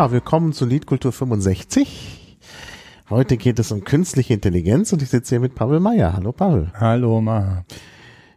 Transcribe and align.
Ja, 0.00 0.10
willkommen 0.10 0.54
zu 0.54 0.64
Liedkultur 0.64 1.12
65. 1.12 2.38
Heute 3.10 3.36
geht 3.36 3.58
es 3.58 3.70
um 3.70 3.84
künstliche 3.84 4.32
Intelligenz 4.32 4.94
und 4.94 5.02
ich 5.02 5.10
sitze 5.10 5.34
hier 5.34 5.40
mit 5.40 5.54
Pavel 5.54 5.78
Meyer. 5.78 6.14
Hallo 6.14 6.32
Pavel. 6.32 6.72
Hallo 6.72 7.20
Maha. 7.20 7.66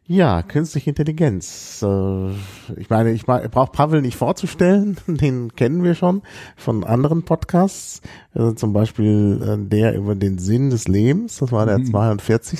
Ja, 0.05 0.41
künstliche 0.41 0.89
Intelligenz. 0.89 1.81
Äh, 1.81 2.31
ich 2.75 2.89
meine, 2.89 3.11
ich 3.13 3.25
brauche 3.25 3.71
Pavel 3.71 4.01
nicht 4.01 4.17
vorzustellen, 4.17 4.97
den 5.07 5.55
kennen 5.55 5.81
wir 5.81 5.95
schon 5.95 6.23
von 6.57 6.83
anderen 6.83 7.23
Podcasts, 7.23 8.01
also 8.33 8.51
zum 8.51 8.73
Beispiel 8.73 9.39
äh, 9.41 9.69
der 9.69 9.95
über 9.95 10.15
den 10.15 10.39
Sinn 10.39 10.71
des 10.71 10.89
Lebens, 10.89 11.37
das 11.37 11.53
war 11.53 11.65
der 11.65 11.79
mhm. 11.79 11.85
42 11.85 12.59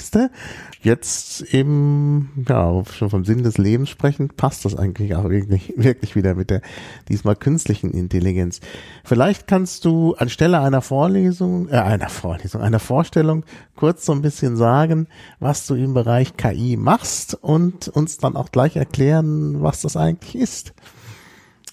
jetzt 0.83 1.41
eben, 1.53 2.45
ja, 2.47 2.83
schon 2.85 3.09
vom 3.09 3.25
Sinn 3.25 3.43
des 3.43 3.57
Lebens 3.57 3.89
sprechen, 3.89 4.29
passt 4.29 4.63
das 4.63 4.75
eigentlich 4.75 5.15
auch 5.15 5.29
wirklich, 5.29 5.73
wirklich 5.77 6.15
wieder 6.15 6.35
mit 6.35 6.49
der 6.49 6.61
diesmal 7.09 7.35
künstlichen 7.35 7.91
Intelligenz. 7.91 8.61
Vielleicht 9.03 9.47
kannst 9.47 9.83
du 9.83 10.13
anstelle 10.15 10.61
einer 10.61 10.81
Vorlesung, 10.81 11.67
äh, 11.67 11.73
einer 11.73 12.09
Vorlesung, 12.09 12.61
einer 12.61 12.79
Vorstellung 12.79 13.43
kurz 13.75 14.05
so 14.05 14.13
ein 14.13 14.21
bisschen 14.21 14.55
sagen, 14.55 15.07
was 15.39 15.67
du 15.67 15.75
im 15.75 15.93
Bereich 15.93 16.37
KI 16.37 16.77
machst 16.77 17.32
und 17.33 17.87
uns 17.87 18.17
dann 18.17 18.35
auch 18.35 18.51
gleich 18.51 18.75
erklären, 18.75 19.61
was 19.61 19.81
das 19.81 19.97
eigentlich 19.97 20.35
ist. 20.35 20.73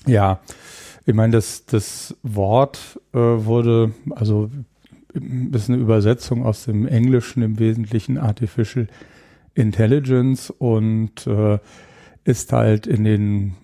Ja, 0.06 0.40
ich 1.06 1.14
meine, 1.14 1.32
das, 1.32 1.66
das 1.66 2.16
Wort 2.22 3.00
äh, 3.12 3.18
wurde, 3.18 3.92
also 4.10 4.50
ist 5.52 5.68
eine 5.68 5.78
Übersetzung 5.78 6.44
aus 6.44 6.64
dem 6.64 6.86
Englischen 6.86 7.42
im 7.42 7.58
Wesentlichen 7.58 8.16
Artificial 8.16 8.86
Intelligence 9.54 10.50
und 10.50 11.26
äh, 11.26 11.58
ist 12.24 12.52
halt 12.52 12.86
in 12.86 13.04
den 13.04 13.54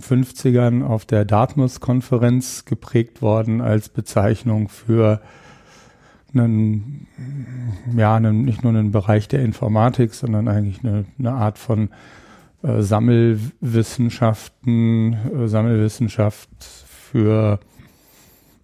50ern 0.00 0.82
auf 0.84 1.04
der 1.04 1.24
Dartmouth-Konferenz 1.24 2.64
geprägt 2.64 3.22
worden 3.22 3.60
als 3.60 3.88
Bezeichnung 3.88 4.68
für 4.68 5.20
einen, 6.34 7.06
ja, 7.96 8.16
einen, 8.16 8.44
nicht 8.44 8.62
nur 8.62 8.72
einen 8.72 8.92
Bereich 8.92 9.28
der 9.28 9.42
Informatik, 9.42 10.14
sondern 10.14 10.48
eigentlich 10.48 10.84
eine, 10.84 11.04
eine 11.18 11.32
Art 11.32 11.58
von 11.58 11.88
äh, 12.62 12.82
Sammelwissenschaften, 12.82 15.14
äh, 15.14 15.48
Sammelwissenschaft 15.48 16.50
für, 16.62 17.58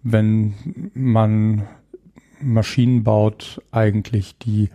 wenn 0.03 0.53
man 0.93 1.63
Maschinen 2.41 3.03
baut, 3.03 3.61
eigentlich 3.71 4.37
die 4.37 4.69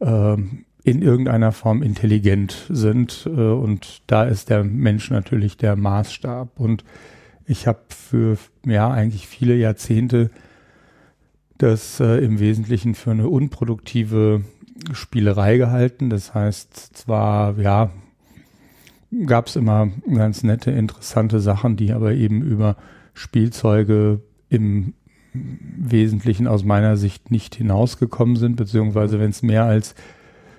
äh, 0.00 0.36
in 0.84 1.02
irgendeiner 1.02 1.52
Form 1.52 1.82
intelligent 1.82 2.66
sind. 2.70 3.26
Äh, 3.26 3.30
und 3.30 4.02
da 4.06 4.24
ist 4.24 4.50
der 4.50 4.64
Mensch 4.64 5.10
natürlich 5.10 5.56
der 5.56 5.76
Maßstab. 5.76 6.58
Und 6.58 6.84
ich 7.46 7.66
habe 7.66 7.80
für 7.88 8.38
ja 8.64 8.90
eigentlich 8.90 9.26
viele 9.26 9.54
Jahrzehnte 9.54 10.30
das 11.58 12.00
äh, 12.00 12.24
im 12.24 12.38
Wesentlichen 12.38 12.94
für 12.94 13.10
eine 13.10 13.28
unproduktive 13.28 14.42
Spielerei 14.92 15.56
gehalten. 15.56 16.10
Das 16.10 16.34
heißt, 16.34 16.96
zwar 16.96 17.58
ja 17.58 17.90
gab 19.26 19.46
es 19.46 19.56
immer 19.56 19.88
ganz 20.12 20.42
nette, 20.42 20.70
interessante 20.70 21.40
Sachen, 21.40 21.76
die 21.76 21.92
aber 21.92 22.12
eben 22.12 22.42
über 22.42 22.76
Spielzeuge 23.14 24.20
im 24.48 24.94
Wesentlichen 25.32 26.46
aus 26.46 26.64
meiner 26.64 26.96
Sicht 26.96 27.30
nicht 27.30 27.54
hinausgekommen 27.54 28.36
sind, 28.36 28.56
beziehungsweise 28.56 29.18
wenn 29.20 29.30
es 29.30 29.42
mehr 29.42 29.64
als 29.64 29.94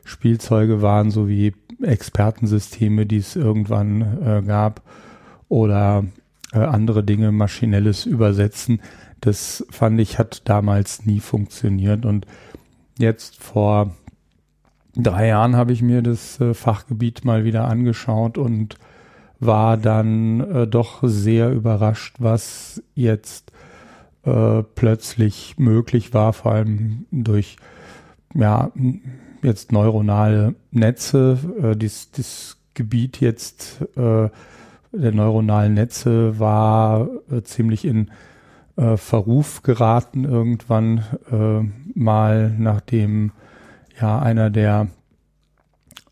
Spielzeuge 0.03 0.81
waren, 0.81 1.11
so 1.11 1.27
wie 1.27 1.53
Expertensysteme, 1.81 3.05
die 3.05 3.17
es 3.17 3.35
irgendwann 3.35 4.01
äh, 4.23 4.41
gab, 4.45 4.81
oder 5.47 6.05
äh, 6.53 6.59
andere 6.59 7.03
Dinge, 7.03 7.31
maschinelles 7.31 8.05
Übersetzen. 8.05 8.81
Das 9.21 9.65
fand 9.69 9.99
ich, 9.99 10.17
hat 10.17 10.47
damals 10.47 11.05
nie 11.05 11.19
funktioniert. 11.19 12.05
Und 12.05 12.25
jetzt 12.97 13.41
vor 13.41 13.95
drei 14.95 15.27
Jahren 15.27 15.55
habe 15.55 15.73
ich 15.73 15.81
mir 15.81 16.01
das 16.01 16.39
äh, 16.39 16.53
Fachgebiet 16.53 17.25
mal 17.25 17.43
wieder 17.43 17.65
angeschaut 17.65 18.37
und 18.37 18.77
war 19.39 19.77
dann 19.77 20.39
äh, 20.41 20.67
doch 20.67 20.99
sehr 21.03 21.51
überrascht, 21.51 22.15
was 22.19 22.83
jetzt 22.95 23.51
äh, 24.23 24.63
plötzlich 24.75 25.57
möglich 25.57 26.13
war, 26.13 26.33
vor 26.33 26.51
allem 26.51 27.05
durch 27.11 27.57
ja 28.35 28.71
jetzt 29.41 29.71
neuronale 29.71 30.55
Netze. 30.71 31.39
Äh, 31.61 31.75
dies, 31.75 32.11
das 32.11 32.57
Gebiet 32.73 33.21
jetzt 33.21 33.81
äh, 33.95 34.29
der 34.91 35.11
neuronalen 35.11 35.73
Netze 35.73 36.39
war 36.39 37.07
äh, 37.31 37.41
ziemlich 37.43 37.85
in 37.85 38.09
äh, 38.79 38.97
Verruf 38.97 39.61
geraten 39.61 40.23
irgendwann 40.23 41.03
äh, 41.31 41.99
mal, 41.99 42.55
nachdem 42.57 43.31
ja 43.99 44.19
einer 44.19 44.49
der 44.49 44.87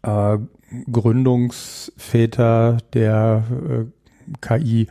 äh, 0.04 0.38
Gründungsväter 0.92 2.78
der 2.94 3.44
äh, 3.70 3.86
KI 4.42 4.88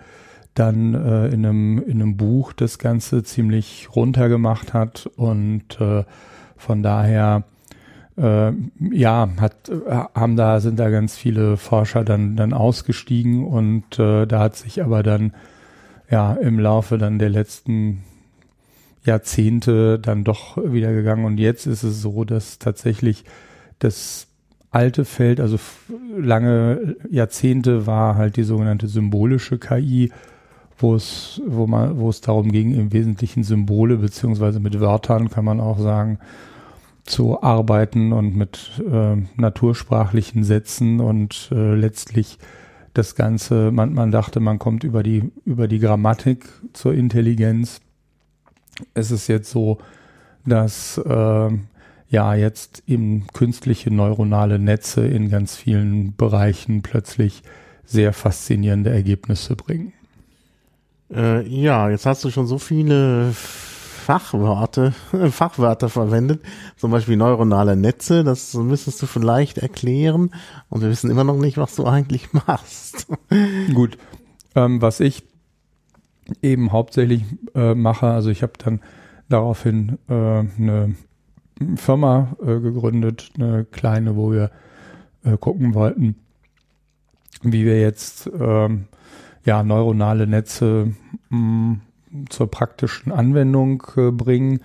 dann 0.54 0.94
äh, 0.94 1.26
in, 1.26 1.44
einem, 1.44 1.82
in 1.82 2.00
einem 2.00 2.16
Buch 2.16 2.54
das 2.54 2.78
Ganze 2.78 3.22
ziemlich 3.22 3.88
runtergemacht 3.94 4.72
hat 4.72 5.10
und 5.16 5.78
äh, 5.78 6.04
von 6.56 6.82
daher 6.82 7.44
äh, 8.16 8.52
ja, 8.90 9.28
hat, 9.38 9.68
äh, 9.68 9.90
haben 10.14 10.36
da, 10.36 10.60
sind 10.60 10.78
da 10.78 10.88
ganz 10.88 11.14
viele 11.14 11.58
Forscher 11.58 12.04
dann, 12.04 12.36
dann 12.36 12.54
ausgestiegen 12.54 13.46
und 13.46 13.98
äh, 13.98 14.24
da 14.26 14.40
hat 14.40 14.56
sich 14.56 14.82
aber 14.82 15.02
dann 15.02 15.32
ja 16.10 16.34
im 16.34 16.58
Laufe 16.58 16.98
dann 16.98 17.18
der 17.18 17.30
letzten 17.30 18.04
Jahrzehnte 19.04 19.98
dann 19.98 20.24
doch 20.24 20.56
wieder 20.56 20.92
gegangen. 20.92 21.24
Und 21.24 21.38
jetzt 21.38 21.66
ist 21.66 21.82
es 21.82 22.02
so, 22.02 22.24
dass 22.24 22.58
tatsächlich 22.58 23.24
das 23.78 24.26
alte 24.70 25.04
Feld, 25.04 25.40
also 25.40 25.58
lange 26.18 26.96
Jahrzehnte 27.10 27.86
war 27.86 28.16
halt 28.16 28.36
die 28.36 28.42
sogenannte 28.42 28.88
symbolische 28.88 29.58
KI, 29.58 30.10
wo 30.78 30.94
es, 30.94 31.40
wo 31.46 31.66
man, 31.66 31.98
wo 31.98 32.10
es 32.10 32.20
darum 32.20 32.52
ging, 32.52 32.74
im 32.74 32.92
Wesentlichen 32.92 33.42
Symbole 33.42 33.96
beziehungsweise 33.96 34.60
mit 34.60 34.78
Wörtern 34.78 35.30
kann 35.30 35.44
man 35.44 35.60
auch 35.60 35.78
sagen, 35.78 36.18
zu 37.04 37.42
arbeiten 37.42 38.12
und 38.12 38.36
mit 38.36 38.82
äh, 38.90 39.16
natursprachlichen 39.36 40.42
Sätzen 40.44 41.00
und 41.00 41.48
äh, 41.52 41.74
letztlich 41.74 42.38
das 42.96 43.14
Ganze, 43.14 43.70
man, 43.70 43.92
man 43.94 44.10
dachte, 44.10 44.40
man 44.40 44.58
kommt 44.58 44.84
über 44.84 45.02
die, 45.02 45.30
über 45.44 45.68
die 45.68 45.78
Grammatik 45.78 46.48
zur 46.72 46.94
Intelligenz. 46.94 47.80
Es 48.94 49.10
ist 49.10 49.28
jetzt 49.28 49.50
so, 49.50 49.78
dass 50.44 50.98
äh, 50.98 51.50
ja 52.08 52.34
jetzt 52.34 52.82
eben 52.86 53.26
künstliche 53.32 53.90
neuronale 53.90 54.58
Netze 54.58 55.06
in 55.06 55.28
ganz 55.28 55.56
vielen 55.56 56.14
Bereichen 56.16 56.82
plötzlich 56.82 57.42
sehr 57.84 58.12
faszinierende 58.12 58.90
Ergebnisse 58.90 59.56
bringen. 59.56 59.92
Äh, 61.12 61.46
ja, 61.46 61.90
jetzt 61.90 62.06
hast 62.06 62.24
du 62.24 62.30
schon 62.30 62.46
so 62.46 62.58
viele 62.58 63.32
Fachworte, 64.06 64.92
Fachwörter 65.32 65.88
verwendet, 65.88 66.40
zum 66.76 66.92
Beispiel 66.92 67.16
neuronale 67.16 67.74
Netze, 67.74 68.22
das 68.22 68.54
müsstest 68.54 69.02
du 69.02 69.06
vielleicht 69.06 69.58
erklären 69.58 70.30
und 70.68 70.80
wir 70.80 70.90
wissen 70.90 71.10
immer 71.10 71.24
noch 71.24 71.38
nicht, 71.38 71.58
was 71.58 71.74
du 71.74 71.86
eigentlich 71.86 72.32
machst. 72.46 73.08
Gut, 73.74 73.98
ähm, 74.54 74.80
was 74.80 75.00
ich 75.00 75.24
eben 76.40 76.70
hauptsächlich 76.70 77.24
äh, 77.56 77.74
mache, 77.74 78.06
also 78.06 78.30
ich 78.30 78.44
habe 78.44 78.52
dann 78.58 78.80
daraufhin 79.28 79.98
äh, 80.08 80.12
eine 80.12 80.94
Firma 81.74 82.36
äh, 82.40 82.60
gegründet, 82.60 83.32
eine 83.36 83.64
kleine, 83.64 84.14
wo 84.14 84.30
wir 84.30 84.52
äh, 85.24 85.36
gucken 85.36 85.74
wollten, 85.74 86.14
wie 87.42 87.64
wir 87.64 87.80
jetzt 87.80 88.30
ähm, 88.38 88.84
ja 89.44 89.64
neuronale 89.64 90.28
Netze 90.28 90.92
mh, 91.30 91.38
mm, 91.38 91.80
zur 92.28 92.50
praktischen 92.50 93.12
Anwendung 93.12 93.82
äh, 93.96 94.10
bringen. 94.10 94.60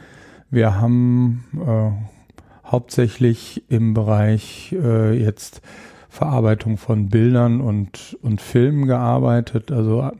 Wir 0.50 0.80
haben 0.80 1.46
äh, 1.56 2.70
hauptsächlich 2.70 3.64
im 3.70 3.94
Bereich 3.94 4.74
äh, 4.74 5.14
jetzt 5.14 5.62
Verarbeitung 6.10 6.78
von 6.78 7.10
Bildern 7.10 7.62
und, 7.62 8.18
und 8.22 8.42
Filmen 8.42 8.86
gearbeitet, 8.86 9.72
also 9.72 10.02
äh, 10.02 10.12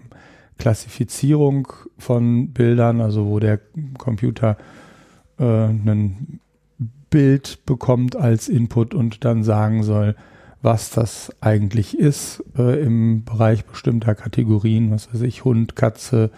Klassifizierung 0.58 1.68
von 1.98 2.54
Bildern, 2.54 3.02
also 3.02 3.26
wo 3.26 3.40
der 3.40 3.60
Computer 3.98 4.58
äh, 5.40 5.44
ein 5.44 6.40
Bild 7.10 7.66
bekommt 7.66 8.16
als 8.16 8.48
Input 8.48 8.94
und 8.94 9.26
dann 9.26 9.44
sagen 9.44 9.84
soll, 9.84 10.16
was 10.62 10.92
das 10.92 11.36
eigentlich 11.42 11.98
ist 11.98 12.44
äh, 12.58 12.82
im 12.82 13.26
Bereich 13.26 13.66
bestimmter 13.66 14.16
Kategorien, 14.16 14.92
was 14.92 15.14
weiß 15.14 15.22
ich, 15.22 15.44
Hund, 15.44 15.76
Katze, 15.76 16.32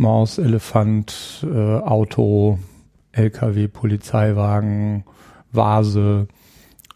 Maus, 0.00 0.38
Elefant, 0.38 1.46
äh, 1.48 1.78
Auto, 1.78 2.58
LKW, 3.12 3.68
Polizeiwagen, 3.68 5.04
Vase, 5.52 6.26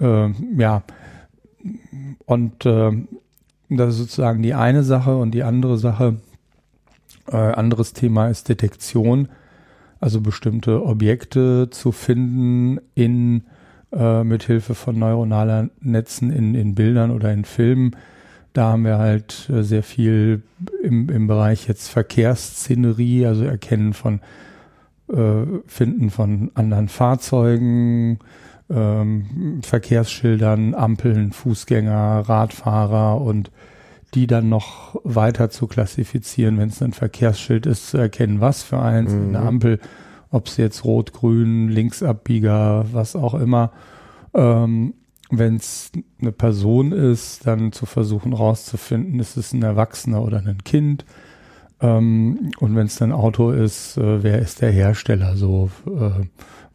äh, 0.01 0.31
ja. 0.57 0.83
Und 2.25 2.67
äh, 2.67 2.93
das 3.69 3.95
ist 3.95 3.99
sozusagen 3.99 4.43
die 4.43 4.55
eine 4.55 4.83
Sache 4.83 5.17
und 5.17 5.33
die 5.33 5.43
andere 5.43 5.79
Sache 5.79 6.17
Äh, 7.27 7.37
anderes 7.37 7.95
Thema 7.95 8.29
ist 8.29 8.49
Detektion, 8.49 9.29
also 10.01 10.21
bestimmte 10.21 10.85
Objekte 10.85 11.69
zu 11.71 11.91
finden 11.93 12.79
in 12.95 13.45
äh, 13.93 14.25
mit 14.25 14.43
Hilfe 14.43 14.75
von 14.75 14.99
neuronaler 14.99 15.71
Netzen 15.81 16.31
in, 16.31 16.55
in 16.55 16.75
Bildern 16.75 17.11
oder 17.11 17.33
in 17.33 17.45
Filmen. 17.45 17.97
Da 18.55 18.71
haben 18.71 18.85
wir 18.85 18.99
halt 18.99 19.51
äh, 19.51 19.63
sehr 19.63 19.83
viel 19.83 20.43
im, 20.83 21.11
im 21.11 21.27
Bereich 21.27 21.67
jetzt 21.67 21.89
Verkehrsszenerie, 21.89 23.27
also 23.27 23.45
Erkennen 23.45 23.93
von 23.93 24.21
äh, 25.13 25.45
Finden 25.67 26.11
von 26.11 26.53
anderen 26.55 26.89
Fahrzeugen, 26.89 28.21
ähm, 28.71 29.61
Verkehrsschildern, 29.63 30.75
Ampeln, 30.75 31.33
Fußgänger, 31.33 32.25
Radfahrer 32.27 33.21
und 33.21 33.51
die 34.15 34.29
dann 34.29 34.49
noch 34.49 35.01
weiter 35.03 35.51
zu 35.51 35.67
klassifizieren, 35.67 36.57
wenn 36.57 36.69
es 36.69 36.81
ein 36.81 36.93
Verkehrsschild 36.93 37.67
ist, 37.67 37.89
zu 37.89 37.99
erkennen, 37.99 38.41
was 38.41 38.63
für 38.63 38.81
eins, 38.81 39.13
mhm. 39.13 39.35
eine 39.35 39.41
Ampel, 39.41 39.81
ob 40.31 40.47
es 40.47 40.57
jetzt 40.59 40.85
rot, 40.85 41.13
grün, 41.13 41.69
Linksabbieger, 41.69 42.87
was 42.93 43.17
auch 43.17 43.35
immer. 43.35 43.73
Ähm, 44.33 44.95
wenn 45.39 45.57
es 45.57 45.93
eine 46.21 46.33
Person 46.33 46.93
ist, 46.93 47.47
dann 47.47 47.73
zu 47.73 47.87
versuchen 47.87 48.33
rauszufinden, 48.33 49.21
ist 49.21 49.37
es 49.37 49.53
ein 49.53 49.63
Erwachsener 49.63 50.23
oder 50.23 50.39
ein 50.39 50.65
Kind. 50.65 51.05
Ähm, 51.81 52.51
und 52.59 52.77
wenn 52.77 52.87
es 52.87 53.01
ein 53.03 53.13
Auto 53.13 53.51
ist, 53.51 53.97
äh, 53.97 54.23
wer 54.23 54.39
ist 54.39 54.63
der 54.63 54.71
Hersteller? 54.71 55.37
So, 55.37 55.71
äh, 55.87 56.27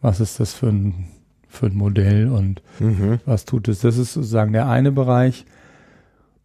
was 0.02 0.20
ist 0.20 0.40
das 0.40 0.54
für 0.54 0.68
ein, 0.68 1.08
für 1.48 1.68
ein 1.68 1.76
Modell 1.76 2.30
und 2.30 2.62
mhm. 2.80 3.20
was 3.26 3.46
tut 3.46 3.68
es? 3.68 3.80
Das 3.80 3.98
ist 3.98 4.14
sozusagen 4.14 4.54
der 4.54 4.68
eine 4.68 4.92
Bereich. 4.92 5.46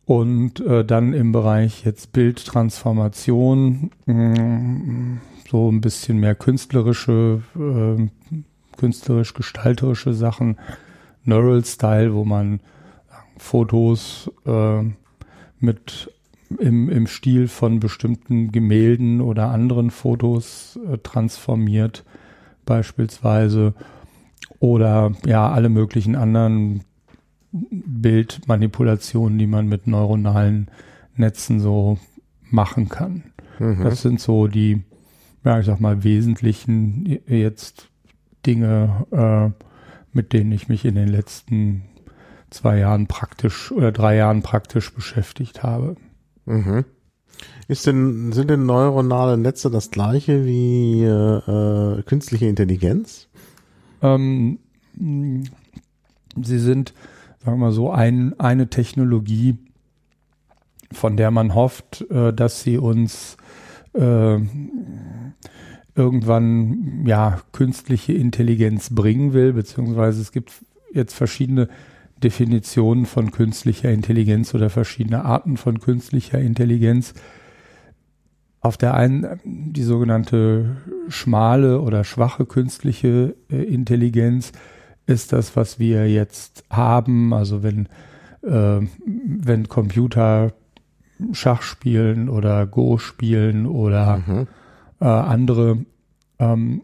Und 0.07 0.61
äh, 0.61 0.85
dann 0.85 1.15
im 1.15 1.33
Bereich 1.33 1.85
jetzt 1.85 2.13
Bildtransformation, 2.13 3.91
mh, 4.05 4.15
mm, 4.15 5.21
so 5.51 5.71
ein 5.71 5.81
bisschen 5.81 6.19
mehr 6.19 6.35
künstlerische, 6.35 7.43
äh, 7.57 8.09
künstlerisch-gestalterische 8.77 10.13
Sachen, 10.13 10.59
Neural 11.25 11.65
Style, 11.65 12.15
wo 12.15 12.25
man 12.25 12.61
Fotos 13.39 14.31
äh, 14.47 14.83
mit 15.59 16.11
im, 16.59 16.89
im 16.89 17.07
Stil 17.07 17.49
von 17.49 17.81
bestimmten 17.81 18.53
Gemälden 18.53 19.21
oder 19.21 19.49
anderen 19.51 19.91
Fotos 19.91 20.79
äh, 20.89 20.99
transformiert, 20.99 22.05
beispielsweise. 22.65 23.75
Oder 24.61 25.13
ja, 25.27 25.51
alle 25.51 25.69
möglichen 25.69 26.17
anderen 26.17 26.83
Bildmanipulationen, 27.53 29.39
die 29.39 29.47
man 29.47 29.67
mit 29.67 29.87
neuronalen 29.87 30.69
Netzen 31.17 31.61
so 31.61 31.99
machen 32.51 32.89
kann. 32.89 33.25
Mhm. 33.59 33.83
Das 33.83 34.03
sind 34.03 34.21
so 34.21 34.47
die, 34.47 34.83
ja, 35.45 35.61
ich 35.61 35.67
sag 35.67 35.81
mal, 35.81 36.03
wesentlichen 36.05 37.21
jetzt 37.27 37.89
Dinge, 38.47 39.07
äh, 39.11 39.65
mit 40.15 40.33
denen 40.33 40.53
ich 40.53 40.69
mich 40.69 40.85
in 40.85 40.95
den 40.95 41.09
letzten 41.09 41.85
zwei 42.51 42.79
Jahren 42.79 43.07
praktisch 43.07 43.73
oder 43.73 43.93
drei 43.93 44.17
Jahren 44.17 44.43
praktisch 44.43 44.93
beschäftigt 44.95 45.63
habe. 45.63 45.97
Mhm. 46.47 46.85
Ist 47.67 47.87
denn, 47.87 48.33
sind 48.33 48.49
denn 48.49 48.65
neuronale 48.65 49.37
Netze 49.37 49.71
das 49.71 49.91
gleiche 49.91 50.45
wie 50.45 51.03
äh, 51.03 52.03
künstliche 52.03 52.47
Intelligenz? 52.47 53.29
Ähm, 54.03 54.61
sie 54.97 56.59
sind 56.59 56.95
sagen 57.45 57.59
wir 57.59 57.67
mal 57.67 57.73
so, 57.73 57.91
ein, 57.91 58.39
eine 58.41 58.71
Technologie, 58.71 59.59
von 60.93 61.17
der 61.17 61.31
man 61.31 61.55
hofft, 61.55 62.03
äh, 62.11 62.33
dass 62.33 62.63
sie 62.63 62.79
uns 62.79 63.37
äh, 63.93 64.39
irgendwann 65.95 67.05
ja 67.07 67.41
künstliche 67.53 68.13
Intelligenz 68.13 68.95
bringen 68.95 69.33
will, 69.33 69.53
beziehungsweise 69.53 70.21
es 70.21 70.33
gibt 70.33 70.53
jetzt 70.93 71.15
verschiedene 71.15 71.69
Definitionen 72.23 73.07
von 73.07 73.31
künstlicher 73.31 73.91
Intelligenz 73.91 74.55
oder 74.55 74.71
verschiedene 74.71 75.25
Arten 75.25 75.57
von 75.57 75.81
künstlicher 75.81 76.41
Intelligenz. 76.41 77.15
Auf 78.61 78.77
der 78.77 78.95
einen 78.95 79.41
die 79.45 79.83
sogenannte 79.83 80.77
schmale 81.09 81.81
oder 81.81 82.03
schwache 82.03 82.47
künstliche 82.47 83.37
äh, 83.51 83.63
Intelligenz, 83.63 84.53
ist 85.07 85.33
das, 85.33 85.55
was 85.57 85.79
wir 85.79 86.11
jetzt 86.11 86.65
haben. 86.71 87.35
Also 87.35 87.63
wenn, 87.63 87.89
äh, 88.43 88.81
wenn 89.07 89.69
Computer 89.69 90.53
Schach 91.33 91.63
spielen 91.63 92.29
oder 92.29 92.67
Go 92.67 92.99
spielen 92.99 93.67
oder 93.67 94.23
mhm. 94.27 94.49
Äh, 95.05 95.07
andere 95.07 95.85
ähm, 96.39 96.81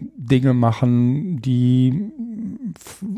Dinge 0.00 0.54
machen, 0.54 1.42
die 1.42 2.10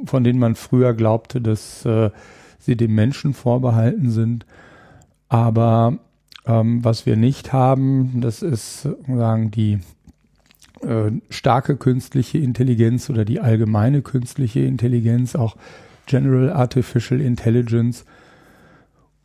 von 0.05 0.25
denen 0.25 0.41
man 0.41 0.57
früher 0.57 0.95
glaubte, 0.95 1.41
dass 1.41 1.85
äh, 1.85 2.11
sie 2.59 2.77
dem 2.77 2.95
Menschen 2.95 3.35
vorbehalten 3.35 4.11
sind. 4.11 4.45
Aber 5.29 5.99
ähm, 6.45 6.85
was 6.85 7.07
wir 7.07 7.17
nicht 7.17 7.53
haben, 7.53 8.21
das 8.21 8.43
ist 8.43 8.89
sagen 9.07 9.53
die 9.53 9.79
äh, 10.81 11.13
starke 11.31 11.77
künstliche 11.77 12.39
Intelligenz 12.39 13.11
oder 13.11 13.25
die 13.25 13.39
allgemeine 13.39 14.03
künstliche 14.03 14.61
Intelligenz, 14.61 15.37
auch 15.37 15.57
General 16.07 16.53
Artificial 16.53 17.21
Intelligence, 17.21 18.05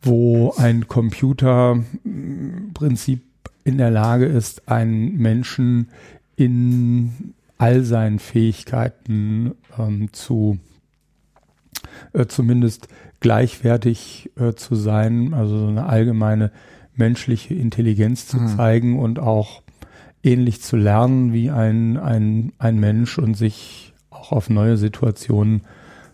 wo 0.04 0.54
ein 0.58 0.88
Computer 0.88 1.84
im 2.04 2.72
Prinzip 2.76 3.27
in 3.64 3.78
der 3.78 3.92
Lage 3.92 4.26
ist, 4.26 4.70
einen 4.70 5.18
Menschen 5.18 5.90
in 6.36 7.34
all 7.58 7.84
seinen 7.84 8.20
Fähigkeiten 8.20 9.56
ähm, 9.78 10.14
zu 10.14 10.60
äh, 12.14 12.28
zumindest 12.28 12.88
gleichwertig 13.20 14.32
äh, 14.40 14.54
zu 14.54 14.76
sein, 14.76 15.34
also 15.34 15.58
so 15.58 15.68
eine 15.68 15.88
allgemeine 15.88 16.52
menschliche 16.96 17.54
Intelligenz 17.54 18.28
zu 18.28 18.38
mhm. 18.38 18.48
zeigen 18.48 19.00
und 19.00 19.20
auch 19.20 19.64
ähnlich 20.24 20.62
zu 20.62 20.76
lernen 20.78 21.34
wie 21.34 21.50
ein, 21.50 21.98
ein, 21.98 22.54
ein 22.58 22.80
Mensch 22.80 23.18
und 23.18 23.36
sich 23.36 23.94
auch 24.10 24.32
auf 24.32 24.50
neue 24.50 24.78
Situationen 24.78 25.62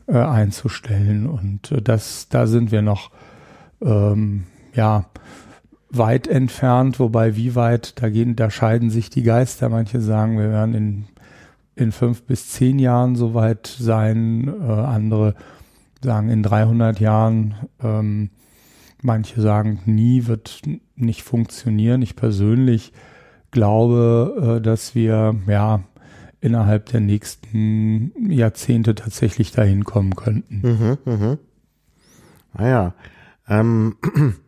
äh, 0.08 0.18
einzustellen. 0.18 1.28
Und 1.28 1.72
äh, 1.72 1.82
das, 1.82 2.28
da 2.30 2.48
sind 2.48 2.72
wir 2.72 2.82
noch 2.82 3.12
ähm, 3.82 4.44
ja 4.74 5.06
weit 5.94 6.28
entfernt, 6.28 7.00
wobei 7.00 7.36
wie 7.36 7.56
weit, 7.56 8.02
da 8.02 8.10
gehen, 8.10 8.36
da 8.36 8.50
scheiden 8.50 8.90
sich 8.90 9.10
die 9.10 9.24
Geister. 9.24 9.70
Manche 9.70 10.02
sagen, 10.02 10.38
wir 10.38 10.50
werden 10.50 10.74
in, 10.74 11.06
in 11.76 11.92
fünf 11.92 12.24
bis 12.24 12.50
zehn 12.50 12.80
Jahren 12.80 13.16
so 13.16 13.34
weit 13.34 13.68
sein, 13.68 14.48
äh, 14.48 14.72
andere 14.72 15.36
sagen 16.02 16.30
in 16.30 16.44
300 16.44 17.00
Jahren. 17.00 17.56
Ähm, 17.82 18.32
manche 19.02 19.42
sagen, 19.42 19.80
nie 19.86 20.26
wird 20.26 20.62
nicht 20.96 21.24
funktionieren. 21.24 22.02
Ich 22.02 22.16
persönlich 22.16 22.92
glaube, 23.52 24.58
äh, 24.58 24.62
dass 24.62 24.96
wir 24.96 25.36
ja 25.48 25.84
innerhalb 26.42 26.88
der 26.88 27.00
nächsten 27.00 28.12
Jahrzehnte 28.30 28.96
tatsächlich 28.96 29.52
dahin 29.52 29.86
kommen 29.86 30.16
könnten. 30.16 30.62
Mhm, 30.62 30.98
mhm. 31.06 31.38
Naja, 32.54 32.94
ah 33.46 33.60
ähm, 33.60 33.96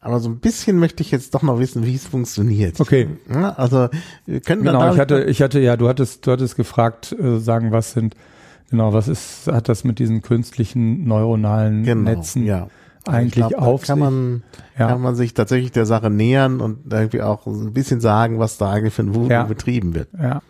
aber 0.00 0.20
so 0.20 0.30
ein 0.30 0.38
bisschen 0.38 0.78
möchte 0.78 1.02
ich 1.02 1.10
jetzt 1.10 1.34
doch 1.34 1.42
noch 1.42 1.58
wissen, 1.58 1.84
wie 1.84 1.94
es 1.94 2.06
funktioniert. 2.06 2.80
Okay. 2.80 3.08
Ja, 3.28 3.50
also 3.50 3.88
wir 4.26 4.40
können 4.40 4.62
genau. 4.62 4.92
Ich 4.92 4.98
hatte, 4.98 5.24
ich 5.24 5.42
hatte 5.42 5.60
ja, 5.60 5.76
du 5.76 5.88
hattest, 5.88 6.26
du 6.26 6.32
hattest 6.32 6.56
gefragt, 6.56 7.12
äh, 7.12 7.38
sagen, 7.38 7.70
was 7.70 7.92
sind 7.92 8.16
genau, 8.70 8.92
was 8.92 9.08
ist, 9.08 9.46
hat 9.46 9.68
das 9.68 9.84
mit 9.84 9.98
diesen 9.98 10.22
künstlichen 10.22 11.04
neuronalen 11.04 11.84
genau, 11.84 12.10
Netzen? 12.10 12.44
Ja 12.44 12.68
eigentlich 13.06 13.46
glaub, 13.48 13.62
auf 13.62 13.82
kann 13.82 13.98
man 13.98 14.42
ja. 14.78 14.88
kann 14.88 15.00
man 15.00 15.14
sich 15.14 15.34
tatsächlich 15.34 15.72
der 15.72 15.86
Sache 15.86 16.10
nähern 16.10 16.60
und 16.60 16.92
irgendwie 16.92 17.22
auch 17.22 17.46
ein 17.46 17.72
bisschen 17.72 18.00
sagen, 18.00 18.38
was 18.38 18.58
da 18.58 18.70
eigentlich 18.70 18.94
für 18.94 19.02
ein 19.02 19.14
Voodoo 19.14 19.30
ja. 19.30 19.44
betrieben 19.44 19.94
wird. 19.94 20.08
Ja. 20.20 20.42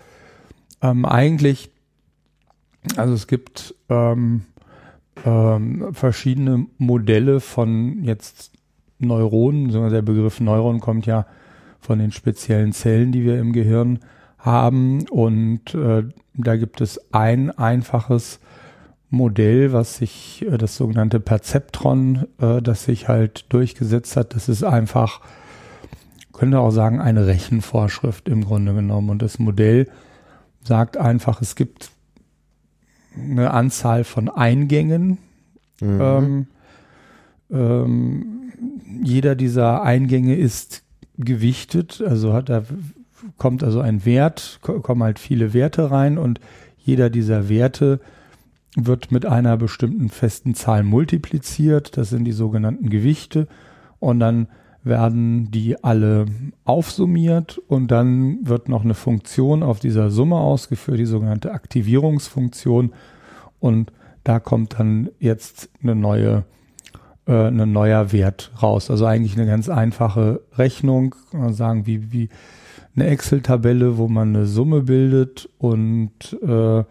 Ähm, 0.83 1.05
eigentlich, 1.05 1.71
also 2.97 3.15
es 3.15 3.27
gibt 3.27 3.75
ähm, 3.89 4.43
ähm, 5.25 5.89
verschiedene 5.93 6.67
Modelle 6.79 7.41
von 7.41 8.03
jetzt 8.03 8.53
Neuronen, 9.01 9.71
der 9.91 10.03
Begriff 10.03 10.41
Neuron 10.41 10.81
kommt 10.81 11.07
ja 11.07 11.27
von 11.81 11.99
den 11.99 12.13
speziellen 12.13 12.73
Zellen, 12.73 13.13
die 13.13 13.25
wir 13.25 13.39
im 13.39 13.53
Gehirn 13.53 14.01
haben 14.39 15.09
und 15.09 15.75
äh, 15.75 16.05
da 16.35 16.57
gibt 16.57 16.81
es 16.81 17.13
ein 17.13 17.51
einfaches 17.51 18.41
Modell, 19.11 19.73
was 19.73 19.97
sich, 19.97 20.47
äh, 20.49 20.57
das 20.57 20.77
sogenannte 20.77 21.21
Perzeptron, 21.21 22.27
äh, 22.41 22.63
das 22.63 22.85
sich 22.85 23.09
halt 23.09 23.53
durchgesetzt 23.53 24.17
hat. 24.17 24.35
Das 24.35 24.49
ist 24.49 24.63
einfach, 24.63 25.21
könnte 26.33 26.61
auch 26.61 26.71
sagen, 26.71 27.01
eine 27.01 27.27
Rechenvorschrift 27.27 28.29
im 28.29 28.45
Grunde 28.45 28.73
genommen. 28.73 29.11
Und 29.11 29.21
das 29.21 29.39
Modell 29.39 29.89
sagt 30.63 30.97
einfach, 30.97 31.43
es 31.43 31.57
gibt 31.57 31.91
eine 33.17 33.51
Anzahl 33.51 34.05
von 34.05 34.29
Eingängen. 34.29 35.19
Mhm. 35.81 36.01
Ähm, 36.01 36.47
ähm, 37.51 38.50
jeder 39.03 39.35
dieser 39.35 39.83
Eingänge 39.83 40.37
ist 40.37 40.83
gewichtet, 41.19 42.03
also 42.07 42.33
hat 42.33 42.49
da 42.49 42.63
kommt 43.37 43.63
also 43.63 43.81
ein 43.81 44.05
Wert, 44.05 44.61
kommen 44.63 45.03
halt 45.03 45.19
viele 45.19 45.53
Werte 45.53 45.91
rein 45.91 46.19
und 46.19 46.41
jeder 46.79 47.11
dieser 47.11 47.49
Werte 47.49 48.01
wird 48.77 49.11
mit 49.11 49.27
einer 49.27 49.57
bestimmten 49.57 50.09
festen 50.09 50.55
Zahl 50.55 50.83
multipliziert. 50.83 51.97
Das 51.97 52.11
sind 52.11 52.25
die 52.25 52.33
sogenannten 52.33 52.89
Gewichte. 52.89 53.49
Und 53.99 54.21
dann 54.21 54.49
werden 54.83 55.51
die 55.51 55.83
alle 55.85 56.27
aufsummiert 56.65 57.59
und 57.59 57.91
dann 57.91 58.39
wird 58.47 58.69
noch 58.69 58.83
eine 58.83 58.95
Funktion 58.95 59.63
auf 59.63 59.79
dieser 59.79 60.11
Summe 60.11 60.37
ausgeführt, 60.37 60.99
die 60.99 61.07
sogenannte 61.07 61.53
Aktivierungsfunktion. 61.53 62.93
Und 63.59 63.93
da 64.25 64.41
kommt 64.41 64.79
dann 64.79 65.11
jetzt 65.19 65.69
eine 65.83 65.95
neue, 65.95 66.39
äh, 66.39 66.43
ein 67.27 67.73
neuer 67.73 68.13
Wert 68.13 68.51
raus. 68.63 68.91
Also 68.91 69.07
eigentlich 69.07 69.37
eine 69.37 69.47
ganz 69.47 69.69
einfache 69.69 70.41
Rechnung, 70.57 71.15
kann 71.31 71.41
man 71.41 71.55
sagen, 71.55 71.87
wie, 71.87 72.13
wie 72.13 72.29
eine 72.97 73.07
Excel-Tabelle, 73.07 73.99
wo 73.99 74.09
man 74.09 74.35
eine 74.35 74.47
Summe 74.47 74.83
bildet 74.83 75.49
und 75.59 76.11
äh, 76.43 76.85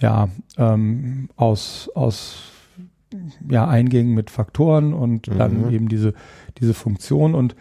ja, 0.00 0.28
ähm, 0.58 1.28
aus, 1.36 1.90
aus 1.94 2.50
ja, 3.48 3.66
Eingängen 3.66 4.14
mit 4.14 4.30
Faktoren 4.30 4.92
und 4.92 5.28
mhm. 5.28 5.38
dann 5.38 5.72
eben 5.72 5.88
diese, 5.88 6.14
diese 6.58 6.74
Funktion. 6.74 7.34
Und 7.34 7.54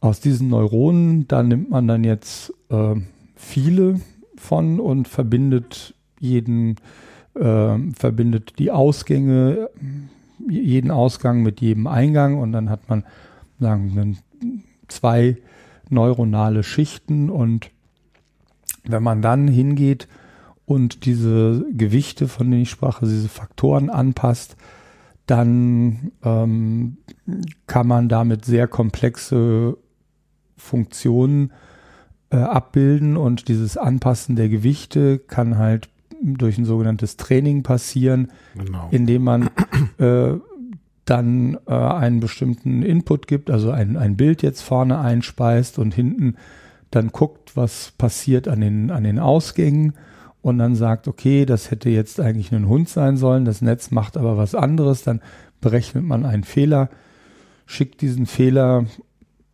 aus 0.00 0.20
diesen 0.20 0.48
Neuronen, 0.48 1.26
da 1.28 1.42
nimmt 1.42 1.70
man 1.70 1.86
dann 1.88 2.04
jetzt 2.04 2.52
äh, 2.70 2.94
viele 3.34 4.00
von 4.36 4.80
und 4.80 5.08
verbindet 5.08 5.94
jeden, 6.20 6.76
äh, 7.34 7.78
verbindet 7.94 8.58
die 8.58 8.70
Ausgänge, 8.70 9.70
jeden 10.48 10.90
Ausgang 10.90 11.42
mit 11.42 11.60
jedem 11.60 11.86
Eingang 11.86 12.38
und 12.38 12.52
dann 12.52 12.70
hat 12.70 12.88
man 12.88 13.04
sagen, 13.58 14.18
zwei 14.88 15.36
neuronale 15.88 16.62
Schichten 16.62 17.30
und 17.30 17.70
wenn 18.84 19.02
man 19.02 19.22
dann 19.22 19.48
hingeht 19.48 20.08
und 20.64 21.04
diese 21.04 21.64
Gewichte, 21.72 22.28
von 22.28 22.50
denen 22.50 22.62
ich 22.62 22.70
sprach, 22.70 23.00
diese 23.00 23.28
Faktoren 23.28 23.90
anpasst, 23.90 24.56
dann 25.26 26.12
ähm, 26.22 26.98
kann 27.66 27.86
man 27.86 28.08
damit 28.08 28.44
sehr 28.44 28.68
komplexe 28.68 29.76
Funktionen 30.56 31.52
äh, 32.30 32.36
abbilden 32.36 33.16
und 33.16 33.48
dieses 33.48 33.76
Anpassen 33.76 34.36
der 34.36 34.48
Gewichte 34.48 35.18
kann 35.18 35.58
halt 35.58 35.88
durch 36.34 36.58
ein 36.58 36.64
sogenanntes 36.64 37.16
Training 37.16 37.62
passieren, 37.62 38.32
genau. 38.56 38.88
indem 38.90 39.24
man 39.24 39.50
äh, 39.98 40.34
dann 41.04 41.56
äh, 41.66 41.72
einen 41.72 42.20
bestimmten 42.20 42.82
Input 42.82 43.26
gibt, 43.26 43.50
also 43.50 43.70
ein, 43.70 43.96
ein 43.96 44.16
Bild 44.16 44.42
jetzt 44.42 44.60
vorne 44.60 44.98
einspeist 44.98 45.78
und 45.78 45.94
hinten 45.94 46.34
dann 46.90 47.08
guckt, 47.08 47.56
was 47.56 47.92
passiert 47.96 48.48
an 48.48 48.60
den, 48.60 48.90
an 48.90 49.04
den 49.04 49.18
Ausgängen 49.18 49.94
und 50.42 50.58
dann 50.58 50.74
sagt, 50.74 51.08
okay, 51.08 51.46
das 51.46 51.70
hätte 51.70 51.90
jetzt 51.90 52.20
eigentlich 52.20 52.52
ein 52.52 52.68
Hund 52.68 52.88
sein 52.88 53.16
sollen, 53.16 53.44
das 53.44 53.62
Netz 53.62 53.90
macht 53.90 54.16
aber 54.16 54.36
was 54.36 54.54
anderes, 54.54 55.02
dann 55.02 55.20
berechnet 55.60 56.04
man 56.04 56.24
einen 56.24 56.44
Fehler, 56.44 56.90
schickt 57.66 58.00
diesen 58.00 58.26
Fehler 58.26 58.86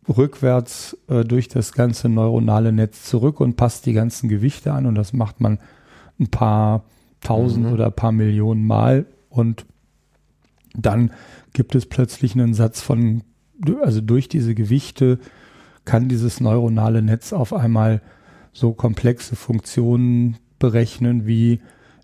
rückwärts 0.07 0.97
äh, 1.07 1.23
durch 1.23 1.47
das 1.47 1.73
ganze 1.73 2.09
neuronale 2.09 2.71
Netz 2.71 3.03
zurück 3.03 3.39
und 3.39 3.55
passt 3.55 3.85
die 3.85 3.93
ganzen 3.93 4.27
Gewichte 4.27 4.73
an 4.73 4.85
und 4.85 4.95
das 4.95 5.13
macht 5.13 5.39
man 5.39 5.59
ein 6.19 6.27
paar 6.27 6.83
tausend 7.21 7.67
mhm. 7.67 7.73
oder 7.73 7.87
ein 7.87 7.95
paar 7.95 8.11
Millionen 8.11 8.65
Mal 8.65 9.05
und 9.29 9.65
dann 10.75 11.11
gibt 11.53 11.75
es 11.75 11.85
plötzlich 11.85 12.33
einen 12.33 12.53
Satz 12.53 12.81
von, 12.81 13.23
also 13.81 14.01
durch 14.01 14.27
diese 14.27 14.55
Gewichte 14.55 15.19
kann 15.85 16.09
dieses 16.09 16.39
neuronale 16.39 17.01
Netz 17.01 17.33
auf 17.33 17.53
einmal 17.53 18.01
so 18.51 18.73
komplexe 18.73 19.35
Funktionen 19.35 20.37
berechnen, 20.59 21.25
wie 21.25 21.59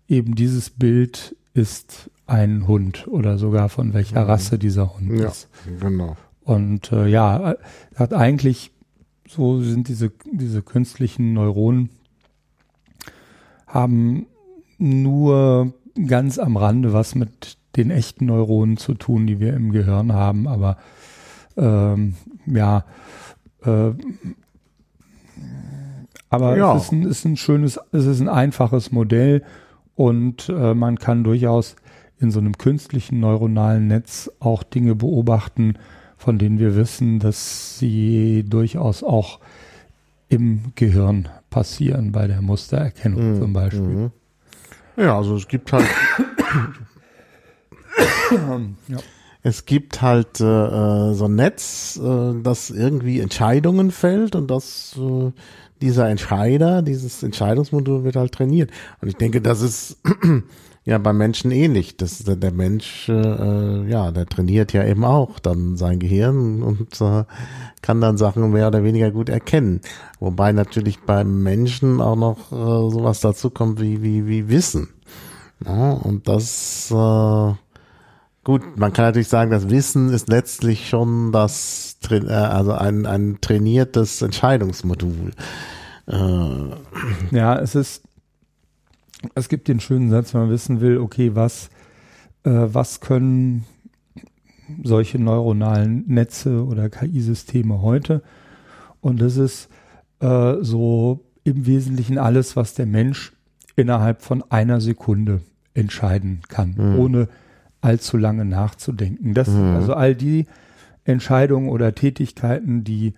eben 0.07 0.35
dieses 0.35 0.69
Bild 0.69 1.35
ist 1.53 2.09
ein 2.25 2.67
Hund 2.67 3.07
oder 3.07 3.37
sogar 3.37 3.69
von 3.69 3.93
welcher 3.93 4.23
mhm. 4.23 4.29
Rasse 4.29 4.59
dieser 4.59 4.95
Hund 4.95 5.19
ja, 5.19 5.27
ist. 5.27 5.49
Genau. 5.79 6.15
Und 6.41 6.91
äh, 6.91 7.07
ja, 7.07 7.55
hat 7.95 8.13
eigentlich 8.13 8.71
so 9.27 9.61
sind 9.61 9.87
diese 9.87 10.11
diese 10.31 10.61
künstlichen 10.63 11.33
Neuronen 11.33 11.89
haben 13.69 14.25
nur 14.77 15.73
ganz 16.07 16.37
am 16.37 16.57
Rande 16.57 16.93
was 16.93 17.15
mit 17.15 17.57
den 17.75 17.91
echten 17.91 18.25
Neuronen 18.25 18.77
zu 18.77 18.93
tun, 18.93 19.27
die 19.27 19.39
wir 19.39 19.53
im 19.53 19.71
Gehirn 19.71 20.13
haben. 20.13 20.47
Aber 20.47 20.77
ähm, 21.55 22.15
ja, 22.45 22.85
äh, 23.63 23.91
aber 26.29 26.57
ja. 26.57 26.75
Es, 26.75 26.83
ist 26.83 26.91
ein, 26.91 27.03
ist 27.03 27.25
ein 27.25 27.37
schönes, 27.37 27.79
es 27.91 28.05
ist 28.05 28.19
ein 28.19 28.29
einfaches 28.29 28.91
Modell 28.91 29.43
und 29.95 30.49
äh, 30.49 30.73
man 30.73 30.99
kann 30.99 31.23
durchaus 31.23 31.75
in 32.19 32.31
so 32.31 32.39
einem 32.39 32.57
künstlichen 32.57 33.19
neuronalen 33.19 33.87
Netz 33.87 34.29
auch 34.39 34.63
Dinge 34.63 34.95
beobachten, 34.95 35.75
von 36.17 36.37
denen 36.37 36.59
wir 36.59 36.75
wissen, 36.75 37.19
dass 37.19 37.79
sie 37.79 38.43
durchaus 38.47 39.03
auch 39.03 39.39
im 40.27 40.73
Gehirn 40.75 41.29
passieren, 41.49 42.11
bei 42.11 42.27
der 42.27 42.41
Mustererkennung 42.41 43.33
mhm. 43.33 43.39
zum 43.39 43.53
Beispiel. 43.53 43.81
Mhm. 43.81 44.11
Ja, 44.97 45.17
also 45.17 45.35
es 45.35 45.47
gibt 45.47 45.71
halt 45.71 45.87
ja. 48.87 48.97
Es 49.41 49.65
gibt 49.65 50.01
halt 50.01 50.41
äh, 50.41 50.43
äh, 50.43 51.13
so 51.13 51.25
ein 51.25 51.35
Netz, 51.35 51.99
äh, 52.03 52.33
das 52.43 52.69
irgendwie 52.69 53.21
Entscheidungen 53.21 53.91
fällt 53.91 54.35
und 54.35 54.51
das 54.51 54.97
äh, 54.97 55.31
dieser 55.81 56.09
Entscheider, 56.09 56.81
dieses 56.81 57.23
Entscheidungsmodul 57.23 58.03
wird 58.03 58.17
halt 58.17 58.33
trainiert. 58.33 58.69
Und 59.01 59.07
ich 59.07 59.15
denke, 59.15 59.39
das 59.39 59.61
ist 59.61 59.97
ja 60.89 60.97
beim 60.97 61.17
Menschen 61.17 61.51
ähnlich. 61.51 61.97
Das, 61.97 62.19
der, 62.19 62.35
der 62.35 62.51
Mensch, 62.51 63.07
äh, 63.09 63.89
ja, 63.89 64.11
der 64.11 64.25
trainiert 64.25 64.73
ja 64.73 64.83
eben 64.83 65.05
auch 65.05 65.39
dann 65.39 65.77
sein 65.77 65.99
Gehirn 65.99 66.63
und 66.63 66.99
äh, 66.99 67.23
kann 67.81 68.01
dann 68.01 68.17
Sachen 68.17 68.51
mehr 68.51 68.67
oder 68.67 68.83
weniger 68.83 69.11
gut 69.11 69.29
erkennen. 69.29 69.81
Wobei 70.19 70.51
natürlich 70.51 70.99
beim 71.01 71.43
Menschen 71.43 72.01
auch 72.01 72.15
noch 72.15 72.51
äh, 72.51 72.91
sowas 72.91 73.21
dazu 73.21 73.49
kommt 73.49 73.79
wie, 73.79 74.01
wie, 74.01 74.27
wie 74.27 74.49
Wissen. 74.49 74.89
Ja, 75.65 75.91
und 75.91 76.27
das 76.27 76.91
äh, 76.91 77.53
Gut, 78.45 78.77
man 78.77 78.93
kann 78.93 79.05
natürlich 79.05 79.27
sagen, 79.27 79.51
das 79.51 79.69
Wissen 79.69 80.11
ist 80.11 80.29
letztlich 80.29 80.89
schon 80.89 81.31
das, 81.31 81.97
äh, 82.09 82.25
also 82.29 82.71
ein, 82.71 83.05
ein 83.05 83.37
trainiertes 83.41 84.23
Entscheidungsmodul. 84.23 85.33
Äh. 86.07 87.35
Ja, 87.35 87.59
es 87.59 87.75
ist, 87.75 88.01
es 89.35 89.49
gibt 89.49 89.67
den 89.67 89.79
schönen 89.79 90.09
Satz, 90.09 90.33
wenn 90.33 90.41
man 90.41 90.49
wissen 90.49 90.81
will, 90.81 90.97
okay, 90.97 91.35
was, 91.35 91.69
äh, 92.43 92.51
was 92.51 93.01
können 93.01 93.65
solche 94.83 95.19
neuronalen 95.19 96.05
Netze 96.07 96.65
oder 96.65 96.89
KI-Systeme 96.89 97.81
heute? 97.81 98.21
Und 99.01 99.21
das 99.21 99.37
ist 99.37 99.69
äh, 100.19 100.55
so 100.61 101.25
im 101.43 101.65
Wesentlichen 101.65 102.17
alles, 102.17 102.55
was 102.55 102.73
der 102.73 102.85
Mensch 102.85 103.33
innerhalb 103.75 104.21
von 104.21 104.43
einer 104.49 104.81
Sekunde 104.81 105.41
entscheiden 105.73 106.41
kann, 106.47 106.75
mhm. 106.77 106.99
ohne 106.99 107.27
allzu 107.81 108.17
lange 108.17 108.45
nachzudenken. 108.45 109.33
Das, 109.33 109.47
mhm. 109.47 109.75
Also 109.75 109.93
all 109.93 110.15
die 110.15 110.45
Entscheidungen 111.05 111.69
oder 111.69 111.95
Tätigkeiten, 111.95 112.83
die 112.83 113.13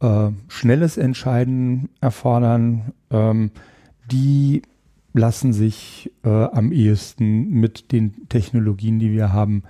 äh, 0.00 0.30
schnelles 0.48 0.96
Entscheiden 0.96 1.88
erfordern, 2.00 2.92
ähm, 3.10 3.50
die 4.10 4.62
lassen 5.12 5.52
sich 5.52 6.12
äh, 6.24 6.28
am 6.28 6.72
ehesten 6.72 7.50
mit 7.50 7.92
den 7.92 8.28
Technologien, 8.28 8.98
die 8.98 9.12
wir 9.12 9.32
haben, 9.32 9.64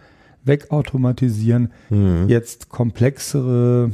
wegautomatisieren. 0.44 1.72
Mhm. 1.88 2.26
Jetzt 2.28 2.68
komplexere 2.68 3.92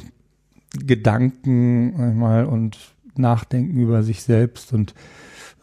Gedanken 0.79 2.19
mal 2.19 2.45
und 2.45 2.79
Nachdenken 3.17 3.79
über 3.79 4.03
sich 4.03 4.23
selbst 4.23 4.73
und 4.73 4.95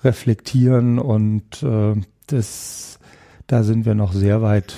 reflektieren 0.04 1.00
und 1.00 1.64
äh, 1.64 1.96
das 2.28 3.00
da 3.48 3.64
sind 3.64 3.86
wir 3.86 3.94
noch 3.94 4.14
sehr 4.14 4.42
weit 4.42 4.76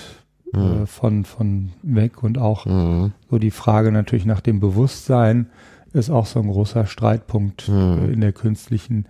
äh, 0.54 0.58
mhm. 0.58 0.84
äh, 0.84 0.86
von, 0.86 1.26
von 1.26 1.72
weg 1.84 2.24
und 2.24 2.38
auch 2.38 2.66
mhm. 2.66 3.14
so 3.30 3.38
die 3.38 3.52
Frage 3.52 3.92
natürlich 3.92 4.26
nach 4.26 4.42
dem 4.42 4.60
Bewusstsein 4.60 5.48
ist 5.94 6.10
auch 6.10 6.26
so 6.26 6.42
ein 6.42 6.48
großer 6.48 6.86
Streitpunkt 6.86 7.70
mhm. 7.70 8.00
äh, 8.00 8.12
in 8.12 8.22
der 8.22 8.34
künstlichen 8.34 9.06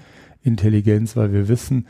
Intelligenz, 0.46 1.18
weil 1.18 1.34
wir 1.34 1.50
wissen, 1.50 1.88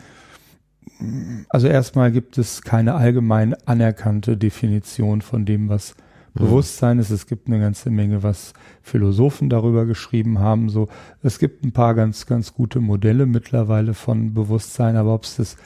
also 1.50 1.68
erstmal 1.68 2.12
gibt 2.12 2.38
es 2.38 2.62
keine 2.62 2.96
allgemein 2.96 3.54
anerkannte 3.66 4.38
Definition 4.38 5.22
von 5.22 5.46
dem, 5.46 5.70
was 5.70 5.96
mhm. 6.34 6.40
Bewusstsein 6.40 7.00
ist. 7.00 7.10
Es 7.10 7.28
gibt 7.28 7.48
eine 7.48 7.60
ganze 7.60 7.90
Menge, 7.90 8.24
was 8.24 8.54
Philosophen 8.82 9.50
darüber 9.50 9.86
geschrieben 9.86 10.40
haben. 10.40 10.70
So, 10.70 10.88
es 11.22 11.38
gibt 11.40 11.66
ein 11.66 11.74
paar 11.74 11.96
ganz, 11.96 12.26
ganz 12.26 12.54
gute 12.54 12.80
Modelle 12.80 13.26
mittlerweile 13.26 13.94
von 13.94 14.34
Bewusstsein, 14.34 14.96
aber 14.96 15.14
ob 15.14 15.24
es 15.24 15.36
das 15.36 15.58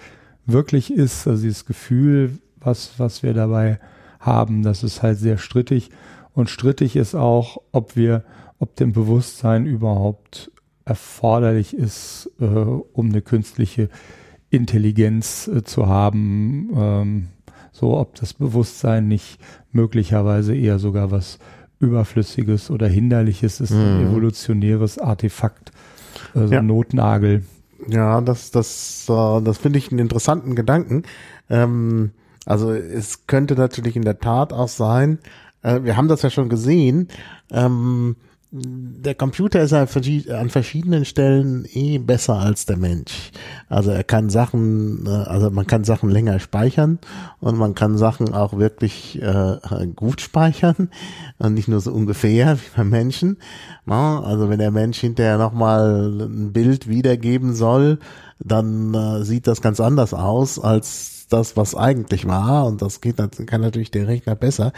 wirklich 0.46 0.92
ist, 0.92 1.28
also 1.28 1.44
dieses 1.44 1.66
Gefühl, 1.66 2.40
was, 2.60 2.94
was 2.98 3.24
wir 3.24 3.34
dabei 3.34 3.80
haben, 4.20 4.64
das 4.64 4.84
ist 4.84 5.04
halt 5.04 5.18
sehr 5.18 5.38
strittig. 5.38 5.92
Und 6.34 6.50
strittig 6.50 6.96
ist 6.96 7.16
auch, 7.16 7.62
ob 7.72 7.96
wir, 7.96 8.24
ob 8.60 8.76
dem 8.76 8.94
Bewusstsein 8.94 9.66
überhaupt 9.66 10.52
erforderlich 10.90 11.76
ist, 11.76 12.30
äh, 12.40 12.46
um 12.46 13.10
eine 13.10 13.22
künstliche 13.22 13.90
Intelligenz 14.50 15.48
äh, 15.48 15.64
zu 15.64 15.88
haben. 15.88 16.70
Ähm, 16.76 17.28
so, 17.72 17.98
ob 17.98 18.16
das 18.16 18.34
Bewusstsein 18.34 19.08
nicht 19.08 19.40
möglicherweise 19.72 20.56
eher 20.56 20.80
sogar 20.80 21.12
was 21.12 21.40
Überflüssiges 21.80 22.72
oder 22.72 22.88
Hinderliches 22.88 23.62
ist, 23.62 23.72
mhm. 23.72 23.80
ein 23.80 24.08
evolutionäres 24.08 24.98
Artefakt, 24.98 25.72
äh, 26.34 26.48
so 26.48 26.54
ja. 26.54 26.62
Notnagel. 26.62 27.44
Ja, 27.88 28.20
das, 28.20 28.52
das, 28.52 29.06
äh, 29.08 29.42
das 29.42 29.58
finde 29.60 29.80
ich 29.80 29.92
einen 29.92 30.00
interessanten 30.00 30.56
Gedanken. 30.56 31.04
Ähm, 31.50 32.12
also 32.46 32.74
es 32.74 33.28
könnte 33.28 33.54
natürlich 33.54 33.96
in 33.96 34.04
der 34.04 34.20
Tat 34.20 34.52
auch 34.52 34.68
sein, 34.68 35.20
äh, 35.62 35.84
wir 35.84 35.96
haben 35.96 36.08
das 36.08 36.24
ja 36.24 36.30
schon 36.30 36.50
gesehen, 36.50 37.08
ähm, 37.52 38.16
der 38.52 39.14
Computer 39.14 39.62
ist 39.62 39.74
an 39.74 39.88
verschiedenen 39.88 41.06
Stellen 41.06 41.68
eh 41.72 42.00
besser 42.00 42.40
als 42.40 42.66
der 42.66 42.78
Mensch. 42.78 43.32
Also 43.68 43.92
er 43.92 44.04
kann 44.04 44.32
Sachen, 44.32 45.06
äh, 45.06 45.10
also 45.10 45.52
man 45.52 45.68
kann 45.68 45.84
Sachen 45.84 46.10
länger 46.10 46.40
speichern 46.40 46.98
und 47.40 47.58
man 47.58 47.76
kann 47.76 47.98
Sachen 47.98 48.34
auch 48.34 48.58
wirklich 48.58 49.22
äh, 49.22 49.58
gut 49.96 50.22
speichern 50.22 50.90
und 51.38 51.54
nicht 51.54 51.68
nur 51.68 51.80
so 51.80 51.92
ungefähr 51.92 52.58
wie 52.60 52.78
beim 52.78 52.90
Menschen. 52.90 53.38
Also 53.86 54.50
wenn 54.50 54.60
der 54.60 54.72
Mensch 54.72 55.00
hinterher 55.00 55.38
nochmal 55.38 56.22
ein 56.22 56.52
Bild 56.52 56.88
wiedergeben 56.88 57.54
soll, 57.54 58.00
dann 58.40 58.94
äh, 58.96 59.24
sieht 59.26 59.46
das 59.46 59.62
ganz 59.62 59.80
anders 59.80 60.14
aus 60.14 60.58
als 60.58 61.28
das, 61.30 61.56
was 61.56 61.76
eigentlich 61.76 62.26
war 62.26 62.66
und 62.66 62.82
das 62.82 63.02
geht, 63.02 63.18
kann 63.18 63.62
natürlich 63.62 63.92
der 63.92 64.08
Rechner 64.08 64.36
besser. 64.36 64.74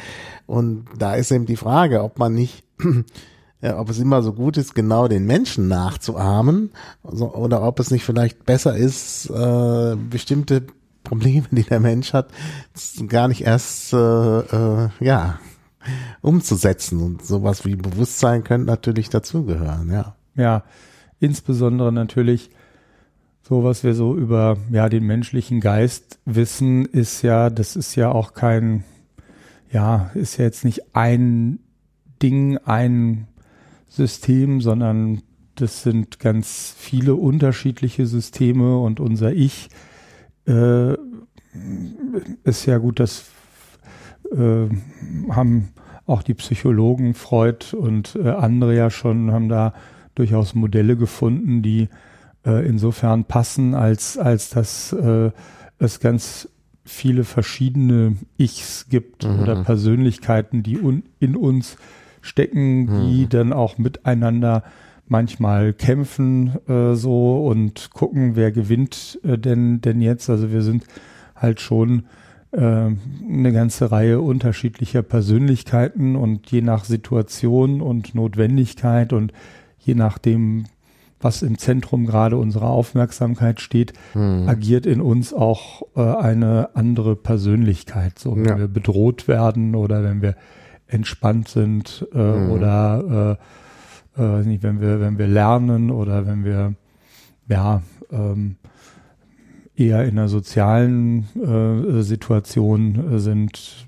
Und 0.46 0.86
da 0.98 1.16
ist 1.16 1.32
eben 1.32 1.46
die 1.46 1.56
Frage, 1.56 2.04
ob 2.04 2.20
man 2.20 2.34
nicht 2.34 2.64
ja, 3.62 3.80
ob 3.80 3.90
es 3.90 4.00
immer 4.00 4.24
so 4.24 4.34
gut 4.34 4.58
ist, 4.58 4.74
genau 4.74 5.08
den 5.08 5.26
Menschen 5.26 5.68
nachzuahmen 5.68 6.72
also, 7.04 7.34
oder 7.34 7.62
ob 7.62 7.80
es 7.80 7.92
nicht 7.92 8.04
vielleicht 8.04 8.46
besser 8.46 8.76
ist, 8.76 9.30
äh, 9.30 9.96
bestimmte 9.96 10.64
Probleme, 11.04 11.48
die 11.52 11.64
der 11.64 11.80
Mensch 11.80 12.14
hat, 12.14 12.30
gar 13.08 13.28
nicht 13.28 13.42
erst 13.42 13.94
äh, 13.94 13.98
äh, 13.98 14.90
ja 15.00 15.40
umzusetzen 16.22 17.02
und 17.02 17.26
sowas 17.26 17.66
wie 17.66 17.76
Bewusstsein 17.76 18.44
könnte 18.44 18.68
natürlich 18.68 19.10
dazugehören, 19.10 19.92
ja. 19.92 20.16
Ja, 20.36 20.64
insbesondere 21.20 21.92
natürlich 21.92 22.52
so, 23.42 23.64
was 23.64 23.84
wir 23.84 23.96
so 23.96 24.16
über 24.16 24.58
ja 24.72 24.88
den 24.90 25.06
menschlichen 25.06 25.60
Geist 25.60 26.20
wissen, 26.26 26.86
ist 26.86 27.22
ja, 27.22 27.50
das 27.50 27.76
ist 27.76 27.96
ja 27.96 28.12
auch 28.12 28.34
kein, 28.34 28.84
ja, 29.72 30.12
ist 30.14 30.38
ja 30.38 30.46
jetzt 30.46 30.64
nicht 30.64 30.96
ein 30.96 31.60
Ding, 32.22 32.58
ein 32.60 33.28
System, 33.92 34.62
sondern 34.62 35.22
das 35.56 35.84
sind 35.84 36.20
ganz 36.20 36.74
viele 36.78 37.16
unterschiedliche 37.16 38.08
Systeme 38.08 38.80
und 38.80 39.02
unser 39.02 39.34
Ich 39.34 39.68
äh, 40.48 40.94
ist 42.44 42.66
ja 42.66 42.78
gut, 42.78 43.02
das 43.02 43.26
äh, 44.32 44.70
haben 45.30 45.74
auch 46.06 46.24
die 46.24 46.34
Psychologen 46.36 47.14
Freud 47.14 47.76
und 47.76 48.16
äh, 48.16 48.30
andere 48.30 48.76
ja 48.76 48.90
schon, 48.90 49.32
haben 49.32 49.50
da 49.50 49.74
durchaus 50.16 50.56
Modelle 50.56 50.96
gefunden, 50.96 51.62
die 51.62 51.90
äh, 52.46 52.66
insofern 52.66 53.26
passen, 53.26 53.76
als, 53.76 54.18
als 54.18 54.50
dass 54.50 54.94
äh, 54.94 55.32
es 55.80 56.00
ganz 56.00 56.48
viele 56.86 57.26
verschiedene 57.26 58.16
Ichs 58.38 58.88
gibt 58.90 59.26
mhm. 59.26 59.40
oder 59.42 59.64
Persönlichkeiten, 59.64 60.64
die 60.64 60.80
un 60.80 61.04
in 61.20 61.36
uns 61.36 61.76
stecken, 62.22 62.88
die 62.88 63.24
mhm. 63.24 63.30
dann 63.30 63.54
auch 63.54 63.78
miteinander 63.78 64.64
manchmal 65.08 65.74
kämpfen 65.74 66.58
äh, 66.68 66.96
so 66.96 67.46
und 67.46 67.92
gucken, 67.92 68.36
wer 68.36 68.52
gewinnt 68.52 69.20
äh, 69.24 69.38
denn 69.38 69.82
denn 69.82 70.02
jetzt. 70.02 70.30
Also 70.30 70.52
wir 70.52 70.62
sind 70.62 70.86
halt 71.36 71.60
schon 71.60 72.04
äh, 72.52 72.60
eine 72.60 73.52
ganze 73.52 73.92
Reihe 73.92 74.22
unterschiedlicher 74.22 75.02
Persönlichkeiten 75.02 76.16
und 76.16 76.50
je 76.52 76.62
nach 76.62 76.86
Situation 76.86 77.82
und 77.82 78.16
Notwendigkeit 78.16 79.14
und 79.14 79.34
je 79.80 79.96
nachdem, 79.96 80.66
was 81.20 81.42
im 81.42 81.58
Zentrum 81.58 82.06
gerade 82.06 82.38
unserer 82.38 82.70
Aufmerksamkeit 82.70 83.62
steht, 83.62 83.94
mhm. 84.14 84.48
agiert 84.48 84.86
in 84.86 85.02
uns 85.02 85.34
auch 85.34 85.82
äh, 85.96 86.02
eine 86.02 86.70
andere 86.76 87.16
Persönlichkeit. 87.16 88.18
So, 88.18 88.36
wenn 88.36 88.46
ja. 88.46 88.58
wir 88.58 88.68
bedroht 88.68 89.28
werden 89.28 89.76
oder 89.76 90.04
wenn 90.04 90.22
wir 90.22 90.36
entspannt 90.92 91.48
sind 91.48 92.08
äh, 92.14 92.18
mhm. 92.18 92.52
oder 92.52 93.38
äh, 94.18 94.22
äh, 94.22 94.44
nicht, 94.44 94.64
wenn 94.64 94.82
wir 94.82 95.00
wenn 95.00 95.18
wir 95.18 95.28
lernen 95.28 95.90
oder 95.90 96.28
wenn 96.28 96.44
wir 96.44 96.76
ja 97.48 97.82
ähm, 98.12 98.58
eher 99.76 100.04
in 100.04 100.20
einer 100.20 100.28
sozialen 100.28 101.28
äh, 101.36 102.02
Situation 102.02 103.14
äh, 103.16 103.20
sind. 103.20 103.88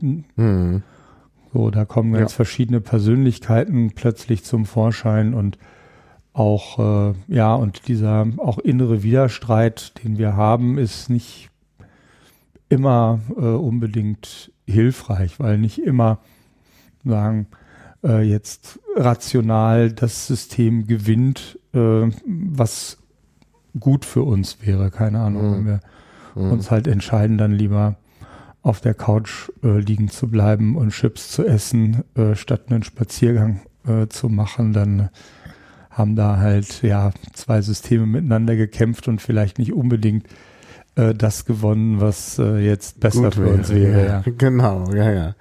Mhm. 0.00 0.82
So, 1.52 1.70
da 1.70 1.84
kommen 1.84 2.12
ganz 2.12 2.32
ja. 2.32 2.36
verschiedene 2.36 2.80
Persönlichkeiten 2.80 3.92
plötzlich 3.94 4.44
zum 4.44 4.66
Vorschein 4.66 5.34
und 5.34 5.58
auch 6.32 7.10
äh, 7.10 7.14
ja 7.28 7.54
und 7.54 7.88
dieser 7.88 8.26
auch 8.38 8.58
innere 8.58 9.02
Widerstreit, 9.02 9.92
den 10.02 10.16
wir 10.18 10.36
haben, 10.36 10.78
ist 10.78 11.10
nicht 11.10 11.50
immer 12.68 13.20
äh, 13.36 13.40
unbedingt 13.40 14.52
hilfreich, 14.66 15.40
weil 15.40 15.58
nicht 15.58 15.78
immer 15.78 16.20
sagen, 17.04 17.46
äh, 18.04 18.22
jetzt 18.22 18.80
rational 18.96 19.92
das 19.92 20.26
System 20.26 20.86
gewinnt, 20.86 21.58
äh, 21.72 22.08
was 22.26 22.98
gut 23.78 24.04
für 24.04 24.22
uns 24.22 24.58
wäre. 24.64 24.90
Keine 24.90 25.20
Ahnung, 25.20 25.50
mhm. 25.50 25.54
wenn 25.54 25.66
wir 25.66 25.80
mhm. 26.34 26.52
uns 26.52 26.70
halt 26.70 26.86
entscheiden, 26.86 27.38
dann 27.38 27.52
lieber 27.52 27.96
auf 28.62 28.80
der 28.80 28.94
Couch 28.94 29.50
äh, 29.62 29.78
liegen 29.78 30.08
zu 30.08 30.28
bleiben 30.28 30.76
und 30.76 30.90
Chips 30.90 31.30
zu 31.30 31.46
essen, 31.46 32.04
äh, 32.14 32.34
statt 32.34 32.64
einen 32.68 32.82
Spaziergang 32.82 33.60
äh, 33.86 34.06
zu 34.08 34.28
machen, 34.28 34.72
dann 34.72 35.08
haben 35.90 36.14
da 36.14 36.36
halt 36.36 36.82
ja 36.82 37.12
zwei 37.32 37.62
Systeme 37.62 38.06
miteinander 38.06 38.56
gekämpft 38.56 39.08
und 39.08 39.20
vielleicht 39.20 39.58
nicht 39.58 39.72
unbedingt 39.72 40.26
äh, 40.94 41.14
das 41.14 41.46
gewonnen, 41.46 42.00
was 42.00 42.38
äh, 42.38 42.58
jetzt 42.58 43.00
besser 43.00 43.24
Gut 43.24 43.34
für 43.36 43.48
uns 43.48 43.70
wäre. 43.70 44.06
Ja. 44.06 44.22
Genau, 44.36 44.92
ja, 44.92 45.10
ja. 45.10 45.34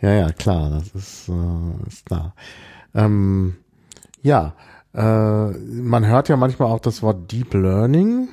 Ja, 0.00 0.12
ja, 0.12 0.30
klar, 0.30 0.70
das 0.70 0.88
ist, 0.88 1.28
äh, 1.28 1.88
ist 1.88 2.06
klar. 2.06 2.34
Ähm, 2.94 3.56
ja, 4.22 4.54
äh, 4.94 5.50
man 5.50 6.06
hört 6.06 6.28
ja 6.28 6.36
manchmal 6.36 6.68
auch 6.70 6.80
das 6.80 7.02
Wort 7.02 7.30
Deep 7.32 7.54
Learning. 7.54 8.28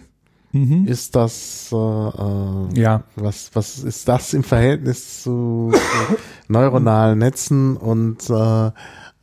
Mhm. 0.53 0.85
Ist 0.85 1.15
das 1.15 1.69
äh, 1.71 1.75
äh, 1.75 2.79
ja 2.79 3.03
was 3.15 3.49
was 3.53 3.79
ist 3.79 4.07
das 4.07 4.35
im 4.35 4.43
Verhältnis 4.43 5.23
zu, 5.23 5.71
zu 5.73 6.17
neuronalen 6.47 7.17
Netzen 7.17 7.75
und 7.75 8.29
äh, 8.29 8.67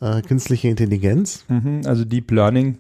äh, 0.01 0.23
künstliche 0.23 0.69
Intelligenz? 0.69 1.45
Mhm, 1.49 1.83
also 1.85 2.05
Deep 2.05 2.33
Learning 2.33 2.79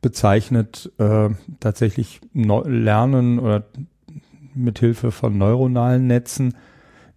bezeichnet 0.00 0.92
äh, 0.98 1.30
tatsächlich 1.58 2.20
Neu 2.32 2.62
Lernen 2.68 3.40
oder 3.40 3.64
mithilfe 4.54 5.10
von 5.10 5.36
neuronalen 5.36 6.06
Netzen 6.06 6.54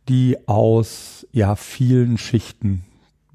die 0.10 0.38
aus 0.48 1.28
ja 1.32 1.56
vielen 1.56 2.18
Schichten 2.18 2.84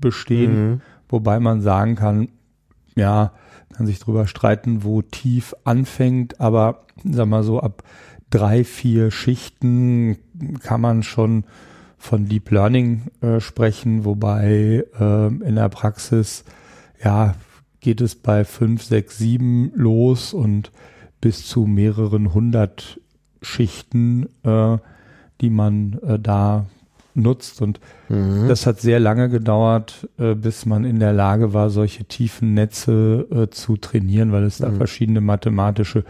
bestehen, 0.01 0.71
mhm. 0.71 0.81
wobei 1.09 1.41
man 1.41 1.63
sagen 1.63 1.95
kann, 1.95 2.29
ja, 2.97 3.33
kann 3.73 3.87
sich 3.87 3.99
drüber 3.99 4.27
streiten, 4.27 4.85
wo 4.85 5.03
tief 5.03 5.55
anfängt, 5.65 6.41
aber 6.41 6.85
sag 7.05 7.27
mal 7.27 7.43
so 7.43 7.61
ab 7.61 7.83
drei, 8.31 8.65
vier 8.65 9.11
Schichten 9.11 10.19
kann 10.63 10.81
man 10.81 11.03
schon 11.03 11.45
von 11.99 12.29
Deep 12.29 12.51
Learning 12.51 13.03
äh, 13.21 13.41
sprechen, 13.41 14.05
wobei 14.05 14.85
äh, 14.99 15.27
in 15.27 15.55
der 15.55 15.69
Praxis 15.69 16.45
ja 17.03 17.35
geht 17.81 18.01
es 18.01 18.15
bei 18.15 18.45
fünf, 18.45 18.83
sechs, 18.83 19.19
sieben 19.19 19.73
los 19.75 20.33
und 20.35 20.73
bis 21.21 21.47
zu 21.47 21.67
mehreren 21.67 22.35
hundert 22.35 23.01
Schichten 23.43 24.27
äh, 24.43 24.79
die 25.41 25.51
man 25.51 25.99
äh, 26.07 26.19
da 26.19 26.67
nutzt. 27.15 27.63
Und 27.63 27.81
mhm. 28.09 28.49
das 28.49 28.67
hat 28.67 28.81
sehr 28.81 29.01
lange 29.01 29.29
gedauert, 29.29 30.09
äh, 30.19 30.35
bis 30.35 30.67
man 30.67 30.85
in 30.85 30.99
der 30.99 31.13
Lage 31.13 31.53
war, 31.53 31.71
solche 31.71 32.05
tiefen 32.05 32.55
Netze 32.55 33.27
äh, 33.31 33.51
zu 33.51 33.77
trainieren, 33.77 34.33
weil 34.33 34.45
es 34.45 34.61
mhm. 34.61 34.65
da 34.65 34.73
verschiedene 34.73 35.21
mathematische 35.21 36.05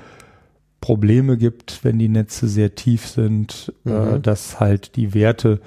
Probleme 0.81 1.37
gibt, 1.39 1.81
wenn 1.83 1.99
die 1.99 2.09
Netze 2.09 2.49
sehr 2.49 2.75
tief 2.75 3.07
sind, 3.07 3.73
äh, 3.87 3.91
mhm. 3.91 4.23
dass 4.23 4.61
halt 4.61 4.97
die 4.97 5.15
Werte 5.15 5.61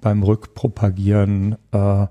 beim 0.00 0.22
Rückpropagieren 0.22 1.56
äh, 1.72 2.06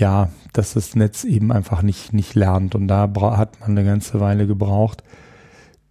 ja, 0.00 0.30
dass 0.52 0.74
das 0.74 0.96
Netz 0.96 1.24
eben 1.24 1.52
einfach 1.52 1.82
nicht, 1.82 2.12
nicht 2.12 2.34
lernt. 2.34 2.74
Und 2.74 2.88
da 2.88 3.10
hat 3.36 3.60
man 3.60 3.70
eine 3.70 3.84
ganze 3.84 4.18
Weile 4.18 4.46
gebraucht, 4.46 5.04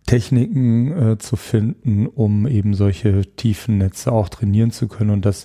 Techniken 0.10 0.92
äh, 0.92 1.18
zu 1.20 1.36
finden, 1.36 2.08
um 2.08 2.48
eben 2.48 2.74
solche 2.74 3.22
tiefen 3.36 3.78
Netze 3.78 4.12
auch 4.12 4.28
trainieren 4.28 4.72
zu 4.72 4.88
können. 4.88 5.12
Und 5.12 5.24
das 5.24 5.44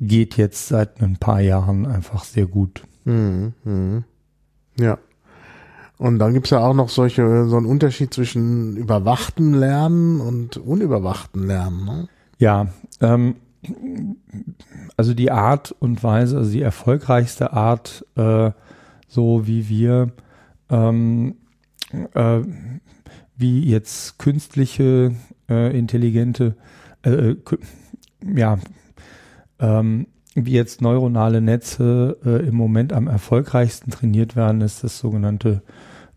geht 0.00 0.38
jetzt 0.38 0.68
seit 0.68 1.02
ein 1.02 1.18
paar 1.18 1.42
Jahren 1.42 1.84
einfach 1.84 2.24
sehr 2.24 2.46
gut. 2.46 2.84
Mhm, 3.04 3.52
mhm. 3.64 4.04
Ja. 4.78 4.96
Und 5.98 6.18
dann 6.20 6.32
gibt's 6.32 6.50
ja 6.50 6.60
auch 6.60 6.72
noch 6.72 6.88
solche, 6.88 7.46
so 7.46 7.58
einen 7.58 7.66
Unterschied 7.66 8.14
zwischen 8.14 8.78
überwachten 8.78 9.52
Lernen 9.52 10.22
und 10.22 10.56
unüberwachten 10.56 11.46
Lernen. 11.46 11.84
Ne? 11.84 12.08
Ja, 12.38 12.68
ähm, 13.02 13.36
also 14.96 15.12
die 15.12 15.30
Art 15.30 15.74
und 15.80 16.02
Weise, 16.02 16.38
also 16.38 16.50
die 16.50 16.62
erfolgreichste 16.62 17.52
Art, 17.52 18.06
äh, 18.16 18.52
so 19.06 19.46
wie 19.46 19.68
wir, 19.68 20.12
ähm, 20.70 21.36
äh, 22.14 22.40
wie 23.36 23.64
jetzt 23.68 24.18
künstliche, 24.18 25.14
äh, 25.48 25.76
intelligente, 25.76 26.56
äh, 27.02 27.34
ja, 28.34 28.58
ähm, 29.58 30.06
wie 30.34 30.52
jetzt 30.52 30.82
neuronale 30.82 31.40
Netze 31.40 32.18
äh, 32.24 32.46
im 32.48 32.56
Moment 32.56 32.92
am 32.92 33.06
erfolgreichsten 33.06 33.90
trainiert 33.90 34.34
werden, 34.34 34.60
ist 34.60 34.82
das 34.82 34.98
sogenannte 34.98 35.62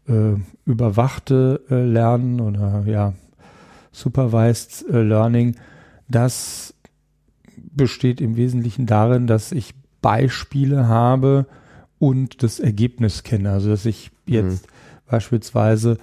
äh, 0.07 0.33
überwachte 0.65 1.61
äh, 1.69 1.83
Lernen 1.83 2.39
oder 2.39 2.83
ja, 2.87 3.13
Supervised 3.91 4.85
äh, 4.89 5.01
Learning. 5.01 5.55
Das 6.07 6.73
besteht 7.55 8.21
im 8.21 8.35
Wesentlichen 8.35 8.85
darin, 8.85 9.27
dass 9.27 9.51
ich 9.51 9.73
Beispiele 10.01 10.87
habe 10.87 11.45
und 11.99 12.43
das 12.43 12.59
Ergebnis 12.59 13.23
kenne. 13.23 13.51
Also 13.51 13.69
dass 13.69 13.85
ich 13.85 14.11
jetzt 14.25 14.65
mhm. 14.65 15.09
beispielsweise, 15.09 15.97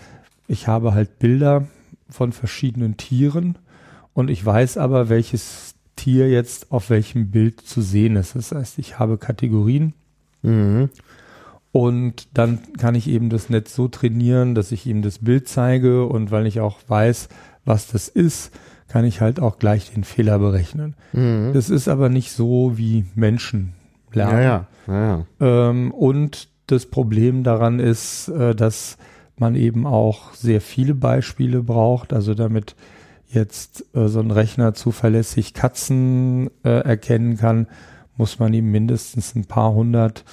ich 0.46 0.68
habe 0.68 0.94
halt 0.94 1.18
Bilder 1.18 1.66
von 2.08 2.32
verschiedenen 2.32 2.96
Tieren 2.96 3.58
und 4.12 4.30
ich 4.30 4.44
weiß 4.44 4.78
aber, 4.78 5.08
welches 5.08 5.74
Tier 5.96 6.28
jetzt 6.28 6.70
auf 6.72 6.90
welchem 6.90 7.30
Bild 7.30 7.60
zu 7.60 7.80
sehen 7.80 8.16
ist. 8.16 8.36
Das 8.36 8.52
heißt, 8.52 8.78
ich 8.78 8.98
habe 8.98 9.18
Kategorien 9.18 9.94
mhm. 10.42 10.90
und 11.72 12.28
dann 12.34 12.58
kann 12.78 12.94
ich 12.94 13.08
eben 13.08 13.30
das 13.30 13.48
Netz 13.48 13.74
so 13.74 13.88
trainieren, 13.88 14.54
dass 14.54 14.72
ich 14.72 14.86
ihm 14.86 15.02
das 15.02 15.18
Bild 15.18 15.48
zeige 15.48 16.06
und 16.06 16.30
weil 16.30 16.46
ich 16.46 16.60
auch 16.60 16.80
weiß, 16.86 17.28
was 17.64 17.86
das 17.86 18.08
ist, 18.08 18.52
kann 18.88 19.04
ich 19.04 19.20
halt 19.20 19.40
auch 19.40 19.58
gleich 19.58 19.92
den 19.92 20.04
Fehler 20.04 20.38
berechnen. 20.38 20.94
Mhm. 21.12 21.52
Das 21.54 21.70
ist 21.70 21.88
aber 21.88 22.08
nicht 22.08 22.32
so 22.32 22.76
wie 22.76 23.06
Menschen 23.14 23.72
lernen. 24.12 24.42
Ja, 24.42 24.66
ja. 24.86 25.26
ja. 25.40 25.70
Ähm, 25.70 25.90
und 25.90 26.48
das 26.66 26.86
Problem 26.86 27.42
daran 27.44 27.78
ist, 27.80 28.28
äh, 28.28 28.54
dass 28.54 28.96
man 29.36 29.56
eben 29.56 29.86
auch 29.86 30.32
sehr 30.34 30.60
viele 30.60 30.94
Beispiele 30.94 31.62
braucht. 31.62 32.12
Also 32.12 32.34
damit 32.34 32.76
jetzt 33.28 33.84
äh, 33.94 34.08
so 34.08 34.20
ein 34.20 34.30
Rechner 34.30 34.74
zuverlässig 34.74 35.54
Katzen 35.54 36.50
äh, 36.64 36.80
erkennen 36.80 37.36
kann, 37.36 37.66
muss 38.16 38.38
man 38.38 38.54
ihm 38.54 38.70
mindestens 38.70 39.34
ein 39.34 39.44
paar 39.44 39.74
hundert, 39.74 40.24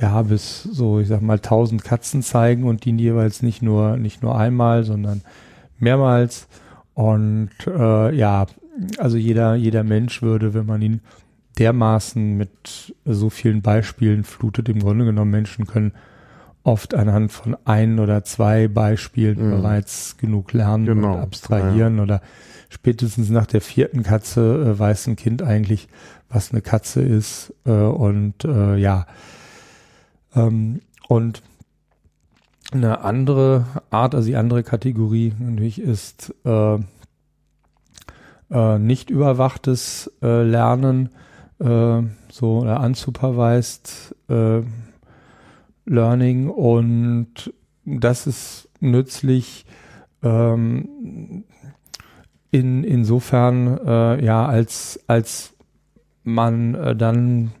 ja, 0.00 0.20
bis 0.22 0.62
so, 0.62 1.00
ich 1.00 1.08
sag 1.08 1.22
mal, 1.22 1.38
tausend 1.38 1.82
Katzen 1.82 2.22
zeigen 2.22 2.64
und 2.64 2.84
die 2.84 2.94
jeweils 2.94 3.42
nicht 3.42 3.62
nur, 3.62 3.96
nicht 3.96 4.22
nur 4.22 4.38
einmal, 4.38 4.84
sondern 4.84 5.22
mehrmals. 5.78 6.48
Und 6.92 7.50
äh, 7.66 8.14
ja, 8.14 8.46
also 8.98 9.16
jeder, 9.16 9.54
jeder 9.54 9.84
Mensch 9.84 10.20
würde, 10.20 10.52
wenn 10.52 10.66
man 10.66 10.82
ihn 10.82 11.00
dermaßen 11.58 12.36
mit 12.36 12.94
so 13.06 13.30
vielen 13.30 13.62
Beispielen 13.62 14.24
flutet, 14.24 14.68
im 14.68 14.80
Grunde 14.80 15.06
genommen 15.06 15.30
Menschen 15.30 15.66
können 15.66 15.92
oft 16.66 16.94
anhand 16.94 17.30
von 17.30 17.56
ein 17.64 18.00
oder 18.00 18.24
zwei 18.24 18.66
Beispielen 18.66 19.38
mhm. 19.38 19.50
bereits 19.52 20.16
genug 20.18 20.52
lernen 20.52 20.84
genau. 20.84 21.14
und 21.14 21.20
abstrahieren 21.20 21.98
ja. 21.98 22.02
oder 22.02 22.20
spätestens 22.68 23.30
nach 23.30 23.46
der 23.46 23.60
vierten 23.60 24.02
Katze 24.02 24.74
äh, 24.74 24.78
weiß 24.78 25.06
ein 25.06 25.16
Kind 25.16 25.42
eigentlich, 25.42 25.88
was 26.28 26.50
eine 26.50 26.62
Katze 26.62 27.02
ist 27.02 27.54
äh, 27.66 27.70
und 27.70 28.44
äh, 28.44 28.76
ja 28.76 29.06
ähm, 30.34 30.80
und 31.08 31.42
eine 32.72 33.02
andere 33.02 33.66
Art, 33.90 34.16
also 34.16 34.26
die 34.26 34.36
andere 34.36 34.64
Kategorie 34.64 35.34
natürlich 35.38 35.80
ist 35.80 36.34
äh, 36.44 36.78
äh, 38.50 38.78
nicht 38.80 39.08
überwachtes 39.08 40.10
äh, 40.20 40.42
Lernen, 40.42 41.10
äh, 41.60 42.02
so 42.30 42.58
oder 42.58 42.80
unsupervised 42.80 44.16
äh, 44.28 44.62
Learning 45.86 46.48
und 46.48 47.52
das 47.84 48.26
ist 48.26 48.68
nützlich 48.80 49.66
ähm, 50.22 51.44
in, 52.50 52.84
insofern 52.84 53.78
äh, 53.78 54.24
ja 54.24 54.46
als 54.46 55.00
als 55.06 55.54
man 56.24 56.74
äh, 56.74 56.96
dann 56.96 57.52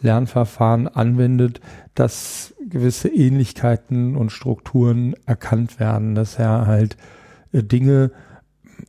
Lernverfahren 0.00 0.88
anwendet, 0.88 1.60
dass 1.94 2.54
gewisse 2.68 3.08
Ähnlichkeiten 3.08 4.16
und 4.16 4.30
Strukturen 4.30 5.14
erkannt 5.26 5.80
werden, 5.80 6.14
dass 6.14 6.38
er 6.38 6.66
halt 6.66 6.96
äh, 7.52 7.62
Dinge 7.62 8.10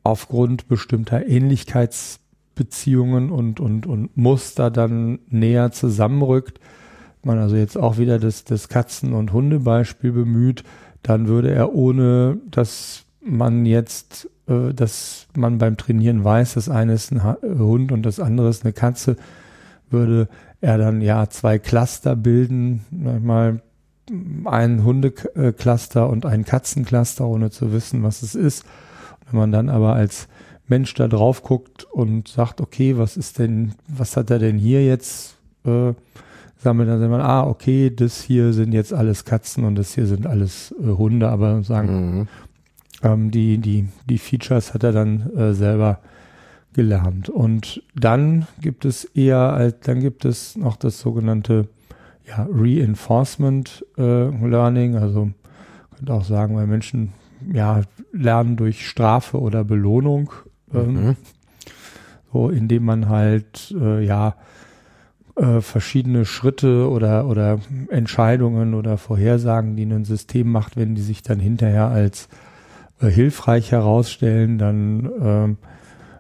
aufgrund 0.04 0.68
bestimmter 0.68 1.26
Ähnlichkeitsbeziehungen 1.26 3.32
und, 3.32 3.60
und, 3.60 3.88
und 3.88 4.16
Muster 4.18 4.72
dann 4.72 5.20
näher 5.30 5.72
zusammenrückt. 5.72 6.60
Man 7.26 7.40
also 7.40 7.56
jetzt 7.56 7.76
auch 7.76 7.98
wieder 7.98 8.20
das, 8.20 8.44
das 8.44 8.70
Katzen- 8.70 9.14
und 9.14 9.34
Hundebeispiel 9.34 10.12
bemüht, 10.12 10.64
dann 11.02 11.28
würde 11.28 11.52
er 11.52 11.74
ohne, 11.74 12.38
dass 12.52 13.06
man 13.20 13.66
jetzt, 13.66 14.30
äh, 14.48 14.74
dass 14.74 15.26
man 15.36 15.58
beim 15.58 15.76
Trainieren 15.76 16.24
weiß, 16.24 16.54
das 16.54 16.70
eine 16.70 16.94
ist 16.94 17.12
ein 17.12 17.24
Hund 17.24 17.92
und 17.92 18.04
das 18.04 18.20
andere 18.20 18.50
ist 18.50 18.64
eine 18.64 18.74
Katze, 18.74 19.16
würde 19.90 20.28
er 20.62 20.78
dann 20.78 21.02
ja 21.02 21.28
zwei 21.28 21.58
Cluster 21.58 22.16
bilden, 22.16 22.86
mal 22.92 23.60
ein 24.46 24.84
Hundecluster 24.84 26.08
und 26.08 26.28
ein 26.28 26.46
Katzencluster, 26.46 27.26
ohne 27.26 27.50
zu 27.50 27.72
wissen, 27.74 28.04
was 28.04 28.22
es 28.22 28.36
ist. 28.36 28.66
Wenn 29.26 29.40
man 29.40 29.52
dann 29.52 29.70
aber 29.70 29.94
als 29.94 30.28
Mensch 30.68 30.94
da 30.94 31.08
drauf 31.08 31.42
guckt 31.42 31.86
und 31.86 32.28
sagt, 32.28 32.62
okay, 32.62 33.00
was 33.00 33.18
ist 33.18 33.40
denn, 33.40 33.74
was 33.88 34.16
hat 34.16 34.30
er 34.30 34.38
denn 34.38 34.60
hier 34.60 34.86
jetzt 34.86 35.38
äh, 35.66 35.94
sammelt, 36.66 36.90
dann 36.90 37.00
sagt 37.00 37.12
man, 37.12 37.22
ah, 37.22 37.46
okay, 37.46 37.92
das 37.96 38.22
hier 38.24 38.52
sind 38.52 38.74
jetzt 38.74 38.92
alles 38.92 39.24
Katzen 39.24 39.64
und 39.66 39.76
das 39.76 39.94
hier 39.94 40.08
sind 40.08 40.26
alles 40.26 40.74
äh, 40.82 40.88
Hunde, 40.88 41.30
aber 41.30 41.62
sagen, 41.62 42.18
mhm. 42.18 42.28
ähm, 43.04 43.32
die, 43.32 43.60
die, 43.60 43.88
die 44.10 44.18
Features 44.18 44.74
hat 44.74 44.84
er 44.84 44.92
dann 44.92 45.32
äh, 45.36 45.54
selber 45.54 46.00
gelernt. 46.74 47.30
Und 47.30 47.84
dann 47.96 48.48
gibt 48.60 48.84
es 48.84 49.06
eher, 49.06 49.74
dann 49.84 50.00
gibt 50.00 50.26
es 50.26 50.56
noch 50.56 50.76
das 50.76 51.00
sogenannte 51.00 51.68
ja, 52.28 52.48
Reinforcement 52.52 53.86
äh, 53.98 54.02
Learning, 54.02 54.96
also 54.96 55.30
könnte 55.96 56.14
auch 56.14 56.26
sagen, 56.26 56.56
weil 56.56 56.66
Menschen 56.66 57.14
ja 57.54 57.82
lernen 58.12 58.58
durch 58.58 58.90
Strafe 58.90 59.40
oder 59.40 59.64
Belohnung, 59.64 60.32
ähm, 60.74 60.94
mhm. 60.94 61.16
so 62.34 62.50
indem 62.50 62.86
man 62.86 63.08
halt 63.08 63.72
äh, 63.80 64.04
ja 64.04 64.36
äh, 65.36 65.62
verschiedene 65.62 66.26
Schritte 66.26 66.90
oder 66.90 67.28
oder 67.28 67.60
Entscheidungen 67.90 68.74
oder 68.74 68.98
Vorhersagen, 68.98 69.76
die 69.76 69.86
ein 69.86 70.06
System 70.06 70.52
macht, 70.52 70.78
wenn 70.78 70.96
die 70.96 71.02
sich 71.02 71.24
dann 71.24 71.40
hinterher 71.40 71.88
als 71.88 72.30
äh, 73.02 73.08
hilfreich 73.08 73.72
herausstellen, 73.72 74.58
dann 74.58 75.10
ähm, 75.22 75.58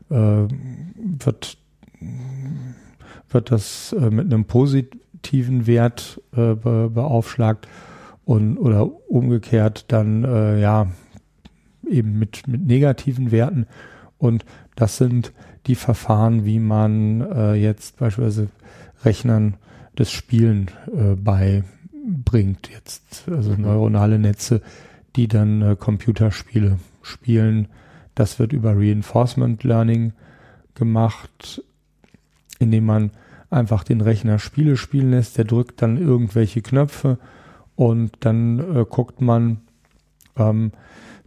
äh, 0.10 0.54
wird, 1.26 1.58
wird 3.30 3.52
das 3.52 3.94
äh, 3.94 4.10
mit 4.10 4.26
einem 4.26 4.46
positiven 4.46 5.68
Wert 5.68 6.22
äh, 6.34 6.56
be, 6.56 6.90
beaufschlagt 6.94 7.68
und 8.26 8.58
oder 8.58 8.90
umgekehrt 9.10 9.86
dann 9.88 10.24
äh, 10.24 10.60
ja 10.60 10.88
eben 11.90 12.20
mit, 12.20 12.48
mit 12.48 12.66
negativen 12.66 13.32
Werten. 13.32 13.68
Und 14.18 14.46
das 14.76 14.98
sind 14.98 15.32
die 15.68 15.76
Verfahren, 15.76 16.46
wie 16.46 16.60
man 16.60 17.22
äh, 17.22 17.54
jetzt 17.54 17.98
beispielsweise 17.98 18.50
Rechnern 19.06 19.56
das 19.96 20.12
Spielen 20.12 20.72
äh, 20.88 21.16
beibringt. 21.16 22.70
Jetzt 22.72 23.30
also 23.30 23.52
mhm. 23.52 23.62
neuronale 23.62 24.20
Netze, 24.20 24.62
die 25.16 25.28
dann 25.28 25.62
äh, 25.62 25.76
Computerspiele 25.76 26.78
spielen 27.02 27.68
das 28.16 28.40
wird 28.40 28.54
über 28.54 28.76
Reinforcement 28.76 29.64
Learning 29.64 30.14
gemacht, 30.74 31.62
indem 32.60 32.86
man 32.86 33.12
einfach 33.50 33.84
den 33.84 34.02
Rechner 34.02 34.40
Spiele 34.40 34.78
spielen 34.78 35.12
lässt. 35.12 35.38
Der 35.38 35.46
drückt 35.46 35.82
dann 35.82 35.98
irgendwelche 35.98 36.62
Knöpfe 36.62 37.20
und 37.76 38.14
dann 38.22 38.60
äh, 38.60 38.86
guckt 38.90 39.22
man, 39.22 39.62
ähm, 40.38 40.72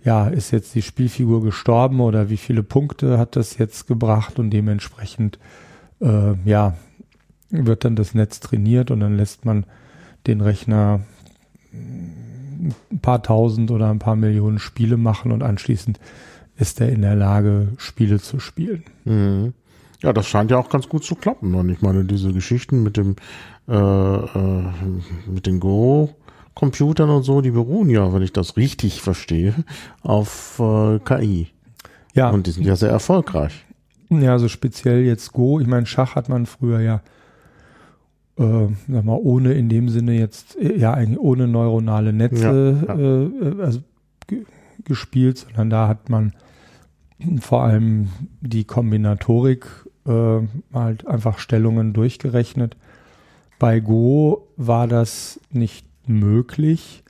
ja, 0.03 0.29
ist 0.29 0.51
jetzt 0.51 0.75
die 0.75 0.83
Spielfigur 0.83 1.43
gestorben 1.43 2.01
oder 2.01 2.31
wie 2.31 2.37
viele 2.39 2.63
Punkte 2.63 3.19
hat 3.19 3.37
das 3.37 3.59
jetzt 3.59 3.87
gebracht 3.87 4.39
und 4.39 4.51
dementsprechend, 4.51 5.39
äh, 6.01 6.35
ja, 6.45 6.75
wird 7.51 7.85
dann 7.85 7.97
das 7.97 8.15
Netz 8.15 8.41
trainiert 8.41 8.91
und 8.91 9.01
dann 9.01 9.17
lässt 9.17 9.45
man 9.45 9.65
den 10.27 10.41
Rechner 10.41 11.01
ein 11.73 12.75
paar 13.01 13.23
tausend 13.23 13.71
oder 13.71 13.91
ein 13.91 13.99
paar 13.99 14.17
Millionen 14.17 14.59
Spiele 14.59 14.97
machen 14.97 15.33
und 15.33 15.43
anschließend 15.43 15.99
ist 16.57 16.81
er 16.81 16.91
in 16.91 17.03
der 17.03 17.15
Lage, 17.15 17.69
Spiele 17.79 18.19
zu 18.19 18.41
spielen. 18.41 18.83
Mhm. 19.05 19.55
Ja, 20.03 20.13
das 20.13 20.27
scheint 20.27 20.51
ja 20.51 20.59
auch 20.59 20.69
ganz 20.69 20.89
gut 20.89 21.05
zu 21.05 21.15
klappen. 21.15 21.55
Und 21.55 21.69
ich 21.71 21.83
meine, 21.83 22.05
diese 22.05 22.33
Geschichten 22.33 22.83
mit 22.83 22.97
dem 22.97 23.17
äh, 23.69 23.75
äh, 23.75 24.65
mit 25.27 25.47
den 25.47 25.61
Go-Computern 25.61 27.11
und 27.11 27.23
so, 27.23 27.41
die 27.41 27.51
beruhen 27.51 27.91
ja, 27.91 28.13
wenn 28.13 28.23
ich 28.23 28.33
das 28.33 28.57
richtig 28.57 29.03
verstehe, 29.03 29.55
auf 30.03 30.61
äh, 30.61 30.99
KI. 31.01 31.49
Ja. 32.15 32.31
Und 32.31 32.47
die 32.47 32.53
sind 32.53 32.65
ja 32.65 32.77
sehr 32.77 32.91
erfolgreich. 32.91 33.65
Ja, 34.09 34.33
also 34.33 34.49
speziell 34.49 35.05
jetzt 35.05 35.33
Go. 35.33 35.61
Ich 35.61 35.67
meine, 35.67 35.87
Schach 35.87 36.15
hat 36.15 36.29
man 36.29 36.47
früher 36.47 36.81
ja, 36.81 37.03
äh, 38.39 38.69
sag 38.89 39.05
mal, 39.05 39.19
ohne 39.21 39.55
in 39.55 39.69
dem 39.69 39.89
Sinne 39.89 40.19
jetzt, 40.19 40.57
äh, 40.57 40.77
ja, 40.77 40.95
eigentlich 40.95 41.19
ohne 41.19 41.49
neuronale 41.49 42.13
Netze 42.13 42.85
Ja, 42.87 42.95
ja. 42.95 43.01
Äh, 43.01 43.63
also 43.63 43.81
ge 44.27 44.45
gespielt, 44.85 45.39
sondern 45.39 45.71
da 45.71 45.89
hat 45.89 46.09
man 46.09 46.33
vor 47.41 47.65
allem 47.65 48.09
die 48.41 48.63
Kombinatorik 48.65 49.67
äh, 50.07 50.41
halt 50.73 51.07
einfach 51.07 51.41
Stellungen 51.41 51.93
durchgerechnet. 51.93 52.77
Bei 53.59 53.81
Go 53.81 54.47
war 54.57 54.87
das 54.87 55.41
nicht 55.51 55.85
möglich, 56.07 57.03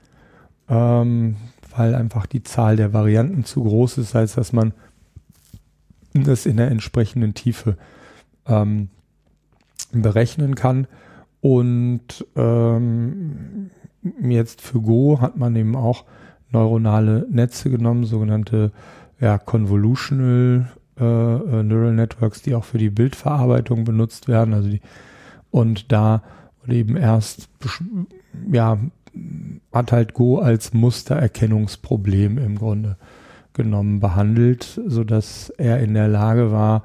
ähm, 0.67 1.35
weil 1.75 1.93
einfach 1.93 2.25
die 2.25 2.41
Zahl 2.41 2.75
der 2.75 2.91
Varianten 2.91 3.45
zu 3.45 3.63
groß 3.63 3.99
ist, 3.99 4.15
als 4.15 4.33
dass 4.33 4.51
man 4.51 4.73
das 6.13 6.47
in 6.47 6.57
der 6.57 6.71
entsprechenden 6.71 7.35
Tiefe 7.35 7.77
ähm, 8.47 8.89
berechnen 9.91 10.55
kann. 10.55 10.87
Und 11.41 12.25
ähm, 12.35 13.69
jetzt 14.21 14.61
für 14.61 14.81
Go 14.81 15.19
hat 15.21 15.37
man 15.37 15.55
eben 15.55 15.75
auch 15.75 16.05
neuronale 16.51 17.25
Netze 17.29 17.69
genommen, 17.69 18.05
sogenannte 18.05 18.71
ja, 19.19 19.37
Convolutional 19.37 20.69
äh, 20.99 21.03
äh, 21.03 21.63
Neural 21.63 21.93
Networks, 21.93 22.41
die 22.41 22.55
auch 22.55 22.63
für 22.63 22.77
die 22.77 22.89
Bildverarbeitung 22.89 23.83
benutzt 23.83 24.27
werden. 24.27 24.53
Also 24.53 24.69
die, 24.69 24.81
und 25.51 25.91
da 25.91 26.23
wurde 26.61 26.75
eben 26.75 26.97
erst 26.97 27.49
ja, 28.51 28.77
hat 29.71 29.91
halt 29.91 30.13
Go 30.13 30.39
als 30.39 30.73
Mustererkennungsproblem 30.73 32.37
im 32.37 32.57
Grunde 32.57 32.97
genommen, 33.53 33.99
behandelt, 33.99 34.79
so 34.85 35.03
dass 35.03 35.49
er 35.57 35.79
in 35.79 35.93
der 35.93 36.07
Lage 36.07 36.51
war, 36.51 36.83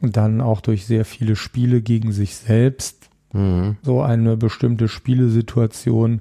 dann 0.00 0.40
auch 0.40 0.60
durch 0.60 0.86
sehr 0.86 1.04
viele 1.04 1.36
Spiele 1.36 1.80
gegen 1.80 2.12
sich 2.12 2.36
selbst 2.36 3.01
Mhm. 3.32 3.76
so 3.82 4.02
eine 4.02 4.36
bestimmte 4.36 4.88
Spielesituation 4.88 6.20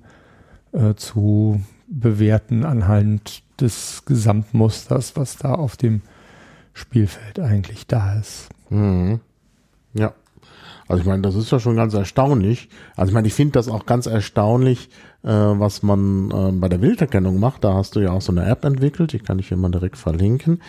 äh, 0.72 0.94
zu 0.96 1.62
bewerten 1.88 2.64
anhand 2.64 3.44
des 3.60 4.04
Gesamtmusters, 4.06 5.16
was 5.16 5.38
da 5.38 5.54
auf 5.54 5.76
dem 5.76 6.02
Spielfeld 6.74 7.40
eigentlich 7.40 7.86
da 7.88 8.16
ist. 8.16 8.50
Mhm. 8.70 9.20
Ja. 9.94 10.14
Also 10.88 11.02
ich 11.02 11.08
meine, 11.08 11.22
das 11.22 11.36
ist 11.36 11.52
ja 11.52 11.60
schon 11.60 11.78
ganz 11.78 11.94
erstaunlich. 11.94 12.68
Also 12.98 13.12
ich 13.12 13.14
meine, 13.14 13.28
ich 13.28 13.34
finde 13.34 13.54
das 13.54 13.70
auch 13.70 13.86
ganz 13.86 14.08
erstaunlich, 14.08 14.90
äh, 15.24 15.30
was 15.30 15.84
man 15.84 16.32
äh, 16.32 16.52
bei 16.52 16.68
der 16.68 16.80
Bilderkennung 16.80 17.40
macht. 17.40 17.64
Da 17.64 17.74
hast 17.76 17.96
du 17.96 18.02
ja 18.02 18.12
auch 18.12 18.22
so 18.22 18.34
eine 18.34 18.46
App 18.46 18.66
entwickelt, 18.66 19.14
die 19.14 19.20
kann 19.20 19.40
ich 19.40 19.48
hier 19.48 19.58
mal 19.58 19.72
direkt 19.72 19.98
verlinken. 19.98 20.62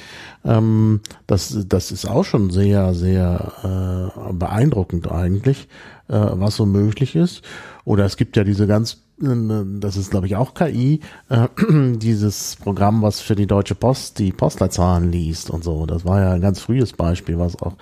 Ähm, 0.44 1.00
das, 1.26 1.66
das 1.66 1.90
ist 1.90 2.06
auch 2.06 2.24
schon 2.24 2.50
sehr, 2.50 2.94
sehr 2.94 4.12
äh, 4.20 4.32
beeindruckend 4.32 5.10
eigentlich, 5.10 5.68
äh, 6.12 6.40
was 6.40 6.56
so 6.56 6.66
möglich 6.66 7.16
ist. 7.16 7.42
Oder 7.84 8.04
es 8.04 8.16
gibt 8.16 8.36
ja 8.36 8.44
diese 8.44 8.66
ganz 8.66 9.02
das 9.18 9.96
ist 9.96 10.10
glaube 10.10 10.26
ich 10.26 10.34
auch 10.34 10.52
KI, 10.52 10.98
äh, 11.28 11.46
dieses 11.96 12.56
Programm, 12.56 13.02
was 13.02 13.20
für 13.20 13.36
die 13.36 13.46
Deutsche 13.46 13.76
Post 13.76 14.18
die 14.18 14.32
Postleitzahlen 14.32 15.12
liest 15.12 15.48
und 15.48 15.62
so. 15.62 15.86
Das 15.86 16.04
war 16.04 16.20
ja 16.20 16.32
ein 16.32 16.40
ganz 16.40 16.58
frühes 16.58 16.92
Beispiel, 16.92 17.38
was 17.38 17.60
auch 17.62 17.76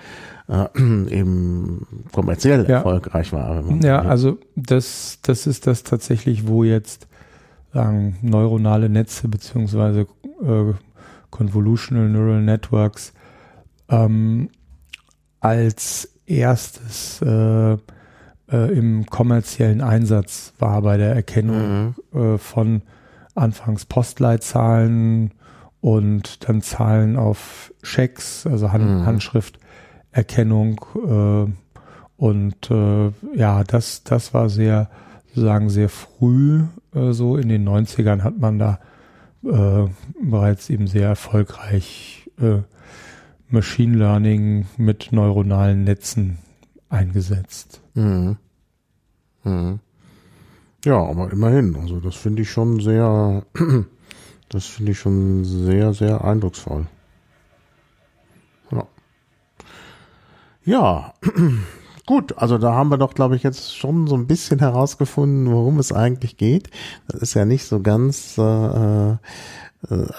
äh, 0.47 0.67
eben 0.77 1.87
kommerziell 2.11 2.69
Ja. 2.69 2.77
erfolgreich 2.77 3.33
war. 3.33 3.63
Ja, 3.81 4.01
also 4.03 4.37
das, 4.55 5.17
das 5.23 5.47
ist 5.47 5.65
das 5.65 5.81
tatsächlich, 5.81 6.45
wo 6.47 6.63
jetzt 6.63 7.07
sagen, 7.73 8.17
neuronale 8.21 8.89
Netze 8.89 9.27
beziehungsweise 9.27 10.01
äh, 10.43 10.73
Convolutional 11.31 12.07
Neural 12.09 12.41
Networks 12.43 13.13
ähm, 13.89 14.49
als 15.39 16.07
erstes 16.27 17.19
äh, 17.23 17.77
äh, 18.51 18.71
im 18.77 19.05
kommerziellen 19.05 19.81
Einsatz 19.81 20.53
war 20.59 20.81
bei 20.81 20.97
der 20.97 21.13
Erkennung 21.15 21.95
Mhm. 22.13 22.19
äh, 22.19 22.37
von 22.37 22.81
anfangs 23.35 23.85
Postleitzahlen 23.85 25.31
und 25.79 26.47
dann 26.47 26.61
Zahlen 26.61 27.15
auf 27.15 27.73
Schecks, 27.81 28.45
also 28.45 28.71
Hand, 28.71 28.85
Mhm. 28.85 29.05
Handschrifterkennung 29.05 30.81
äh, 30.95 31.51
und 32.17 32.71
äh, 32.71 33.11
ja, 33.35 33.63
das, 33.63 34.03
das 34.03 34.33
war 34.33 34.49
sehr, 34.49 34.89
sozusagen 35.29 35.69
sehr 35.69 35.89
früh, 35.89 36.63
äh, 36.93 37.13
so 37.13 37.37
in 37.37 37.49
den 37.49 37.67
90ern 37.67 38.21
hat 38.21 38.37
man 38.39 38.59
da 38.59 38.79
äh, 39.43 39.87
bereits 40.21 40.69
eben 40.69 40.87
sehr 40.87 41.07
erfolgreich 41.07 42.17
Machine 43.49 43.97
Learning 43.97 44.65
mit 44.77 45.09
neuronalen 45.11 45.83
Netzen 45.83 46.39
eingesetzt. 46.91 47.81
Mhm. 47.93 48.37
Mhm. 49.43 49.79
Ja, 50.85 50.97
aber 50.97 51.31
immerhin. 51.31 51.75
Also 51.75 51.99
das 51.99 52.15
finde 52.15 52.41
ich 52.41 52.51
schon 52.51 52.79
sehr, 52.79 53.43
das 54.49 54.65
finde 54.65 54.91
ich 54.91 54.99
schon 54.99 55.43
sehr, 55.45 55.93
sehr 55.93 56.23
eindrucksvoll. 56.23 56.87
Ja. 58.71 58.87
Ja, 60.63 61.13
gut. 62.05 62.37
Also 62.37 62.57
da 62.57 62.73
haben 62.73 62.89
wir 62.89 62.97
doch, 62.97 63.13
glaube 63.13 63.35
ich, 63.35 63.43
jetzt 63.43 63.75
schon 63.77 64.07
so 64.07 64.15
ein 64.15 64.27
bisschen 64.27 64.59
herausgefunden, 64.59 65.51
worum 65.51 65.79
es 65.79 65.91
eigentlich 65.91 66.37
geht. 66.37 66.69
Das 67.07 67.21
ist 67.21 67.33
ja 67.35 67.45
nicht 67.45 67.65
so 67.65 67.81
ganz 67.81 68.37
äh, 68.37 69.11
äh, 69.11 69.17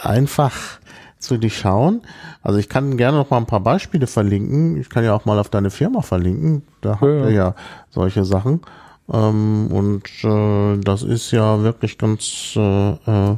einfach 0.02 0.80
zu 1.22 1.38
durchschauen. 1.38 2.02
Also 2.42 2.58
ich 2.58 2.68
kann 2.68 2.96
gerne 2.96 3.16
noch 3.18 3.30
mal 3.30 3.38
ein 3.38 3.46
paar 3.46 3.60
Beispiele 3.60 4.06
verlinken. 4.06 4.76
Ich 4.80 4.90
kann 4.90 5.04
ja 5.04 5.14
auch 5.14 5.24
mal 5.24 5.38
auf 5.38 5.48
deine 5.48 5.70
Firma 5.70 6.02
verlinken. 6.02 6.62
Da 6.80 6.92
habt 7.00 7.02
Ja. 7.02 7.24
ihr 7.28 7.30
ja 7.30 7.54
solche 7.90 8.24
Sachen. 8.24 8.60
Ähm, 9.12 9.68
und 9.70 10.02
äh, 10.24 10.78
das 10.78 11.02
ist 11.02 11.30
ja 11.32 11.62
wirklich 11.62 11.98
ganz, 11.98 12.54
äh, 12.56 12.90
äh, 12.92 13.36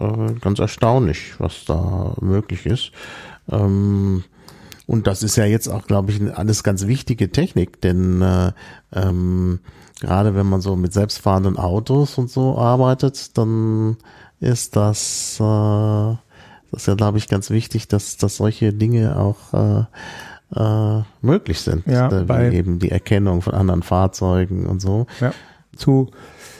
äh, 0.00 0.32
ganz 0.40 0.58
erstaunlich, 0.58 1.34
was 1.38 1.64
da 1.64 2.14
möglich 2.20 2.66
ist. 2.66 2.90
Ähm, 3.50 4.24
und 4.86 5.06
das 5.06 5.22
ist 5.22 5.36
ja 5.36 5.44
jetzt 5.46 5.68
auch, 5.68 5.86
glaube 5.86 6.12
ich, 6.12 6.36
alles 6.36 6.62
ganz 6.62 6.86
wichtige 6.86 7.30
Technik, 7.32 7.80
denn 7.80 8.20
äh, 8.20 8.52
ähm, 8.92 9.60
gerade 10.00 10.34
wenn 10.34 10.46
man 10.48 10.60
so 10.60 10.76
mit 10.76 10.92
selbstfahrenden 10.92 11.56
Autos 11.56 12.18
und 12.18 12.28
so 12.30 12.58
arbeitet, 12.58 13.38
dann 13.38 13.96
ist 14.40 14.76
das, 14.76 15.38
äh, 15.40 16.14
das 16.74 16.82
ist 16.82 16.86
ja, 16.88 16.94
glaube 16.94 17.18
ich, 17.18 17.28
ganz 17.28 17.50
wichtig, 17.50 17.88
dass, 17.88 18.16
dass 18.16 18.36
solche 18.36 18.72
Dinge 18.72 19.16
auch 19.18 19.54
äh, 19.54 19.84
äh, 20.60 21.02
möglich 21.22 21.60
sind. 21.60 21.86
Ja, 21.86 22.10
äh, 22.10 22.24
bei- 22.24 22.52
eben 22.52 22.78
die 22.78 22.90
Erkennung 22.90 23.42
von 23.42 23.54
anderen 23.54 23.82
Fahrzeugen 23.82 24.66
und 24.66 24.80
so. 24.80 25.06
Ja. 25.20 25.32
Zu, 25.76 26.10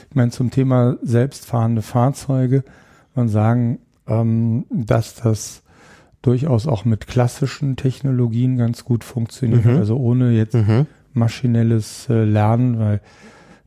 ich 0.09 0.15
meine, 0.15 0.31
zum 0.31 0.51
Thema 0.51 0.97
selbstfahrende 1.03 1.81
Fahrzeuge, 1.81 2.63
man 3.15 3.29
sagen, 3.29 3.79
ähm, 4.07 4.65
dass 4.69 5.15
das 5.15 5.61
durchaus 6.21 6.67
auch 6.67 6.85
mit 6.85 7.07
klassischen 7.07 7.75
Technologien 7.75 8.57
ganz 8.57 8.83
gut 8.83 9.03
funktioniert, 9.03 9.65
Mhm. 9.65 9.77
also 9.77 9.95
ohne 9.97 10.31
jetzt 10.31 10.55
Mhm. 10.55 10.87
maschinelles 11.13 12.07
äh, 12.09 12.23
Lernen, 12.23 12.79
weil 12.79 12.99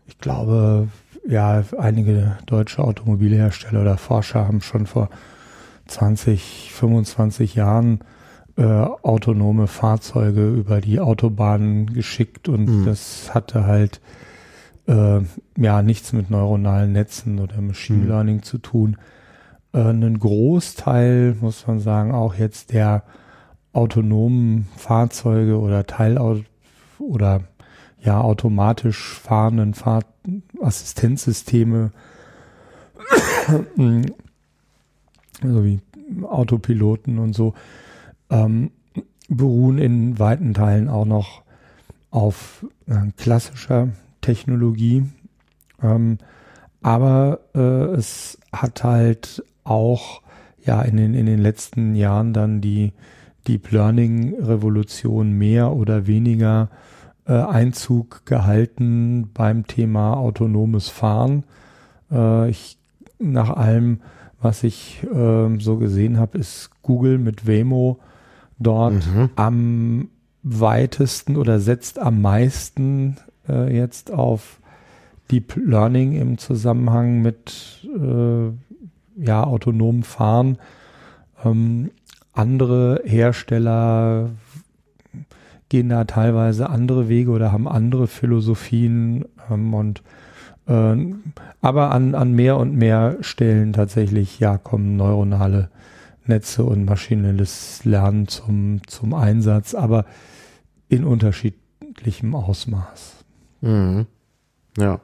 ich 0.06 0.18
glaube, 0.18 0.88
ja, 1.26 1.62
einige 1.78 2.36
deutsche 2.46 2.82
Automobilhersteller 2.82 3.82
oder 3.82 3.96
Forscher 3.98 4.46
haben 4.46 4.60
schon 4.60 4.86
vor 4.86 5.08
20, 5.88 6.70
25 6.72 7.54
Jahren 7.54 8.00
äh, 8.56 8.62
autonome 8.62 9.66
Fahrzeuge 9.66 10.48
über 10.48 10.80
die 10.80 11.00
Autobahnen 11.00 11.92
geschickt 11.92 12.48
und 12.48 12.66
Mhm. 12.68 12.84
das 12.86 13.32
hatte 13.34 13.66
halt 13.66 14.00
äh, 14.86 15.20
ja 15.56 15.82
nichts 15.82 16.12
mit 16.12 16.30
neuronalen 16.30 16.92
Netzen 16.92 17.38
oder 17.40 17.60
Machine 17.60 18.00
Mhm. 18.04 18.08
Learning 18.08 18.42
zu 18.42 18.58
tun. 18.58 18.96
Äh, 19.72 19.80
einen 19.80 20.18
Großteil, 20.18 21.36
muss 21.40 21.66
man 21.66 21.78
sagen, 21.80 22.12
auch 22.12 22.34
jetzt 22.34 22.72
der 22.72 23.02
autonomen 23.72 24.66
Fahrzeuge 24.76 25.58
oder 25.58 25.86
Teilauto 25.86 26.42
oder 26.98 27.42
ja 28.02 28.20
automatisch 28.20 29.18
fahrenden 29.20 29.74
Fahr 29.74 30.00
Assistenzsysteme, 30.60 31.90
also 35.42 35.64
wie 35.64 35.80
Autopiloten 36.22 37.18
und 37.18 37.34
so, 37.34 37.54
ähm, 38.30 38.70
beruhen 39.28 39.78
in 39.78 40.18
weiten 40.18 40.54
Teilen 40.54 40.88
auch 40.88 41.04
noch 41.04 41.42
auf 42.10 42.66
äh, 42.86 43.10
klassischer 43.16 43.88
Technologie. 44.20 45.04
Ähm, 45.82 46.18
aber 46.82 47.40
äh, 47.54 47.94
es 47.94 48.38
hat 48.52 48.84
halt 48.84 49.44
auch 49.64 50.22
ja 50.64 50.82
in 50.82 50.96
den, 50.96 51.14
in 51.14 51.26
den 51.26 51.40
letzten 51.40 51.94
Jahren 51.94 52.32
dann 52.32 52.60
die, 52.60 52.92
Deep 53.48 53.72
Learning 53.72 54.34
Revolution 54.38 55.32
mehr 55.32 55.72
oder 55.72 56.06
weniger 56.06 56.68
äh, 57.26 57.32
Einzug 57.32 58.26
gehalten 58.26 59.30
beim 59.32 59.66
Thema 59.66 60.18
autonomes 60.18 60.90
Fahren. 60.90 61.44
Äh, 62.12 62.50
ich, 62.50 62.76
nach 63.18 63.48
allem, 63.48 64.00
was 64.40 64.62
ich 64.62 65.02
äh, 65.02 65.58
so 65.58 65.76
gesehen 65.76 66.18
habe, 66.18 66.38
ist 66.38 66.70
Google 66.82 67.18
mit 67.18 67.46
Waymo 67.46 67.98
dort 68.58 69.06
mhm. 69.06 69.30
am 69.36 70.08
weitesten 70.42 71.36
oder 71.36 71.60
setzt 71.60 71.98
am 71.98 72.20
meisten 72.20 73.16
äh, 73.48 73.74
jetzt 73.74 74.10
auf 74.10 74.60
Deep 75.30 75.56
Learning 75.56 76.12
im 76.12 76.38
Zusammenhang 76.38 77.20
mit 77.20 77.80
äh, 77.84 78.50
ja, 79.22 79.44
autonomem 79.44 80.02
Fahren. 80.04 80.58
Ähm, 81.44 81.90
andere 82.32 83.02
Hersteller 83.04 84.30
gehen 85.68 85.88
da 85.88 86.04
teilweise 86.04 86.70
andere 86.70 87.08
Wege 87.08 87.30
oder 87.30 87.52
haben 87.52 87.68
andere 87.68 88.06
Philosophien 88.06 89.24
ähm, 89.50 89.74
und 89.74 90.02
aber 90.68 91.90
an, 91.92 92.14
an 92.14 92.32
mehr 92.32 92.58
und 92.58 92.74
mehr 92.74 93.16
Stellen 93.20 93.72
tatsächlich 93.72 94.38
ja 94.38 94.58
kommen 94.58 94.96
neuronale 94.96 95.70
Netze 96.26 96.64
und 96.64 96.84
maschinelles 96.84 97.84
Lernen 97.84 98.28
zum, 98.28 98.82
zum 98.86 99.14
Einsatz, 99.14 99.74
aber 99.74 100.04
in 100.88 101.04
unterschiedlichem 101.04 102.34
Ausmaß. 102.34 103.24
Mhm. 103.62 104.06
Ja, 104.76 105.00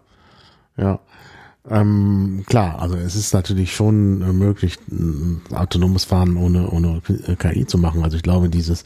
ja. 0.76 1.00
Ähm, 1.66 2.44
klar, 2.46 2.78
also 2.80 2.96
es 2.96 3.16
ist 3.16 3.32
natürlich 3.32 3.74
schon 3.74 4.18
möglich, 4.38 4.78
autonomes 5.50 6.04
Fahren 6.04 6.36
ohne, 6.36 6.68
ohne 6.68 7.00
KI 7.38 7.66
zu 7.66 7.78
machen. 7.78 8.04
Also 8.04 8.18
ich 8.18 8.22
glaube, 8.22 8.50
dieses 8.50 8.84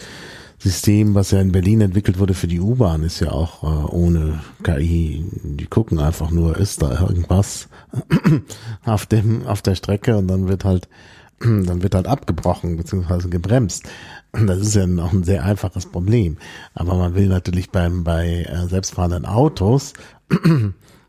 System, 0.59 1.15
was 1.15 1.31
ja 1.31 1.41
in 1.41 1.53
Berlin 1.53 1.81
entwickelt 1.81 2.19
wurde 2.19 2.35
für 2.35 2.49
die 2.49 2.61
U-Bahn, 2.61 3.05
ist 3.05 3.21
ja 3.21 3.31
auch 3.31 3.63
äh, 3.63 3.91
ohne 3.93 4.41
KI. 4.65 5.25
Die 5.45 5.67
gucken 5.67 6.01
einfach 6.01 6.31
nur, 6.31 6.57
ist 6.57 6.83
da 6.83 7.01
irgendwas 7.01 7.69
auf 8.85 9.07
dem, 9.07 9.47
auf 9.47 9.63
der 9.63 9.77
Strecke 9.77 10.17
und 10.17 10.27
dann 10.27 10.49
wird 10.49 10.65
halt, 10.65 10.89
dann 11.41 11.83
wird 11.83 11.95
halt 11.95 12.09
abgebrochen 12.09 12.77
bzw. 12.77 13.29
gebremst. 13.29 13.89
Das 14.33 14.59
ist 14.59 14.75
ja 14.75 14.87
noch 14.87 15.13
ein 15.13 15.23
sehr 15.23 15.45
einfaches 15.45 15.87
Problem. 15.87 16.39
Aber 16.75 16.97
man 16.97 17.15
will 17.15 17.29
natürlich 17.29 17.71
beim, 17.71 18.03
bei 18.03 18.43
äh, 18.43 18.67
selbstfahrenden 18.67 19.27
Autos 19.27 19.93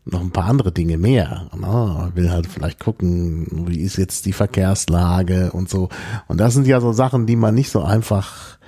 noch 0.04 0.20
ein 0.20 0.30
paar 0.30 0.46
andere 0.46 0.70
Dinge 0.70 0.96
mehr. 0.96 1.48
Ne? 1.54 1.66
Man 1.66 2.14
will 2.14 2.30
halt 2.30 2.46
vielleicht 2.46 2.78
gucken, 2.78 3.66
wie 3.66 3.80
ist 3.80 3.96
jetzt 3.96 4.26
die 4.26 4.32
Verkehrslage 4.32 5.50
und 5.50 5.68
so. 5.68 5.88
Und 6.28 6.38
das 6.38 6.54
sind 6.54 6.68
ja 6.68 6.80
so 6.80 6.92
Sachen, 6.92 7.26
die 7.26 7.36
man 7.36 7.54
nicht 7.54 7.70
so 7.70 7.82
einfach 7.82 8.59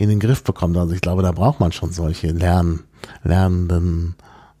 in 0.00 0.08
den 0.08 0.18
Griff 0.18 0.42
bekommt. 0.42 0.78
Also 0.78 0.94
ich 0.94 1.02
glaube, 1.02 1.22
da 1.22 1.30
braucht 1.32 1.60
man 1.60 1.72
schon 1.72 1.92
solche 1.92 2.28
Lern, 2.28 2.80
lernenden 3.22 4.14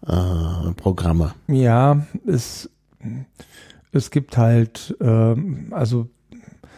äh, 0.06 0.72
Programme. 0.76 1.32
Ja, 1.48 2.06
es, 2.26 2.68
es 3.90 4.10
gibt 4.10 4.36
halt, 4.36 4.94
äh, 5.00 5.34
also 5.70 6.08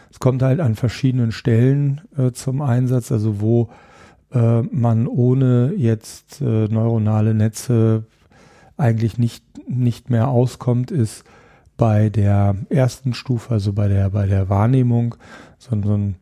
es 0.09 0.19
kommt 0.19 0.41
halt 0.41 0.61
an 0.61 0.75
verschiedenen 0.75 1.33
Stellen 1.33 2.01
äh, 2.17 2.31
zum 2.31 2.61
Einsatz, 2.61 3.11
also 3.11 3.41
wo 3.41 3.69
äh, 4.31 4.61
man 4.61 5.07
ohne 5.07 5.73
jetzt 5.75 6.39
äh, 6.39 6.67
neuronale 6.69 7.33
Netze 7.33 8.05
eigentlich 8.77 9.17
nicht, 9.17 9.43
nicht 9.67 10.09
mehr 10.09 10.29
auskommt, 10.29 10.89
ist 10.89 11.25
bei 11.75 12.09
der 12.09 12.55
ersten 12.69 13.13
Stufe, 13.13 13.53
also 13.53 13.73
bei 13.73 13.89
der, 13.89 14.09
bei 14.11 14.25
der 14.25 14.47
Wahrnehmung, 14.47 15.15
so, 15.57 15.71
so 15.81 16.13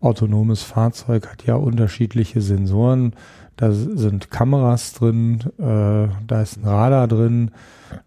autonomes 0.00 0.62
Fahrzeug 0.62 1.28
hat 1.28 1.44
ja 1.44 1.54
unterschiedliche 1.54 2.40
Sensoren. 2.40 3.14
Da 3.56 3.72
sind 3.72 4.30
Kameras 4.30 4.92
drin, 4.92 5.40
äh, 5.58 6.08
da 6.26 6.42
ist 6.42 6.58
ein 6.58 6.64
Radar 6.64 7.08
drin, 7.08 7.50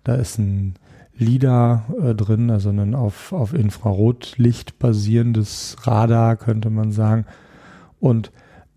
da 0.04 0.16
ist 0.16 0.38
ein 0.38 0.76
LIDAR 1.18 1.86
äh, 2.02 2.16
drin, 2.16 2.50
also 2.50 2.70
ein 2.70 2.96
auf, 2.96 3.34
auf 3.34 3.54
Infrarotlicht 3.54 4.80
basierendes 4.80 5.76
Radar, 5.84 6.38
könnte 6.38 6.70
man 6.70 6.92
sagen. 6.94 7.26
Und 8.00 8.32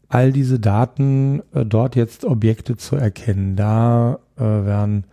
all 0.08 0.32
diese 0.32 0.58
Daten 0.58 1.42
äh, 1.52 1.64
dort 1.64 1.96
jetzt 1.96 2.24
Objekte 2.24 2.76
zu 2.76 2.96
erkennen, 2.96 3.56
da 3.56 4.18
äh, 4.36 4.42
werden 4.42 5.04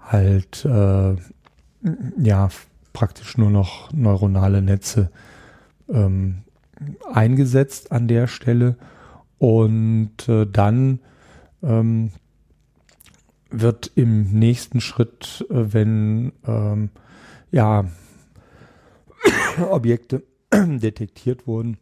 halt 0.00 0.64
äh, 0.64 1.16
ja 2.18 2.48
praktisch 2.92 3.36
nur 3.38 3.50
noch 3.50 3.92
neuronale 3.92 4.62
Netze 4.62 5.10
ähm, 5.88 6.38
eingesetzt 7.12 7.92
an 7.92 8.08
der 8.08 8.26
Stelle. 8.26 8.76
Und 9.38 10.28
äh, 10.28 10.46
dann 10.46 11.00
ähm, 11.62 12.12
wird 13.50 13.90
im 13.94 14.32
nächsten 14.32 14.80
Schritt, 14.80 15.44
äh, 15.50 15.72
wenn 15.72 16.32
ähm, 16.46 16.90
ja 17.50 17.84
Objekte 19.70 20.22
detektiert 20.54 21.46
wurden, 21.46 21.78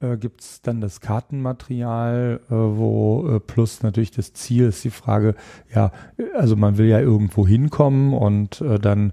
äh, 0.00 0.16
gibt 0.16 0.42
es 0.42 0.62
dann 0.62 0.80
das 0.80 1.00
Kartenmaterial, 1.00 2.40
äh, 2.46 2.50
wo 2.50 3.28
äh, 3.28 3.40
plus 3.40 3.82
natürlich 3.82 4.10
das 4.10 4.32
Ziel 4.32 4.68
ist 4.68 4.84
die 4.84 4.90
Frage, 4.90 5.34
ja, 5.74 5.92
also 6.34 6.56
man 6.56 6.78
will 6.78 6.86
ja 6.86 7.00
irgendwo 7.00 7.46
hinkommen 7.46 8.12
und 8.12 8.60
äh, 8.60 8.78
dann 8.78 9.12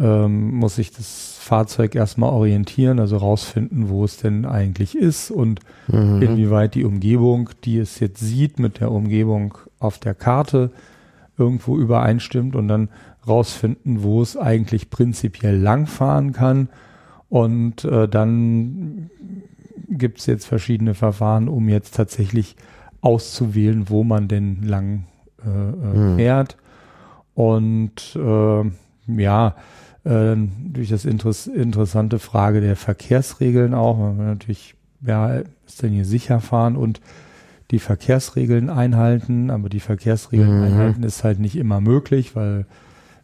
ähm, 0.00 0.54
muss 0.54 0.76
sich 0.76 0.92
das 0.92 1.36
Fahrzeug 1.38 1.94
erstmal 1.94 2.30
orientieren, 2.30 2.98
also 2.98 3.18
rausfinden, 3.18 3.90
wo 3.90 4.04
es 4.04 4.16
denn 4.16 4.46
eigentlich 4.46 4.96
ist 4.96 5.30
und 5.30 5.60
mhm. 5.88 6.22
inwieweit 6.22 6.74
die 6.74 6.84
Umgebung, 6.84 7.50
die 7.64 7.78
es 7.78 8.00
jetzt 8.00 8.20
sieht, 8.20 8.58
mit 8.58 8.80
der 8.80 8.90
Umgebung 8.90 9.58
auf 9.78 9.98
der 9.98 10.14
Karte 10.14 10.70
irgendwo 11.36 11.76
übereinstimmt 11.76 12.56
und 12.56 12.68
dann 12.68 12.88
rausfinden, 13.26 14.02
wo 14.02 14.22
es 14.22 14.36
eigentlich 14.36 14.90
prinzipiell 14.90 15.56
langfahren 15.56 16.32
kann. 16.32 16.68
Und 17.28 17.84
äh, 17.84 18.08
dann 18.08 19.10
gibt 19.88 20.20
es 20.20 20.26
jetzt 20.26 20.46
verschiedene 20.46 20.94
Verfahren, 20.94 21.48
um 21.48 21.68
jetzt 21.68 21.94
tatsächlich 21.94 22.56
auszuwählen, 23.02 23.88
wo 23.88 24.04
man 24.04 24.28
denn 24.28 24.62
lang 24.62 25.04
äh, 25.44 25.48
äh 25.48 25.98
mhm. 25.98 26.16
fährt. 26.16 26.56
Und 27.34 28.16
äh, 28.16 29.20
ja, 29.20 29.56
äh, 30.04 30.36
durch 30.72 30.88
das 30.88 31.04
Interess 31.04 31.46
interessante 31.46 32.18
Frage 32.18 32.60
der 32.60 32.76
Verkehrsregeln 32.76 33.74
auch. 33.74 33.98
Man 33.98 34.18
will 34.18 34.26
natürlich, 34.26 34.74
ja, 35.04 35.42
ist 35.66 35.82
denn 35.82 35.92
hier 35.92 36.04
sicher 36.04 36.40
fahren 36.40 36.76
und 36.76 37.00
die 37.70 37.78
Verkehrsregeln 37.78 38.68
einhalten, 38.68 39.50
aber 39.50 39.68
die 39.68 39.80
Verkehrsregeln 39.80 40.58
mhm. 40.58 40.64
einhalten 40.64 41.02
ist 41.02 41.22
halt 41.22 41.38
nicht 41.38 41.56
immer 41.56 41.80
möglich, 41.80 42.34
weil 42.34 42.66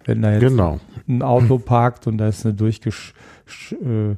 wenn 0.05 0.23
da 0.23 0.33
jetzt 0.33 0.41
genau. 0.41 0.79
ein 1.09 1.23
Auto 1.23 1.59
parkt 1.59 2.07
und 2.07 2.19
da 2.19 2.29
ist 2.29 2.47
eine, 2.47 2.55
durchgesch 2.55 3.13
äh, 3.73 4.13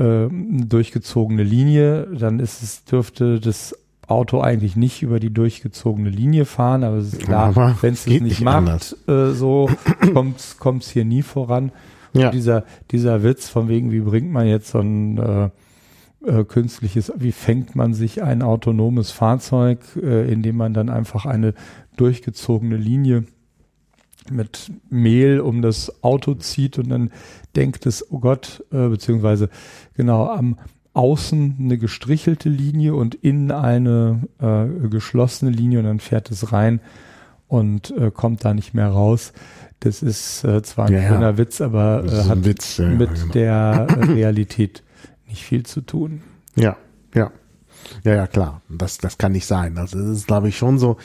äh, 0.00 0.28
durchgezogene 0.30 1.42
Linie, 1.42 2.06
dann 2.06 2.38
ist 2.38 2.62
es, 2.62 2.84
dürfte 2.84 3.40
das 3.40 3.74
Auto 4.08 4.40
eigentlich 4.40 4.74
nicht 4.74 5.02
über 5.02 5.20
die 5.20 5.32
durchgezogene 5.32 6.08
Linie 6.08 6.46
fahren, 6.46 6.82
aber 6.82 6.96
es 6.96 7.12
ist 7.12 7.22
klar, 7.22 7.54
wenn 7.82 7.94
es 7.94 8.06
nicht, 8.06 8.22
nicht 8.22 8.40
macht, 8.40 8.96
äh, 9.06 9.30
so 9.32 9.70
kommt 10.58 10.82
es 10.82 10.90
hier 10.90 11.04
nie 11.04 11.22
voran. 11.22 11.72
Ja. 12.14 12.30
dieser, 12.30 12.64
dieser 12.90 13.22
Witz 13.22 13.48
von 13.50 13.68
wegen, 13.68 13.92
wie 13.92 14.00
bringt 14.00 14.32
man 14.32 14.46
jetzt 14.46 14.70
so 14.70 14.80
ein 14.80 15.18
äh, 15.18 15.50
äh, 16.26 16.44
künstliches, 16.44 17.12
wie 17.16 17.32
fängt 17.32 17.76
man 17.76 17.94
sich 17.94 18.22
ein 18.22 18.42
autonomes 18.42 19.10
Fahrzeug, 19.10 19.80
äh, 20.02 20.30
indem 20.32 20.56
man 20.56 20.74
dann 20.74 20.88
einfach 20.88 21.26
eine 21.26 21.54
durchgezogene 21.96 22.76
Linie 22.76 23.24
mit 24.30 24.70
Mehl 24.90 25.40
um 25.40 25.62
das 25.62 26.02
Auto 26.02 26.34
zieht 26.34 26.78
und 26.78 26.88
dann 26.88 27.10
denkt 27.56 27.86
es, 27.86 28.10
oh 28.10 28.18
Gott, 28.18 28.64
äh, 28.72 28.88
beziehungsweise 28.88 29.48
genau 29.94 30.28
am 30.28 30.58
außen 30.98 31.56
eine 31.60 31.78
gestrichelte 31.78 32.48
Linie 32.48 32.96
und 32.96 33.14
innen 33.14 33.52
eine 33.52 34.22
äh, 34.40 34.88
geschlossene 34.88 35.52
Linie 35.52 35.78
und 35.78 35.84
dann 35.84 36.00
fährt 36.00 36.28
es 36.32 36.52
rein 36.52 36.80
und 37.46 37.92
äh, 37.96 38.10
kommt 38.10 38.44
da 38.44 38.52
nicht 38.52 38.74
mehr 38.74 38.88
raus. 38.88 39.32
Das 39.78 40.02
ist 40.02 40.42
äh, 40.42 40.60
zwar 40.62 40.88
ein 40.88 40.94
ja, 40.94 41.08
schöner 41.08 41.30
ja. 41.30 41.38
Witz, 41.38 41.60
aber 41.60 42.04
äh, 42.04 42.24
hat 42.24 42.44
Witz, 42.44 42.78
ja, 42.78 42.88
mit 42.88 43.14
genau. 43.14 43.32
der 43.32 43.86
Realität 44.08 44.82
nicht 45.28 45.44
viel 45.44 45.64
zu 45.64 45.82
tun. 45.82 46.22
Ja, 46.56 46.76
ja. 47.14 47.30
Ja, 48.02 48.14
ja, 48.14 48.26
klar. 48.26 48.60
Das, 48.68 48.98
das 48.98 49.18
kann 49.18 49.32
nicht 49.32 49.46
sein. 49.46 49.78
Also 49.78 49.98
das 49.98 50.08
ist, 50.08 50.26
glaube 50.26 50.48
ich, 50.48 50.58
schon 50.58 50.78
so. 50.78 50.96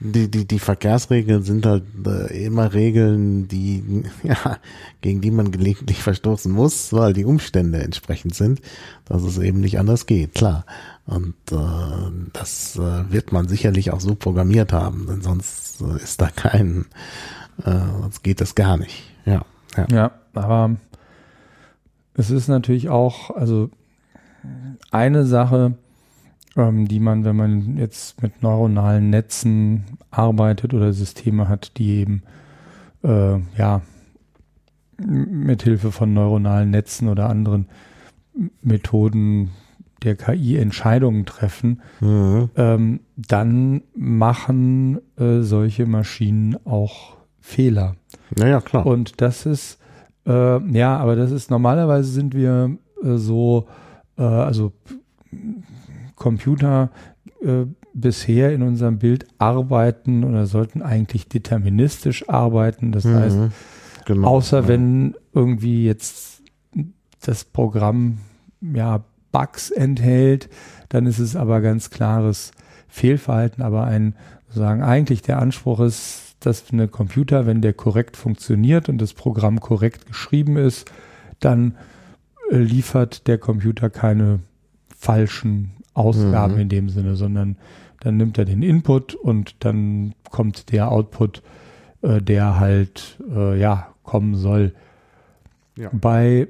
Die, 0.00 0.30
die, 0.30 0.46
die 0.46 0.58
Verkehrsregeln 0.58 1.42
sind 1.42 1.66
halt 1.66 1.84
äh, 2.06 2.44
immer 2.44 2.72
Regeln, 2.72 3.48
die, 3.48 4.04
ja, 4.22 4.58
gegen 5.00 5.20
die 5.20 5.30
man 5.30 5.50
gelegentlich 5.50 6.02
verstoßen 6.02 6.52
muss, 6.52 6.92
weil 6.92 7.12
die 7.12 7.24
Umstände 7.24 7.82
entsprechend 7.82 8.34
sind, 8.34 8.60
dass 9.06 9.22
es 9.22 9.38
eben 9.38 9.60
nicht 9.60 9.78
anders 9.78 10.06
geht, 10.06 10.34
klar. 10.34 10.64
Und 11.06 11.34
äh, 11.50 12.28
das 12.32 12.76
äh, 12.76 13.10
wird 13.10 13.32
man 13.32 13.48
sicherlich 13.48 13.90
auch 13.90 14.00
so 14.00 14.14
programmiert 14.14 14.72
haben, 14.72 15.06
denn 15.08 15.22
sonst 15.22 15.80
äh, 15.80 15.96
ist 15.96 16.20
da 16.20 16.28
kein, 16.28 16.86
äh, 17.64 17.80
sonst 18.00 18.22
geht 18.22 18.40
das 18.40 18.54
gar 18.54 18.76
nicht. 18.76 19.02
Ja, 19.24 19.44
ja. 19.76 19.86
Ja, 19.90 20.10
aber 20.34 20.76
es 22.14 22.30
ist 22.30 22.48
natürlich 22.48 22.88
auch, 22.88 23.30
also 23.30 23.70
eine 24.90 25.24
Sache, 25.24 25.74
ähm, 26.56 26.88
die 26.88 27.00
man, 27.00 27.24
wenn 27.24 27.36
man 27.36 27.76
jetzt 27.76 28.22
mit 28.22 28.42
neuronalen 28.42 29.10
Netzen 29.10 29.84
arbeitet 30.10 30.74
oder 30.74 30.92
Systeme 30.92 31.48
hat, 31.48 31.78
die 31.78 31.96
eben 31.96 32.22
äh, 33.02 33.38
ja 33.56 33.82
mit 35.06 35.62
Hilfe 35.62 35.92
von 35.92 36.12
neuronalen 36.12 36.70
Netzen 36.70 37.08
oder 37.08 37.28
anderen 37.28 37.66
Methoden 38.62 39.50
der 40.02 40.16
KI 40.16 40.56
Entscheidungen 40.56 41.26
treffen, 41.26 41.82
mhm. 42.00 42.50
ähm, 42.56 43.00
dann 43.16 43.82
machen 43.94 45.00
äh, 45.16 45.40
solche 45.40 45.86
Maschinen 45.86 46.56
auch 46.64 47.16
Fehler. 47.40 47.96
Naja, 48.36 48.60
klar. 48.60 48.86
Und 48.86 49.20
das 49.20 49.46
ist, 49.46 49.78
äh, 50.26 50.76
ja, 50.76 50.96
aber 50.98 51.16
das 51.16 51.30
ist, 51.30 51.50
normalerweise 51.50 52.10
sind 52.10 52.34
wir 52.34 52.76
äh, 53.02 53.16
so, 53.16 53.66
äh, 54.16 54.22
also 54.22 54.72
Computer 56.18 56.90
äh, 57.42 57.64
bisher 57.94 58.52
in 58.52 58.62
unserem 58.62 58.98
Bild 58.98 59.26
arbeiten 59.38 60.24
oder 60.24 60.46
sollten 60.46 60.82
eigentlich 60.82 61.28
deterministisch 61.28 62.28
arbeiten. 62.28 62.92
Das 62.92 63.04
mhm. 63.04 63.14
heißt, 63.14 63.38
genau, 64.06 64.28
außer 64.28 64.60
ja. 64.60 64.68
wenn 64.68 65.14
irgendwie 65.32 65.84
jetzt 65.84 66.42
das 67.22 67.44
Programm 67.44 68.18
ja 68.60 69.04
Bugs 69.32 69.70
enthält, 69.70 70.48
dann 70.88 71.06
ist 71.06 71.18
es 71.18 71.36
aber 71.36 71.60
ganz 71.60 71.90
klares 71.90 72.52
Fehlverhalten. 72.88 73.62
Aber 73.62 73.84
ein 73.84 74.14
sozusagen 74.48 74.82
eigentlich 74.82 75.22
der 75.22 75.40
Anspruch 75.40 75.80
ist, 75.80 76.36
dass 76.40 76.64
eine 76.72 76.88
Computer, 76.88 77.46
wenn 77.46 77.60
der 77.60 77.72
korrekt 77.72 78.16
funktioniert 78.16 78.88
und 78.88 78.98
das 78.98 79.12
Programm 79.12 79.60
korrekt 79.60 80.06
geschrieben 80.06 80.56
ist, 80.56 80.90
dann 81.40 81.76
äh, 82.50 82.56
liefert 82.56 83.26
der 83.26 83.38
Computer 83.38 83.90
keine 83.90 84.40
falschen 84.96 85.72
Ausgaben 85.98 86.54
mhm. 86.54 86.60
in 86.60 86.68
dem 86.68 86.88
Sinne, 86.88 87.16
sondern 87.16 87.56
dann 88.00 88.16
nimmt 88.16 88.38
er 88.38 88.44
den 88.44 88.62
Input 88.62 89.14
und 89.14 89.56
dann 89.60 90.14
kommt 90.30 90.72
der 90.72 90.90
Output, 90.90 91.42
äh, 92.02 92.22
der 92.22 92.58
halt 92.58 93.18
äh, 93.34 93.58
ja 93.58 93.88
kommen 94.02 94.36
soll. 94.36 94.72
Ja. 95.76 95.90
Bei 95.92 96.48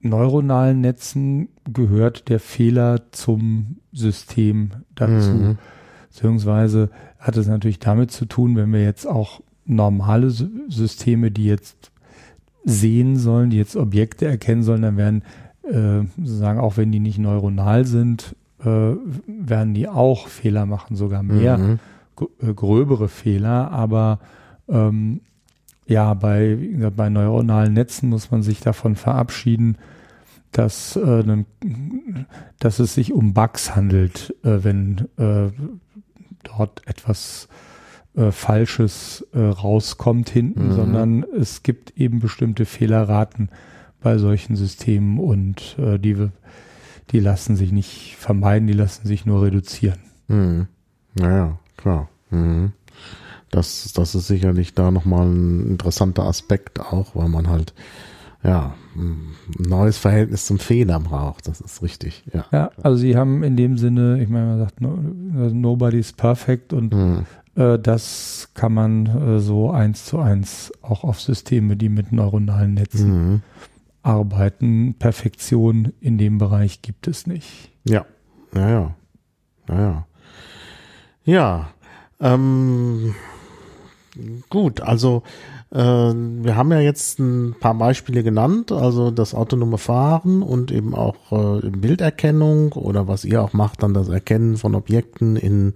neuronalen 0.00 0.80
Netzen 0.80 1.48
gehört 1.72 2.28
der 2.28 2.40
Fehler 2.40 3.12
zum 3.12 3.76
System 3.92 4.70
dazu. 4.94 5.30
Mhm. 5.30 5.58
Beziehungsweise 6.08 6.90
hat 7.18 7.36
es 7.36 7.46
natürlich 7.46 7.78
damit 7.78 8.10
zu 8.10 8.24
tun, 8.26 8.56
wenn 8.56 8.72
wir 8.72 8.82
jetzt 8.82 9.06
auch 9.06 9.42
normale 9.66 10.30
Systeme, 10.30 11.30
die 11.30 11.44
jetzt 11.44 11.90
sehen 12.64 13.16
sollen, 13.16 13.50
die 13.50 13.56
jetzt 13.58 13.76
Objekte 13.76 14.26
erkennen 14.26 14.62
sollen, 14.62 14.82
dann 14.82 14.96
werden 14.96 15.22
äh, 15.62 16.06
sozusagen, 16.16 16.58
auch 16.58 16.76
wenn 16.76 16.92
die 16.92 17.00
nicht 17.00 17.18
neuronal 17.18 17.84
sind, 17.84 18.36
werden 18.58 19.74
die 19.74 19.86
auch 19.86 20.28
Fehler 20.28 20.64
machen, 20.66 20.96
sogar 20.96 21.22
mehr 21.22 21.58
mhm. 21.58 21.78
Äh, 22.40 22.54
gröbere 22.54 23.08
Fehler, 23.08 23.70
aber 23.70 24.20
ähm, 24.68 25.20
ja, 25.86 26.14
bei, 26.14 26.56
gesagt, 26.56 26.96
bei 26.96 27.10
neuronalen 27.10 27.74
Netzen 27.74 28.08
muss 28.08 28.30
man 28.30 28.42
sich 28.42 28.60
davon 28.60 28.96
verabschieden, 28.96 29.76
dass, 30.50 30.96
äh, 30.96 31.44
dass 32.58 32.78
es 32.78 32.94
sich 32.94 33.12
um 33.12 33.34
Bugs 33.34 33.76
handelt, 33.76 34.34
äh, 34.42 34.64
wenn 34.64 35.08
äh, 35.18 35.50
dort 36.42 36.82
etwas 36.86 37.48
äh, 38.16 38.30
Falsches 38.32 39.26
äh, 39.34 39.40
rauskommt 39.40 40.30
hinten, 40.30 40.68
mhm. 40.68 40.72
sondern 40.72 41.22
es 41.38 41.62
gibt 41.62 41.98
eben 41.98 42.18
bestimmte 42.18 42.64
Fehlerraten 42.64 43.50
bei 44.00 44.16
solchen 44.16 44.56
Systemen 44.56 45.18
und 45.18 45.76
äh, 45.78 45.98
die, 45.98 46.16
die 47.10 47.20
lassen 47.20 47.56
sich 47.56 47.72
nicht 47.72 48.16
vermeiden, 48.16 48.66
die 48.66 48.74
lassen 48.74 49.06
sich 49.06 49.26
nur 49.26 49.42
reduzieren. 49.42 49.98
Mhm. 50.28 50.66
Naja, 51.14 51.58
klar. 51.76 52.08
Mhm. 52.30 52.72
Das, 53.50 53.92
das 53.92 54.14
ist 54.14 54.26
sicherlich 54.26 54.74
da 54.74 54.90
nochmal 54.90 55.26
ein 55.26 55.66
interessanter 55.66 56.24
Aspekt 56.24 56.80
auch, 56.80 57.14
weil 57.14 57.28
man 57.28 57.48
halt 57.48 57.74
ja, 58.42 58.74
ein 58.94 59.34
neues 59.58 59.98
Verhältnis 59.98 60.46
zum 60.46 60.58
Fehler 60.58 61.00
braucht. 61.00 61.48
Das 61.48 61.60
ist 61.60 61.82
richtig. 61.82 62.24
Ja, 62.32 62.44
ja 62.52 62.70
also 62.82 62.96
sie 62.96 63.16
haben 63.16 63.42
in 63.42 63.56
dem 63.56 63.76
Sinne, 63.76 64.22
ich 64.22 64.28
meine, 64.28 64.46
man 64.46 64.58
sagt, 64.58 64.80
no, 64.80 64.98
nobody's 65.52 66.12
perfect 66.12 66.72
und 66.72 66.94
mhm. 66.94 67.26
äh, 67.56 67.78
das 67.78 68.50
kann 68.54 68.72
man 68.72 69.06
äh, 69.06 69.40
so 69.40 69.70
eins 69.70 70.04
zu 70.04 70.18
eins 70.18 70.72
auch 70.82 71.02
auf 71.02 71.20
Systeme, 71.20 71.76
die 71.76 71.88
mit 71.88 72.12
neuronalen 72.12 72.74
Netzen 72.74 73.10
mhm. 73.10 73.42
Arbeiten. 74.06 74.94
Perfektion 74.98 75.92
in 76.00 76.16
dem 76.16 76.38
Bereich 76.38 76.80
gibt 76.82 77.08
es 77.08 77.26
nicht. 77.26 77.70
Ja, 77.84 78.06
ja, 78.54 78.68
ja. 78.68 78.94
Ja, 79.68 79.80
ja. 79.80 80.06
Ja, 81.24 81.68
ähm, 82.20 83.16
gut, 84.48 84.80
also 84.80 85.24
äh, 85.72 85.76
wir 85.76 86.54
haben 86.54 86.70
ja 86.70 86.78
jetzt 86.78 87.18
ein 87.18 87.56
paar 87.58 87.74
Beispiele 87.74 88.22
genannt, 88.22 88.70
also 88.70 89.10
das 89.10 89.34
autonome 89.34 89.76
Fahren 89.76 90.42
und 90.42 90.70
eben 90.70 90.94
auch 90.94 91.32
äh, 91.32 91.68
Bilderkennung 91.68 92.74
oder 92.74 93.08
was 93.08 93.24
ihr 93.24 93.42
auch 93.42 93.52
macht, 93.52 93.82
dann 93.82 93.92
das 93.92 94.08
Erkennen 94.08 94.56
von 94.56 94.76
Objekten 94.76 95.34
in 95.34 95.74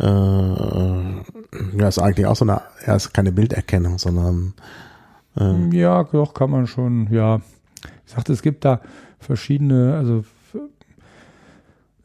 äh, 0.00 0.06
ja, 0.06 1.88
ist 1.88 1.98
eigentlich 1.98 2.26
auch 2.26 2.36
so 2.36 2.46
eine, 2.46 2.62
ja, 2.86 2.96
ist 2.96 3.12
keine 3.12 3.32
Bilderkennung, 3.32 3.98
sondern 3.98 4.54
äh, 5.38 5.76
ja, 5.76 6.04
doch 6.04 6.32
kann 6.32 6.50
man 6.50 6.66
schon, 6.66 7.08
ja. 7.10 7.40
Ich 8.06 8.12
sagte, 8.12 8.32
es 8.32 8.42
gibt 8.42 8.64
da 8.64 8.80
verschiedene, 9.18 9.94
also 9.96 10.24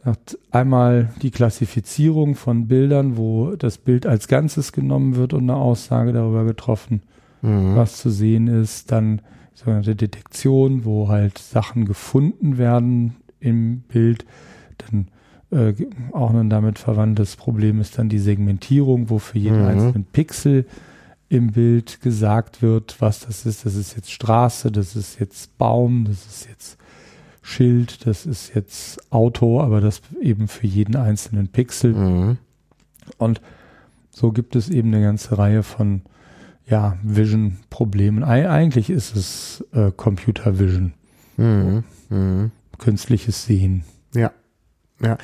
hat 0.04 0.38
einmal 0.50 1.14
die 1.22 1.30
Klassifizierung 1.30 2.34
von 2.34 2.68
Bildern, 2.68 3.18
wo 3.18 3.56
das 3.56 3.78
Bild 3.78 4.08
als 4.08 4.28
Ganzes 4.28 4.72
genommen 4.72 5.16
wird 5.16 5.34
und 5.34 5.44
eine 5.44 5.56
Aussage 5.56 6.12
darüber 6.12 6.44
getroffen 6.44 7.04
mhm. 7.42 7.76
was 7.76 7.98
zu 7.98 8.10
sehen 8.10 8.48
ist. 8.48 8.92
Dann 8.92 9.22
sogenannte 9.54 9.96
Detektion, 9.96 10.86
wo 10.86 11.10
halt 11.10 11.38
Sachen 11.38 11.86
gefunden 11.86 12.58
werden 12.58 13.16
im 13.40 13.82
Bild. 13.82 14.26
Dann 14.78 15.08
äh, 15.52 15.74
auch 16.12 16.34
ein 16.34 16.50
damit 16.50 16.80
verwandtes 16.80 17.36
Problem 17.36 17.82
ist 17.82 17.98
dann 17.98 18.10
die 18.10 18.20
Segmentierung, 18.20 19.10
wo 19.10 19.20
für 19.20 19.38
jeden 19.38 19.62
mhm. 19.62 19.68
einzelnen 19.68 20.06
Pixel 20.06 20.66
im 21.32 21.54
Bild 21.54 22.02
gesagt 22.02 22.62
wird, 22.62 22.98
was 23.00 23.22
das 23.22 23.46
ist. 23.46 23.66
Das 23.66 23.76
ist 23.76 23.96
jetzt 23.96 24.12
Straße, 24.12 24.70
das 24.70 24.98
ist 24.98 25.18
jetzt 25.18 25.58
Baum, 25.58 26.04
das 26.04 26.26
ist 26.26 26.50
jetzt 26.50 26.78
Schild, 27.42 28.06
das 28.06 28.26
ist 28.26 28.54
jetzt 28.54 29.00
Auto, 29.14 29.62
aber 29.62 29.80
das 29.80 30.02
eben 30.22 30.50
für 30.50 30.68
jeden 30.68 30.98
einzelnen 30.98 31.48
Pixel. 31.48 31.94
Mhm. 31.94 32.38
Und 33.18 33.40
so 34.10 34.34
gibt 34.34 34.58
es 34.58 34.70
eben 34.70 34.94
eine 34.94 35.02
ganze 35.02 35.38
Reihe 35.38 35.64
von 35.64 36.02
ja, 36.68 36.98
Vision-Problemen. 37.02 38.26
Eigentlich 38.26 38.90
ist 38.90 39.16
es 39.16 39.66
äh, 39.72 39.92
Computer 39.96 40.60
Vision. 40.60 40.92
Mhm. 41.38 41.86
Mhm. 42.10 42.52
Künstliches 42.78 43.46
Sehen. 43.46 43.86
Ja. 45.04 45.18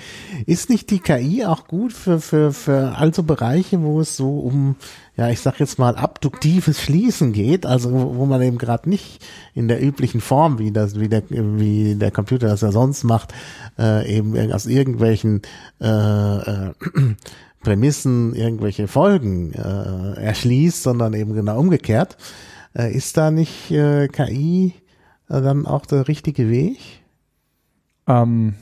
Ist 0.47 0.69
nicht 0.69 0.89
die 0.89 0.99
KI 0.99 1.45
auch 1.45 1.67
gut 1.67 1.93
für, 1.93 2.19
für, 2.19 2.51
für 2.51 2.95
also 2.97 3.21
Bereiche, 3.21 3.81
wo 3.83 4.01
es 4.01 4.17
so 4.17 4.39
um, 4.39 4.75
ja, 5.15 5.29
ich 5.29 5.39
sag 5.39 5.59
jetzt 5.59 5.77
mal, 5.77 5.95
abduktives 5.95 6.81
Schließen 6.81 7.31
geht, 7.31 7.65
also 7.65 7.91
wo, 7.91 8.15
wo 8.15 8.25
man 8.25 8.41
eben 8.41 8.57
gerade 8.57 8.89
nicht 8.89 9.23
in 9.53 9.67
der 9.67 9.81
üblichen 9.81 10.19
Form, 10.19 10.57
wie 10.57 10.71
das, 10.71 10.99
wie 10.99 11.09
der, 11.09 11.23
wie 11.29 11.95
der 11.95 12.09
Computer 12.09 12.47
das 12.47 12.61
ja 12.61 12.71
sonst 12.71 13.03
macht, 13.03 13.33
äh, 13.77 14.17
eben 14.17 14.51
aus 14.51 14.65
irgendwelchen 14.65 15.43
äh, 15.79 15.87
äh, 15.87 16.73
Prämissen 17.61 18.33
irgendwelche 18.33 18.87
Folgen 18.87 19.53
äh, 19.53 20.21
erschließt, 20.21 20.81
sondern 20.81 21.13
eben 21.13 21.33
genau 21.33 21.59
umgekehrt. 21.59 22.17
Äh, 22.75 22.95
ist 22.95 23.17
da 23.17 23.29
nicht 23.29 23.69
äh, 23.69 24.07
KI 24.07 24.73
äh, 25.29 25.41
dann 25.41 25.67
auch 25.67 25.85
der 25.85 26.07
richtige 26.07 26.49
Weg? 26.49 26.79
Ähm, 28.07 28.55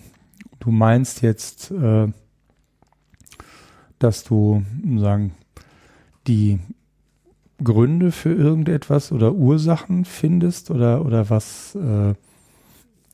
du 0.65 0.71
meinst 0.71 1.21
jetzt, 1.21 1.71
äh, 1.71 2.07
dass 3.99 4.23
du 4.23 4.63
sagen 4.97 5.33
die 6.27 6.59
Gründe 7.63 8.11
für 8.11 8.33
irgendetwas 8.33 9.11
oder 9.11 9.33
Ursachen 9.33 10.03
findest 10.03 10.71
oder 10.71 11.05
oder 11.05 11.29
was 11.29 11.75
äh, 11.75 12.13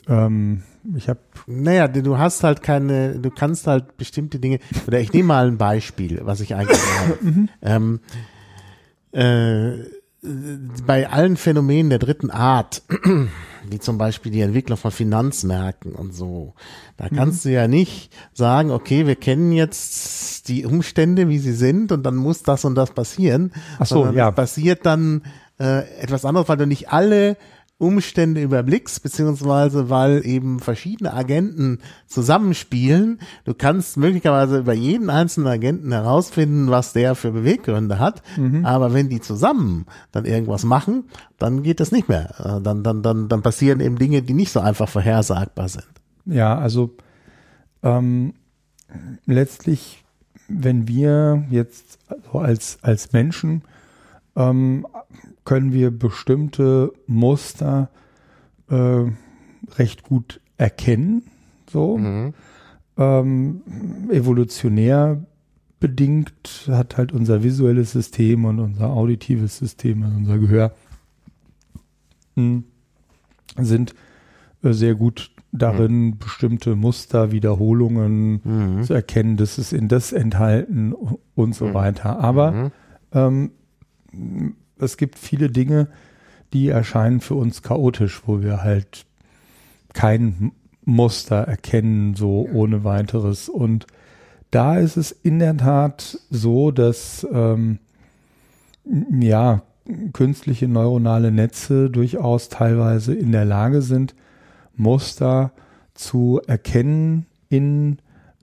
ähm, 0.07 0.63
ich 0.95 1.09
habe. 1.09 1.19
Naja, 1.45 1.87
du 1.87 2.17
hast 2.17 2.43
halt 2.43 2.63
keine, 2.63 3.19
du 3.19 3.29
kannst 3.29 3.67
halt 3.67 3.97
bestimmte 3.97 4.39
Dinge, 4.39 4.59
oder 4.87 4.99
ich 4.99 5.13
nehme 5.13 5.27
mal 5.27 5.47
ein 5.47 5.57
Beispiel, 5.57 6.21
was 6.23 6.39
ich 6.39 6.55
eigentlich 6.55 6.79
habe. 6.99 7.17
Mhm. 7.21 7.49
ähm, 7.61 7.99
äh, 9.11 9.73
bei 10.85 11.09
allen 11.09 11.37
Phänomenen 11.37 11.89
der 11.89 11.99
dritten 11.99 12.31
Art, 12.31 12.83
wie 13.69 13.79
zum 13.79 13.97
Beispiel 13.97 14.31
die 14.31 14.41
Entwicklung 14.41 14.77
von 14.77 14.91
Finanzmärkten 14.91 15.93
und 15.93 16.13
so, 16.13 16.53
da 16.97 17.05
mhm. 17.09 17.15
kannst 17.15 17.45
mhm. 17.45 17.49
du 17.49 17.55
ja 17.55 17.67
nicht 17.67 18.13
sagen, 18.33 18.71
okay, 18.71 19.07
wir 19.07 19.15
kennen 19.15 19.51
jetzt 19.51 20.47
die 20.47 20.65
Umstände, 20.65 21.29
wie 21.29 21.39
sie 21.39 21.53
sind, 21.53 21.91
und 21.91 22.03
dann 22.03 22.15
muss 22.15 22.43
das 22.43 22.65
und 22.65 22.75
das 22.75 22.91
passieren. 22.91 23.51
Ach 23.79 23.85
so, 23.85 24.05
ja. 24.11 24.31
passiert 24.31 24.85
dann 24.85 25.23
äh, 25.59 26.01
etwas 26.01 26.25
anderes, 26.25 26.49
weil 26.49 26.57
du 26.57 26.67
nicht 26.67 26.89
alle 26.89 27.37
Umstände 27.81 28.43
überblickst, 28.43 29.01
beziehungsweise 29.01 29.89
weil 29.89 30.23
eben 30.23 30.59
verschiedene 30.59 31.13
Agenten 31.13 31.79
zusammenspielen. 32.05 33.19
Du 33.43 33.55
kannst 33.55 33.97
möglicherweise 33.97 34.59
über 34.59 34.73
jeden 34.73 35.09
einzelnen 35.09 35.47
Agenten 35.47 35.91
herausfinden, 35.91 36.69
was 36.69 36.93
der 36.93 37.15
für 37.15 37.31
Beweggründe 37.31 37.97
hat. 37.97 38.21
Mhm. 38.37 38.65
Aber 38.67 38.93
wenn 38.93 39.09
die 39.09 39.19
zusammen 39.19 39.87
dann 40.11 40.25
irgendwas 40.25 40.63
machen, 40.63 41.05
dann 41.39 41.63
geht 41.63 41.79
das 41.79 41.91
nicht 41.91 42.07
mehr. 42.07 42.35
Äh, 42.39 42.61
dann, 42.61 42.83
dann, 42.83 43.01
dann, 43.01 43.27
dann 43.27 43.41
passieren 43.41 43.79
eben 43.79 43.97
Dinge, 43.97 44.21
die 44.21 44.35
nicht 44.35 44.51
so 44.51 44.59
einfach 44.59 44.87
vorhersagbar 44.87 45.67
sind. 45.67 45.87
Ja, 46.25 46.55
also 46.59 46.91
ähm, 47.81 48.35
letztlich, 49.25 50.03
wenn 50.47 50.87
wir 50.87 51.45
jetzt 51.49 51.97
also 52.07 52.39
als, 52.39 52.77
als 52.83 53.11
Menschen 53.11 53.63
ähm, 54.35 54.85
können 55.43 55.73
wir 55.73 55.91
bestimmte 55.91 56.93
Muster 57.07 57.89
äh, 58.69 59.03
recht 59.75 60.03
gut 60.03 60.41
erkennen. 60.57 61.23
So. 61.69 61.97
Mhm. 61.97 62.33
Ähm, 62.97 63.61
evolutionär 64.11 65.25
bedingt 65.79 66.67
hat 66.67 66.97
halt 66.97 67.11
unser 67.11 67.43
visuelles 67.43 67.91
System 67.91 68.45
und 68.45 68.59
unser 68.59 68.91
auditives 68.91 69.57
System, 69.57 70.03
also 70.03 70.17
unser 70.17 70.37
Gehör, 70.37 70.73
hm, 72.35 72.65
sind 73.57 73.95
äh, 74.63 74.73
sehr 74.73 74.95
gut 74.95 75.31
darin, 75.51 76.05
mhm. 76.05 76.17
bestimmte 76.17 76.75
Muster, 76.75 77.31
Wiederholungen 77.31 78.41
mhm. 78.43 78.83
zu 78.83 78.93
erkennen, 78.93 79.37
das 79.37 79.57
ist 79.57 79.73
in 79.73 79.87
das 79.87 80.13
enthalten 80.13 80.93
und 81.35 81.55
so 81.55 81.67
mhm. 81.67 81.73
weiter. 81.73 82.19
Aber 82.19 82.51
mhm. 82.51 82.71
ähm, 83.11 83.51
es 84.81 84.97
gibt 84.97 85.17
viele 85.17 85.49
Dinge, 85.49 85.87
die 86.53 86.69
erscheinen 86.69 87.21
für 87.21 87.35
uns 87.35 87.61
chaotisch, 87.61 88.23
wo 88.25 88.41
wir 88.41 88.63
halt 88.63 89.05
kein 89.93 90.51
Muster 90.83 91.37
erkennen, 91.37 92.15
so 92.15 92.47
ohne 92.51 92.83
weiteres. 92.83 93.49
Und 93.49 93.87
da 94.49 94.77
ist 94.77 94.97
es 94.97 95.11
in 95.11 95.39
der 95.39 95.55
Tat 95.57 96.19
so, 96.29 96.71
dass 96.71 97.25
ähm, 97.31 97.79
ja 99.19 99.61
künstliche 100.13 100.67
neuronale 100.67 101.31
Netze 101.31 101.89
durchaus 101.89 102.49
teilweise 102.49 103.13
in 103.13 103.31
der 103.31 103.45
Lage 103.45 103.81
sind, 103.81 104.15
Muster 104.75 105.51
zu 105.93 106.41
erkennen 106.47 107.25
in 107.49 107.97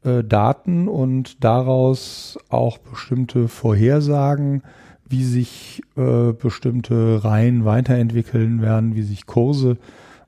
äh, 0.04 0.22
Daten 0.24 0.88
und 0.88 1.42
daraus 1.44 2.38
auch 2.48 2.78
bestimmte 2.78 3.48
Vorhersagen 3.48 4.62
wie 5.08 5.24
sich 5.24 5.82
äh, 5.96 6.32
bestimmte 6.32 7.24
Reihen 7.24 7.64
weiterentwickeln 7.64 8.60
werden, 8.60 8.94
wie 8.94 9.02
sich 9.02 9.26
Kurse 9.26 9.78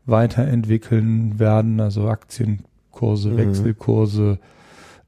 weiterentwickeln 0.07 1.39
werden, 1.39 1.81
also 1.81 2.09
Aktienkurse, 2.09 3.31
mhm. 3.31 3.37
Wechselkurse, 3.37 4.39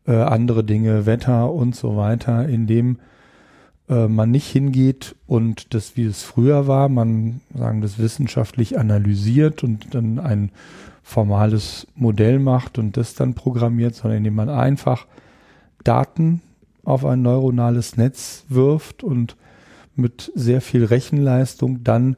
äh, 0.07 0.13
andere 0.13 0.65
Dinge, 0.65 1.07
Wetter 1.07 1.53
und 1.53 1.75
so 1.75 1.97
weiter, 1.97 2.49
indem 2.49 2.99
äh, 3.89 4.09
man 4.09 4.31
nicht 4.31 4.47
hingeht 4.47 5.15
und 5.27 5.75
das, 5.75 5.97
wie 5.97 6.05
es 6.05 6.23
früher 6.23 6.67
war, 6.67 6.89
man 6.89 7.41
sagen 7.55 7.81
das 7.81 7.99
wissenschaftlich 7.99 8.79
analysiert 8.79 9.65
und 9.65 9.95
dann 9.95 10.19
ein 10.19 10.51
formales 11.03 11.87
Modell 11.95 12.39
macht 12.39 12.79
und 12.79 12.97
das 12.97 13.15
dann 13.15 13.35
programmiert, 13.35 13.95
sondern 13.95 14.19
indem 14.19 14.37
man 14.37 14.49
einfach 14.49 15.07
Daten 15.85 16.43
auf 16.85 17.05
ein 17.05 17.23
neuronales 17.23 17.97
Netz 17.97 18.45
wirft 18.49 19.03
und 19.03 19.37
mit 19.95 20.33
sehr 20.35 20.61
viel 20.61 20.85
Rechenleistung 20.85 21.85
dann 21.85 22.17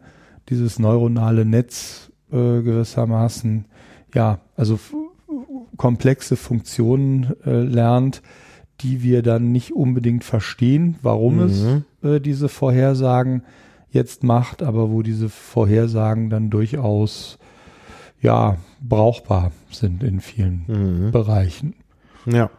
dieses 0.49 0.79
neuronale 0.79 1.45
Netz 1.45 2.11
äh, 2.31 2.63
gewissermaßen, 2.63 3.67
ja, 4.15 4.41
also 4.57 4.79
komplexe 5.77 6.37
Funktionen 6.37 7.35
äh, 7.45 7.63
lernt, 7.63 8.23
die 8.81 9.03
wir 9.03 9.23
dann 9.23 9.53
nicht 9.53 9.73
unbedingt 9.73 10.25
verstehen, 10.25 10.97
warum 11.03 11.37
mhm. 11.37 11.43
es 11.43 11.65
äh, 12.03 12.21
diese 12.21 12.49
Vorhersagen 12.49 13.43
jetzt 13.91 14.25
macht, 14.25 14.63
aber 14.63 14.91
wo 14.91 15.03
diese 15.03 15.29
Vorhersagen 15.29 16.29
dann 16.31 16.51
durchaus 16.51 17.39
ja 18.21 18.57
brauchbar 18.81 19.53
sind 19.71 20.03
in 20.03 20.21
vielen 20.21 20.65
mhm. 20.67 21.11
Bereichen. 21.13 21.75
Ja. 22.27 22.51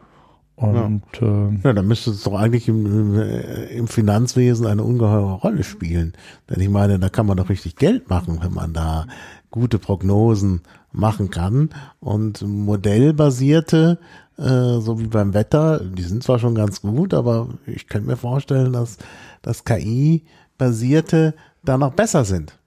Und 0.55 1.03
ja. 1.19 1.47
Äh, 1.49 1.59
ja, 1.63 1.73
dann 1.73 1.87
müsste 1.87 2.11
es 2.11 2.23
doch 2.23 2.33
eigentlich 2.33 2.67
im, 2.69 2.85
im, 2.85 3.19
äh, 3.19 3.65
im 3.75 3.87
Finanzwesen 3.87 4.65
eine 4.65 4.83
ungeheure 4.83 5.33
Rolle 5.33 5.63
spielen. 5.63 6.13
Denn 6.49 6.61
ich 6.61 6.69
meine, 6.69 6.97
da 6.97 7.09
kann 7.09 7.25
man 7.25 7.37
doch 7.37 7.49
richtig 7.49 7.75
Geld 7.75 8.09
machen, 8.09 8.39
wenn 8.41 8.53
man 8.53 8.73
da 8.73 9.05
gute 9.51 9.79
Prognosen 9.79 10.61
machen 10.93 11.29
kann. 11.29 11.69
Und 11.99 12.41
modellbasierte, 12.41 13.99
äh, 14.37 14.79
so 14.79 14.99
wie 14.99 15.07
beim 15.07 15.33
Wetter, 15.33 15.81
die 15.81 16.03
sind 16.03 16.23
zwar 16.23 16.39
schon 16.39 16.55
ganz 16.55 16.81
gut, 16.81 17.13
aber 17.13 17.49
ich 17.65 17.87
könnte 17.87 18.07
mir 18.07 18.17
vorstellen, 18.17 18.71
dass 18.71 18.97
das 19.41 19.65
KI-basierte 19.65 21.33
da 21.63 21.77
noch 21.77 21.93
besser 21.93 22.23
sind. 22.23 22.57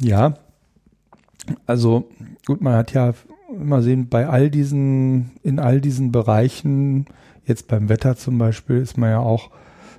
Ja, 0.00 0.34
also 1.66 2.08
gut, 2.46 2.60
man 2.60 2.74
hat 2.74 2.92
ja 2.92 3.12
immer 3.54 3.82
sehen, 3.82 4.08
bei 4.08 4.28
all 4.28 4.50
diesen, 4.50 5.32
in 5.42 5.58
all 5.58 5.80
diesen 5.80 6.12
Bereichen, 6.12 7.06
jetzt 7.44 7.68
beim 7.68 7.88
Wetter 7.88 8.16
zum 8.16 8.38
Beispiel, 8.38 8.76
ist 8.78 8.98
man 8.98 9.10
ja 9.10 9.18
auch 9.20 9.50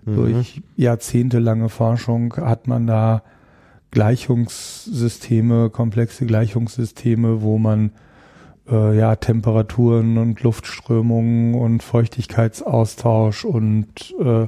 mhm. 0.06 0.16
durch 0.16 0.62
jahrzehntelange 0.76 1.70
Forschung 1.70 2.36
hat 2.36 2.68
man 2.68 2.88
da 2.88 3.24
Gleichungssysteme, 3.92 5.70
komplexe 5.70 6.26
Gleichungssysteme, 6.26 7.42
wo 7.42 7.58
man 7.58 7.92
äh, 8.70 8.98
ja 8.98 9.16
Temperaturen 9.18 10.18
und 10.18 10.42
Luftströmungen 10.44 11.56
und 11.56 11.84
Feuchtigkeitsaustausch 11.84 13.44
und 13.44 14.16
äh, 14.20 14.48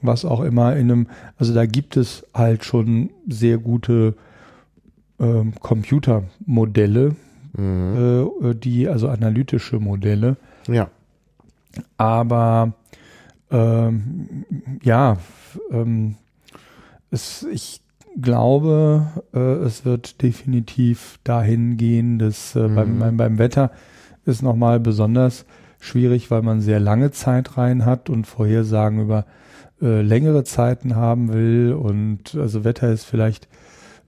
was 0.00 0.24
auch 0.24 0.40
immer 0.40 0.76
in 0.76 0.90
einem, 0.90 1.06
also 1.38 1.54
da 1.54 1.66
gibt 1.66 1.96
es 1.96 2.26
halt 2.34 2.64
schon 2.64 3.10
sehr 3.28 3.58
gute 3.58 4.14
äh, 5.18 5.44
Computermodelle, 5.60 7.16
mhm. 7.56 8.30
äh, 8.42 8.54
die, 8.54 8.88
also 8.88 9.08
analytische 9.08 9.78
Modelle. 9.80 10.36
Ja. 10.68 10.88
Aber 11.96 12.74
ähm, 13.50 14.44
ja, 14.82 15.18
ähm, 15.70 16.16
es, 17.10 17.46
ich 17.50 17.80
glaube, 18.20 19.06
äh, 19.32 19.38
es 19.38 19.84
wird 19.84 20.22
definitiv 20.22 21.18
dahin 21.24 21.76
gehen, 21.76 22.18
dass 22.18 22.54
äh, 22.56 22.68
mhm. 22.68 22.74
beim, 22.74 22.98
beim, 22.98 23.16
beim 23.16 23.38
Wetter 23.38 23.70
ist 24.24 24.42
nochmal 24.42 24.80
besonders 24.80 25.44
schwierig, 25.80 26.30
weil 26.30 26.42
man 26.42 26.60
sehr 26.60 26.80
lange 26.80 27.10
Zeitreihen 27.10 27.84
hat 27.84 28.08
und 28.08 28.26
Vorhersagen 28.26 29.00
über 29.00 29.26
äh, 29.82 30.00
längere 30.00 30.44
Zeiten 30.44 30.96
haben 30.96 31.32
will. 31.32 31.74
Und 31.74 32.34
also 32.34 32.64
Wetter 32.64 32.90
ist 32.90 33.04
vielleicht, 33.04 33.48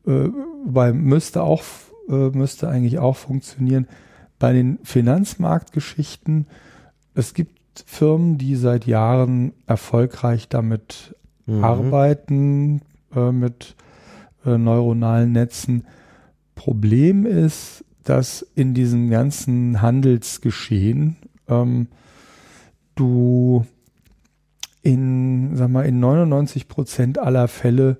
äh, 0.06 0.28
weil 0.64 0.94
müsste 0.94 1.42
auch 1.42 1.62
äh, 2.08 2.30
müsste 2.30 2.68
eigentlich 2.68 2.98
auch 2.98 3.16
funktionieren. 3.16 3.86
Bei 4.38 4.52
den 4.52 4.78
Finanzmarktgeschichten, 4.82 6.46
es 7.14 7.34
gibt 7.34 7.84
Firmen, 7.86 8.38
die 8.38 8.56
seit 8.56 8.86
Jahren 8.86 9.52
erfolgreich 9.66 10.48
damit 10.48 11.14
mhm. 11.46 11.64
arbeiten, 11.64 12.82
äh, 13.14 13.32
mit 13.32 13.76
äh, 14.44 14.56
neuronalen 14.56 15.32
Netzen. 15.32 15.84
Problem 16.54 17.26
ist, 17.26 17.84
dass 18.04 18.42
in 18.54 18.72
diesem 18.74 19.10
ganzen 19.10 19.82
Handelsgeschehen 19.82 21.16
ähm, 21.48 21.88
du 22.94 23.66
in, 24.82 25.56
sag 25.56 25.70
mal, 25.70 25.84
in 25.84 25.98
99 25.98 26.68
Prozent 26.68 27.18
aller 27.18 27.48
Fälle 27.48 27.98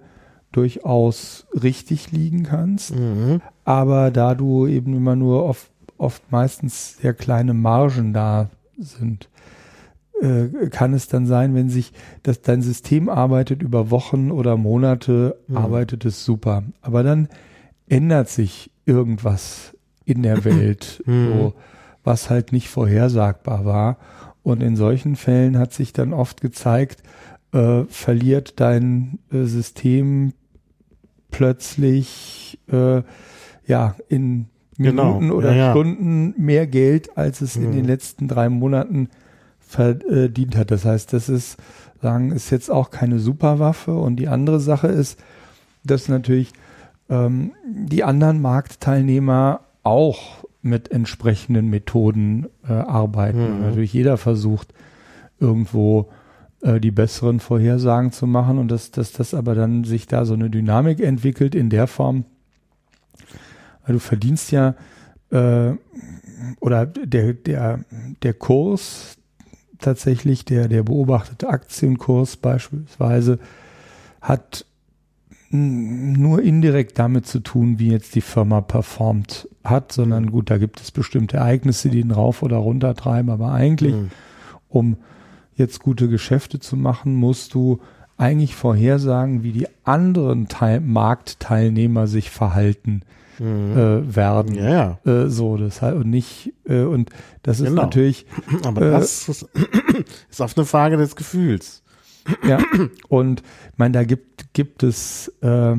durchaus 0.53 1.47
richtig 1.53 2.13
liegen 2.13 2.45
kannst. 2.45 2.95
Mhm. 2.95 3.43
Aber 3.67 4.13
da 4.13 4.37
du 4.37 4.69
eben 4.69 4.95
immer 4.95 5.17
nur 5.17 5.45
oft, 5.45 5.69
oft 5.99 6.23
meistens 6.31 6.99
sehr 6.99 7.15
kleine 7.15 7.53
Margen 7.53 8.13
da 8.13 8.49
sind, 8.79 9.29
äh, 10.23 10.69
kann 10.71 10.95
es 10.95 11.09
dann 11.09 11.27
sein, 11.27 11.57
wenn 11.57 11.69
sich 11.69 11.93
dass 12.23 12.43
dein 12.43 12.63
System 12.63 13.09
arbeitet 13.09 13.63
über 13.63 13.91
Wochen 13.91 14.31
oder 14.31 14.57
Monate, 14.57 15.37
mhm. 15.49 15.57
arbeitet 15.57 16.05
es 16.05 16.25
super. 16.25 16.63
Aber 16.81 17.03
dann 17.03 17.29
ändert 17.89 18.29
sich 18.29 18.71
irgendwas 18.85 19.75
in 20.05 20.23
der 20.23 20.45
Welt, 20.45 21.03
mhm. 21.07 21.27
so, 21.27 21.55
was 22.05 22.31
halt 22.31 22.53
nicht 22.53 22.69
vorhersagbar 22.69 23.65
war. 23.65 23.97
Und 24.45 24.63
in 24.63 24.77
solchen 24.77 25.17
Fällen 25.17 25.59
hat 25.59 25.73
sich 25.73 25.93
dann 25.93 26.13
oft 26.13 26.41
gezeigt, 26.41 27.03
äh, 27.53 27.83
verliert 27.89 28.61
dein 28.61 29.19
äh, 29.33 29.43
System 29.43 30.35
plötzlich 31.33 32.61
äh, 32.71 33.03
ja 33.67 33.95
in 34.09 34.47
genau. 34.79 35.05
Minuten 35.05 35.21
genau. 35.29 35.35
oder 35.35 35.55
ja. 35.55 35.71
Stunden 35.73 36.35
mehr 36.37 36.67
Geld, 36.67 37.17
als 37.17 37.41
es 37.41 37.57
in 37.57 37.73
den 37.73 37.85
letzten 37.85 38.29
drei 38.29 38.49
Monaten 38.49 39.09
verdient 39.59 40.57
hat. 40.57 40.71
Das 40.71 40.85
heißt, 40.85 41.13
das 41.13 41.29
ist, 41.29 41.57
sagen, 42.01 42.33
ist 42.33 42.51
jetzt 42.51 42.71
auch 42.71 42.91
keine 42.91 43.19
Superwaffe. 43.19 43.95
Und 43.95 44.17
die 44.17 44.29
andere 44.29 44.61
Sache 44.61 44.89
ist, 44.89 45.19
dass 45.85 46.09
natürlich 46.09 46.53
ähm, 47.09 47.53
die 47.67 48.05
anderen 48.05 48.41
Marktteilnehmer 48.41 49.61
auch 49.83 50.45
mit 50.63 50.91
entsprechenden 50.91 51.69
Methoden 51.69 52.47
äh, 52.69 52.73
arbeiten. 52.73 53.59
Mhm. 53.59 53.61
Natürlich 53.63 53.93
jeder 53.93 54.17
versucht 54.17 54.75
irgendwo 55.39 56.09
äh, 56.63 56.81
die 56.81 56.91
besseren 56.91 57.41
Vorhersagen 57.41 58.11
zu 58.11 58.27
machen 58.27 58.59
und 58.59 58.71
dass, 58.71 58.91
dass 58.91 59.13
das 59.13 59.35
aber 59.35 59.55
dann 59.55 59.85
sich 59.85 60.07
da 60.07 60.25
so 60.25 60.35
eine 60.35 60.51
Dynamik 60.51 61.01
entwickelt 61.01 61.55
in 61.55 61.71
der 61.71 61.87
Form, 61.87 62.25
weil 63.87 63.95
du 63.95 64.01
verdienst 64.01 64.51
ja 64.51 64.75
äh, 65.31 65.73
oder 66.61 66.87
der, 66.87 67.33
der, 67.33 67.81
der 68.23 68.35
Kurs 68.35 69.17
tatsächlich, 69.79 70.45
der, 70.45 70.69
der 70.69 70.83
beobachtete 70.83 71.49
Aktienkurs 71.49 72.37
beispielsweise, 72.37 73.39
hat 74.21 74.67
nur 75.51 76.43
indirekt 76.43 76.99
damit 76.99 77.27
zu 77.27 77.41
tun, 77.41 77.79
wie 77.79 77.91
jetzt 77.91 78.15
die 78.15 78.21
Firma 78.21 78.61
performt 78.61 79.49
hat, 79.63 79.93
sondern 79.93 80.31
gut, 80.31 80.51
da 80.51 80.59
gibt 80.59 80.81
es 80.81 80.91
bestimmte 80.91 81.37
Ereignisse, 81.37 81.89
die 81.89 82.01
ihn 82.01 82.11
rauf 82.11 82.43
oder 82.43 82.57
runter 82.57 82.95
treiben, 82.95 83.31
aber 83.31 83.53
eigentlich, 83.53 83.95
mhm. 83.95 84.11
um 84.69 84.97
jetzt 85.55 85.81
gute 85.81 86.09
Geschäfte 86.09 86.59
zu 86.59 86.77
machen, 86.77 87.15
musst 87.15 87.55
du 87.55 87.81
eigentlich 88.17 88.57
vorhersagen, 88.57 89.43
wie 89.43 89.53
die 89.53 89.69
anderen 89.85 90.49
Teil 90.49 90.81
Marktteilnehmer 90.81 92.07
sich 92.07 92.31
verhalten 92.31 93.03
mhm. 93.39 93.77
äh, 93.77 94.17
werden. 94.17 94.55
Ja, 94.55 94.99
ja. 95.05 95.13
Äh, 95.25 95.29
so, 95.29 95.57
das 95.57 95.83
halt 95.83 95.97
und 95.97 96.11
nicht 96.11 96.53
äh, 96.69 96.83
und 96.83 97.11
das 97.43 97.61
ist 97.61 97.69
genau. 97.69 97.83
natürlich. 97.83 98.27
Aber 98.65 98.91
das 98.91 99.29
ist, 99.29 99.49
ist 100.31 100.41
oft 100.41 100.57
eine 100.57 100.67
Frage 100.67 100.97
des 100.97 101.17
Gefühls. 101.17 101.83
Ja, 102.47 102.59
und 103.09 103.41
ich 103.41 103.79
meine, 103.79 103.93
da 103.93 104.05
gibt, 104.05 104.53
gibt 104.53 104.83
es, 104.83 105.29
äh, 105.43 105.77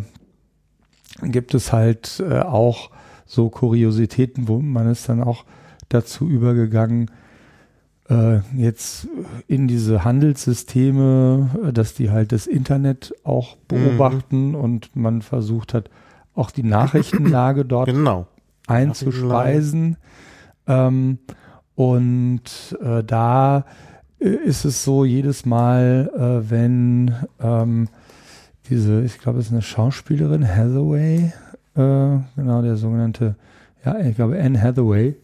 gibt 1.23 1.53
es 1.53 1.73
halt 1.73 2.23
äh, 2.25 2.39
auch 2.39 2.89
so 3.25 3.49
Kuriositäten, 3.49 4.47
wo 4.47 4.59
man 4.59 4.89
ist 4.89 5.09
dann 5.09 5.21
auch 5.21 5.43
dazu 5.89 6.27
übergegangen, 6.27 7.11
äh, 8.09 8.39
jetzt 8.55 9.07
in 9.47 9.67
diese 9.67 10.03
Handelssysteme, 10.05 11.71
dass 11.73 11.93
die 11.93 12.09
halt 12.09 12.31
das 12.31 12.47
Internet 12.47 13.13
auch 13.23 13.57
beobachten 13.67 14.49
mhm. 14.49 14.55
und 14.55 14.95
man 14.95 15.21
versucht 15.21 15.73
hat, 15.73 15.89
auch 16.37 16.51
die 16.51 16.63
Nachrichtenlage 16.63 17.65
dort 17.65 17.87
genau. 17.87 18.27
einzuspeisen. 18.67 19.97
Ähm, 20.67 21.19
und 21.75 22.77
äh, 22.81 23.03
da 23.03 23.65
ist 24.19 24.65
es 24.65 24.83
so, 24.83 25.05
jedes 25.05 25.45
Mal, 25.45 26.11
äh, 26.15 26.49
wenn 26.49 27.13
ähm, 27.39 27.87
diese, 28.69 29.03
ich 29.03 29.19
glaube, 29.19 29.39
es 29.39 29.47
ist 29.47 29.51
eine 29.51 29.61
Schauspielerin, 29.61 30.47
Hathaway, 30.47 31.33
äh, 31.75 32.17
genau, 32.35 32.61
der 32.61 32.77
sogenannte, 32.77 33.35
ja, 33.85 33.99
ich 33.99 34.15
glaube, 34.15 34.39
Anne 34.41 34.61
Hathaway. 34.61 35.15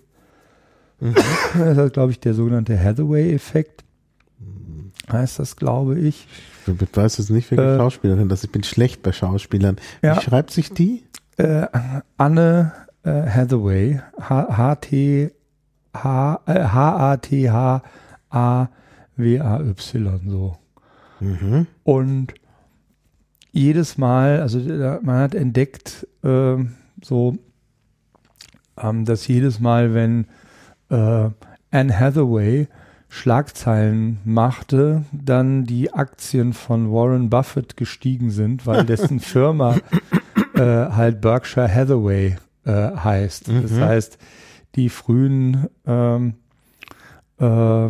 Mhm. 1.00 1.16
das 1.58 1.78
ist, 1.78 1.94
glaube 1.94 2.12
ich, 2.12 2.20
der 2.20 2.34
sogenannte 2.34 2.80
Hathaway-Effekt. 2.80 3.84
Heißt 5.12 5.40
das, 5.40 5.56
glaube 5.56 6.00
ich. 6.00 6.28
Ich 6.66 6.96
weiß 6.98 7.18
jetzt 7.18 7.30
nicht, 7.30 7.52
welche 7.52 7.64
äh, 7.64 7.78
Schauspielerin 7.78 8.30
das 8.30 8.40
ist. 8.40 8.46
Ich 8.46 8.52
bin 8.52 8.64
schlecht 8.64 9.04
bei 9.04 9.12
Schauspielern. 9.12 9.78
Wie 10.02 10.08
ja, 10.08 10.22
schreibt 10.22 10.52
sich 10.52 10.72
die? 10.72 11.04
Äh, 11.38 11.68
Anne 12.18 12.72
äh, 13.04 13.28
Hathaway. 13.30 14.00
H-T-H, 14.20 15.32
H-A-T-H-A 16.48 17.82
W-A-Y 19.16 20.22
so. 20.28 20.58
Mhm. 21.20 21.68
Und 21.84 22.34
jedes 23.52 23.98
Mal, 23.98 24.42
also 24.42 24.60
man 24.60 25.20
hat 25.20 25.36
entdeckt, 25.36 26.08
äh, 26.24 26.56
so, 27.04 27.38
ähm, 28.78 29.06
dass 29.06 29.28
jedes 29.28 29.60
Mal, 29.60 29.94
wenn 29.94 30.26
äh, 30.90 31.30
Anne 31.72 32.00
Hathaway 32.00 32.68
Schlagzeilen 33.14 34.18
machte, 34.26 35.06
dann 35.12 35.66
die 35.66 35.94
Aktien 35.94 36.54
von 36.54 36.92
Warren 36.92 37.30
Buffett 37.30 37.78
gestiegen 37.78 38.32
sind, 38.32 38.66
weil 38.66 38.86
dessen 38.88 39.20
Firma 39.20 39.76
äh, 40.56 40.60
halt 40.60 41.22
Berkshire 41.22 41.72
Hathaway 41.72 42.38
äh, 42.66 42.72
heißt. 42.72 43.50
Mhm. 43.50 43.62
Das 43.62 43.72
heißt, 43.74 44.18
die 44.74 44.90
frühen 44.90 45.68
ähm, 45.86 46.34
äh, 47.40 47.90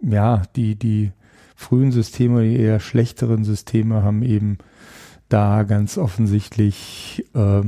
ja, 0.00 0.42
die, 0.56 0.74
die 0.76 1.12
frühen 1.54 1.92
Systeme, 1.92 2.42
die 2.42 2.56
eher 2.56 2.80
schlechteren 2.80 3.44
Systeme 3.44 4.02
haben 4.02 4.22
eben 4.22 4.56
da 5.28 5.64
ganz 5.64 5.98
offensichtlich 5.98 7.26
äh, 7.34 7.60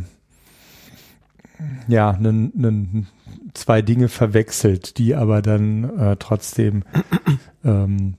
ja, 1.86 2.16
nen, 2.18 2.50
nen, 2.54 3.08
zwei 3.54 3.82
Dinge 3.82 4.08
verwechselt, 4.08 4.98
die 4.98 5.14
aber 5.14 5.42
dann 5.42 5.98
äh, 5.98 6.16
trotzdem 6.18 6.84
ähm, 7.64 8.14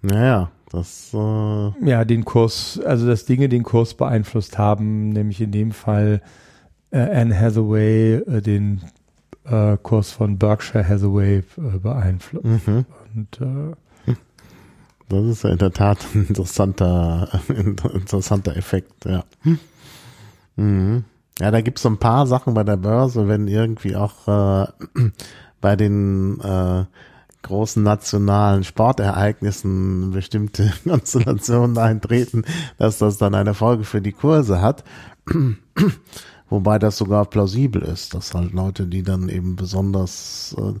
naja, 0.00 0.50
das 0.70 1.10
äh 1.12 1.88
ja 1.88 2.04
den 2.04 2.24
Kurs, 2.24 2.80
also 2.84 3.06
dass 3.06 3.24
Dinge 3.24 3.48
den 3.48 3.62
Kurs 3.62 3.94
beeinflusst 3.94 4.58
haben, 4.58 5.10
nämlich 5.10 5.40
in 5.40 5.50
dem 5.50 5.72
Fall 5.72 6.22
äh, 6.90 6.98
Anne 7.00 7.38
Hathaway 7.38 8.14
äh, 8.14 8.40
den 8.40 8.82
äh, 9.44 9.76
Kurs 9.82 10.12
von 10.12 10.38
Berkshire 10.38 10.86
Hathaway 10.86 11.38
äh, 11.38 11.78
beeinflusst. 11.78 12.44
Mhm. 12.44 12.84
Und 13.14 13.40
äh, 13.40 13.74
das 15.08 15.24
ist 15.24 15.44
in 15.44 15.56
der 15.56 15.72
Tat 15.72 15.98
ein 16.14 16.26
interessanter, 16.28 17.40
interessanter 17.94 18.56
Effekt, 18.56 19.06
ja. 19.06 19.24
Mhm. 20.56 21.04
Ja, 21.40 21.50
da 21.50 21.60
gibt 21.60 21.78
es 21.78 21.82
so 21.82 21.88
ein 21.88 21.98
paar 21.98 22.26
Sachen 22.26 22.54
bei 22.54 22.64
der 22.64 22.76
Börse, 22.76 23.28
wenn 23.28 23.46
irgendwie 23.46 23.94
auch 23.94 24.26
äh, 24.26 24.66
bei 25.60 25.76
den 25.76 26.40
äh, 26.40 26.84
großen 27.42 27.82
nationalen 27.82 28.64
Sportereignissen 28.64 30.10
bestimmte 30.10 30.72
Konstellationen 30.84 31.78
eintreten, 31.78 32.44
dass 32.76 32.98
das 32.98 33.18
dann 33.18 33.34
eine 33.34 33.54
Folge 33.54 33.84
für 33.84 34.00
die 34.00 34.12
Kurse 34.12 34.60
hat. 34.60 34.84
Wobei 36.50 36.78
das 36.78 36.96
sogar 36.96 37.26
plausibel 37.26 37.82
ist, 37.82 38.14
dass 38.14 38.34
halt 38.34 38.52
Leute, 38.52 38.86
die 38.86 39.02
dann 39.02 39.28
eben 39.28 39.54
besonders, 39.54 40.56
äh, 40.58 40.72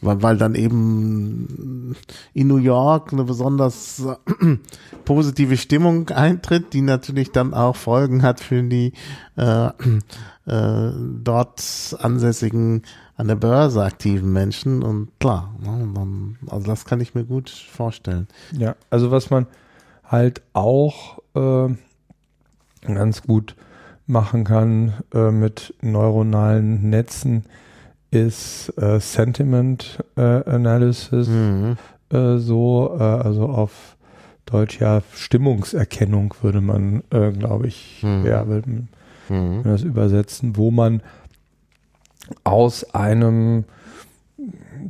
weil, 0.00 0.22
weil 0.22 0.36
dann 0.36 0.54
eben 0.54 1.96
in 2.34 2.46
New 2.48 2.56
York 2.56 3.12
eine 3.12 3.24
besonders 3.24 4.04
äh, 4.04 4.56
positive 5.04 5.56
Stimmung 5.56 6.08
eintritt, 6.10 6.72
die 6.72 6.82
natürlich 6.82 7.32
dann 7.32 7.54
auch 7.54 7.76
Folgen 7.76 8.22
hat 8.22 8.40
für 8.40 8.62
die 8.62 8.92
äh, 9.36 9.66
äh, 10.46 10.92
dort 11.22 11.96
ansässigen, 12.00 12.82
an 13.16 13.28
der 13.28 13.36
Börse 13.36 13.82
aktiven 13.82 14.32
Menschen. 14.32 14.82
Und 14.82 15.08
klar, 15.18 15.54
ne, 15.60 16.36
also 16.48 16.66
das 16.66 16.84
kann 16.84 17.00
ich 17.00 17.14
mir 17.14 17.24
gut 17.24 17.50
vorstellen. 17.50 18.28
Ja, 18.52 18.76
also 18.90 19.10
was 19.10 19.30
man 19.30 19.46
halt 20.04 20.42
auch 20.52 21.18
äh, 21.34 21.74
ganz 22.82 23.22
gut 23.22 23.56
machen 24.06 24.44
kann 24.44 24.94
äh, 25.12 25.30
mit 25.30 25.74
neuronalen 25.80 26.88
Netzen, 26.90 27.44
ist 28.10 28.72
äh, 28.78 29.00
Sentiment 29.00 30.02
äh, 30.16 30.20
Analysis. 30.20 31.28
Mhm. 31.28 31.76
Äh, 32.10 32.38
so, 32.38 32.96
äh, 32.98 33.02
also 33.02 33.46
auf 33.46 33.96
Deutsch 34.46 34.80
ja 34.80 35.02
Stimmungserkennung 35.14 36.34
würde 36.40 36.60
man, 36.60 37.02
äh, 37.10 37.32
glaube 37.32 37.66
ich, 37.66 38.02
mhm. 38.02 38.24
ja, 38.26 38.48
wenn, 38.48 38.88
mhm. 39.28 39.62
das 39.64 39.82
übersetzen, 39.82 40.56
wo 40.56 40.70
man 40.70 41.02
aus 42.44 42.94
einem 42.94 43.64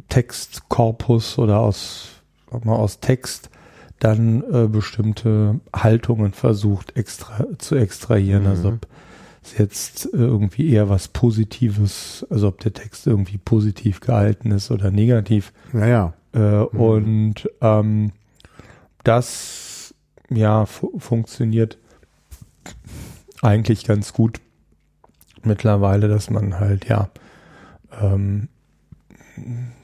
Textkorpus 0.09 1.39
oder 1.39 1.61
aus, 1.61 2.09
mal, 2.65 2.77
aus 2.77 3.01
Text 3.01 3.51
dann 3.99 4.43
äh, 4.53 4.69
bestimmte 4.69 5.61
Haltungen 5.75 6.33
versucht 6.33 6.97
extra 6.97 7.47
zu 7.59 7.77
extrahieren. 7.77 8.43
Mhm. 8.43 8.49
Also 8.49 8.79
es 9.47 9.59
jetzt 9.59 10.09
irgendwie 10.13 10.71
eher 10.71 10.89
was 10.89 11.09
Positives, 11.09 12.27
also 12.31 12.49
ob 12.49 12.61
der 12.61 12.73
Text 12.73 13.07
irgendwie 13.07 13.39
positiv 13.39 14.01
gehalten 14.01 14.51
ist 14.51 14.71
oder 14.71 14.91
negativ. 14.91 15.53
Naja. 15.73 16.15
Äh, 16.35 16.39
mhm. 16.39 16.67
Und 16.81 17.51
ähm, 17.61 18.13
das 19.05 19.95
ja 20.29 20.67
fu 20.67 20.99
funktioniert 20.99 21.79
eigentlich 23.43 23.85
ganz 23.85 24.13
gut 24.13 24.41
mittlerweile, 25.45 26.09
dass 26.09 26.31
man 26.31 26.59
halt 26.59 26.89
ja 26.89 27.09
ähm, 28.01 28.49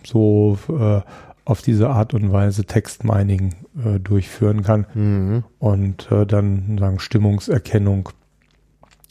so 0.05 0.59
äh, 0.69 1.01
auf 1.45 1.63
diese 1.63 1.91
Art 1.91 2.15
und 2.15 2.33
Weise 2.33 2.65
Textmining 2.65 3.55
äh, 3.85 3.99
durchführen 3.99 4.63
kann 4.63 4.87
mhm. 4.95 5.45
und 5.59 6.11
äh, 6.11 6.27
dann 6.27 6.79
sagen 6.79 6.99
Stimmungserkennung 6.99 8.11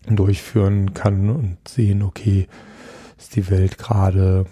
durchführen 0.08 0.93
kann 0.93 1.30
und 1.30 1.58
sehen, 1.68 2.02
okay, 2.02 2.47
ist 3.18 3.36
die 3.36 3.49
Welt 3.49 3.78
gerade, 3.78 4.45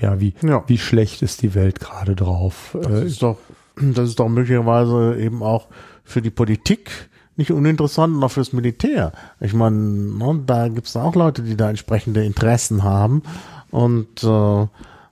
ja, 0.00 0.20
wie, 0.20 0.34
ja. 0.42 0.64
wie 0.66 0.78
schlecht 0.78 1.22
ist 1.22 1.42
die 1.42 1.54
Welt 1.54 1.80
gerade 1.80 2.16
drauf? 2.16 2.76
Das 2.82 3.02
ist 3.04 3.22
doch, 3.22 3.38
das 3.76 4.10
ist 4.10 4.20
doch 4.20 4.28
möglicherweise 4.28 5.16
eben 5.18 5.42
auch 5.42 5.68
für 6.04 6.22
die 6.22 6.30
Politik 6.30 6.90
nicht 7.36 7.52
uninteressant 7.52 8.18
noch 8.18 8.32
fürs 8.32 8.52
Militär. 8.52 9.12
Ich 9.40 9.54
meine, 9.54 9.76
ne, 9.76 10.42
da 10.44 10.66
gibt 10.68 10.88
es 10.88 10.96
auch 10.96 11.14
Leute, 11.14 11.42
die 11.42 11.56
da 11.56 11.70
entsprechende 11.70 12.24
Interessen 12.24 12.82
haben. 12.82 13.22
Und 13.70 14.24
äh, 14.24 14.66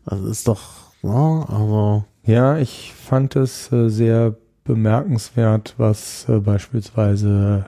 das 0.04 0.20
ist 0.22 0.48
doch, 0.48 0.60
ne, 1.02 1.46
also. 1.48 2.04
Ja, 2.24 2.58
ich 2.58 2.92
fand 2.92 3.36
es 3.36 3.70
äh, 3.70 3.88
sehr 3.88 4.34
bemerkenswert, 4.64 5.74
was 5.78 6.28
äh, 6.28 6.40
beispielsweise 6.40 7.66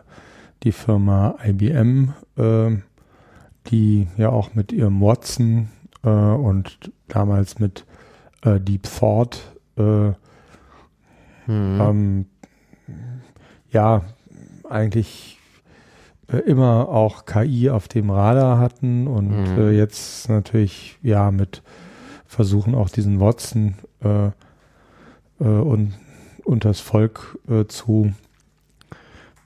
die 0.63 0.73
Firma 0.73 1.37
IBM, 1.45 2.15
äh, 2.37 2.77
die 3.67 4.09
ja 4.17 4.31
auch 4.31 4.55
mit 4.55 4.73
ihrem 4.73 5.01
Watson 5.01 5.69
äh, 6.03 6.09
und 6.09 6.93
damals 7.09 7.59
mit 7.59 7.85
äh, 8.43 8.61
Deep 8.61 8.83
Thought 8.85 9.41
hm. 9.77 10.17
ähm, 11.47 12.27
ja 13.71 14.03
eigentlich 14.69 15.39
äh, 16.27 16.39
immer 16.39 16.89
auch 16.89 17.27
KI 17.27 17.71
auf 17.71 17.87
dem 17.87 18.11
Radar 18.11 18.59
hatten 18.59 19.07
und 19.07 19.33
äh, 19.57 19.71
jetzt 19.71 20.29
natürlich 20.29 20.99
ja 21.01 21.31
mit 21.31 21.63
versuchen 22.27 22.75
auch 22.75 22.89
diesen 22.91 23.21
Watson 23.21 23.75
und 25.39 25.95
unters 26.45 26.81
Volk 26.81 27.39
zu 27.69 28.13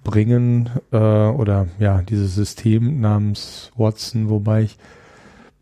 bringen 0.05 0.71
äh, 0.91 0.97
oder 0.97 1.69
ja 1.79 2.03
dieses 2.03 2.35
System 2.35 3.01
namens 3.01 3.71
Watson, 3.77 4.29
wobei 4.29 4.63
ich 4.63 4.79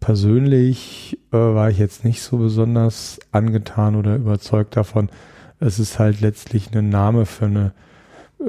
persönlich 0.00 1.18
äh, 1.32 1.36
war 1.36 1.70
ich 1.70 1.78
jetzt 1.78 2.04
nicht 2.04 2.22
so 2.22 2.38
besonders 2.38 3.18
angetan 3.32 3.96
oder 3.96 4.16
überzeugt 4.16 4.76
davon. 4.76 5.10
Es 5.58 5.78
ist 5.78 5.98
halt 5.98 6.20
letztlich 6.20 6.74
ein 6.74 6.88
Name 6.88 7.26
für 7.26 7.46
eine 7.46 7.72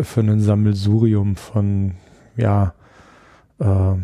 für 0.02 0.22
ein 0.22 0.40
Sammelsurium 0.40 1.36
von 1.36 1.96
ja 2.38 2.74
äh, 3.60 3.96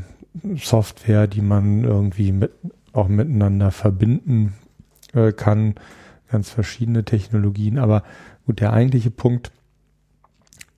Software, 0.57 1.27
die 1.27 1.41
man 1.41 1.83
irgendwie 1.83 2.31
mit, 2.31 2.51
auch 2.93 3.07
miteinander 3.07 3.71
verbinden 3.71 4.53
äh, 5.13 5.31
kann, 5.31 5.75
ganz 6.29 6.49
verschiedene 6.49 7.05
Technologien. 7.05 7.79
Aber 7.79 8.03
gut, 8.45 8.59
der 8.59 8.73
eigentliche 8.73 9.11
Punkt 9.11 9.51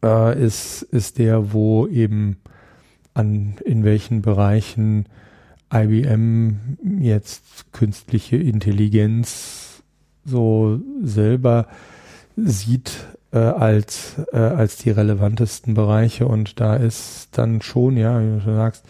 äh, 0.04 0.42
ist 0.42 0.84
ist 0.84 1.18
der, 1.18 1.54
wo 1.54 1.88
eben 1.88 2.38
an 3.14 3.56
in 3.66 3.84
welchen 3.84 4.22
Bereichen 4.22 5.06
IBM 5.74 6.78
jetzt 7.00 7.72
künstliche 7.72 8.38
Intelligenz 8.38 9.84
so 10.26 10.80
selber 11.04 11.68
sieht 12.36 13.06
äh, 13.32 13.38
als, 13.38 14.16
äh, 14.32 14.38
als 14.38 14.78
die 14.78 14.90
relevantesten 14.90 15.74
Bereiche. 15.74 16.28
Und 16.28 16.60
da 16.60 16.76
ist 16.76 17.38
dann 17.38 17.62
schon, 17.62 17.98
ja, 17.98 18.20
wie 18.20 18.40
du 18.40 18.46
sagst, 18.46 18.86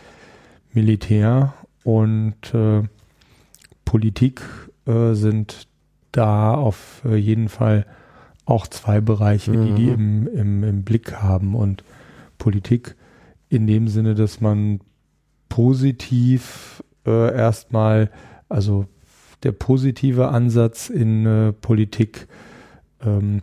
Militär 0.73 1.53
und 1.83 2.53
äh, 2.53 2.83
Politik 3.85 4.41
äh, 4.85 5.13
sind 5.13 5.67
da 6.11 6.53
auf 6.53 7.01
äh, 7.05 7.15
jeden 7.15 7.49
Fall 7.49 7.85
auch 8.49 8.67
zwei 8.67 8.99
Bereiche, 9.01 9.51
mhm. 9.51 9.75
die 9.75 9.83
die 9.83 9.89
im, 9.89 10.27
im, 10.27 10.63
im 10.63 10.83
Blick 10.83 11.21
haben. 11.21 11.55
Und 11.55 11.83
Politik 12.37 12.95
in 13.49 13.67
dem 13.67 13.87
Sinne, 13.87 14.15
dass 14.15 14.41
man 14.41 14.81
positiv 15.49 16.83
äh, 17.05 17.35
erstmal, 17.35 18.09
also 18.47 18.85
der 19.43 19.51
positive 19.51 20.29
Ansatz 20.29 20.89
in 20.89 21.25
äh, 21.25 21.53
Politik 21.53 22.27
ähm, 23.03 23.41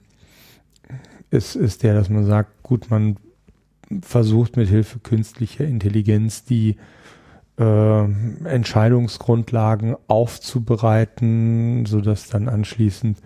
ist, 1.31 1.57
ist 1.57 1.83
der, 1.83 1.95
dass 1.95 2.09
man 2.09 2.25
sagt, 2.25 2.63
gut, 2.63 2.91
man 2.91 3.17
versucht 4.03 4.57
mit 4.57 4.69
Hilfe 4.69 4.99
künstlicher 4.99 5.65
Intelligenz 5.65 6.45
die 6.45 6.77
äh, 7.59 8.05
Entscheidungsgrundlagen 8.45 9.97
aufzubereiten, 10.09 11.87
sodass 11.87 12.29
dann 12.29 12.49
anschließend 12.49 13.19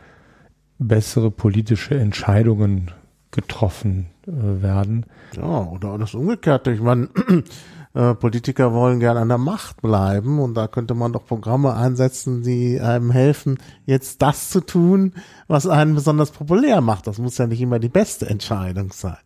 bessere 0.80 1.30
politische 1.30 1.94
Entscheidungen 1.98 2.90
getroffen 3.30 4.06
äh, 4.26 4.62
werden. 4.62 5.06
Ja, 5.36 5.42
oder 5.42 5.98
das 5.98 6.14
Umgekehrte. 6.14 6.72
Ich 6.72 6.80
meine, 6.80 7.08
äh, 7.94 8.14
Politiker 8.14 8.72
wollen 8.72 8.98
gern 8.98 9.16
an 9.16 9.28
der 9.28 9.38
Macht 9.38 9.82
bleiben 9.82 10.40
und 10.40 10.54
da 10.54 10.66
könnte 10.66 10.94
man 10.94 11.12
doch 11.12 11.26
Programme 11.26 11.74
einsetzen, 11.74 12.42
die 12.42 12.80
einem 12.80 13.10
helfen, 13.10 13.58
jetzt 13.86 14.22
das 14.22 14.50
zu 14.50 14.60
tun, 14.60 15.14
was 15.46 15.66
einen 15.68 15.94
besonders 15.94 16.32
populär 16.32 16.80
macht. 16.80 17.06
Das 17.06 17.18
muss 17.18 17.38
ja 17.38 17.46
nicht 17.46 17.60
immer 17.60 17.78
die 17.78 17.88
beste 17.88 18.28
Entscheidung 18.28 18.90
sein. 18.92 19.18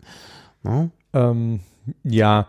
Ne? 0.64 0.90
Ähm, 1.14 1.60
ja, 2.02 2.48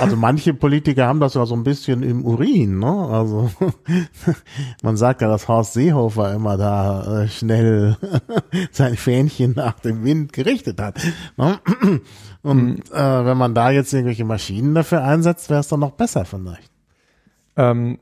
also 0.00 0.16
manche 0.16 0.54
Politiker 0.54 1.06
haben 1.06 1.20
das 1.20 1.34
ja 1.34 1.44
so 1.46 1.54
ein 1.54 1.64
bisschen 1.64 2.02
im 2.02 2.24
Urin, 2.24 2.78
ne? 2.78 2.86
Also 2.86 3.50
man 4.82 4.96
sagt 4.96 5.20
ja, 5.20 5.28
dass 5.28 5.48
Horst 5.48 5.74
Seehofer 5.74 6.34
immer 6.34 6.56
da 6.56 7.22
äh, 7.22 7.28
schnell 7.28 7.96
sein 8.70 8.96
Fähnchen 8.96 9.52
nach 9.54 9.80
dem 9.80 10.04
Wind 10.04 10.32
gerichtet 10.32 10.80
hat. 10.80 11.00
Ne? 11.36 11.58
Und 12.42 12.66
mhm. 12.66 12.82
äh, 12.92 13.24
wenn 13.24 13.36
man 13.36 13.54
da 13.54 13.70
jetzt 13.70 13.92
irgendwelche 13.92 14.24
Maschinen 14.24 14.74
dafür 14.74 15.02
einsetzt, 15.02 15.50
wäre 15.50 15.60
es 15.60 15.68
dann 15.68 15.80
noch 15.80 15.92
besser 15.92 16.24
vielleicht. 16.24 16.70
Ähm, 17.56 17.98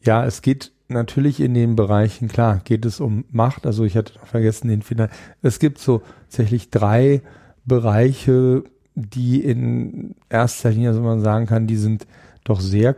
ja, 0.00 0.24
es 0.24 0.42
geht 0.42 0.72
natürlich 0.88 1.40
in 1.40 1.54
den 1.54 1.76
Bereichen, 1.76 2.28
klar, 2.28 2.60
geht 2.64 2.84
es 2.84 3.00
um 3.00 3.24
Macht. 3.30 3.66
Also 3.66 3.84
ich 3.84 3.96
hatte 3.96 4.14
vergessen 4.24 4.68
den 4.68 4.82
Final. 4.82 5.10
Es 5.42 5.58
gibt 5.58 5.78
so 5.78 6.02
tatsächlich 6.22 6.70
drei 6.70 7.22
Bereiche, 7.64 8.64
die 8.94 9.42
in 9.42 10.14
erster 10.28 10.70
Linie, 10.70 10.90
also 10.90 11.00
man 11.00 11.20
sagen 11.20 11.46
kann, 11.46 11.66
die 11.66 11.76
sind 11.76 12.06
doch 12.44 12.60
sehr, 12.60 12.96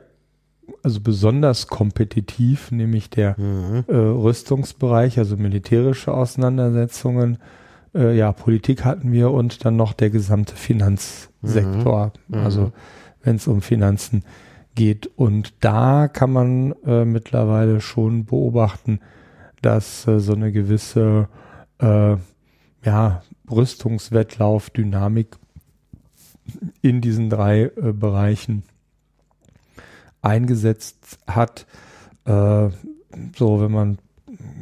also 0.82 1.00
besonders 1.00 1.66
kompetitiv, 1.66 2.70
nämlich 2.70 3.10
der 3.10 3.38
mhm. 3.38 3.84
äh, 3.86 3.94
Rüstungsbereich, 3.94 5.18
also 5.18 5.36
militärische 5.36 6.12
Auseinandersetzungen, 6.12 7.38
äh, 7.94 8.16
ja, 8.16 8.32
Politik 8.32 8.84
hatten 8.84 9.12
wir 9.12 9.30
und 9.30 9.64
dann 9.64 9.76
noch 9.76 9.92
der 9.92 10.10
gesamte 10.10 10.56
Finanzsektor, 10.56 12.12
mhm. 12.28 12.38
mhm. 12.38 12.44
also 12.44 12.72
wenn 13.22 13.36
es 13.36 13.46
um 13.46 13.62
Finanzen 13.62 14.24
geht. 14.74 15.10
Und 15.16 15.54
da 15.60 16.08
kann 16.08 16.32
man 16.32 16.74
äh, 16.84 17.04
mittlerweile 17.04 17.80
schon 17.80 18.24
beobachten, 18.24 19.00
dass 19.62 20.06
äh, 20.06 20.18
so 20.20 20.34
eine 20.34 20.52
gewisse 20.52 21.28
äh, 21.78 22.16
ja, 22.84 23.22
Rüstungswettlauf-Dynamik 23.50 25.38
in 26.82 27.00
diesen 27.00 27.30
drei 27.30 27.70
äh, 27.76 27.92
Bereichen 27.92 28.62
eingesetzt 30.22 31.18
hat. 31.26 31.66
Äh, 32.24 32.68
so, 33.36 33.60
wenn 33.60 33.72
man 33.72 33.98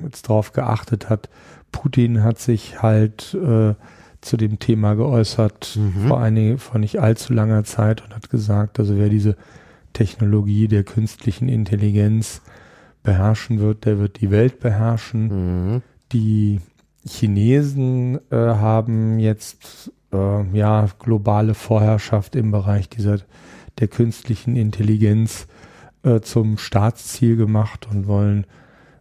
jetzt 0.02 0.22
drauf 0.28 0.52
geachtet 0.52 1.08
hat, 1.08 1.28
Putin 1.70 2.22
hat 2.22 2.38
sich 2.38 2.82
halt 2.82 3.34
äh, 3.34 3.74
zu 4.20 4.36
dem 4.36 4.58
Thema 4.58 4.94
geäußert 4.94 5.76
mhm. 5.76 6.08
vor, 6.08 6.20
eine, 6.20 6.58
vor 6.58 6.78
nicht 6.78 7.00
allzu 7.00 7.32
langer 7.32 7.64
Zeit 7.64 8.04
und 8.04 8.14
hat 8.14 8.30
gesagt, 8.30 8.78
also 8.78 8.96
wer 8.96 9.08
diese 9.08 9.36
Technologie 9.92 10.68
der 10.68 10.84
künstlichen 10.84 11.48
Intelligenz 11.48 12.42
beherrschen 13.02 13.58
wird, 13.58 13.84
der 13.84 13.98
wird 13.98 14.20
die 14.20 14.30
Welt 14.30 14.60
beherrschen. 14.60 15.72
Mhm. 15.74 15.82
Die 16.12 16.60
Chinesen 17.06 18.20
äh, 18.30 18.36
haben 18.36 19.18
jetzt 19.18 19.90
äh, 20.12 20.56
ja, 20.56 20.86
globale 20.98 21.54
Vorherrschaft 21.54 22.36
im 22.36 22.50
Bereich 22.50 22.88
dieser 22.88 23.18
der 23.78 23.88
künstlichen 23.88 24.56
Intelligenz 24.56 25.46
äh, 26.02 26.20
zum 26.20 26.58
Staatsziel 26.58 27.36
gemacht 27.36 27.88
und 27.90 28.06
wollen 28.06 28.46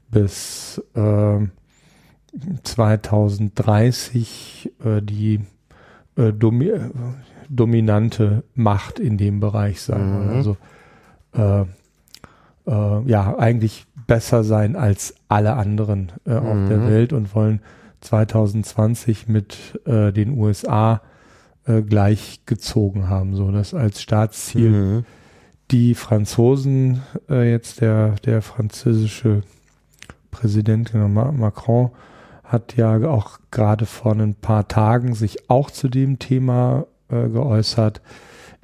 bis 0.10 0.82
äh, 0.96 1.40
2030 2.64 4.72
äh, 4.84 5.02
die 5.02 5.42
äh, 6.16 6.32
domi 6.32 6.72
dominante 7.50 8.44
Macht 8.56 8.98
in 8.98 9.18
dem 9.18 9.42
Bereich 9.42 9.82
sein. 9.82 10.24
Mhm. 10.24 10.30
Also 10.30 10.56
äh, 11.34 11.66
äh, 12.66 13.10
ja, 13.10 13.38
eigentlich 13.38 13.86
besser 14.08 14.46
sein 14.46 14.78
als 14.78 15.16
alle 15.28 15.56
anderen 15.56 16.14
äh, 16.26 16.40
mhm. 16.40 16.48
auf 16.48 16.70
der. 16.70 16.88
Welt 16.88 17.14
und 17.14 17.36
wollen 17.36 17.62
2020 18.02 19.28
mit 19.28 19.80
äh, 19.86 20.12
den 20.12 20.38
USA 20.38 21.02
äh, 21.66 21.82
gleichgezogen 21.82 23.08
haben, 23.10 23.36
so 23.36 23.52
das 23.52 23.74
als 23.74 24.02
Staatsziel. 24.02 24.70
Mhm. 24.70 25.06
Die 25.70 25.96
Franzosen, 25.96 27.02
äh, 27.30 27.50
jetzt 27.50 27.82
der, 27.82 28.16
der 28.26 28.42
französische 28.42 29.44
Präsident 30.32 30.92
genau, 30.92 31.08
Macron, 31.08 31.92
hat 32.44 32.76
ja 32.76 32.98
auch 33.08 33.40
gerade 33.52 33.86
vor 33.86 34.14
ein 34.14 34.36
paar 34.36 34.68
Tagen 34.68 35.14
sich 35.14 35.50
auch 35.50 35.72
zu 35.72 35.88
dem 35.88 36.20
Thema 36.20 36.86
äh, 37.10 37.30
geäußert. 37.30 38.02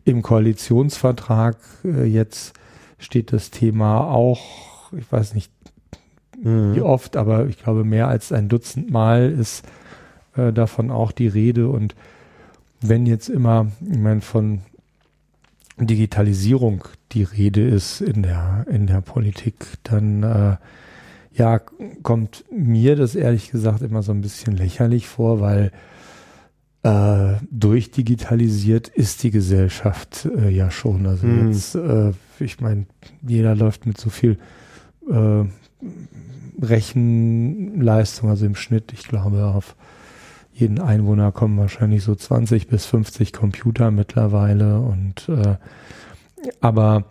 Im 0.03 0.21
Koalitionsvertrag 0.21 1.57
äh, 1.85 2.03
jetzt 2.03 2.53
steht 2.97 3.31
das 3.31 3.51
Thema 3.51 4.01
auch, 4.09 4.91
ich 4.91 5.09
weiß 5.09 5.35
nicht, 5.35 5.51
mhm. 6.41 6.75
wie 6.75 6.81
oft, 6.81 7.17
aber 7.17 7.47
ich 7.47 7.57
glaube 7.57 7.83
mehr 7.83 8.07
als 8.07 8.31
ein 8.31 8.49
Dutzend 8.49 8.91
Mal 8.91 9.31
ist 9.31 9.65
äh, 10.35 10.53
davon 10.53 10.91
auch 10.91 11.11
die 11.11 11.27
Rede 11.27 11.69
und 11.69 11.95
wenn 12.81 13.05
jetzt 13.05 13.29
immer, 13.29 13.67
ich 13.81 13.97
meine, 13.97 14.21
von 14.21 14.61
Digitalisierung 15.79 16.83
die 17.11 17.23
Rede 17.23 17.67
ist 17.67 18.01
in 18.01 18.23
der, 18.23 18.65
in 18.69 18.87
der 18.87 19.01
Politik, 19.01 19.65
dann 19.83 20.23
äh, 20.23 20.57
ja, 21.33 21.59
kommt 22.01 22.45
mir 22.51 22.95
das 22.95 23.15
ehrlich 23.15 23.51
gesagt 23.51 23.81
immer 23.81 24.01
so 24.01 24.11
ein 24.11 24.21
bisschen 24.21 24.57
lächerlich 24.57 25.07
vor, 25.07 25.39
weil 25.39 25.71
äh, 26.83 27.35
durchdigitalisiert 27.51 28.87
ist 28.87 29.23
die 29.23 29.31
Gesellschaft 29.31 30.27
äh, 30.35 30.49
ja 30.49 30.71
schon. 30.71 31.05
Also 31.05 31.27
mhm. 31.27 31.51
jetzt, 31.51 31.75
äh, 31.75 32.11
ich 32.39 32.59
meine, 32.59 32.85
jeder 33.21 33.55
läuft 33.55 33.85
mit 33.85 33.99
so 33.99 34.09
viel 34.09 34.37
äh, 35.09 35.43
Rechenleistung, 36.61 38.29
also 38.29 38.45
im 38.45 38.55
Schnitt, 38.55 38.93
ich 38.93 39.07
glaube, 39.07 39.45
auf 39.45 39.75
jeden 40.53 40.79
Einwohner 40.79 41.31
kommen 41.31 41.57
wahrscheinlich 41.57 42.03
so 42.03 42.15
20 42.15 42.67
bis 42.67 42.85
50 42.87 43.31
Computer 43.31 43.91
mittlerweile 43.91 44.79
und 44.79 45.29
äh, 45.29 45.55
aber 46.61 47.05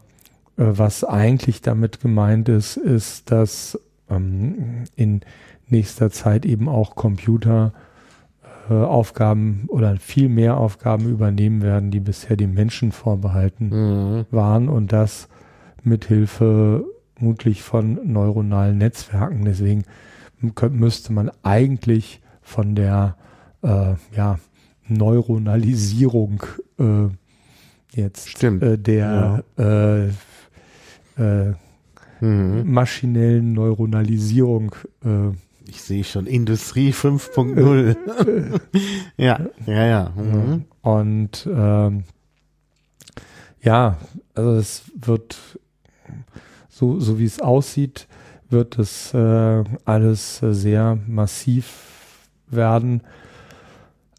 äh, 0.56 0.64
was 0.66 1.04
eigentlich 1.04 1.60
damit 1.60 2.00
gemeint 2.00 2.48
ist, 2.48 2.76
ist, 2.76 3.30
dass 3.30 3.78
ähm, 4.10 4.84
in 4.96 5.20
nächster 5.68 6.10
Zeit 6.10 6.44
eben 6.44 6.68
auch 6.68 6.96
Computer 6.96 7.72
äh, 8.68 8.74
Aufgaben 8.74 9.66
oder 9.68 9.96
viel 9.96 10.28
mehr 10.28 10.56
Aufgaben 10.56 11.08
übernehmen 11.08 11.62
werden, 11.62 11.90
die 11.90 12.00
bisher 12.00 12.36
dem 12.36 12.54
Menschen 12.54 12.90
vorbehalten 12.90 13.68
mhm. 13.68 14.26
waren 14.30 14.68
und 14.68 14.92
das 14.92 15.28
mithilfe 15.84 16.84
vermutlich 17.16 17.62
von 17.62 17.98
neuronalen 18.12 18.78
Netzwerken. 18.78 19.44
Deswegen 19.44 19.84
müsste 20.70 21.12
man 21.12 21.30
eigentlich 21.42 22.20
von 22.42 22.74
der 22.74 23.16
äh, 23.62 23.94
ja, 24.14 24.38
Neuronalisierung 24.86 26.44
äh, 26.78 27.08
jetzt 27.92 28.42
äh, 28.44 28.76
der 28.78 29.44
ja. 29.56 29.64
äh, 29.64 30.08
äh, 31.18 31.54
mhm. 32.20 32.70
maschinellen 32.70 33.52
Neuronalisierung 33.54 34.74
äh, 35.04 35.30
ich 35.68 35.82
sehe 35.82 36.04
schon 36.04 36.26
Industrie 36.26 36.92
5.0. 36.92 37.96
ja, 39.16 39.40
ja, 39.66 39.84
ja. 39.84 40.12
Mhm. 40.14 40.64
Und 40.80 41.48
ähm, 41.52 42.04
ja, 43.62 43.98
also 44.34 44.52
es 44.52 44.84
wird 44.94 45.58
so, 46.76 47.00
so 47.00 47.18
wie 47.18 47.24
es 47.24 47.40
aussieht, 47.40 48.06
wird 48.50 48.78
es 48.78 49.14
äh, 49.14 49.64
alles 49.86 50.40
sehr 50.40 50.98
massiv 51.06 52.28
werden. 52.48 53.00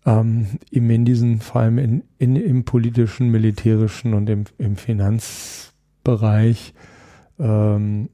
Ähm, 0.07 0.47
in 0.71 1.05
diesen, 1.05 1.39
vor 1.39 1.61
allem 1.61 1.77
in, 1.77 2.03
in, 2.17 2.35
im 2.35 2.63
politischen, 2.65 3.29
militärischen 3.29 4.15
und 4.15 4.27
im, 4.27 4.45
im 4.57 4.75
Finanzbereich. 4.75 6.73
Ähm, 7.37 8.09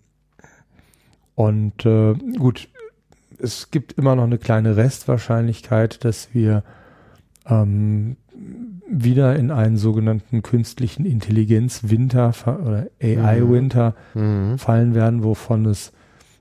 und 1.36 1.86
äh, 1.86 2.14
gut, 2.38 2.68
es 3.40 3.72
gibt 3.72 3.94
immer 3.94 4.18
noch 4.18 4.26
eine 4.26 4.40
kleine 4.40 4.76
Restwahrscheinlichkeit, 4.76 6.04
dass 6.04 6.34
wir 6.34 6.64
ähm, 7.46 8.18
wieder 8.94 9.36
in 9.36 9.52
einen 9.52 9.78
sogenannten 9.78 10.44
künstlichen 10.44 11.06
Intelligenz-Winter 11.06 12.34
oder 12.62 12.88
AI-Winter 13.02 13.96
mhm. 14.14 14.58
fallen 14.58 14.94
werden, 14.94 15.24
wovon 15.24 15.66
es 15.66 15.92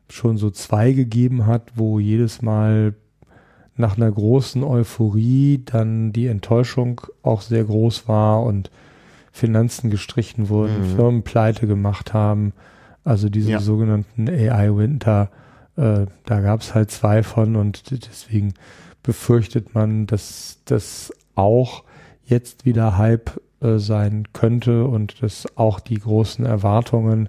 schon 0.09 0.37
so 0.37 0.51
zwei 0.51 0.93
gegeben 0.93 1.47
hat, 1.47 1.73
wo 1.75 1.99
jedes 1.99 2.43
Mal 2.43 2.95
nach 3.77 3.97
einer 3.97 4.13
großen 4.13 4.63
Euphorie 4.63 5.63
dann 5.65 6.13
die 6.13 6.27
Enttäuschung 6.27 7.01
auch 7.23 7.41
sehr 7.41 7.65
groß 7.65 8.07
war 8.07 8.43
und 8.43 8.71
Finanzen 9.33 9.89
gestrichen 9.91 10.51
wurden, 10.51 10.81
mhm. 10.81 10.97
Firmen 10.97 11.23
pleite 11.23 11.67
gemacht 11.67 12.13
haben. 12.13 12.53
Also 13.03 13.31
diese 13.31 13.53
ja. 13.53 13.61
sogenannten 13.61 14.29
AI-Winter, 14.29 15.31
äh, 15.77 16.07
da 16.27 16.41
gab 16.41 16.61
es 16.61 16.75
halt 16.75 16.91
zwei 16.91 17.23
von 17.23 17.57
und 17.57 17.91
deswegen 17.91 18.53
befürchtet 19.03 19.75
man, 19.75 20.07
dass 20.07 20.59
das 20.67 21.13
auch 21.35 21.85
jetzt 22.33 22.65
wieder 22.65 22.99
Hype 22.99 23.41
äh, 23.61 23.79
sein 23.79 24.25
könnte 24.33 24.87
und 24.87 25.23
dass 25.23 25.47
auch 25.57 25.79
die 25.79 26.01
großen 26.01 26.45
Erwartungen, 26.45 27.29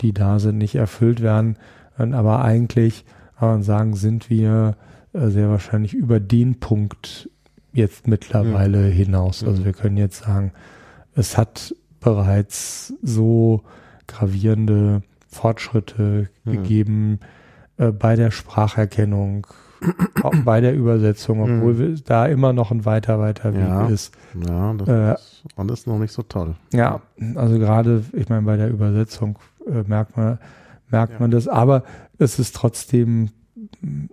die 0.00 0.12
da 0.12 0.40
sind, 0.40 0.58
nicht 0.58 0.74
erfüllt 0.74 1.22
werden. 1.22 1.56
Aber 1.96 2.44
eigentlich 2.44 3.04
kann 3.38 3.48
man 3.48 3.62
sagen, 3.62 3.94
sind 3.94 4.30
wir 4.30 4.76
äh, 5.12 5.28
sehr 5.28 5.48
wahrscheinlich 5.48 5.94
über 5.94 6.18
den 6.18 6.58
Punkt 6.58 7.30
jetzt 7.72 8.08
mittlerweile 8.08 8.88
mhm. 8.88 8.92
hinaus. 8.92 9.44
Also 9.44 9.64
wir 9.64 9.72
können 9.72 9.96
jetzt 9.96 10.24
sagen, 10.24 10.52
es 11.14 11.38
hat 11.38 11.74
bereits 12.00 12.94
so 13.02 13.62
gravierende 14.06 15.02
Fortschritte 15.28 16.28
mhm. 16.44 16.50
gegeben 16.50 17.20
äh, 17.76 17.90
bei 17.90 18.16
der 18.16 18.30
Spracherkennung, 18.30 19.46
auch 20.22 20.34
bei 20.44 20.60
der 20.60 20.74
Übersetzung, 20.74 21.40
obwohl 21.40 21.74
mhm. 21.74 22.02
da 22.04 22.26
immer 22.26 22.52
noch 22.52 22.70
ein 22.70 22.84
weiter, 22.84 23.18
weiter 23.18 23.54
Weg 23.54 23.60
ja, 23.60 23.86
ist. 23.86 24.14
Ja, 24.46 24.74
das 24.74 24.88
äh, 24.88 25.14
ist 25.14 25.44
alles 25.56 25.86
noch 25.86 25.98
nicht 25.98 26.12
so 26.12 26.22
toll. 26.22 26.54
Ja, 26.72 27.00
also 27.34 27.58
gerade, 27.58 28.04
ich 28.12 28.28
meine, 28.28 28.42
bei 28.42 28.56
der 28.56 28.68
Übersetzung 28.68 29.38
äh, 29.66 29.82
merkt 29.86 30.16
man, 30.16 30.38
merkt 30.90 31.14
ja. 31.14 31.18
man 31.20 31.30
das, 31.30 31.48
aber 31.48 31.84
es 32.18 32.38
ist 32.38 32.54
trotzdem 32.54 33.30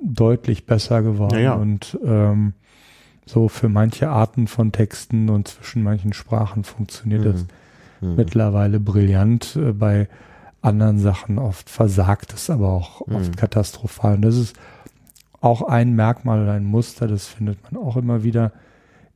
deutlich 0.01 0.65
besser 0.65 1.01
geworden 1.01 1.35
ja, 1.35 1.41
ja. 1.41 1.53
und 1.53 1.97
ähm, 2.03 2.53
so 3.25 3.47
für 3.47 3.69
manche 3.69 4.09
Arten 4.09 4.47
von 4.47 4.71
Texten 4.71 5.29
und 5.29 5.47
zwischen 5.47 5.83
manchen 5.83 6.13
Sprachen 6.13 6.63
funktioniert 6.63 7.21
mhm. 7.21 7.31
das 7.31 7.45
mhm. 8.01 8.15
mittlerweile 8.15 8.79
brillant. 8.79 9.55
Äh, 9.55 9.73
bei 9.73 10.07
anderen 10.61 10.99
Sachen 10.99 11.39
oft 11.39 11.69
versagt 11.69 12.33
es, 12.33 12.49
aber 12.49 12.69
auch 12.69 13.01
oft 13.01 13.35
katastrophal. 13.35 14.15
Und 14.15 14.21
das 14.21 14.37
ist 14.37 14.55
auch 15.41 15.63
ein 15.63 15.93
Merkmal 15.95 16.43
oder 16.43 16.53
ein 16.53 16.63
Muster, 16.63 17.07
das 17.07 17.27
findet 17.27 17.57
man 17.63 17.81
auch 17.81 17.97
immer 17.97 18.23
wieder 18.23 18.53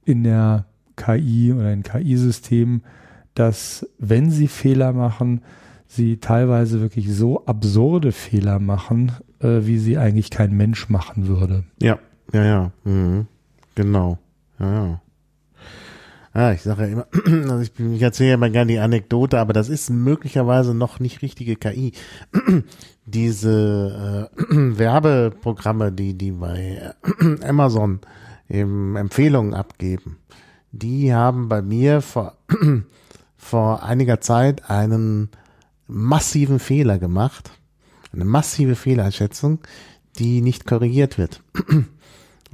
in 0.03 0.23
der 0.23 0.65
KI 0.95 1.53
oder 1.53 1.71
in 1.71 1.83
KI-Systemen, 1.83 2.83
dass 3.35 3.87
wenn 3.99 4.31
sie 4.31 4.47
Fehler 4.47 4.93
machen, 4.93 5.41
sie 5.87 6.17
teilweise 6.17 6.81
wirklich 6.81 7.13
so 7.13 7.45
absurde 7.45 8.11
Fehler 8.11 8.59
machen, 8.59 9.11
äh, 9.39 9.61
wie 9.61 9.77
sie 9.77 9.97
eigentlich 9.97 10.31
kein 10.31 10.55
Mensch 10.55 10.89
machen 10.89 11.27
würde. 11.27 11.63
Ja, 11.81 11.99
ja, 12.33 12.43
ja, 12.43 12.71
mhm. 12.83 13.27
genau, 13.75 14.17
ja, 14.59 14.73
ja. 14.87 15.01
Ah, 16.37 16.51
ich 16.51 16.63
sage 16.63 16.81
ja 16.81 16.87
immer, 16.89 17.07
also 17.49 17.61
ich, 17.61 17.79
ich 17.79 18.01
erzähle 18.01 18.29
ja 18.31 18.35
immer 18.35 18.49
gerne 18.49 18.69
die 18.69 18.79
Anekdote, 18.79 19.39
aber 19.39 19.53
das 19.53 19.69
ist 19.69 19.89
möglicherweise 19.89 20.73
noch 20.73 20.99
nicht 20.99 21.21
richtige 21.21 21.55
KI. 21.55 21.93
Diese 23.05 24.29
äh, 24.29 24.45
Werbeprogramme, 24.77 25.93
die 25.93 26.13
die 26.13 26.31
bei 26.31 26.93
äh, 27.21 27.47
Amazon 27.47 28.01
eben 28.49 28.97
Empfehlungen 28.97 29.53
abgeben, 29.53 30.17
die 30.73 31.13
haben 31.13 31.47
bei 31.47 31.61
mir 31.61 32.01
vor 32.01 32.35
vor 33.37 33.83
einiger 33.83 34.19
Zeit 34.19 34.69
einen 34.69 35.29
massiven 35.87 36.59
Fehler 36.59 36.99
gemacht, 36.99 37.51
eine 38.11 38.25
massive 38.25 38.75
Fehlerschätzung, 38.75 39.59
die 40.19 40.41
nicht 40.41 40.65
korrigiert 40.65 41.17
wird 41.17 41.41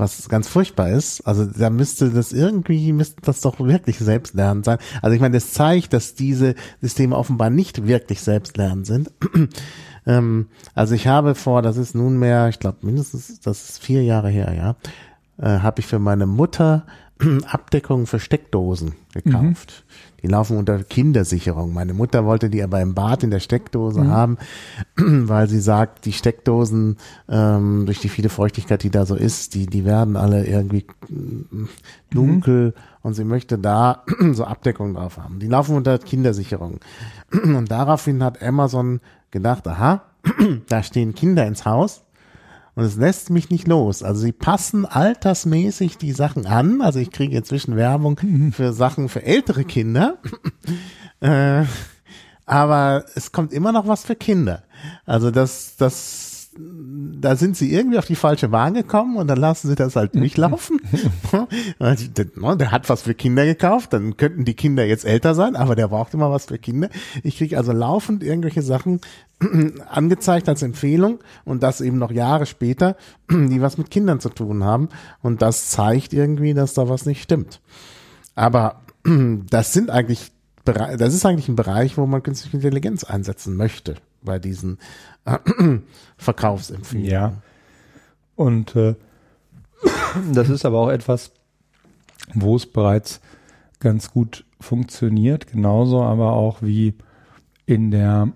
was 0.01 0.27
ganz 0.27 0.49
furchtbar 0.49 0.89
ist. 0.89 1.21
Also 1.21 1.45
da 1.45 1.69
müsste 1.69 2.09
das 2.09 2.33
irgendwie, 2.33 2.91
müsste 2.91 3.21
das 3.21 3.39
doch 3.39 3.59
wirklich 3.59 3.99
selbstlernend 3.99 4.65
sein. 4.65 4.79
Also 5.01 5.15
ich 5.15 5.21
meine, 5.21 5.35
das 5.35 5.53
zeigt, 5.53 5.93
dass 5.93 6.15
diese 6.15 6.55
Systeme 6.81 7.15
offenbar 7.15 7.49
nicht 7.49 7.87
wirklich 7.87 8.19
selbstlernend 8.19 8.85
sind. 8.85 9.11
ähm, 10.05 10.47
also 10.73 10.95
ich 10.95 11.07
habe 11.07 11.35
vor, 11.35 11.61
das 11.61 11.77
ist 11.77 11.95
nunmehr, 11.95 12.49
ich 12.49 12.59
glaube 12.59 12.79
mindestens, 12.81 13.39
das 13.39 13.69
ist 13.69 13.83
vier 13.83 14.03
Jahre 14.03 14.29
her, 14.29 14.53
ja, 14.53 14.75
äh, 15.37 15.59
habe 15.59 15.79
ich 15.79 15.87
für 15.87 15.99
meine 15.99 16.25
Mutter 16.25 16.85
Abdeckungen 17.45 18.07
für 18.07 18.19
Steckdosen 18.19 18.95
gekauft. 19.13 19.85
Mhm. 19.87 20.10
Die 20.21 20.27
laufen 20.27 20.57
unter 20.57 20.83
Kindersicherung. 20.83 21.73
Meine 21.73 21.93
Mutter 21.93 22.25
wollte 22.25 22.49
die 22.49 22.61
aber 22.61 22.81
im 22.81 22.93
Bad 22.93 23.23
in 23.23 23.31
der 23.31 23.39
Steckdose 23.39 24.01
mhm. 24.01 24.11
haben, 24.11 24.37
weil 24.95 25.47
sie 25.47 25.59
sagt, 25.59 26.05
die 26.05 26.13
Steckdosen 26.13 26.97
ähm, 27.27 27.85
durch 27.85 27.99
die 27.99 28.09
viele 28.09 28.29
Feuchtigkeit, 28.29 28.83
die 28.83 28.91
da 28.91 29.05
so 29.05 29.15
ist, 29.15 29.55
die 29.55 29.65
die 29.65 29.85
werden 29.85 30.15
alle 30.15 30.45
irgendwie 30.45 30.85
mm, 31.09 31.65
dunkel 32.11 32.67
mhm. 32.67 32.73
und 33.01 33.13
sie 33.13 33.23
möchte 33.23 33.57
da 33.57 34.03
so 34.33 34.43
Abdeckung 34.43 34.93
drauf 34.93 35.17
haben. 35.17 35.39
Die 35.39 35.47
laufen 35.47 35.75
unter 35.75 35.97
Kindersicherung. 35.97 36.79
Und 37.31 37.71
daraufhin 37.71 38.23
hat 38.23 38.41
Amazon 38.41 38.99
gedacht, 39.31 39.67
aha, 39.67 40.03
da 40.67 40.83
stehen 40.83 41.15
Kinder 41.15 41.45
ins 41.45 41.65
Haus 41.65 42.03
und 42.75 42.83
es 42.83 42.95
lässt 42.95 43.29
mich 43.29 43.49
nicht 43.49 43.67
los. 43.67 44.03
Also 44.03 44.21
sie 44.21 44.31
passen 44.31 44.85
altersmäßig 44.85 45.97
die 45.97 46.13
Sachen 46.13 46.45
an. 46.45 46.81
Also 46.81 46.99
ich 46.99 47.11
kriege 47.11 47.35
inzwischen 47.35 47.75
Werbung 47.75 48.19
mhm. 48.21 48.53
für 48.53 48.73
Sachen 48.73 49.09
für 49.09 49.23
ältere 49.23 49.65
Kinder. 49.65 50.17
äh, 51.19 51.63
aber 52.45 53.05
es 53.15 53.31
kommt 53.31 53.53
immer 53.53 53.71
noch 53.71 53.87
was 53.87 54.03
für 54.03 54.15
Kinder. 54.15 54.63
Also 55.05 55.31
das, 55.31 55.75
das, 55.77 56.30
da 57.21 57.35
sind 57.35 57.55
sie 57.55 57.73
irgendwie 57.73 57.97
auf 57.97 58.05
die 58.05 58.15
falsche 58.15 58.49
Bahn 58.49 58.73
gekommen 58.73 59.17
und 59.17 59.27
dann 59.27 59.37
lassen 59.37 59.67
sie 59.67 59.75
das 59.75 59.95
halt 59.95 60.15
durchlaufen. 60.15 60.81
Ne, 61.79 62.57
der 62.57 62.71
hat 62.71 62.89
was 62.89 63.03
für 63.03 63.13
Kinder 63.13 63.45
gekauft, 63.45 63.93
dann 63.93 64.17
könnten 64.17 64.45
die 64.45 64.53
Kinder 64.53 64.85
jetzt 64.85 65.05
älter 65.05 65.33
sein, 65.33 65.55
aber 65.55 65.75
der 65.75 65.87
braucht 65.87 66.13
immer 66.13 66.29
was 66.31 66.45
für 66.45 66.57
Kinder. 66.57 66.89
Ich 67.23 67.37
kriege 67.37 67.57
also 67.57 67.71
laufend 67.71 68.23
irgendwelche 68.23 68.61
Sachen 68.61 69.01
angezeigt 69.89 70.49
als 70.49 70.61
Empfehlung 70.61 71.19
und 71.45 71.63
das 71.63 71.81
eben 71.81 71.97
noch 71.97 72.11
Jahre 72.11 72.45
später, 72.45 72.95
die 73.31 73.61
was 73.61 73.77
mit 73.77 73.91
Kindern 73.91 74.19
zu 74.19 74.29
tun 74.29 74.63
haben. 74.63 74.89
Und 75.21 75.41
das 75.41 75.69
zeigt 75.69 76.13
irgendwie, 76.13 76.53
dass 76.53 76.73
da 76.73 76.89
was 76.89 77.05
nicht 77.05 77.23
stimmt. 77.23 77.61
Aber 78.35 78.81
das 79.49 79.73
sind 79.73 79.89
eigentlich, 79.89 80.31
das 80.65 81.13
ist 81.13 81.25
eigentlich 81.25 81.49
ein 81.49 81.55
Bereich, 81.55 81.97
wo 81.97 82.05
man 82.05 82.23
künstliche 82.23 82.57
Intelligenz 82.57 83.03
einsetzen 83.03 83.55
möchte 83.55 83.95
bei 84.21 84.39
diesen 84.39 84.77
Verkaufsempfehlungen. 86.17 87.11
Ja. 87.11 87.33
Und 88.35 88.75
äh, 88.75 88.95
das 90.33 90.49
ist 90.49 90.65
aber 90.65 90.79
auch 90.79 90.89
etwas, 90.89 91.31
wo 92.33 92.55
es 92.55 92.65
bereits 92.65 93.21
ganz 93.79 94.11
gut 94.11 94.45
funktioniert, 94.59 95.47
genauso 95.47 96.03
aber 96.03 96.33
auch 96.33 96.61
wie 96.61 96.93
in 97.65 97.91
der 97.91 98.29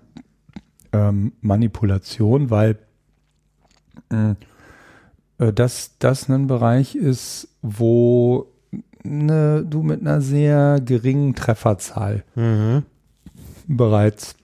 ähm, 0.92 1.32
Manipulation, 1.40 2.50
weil 2.50 2.78
äh, 4.10 4.34
das, 5.52 5.96
das 5.98 6.28
ein 6.28 6.46
Bereich 6.46 6.94
ist, 6.94 7.48
wo 7.62 8.46
ne, 9.02 9.64
du 9.68 9.82
mit 9.82 10.00
einer 10.00 10.20
sehr 10.20 10.80
geringen 10.80 11.34
Trefferzahl 11.34 12.24
Mhm. 12.34 12.84
bereits 13.66 14.36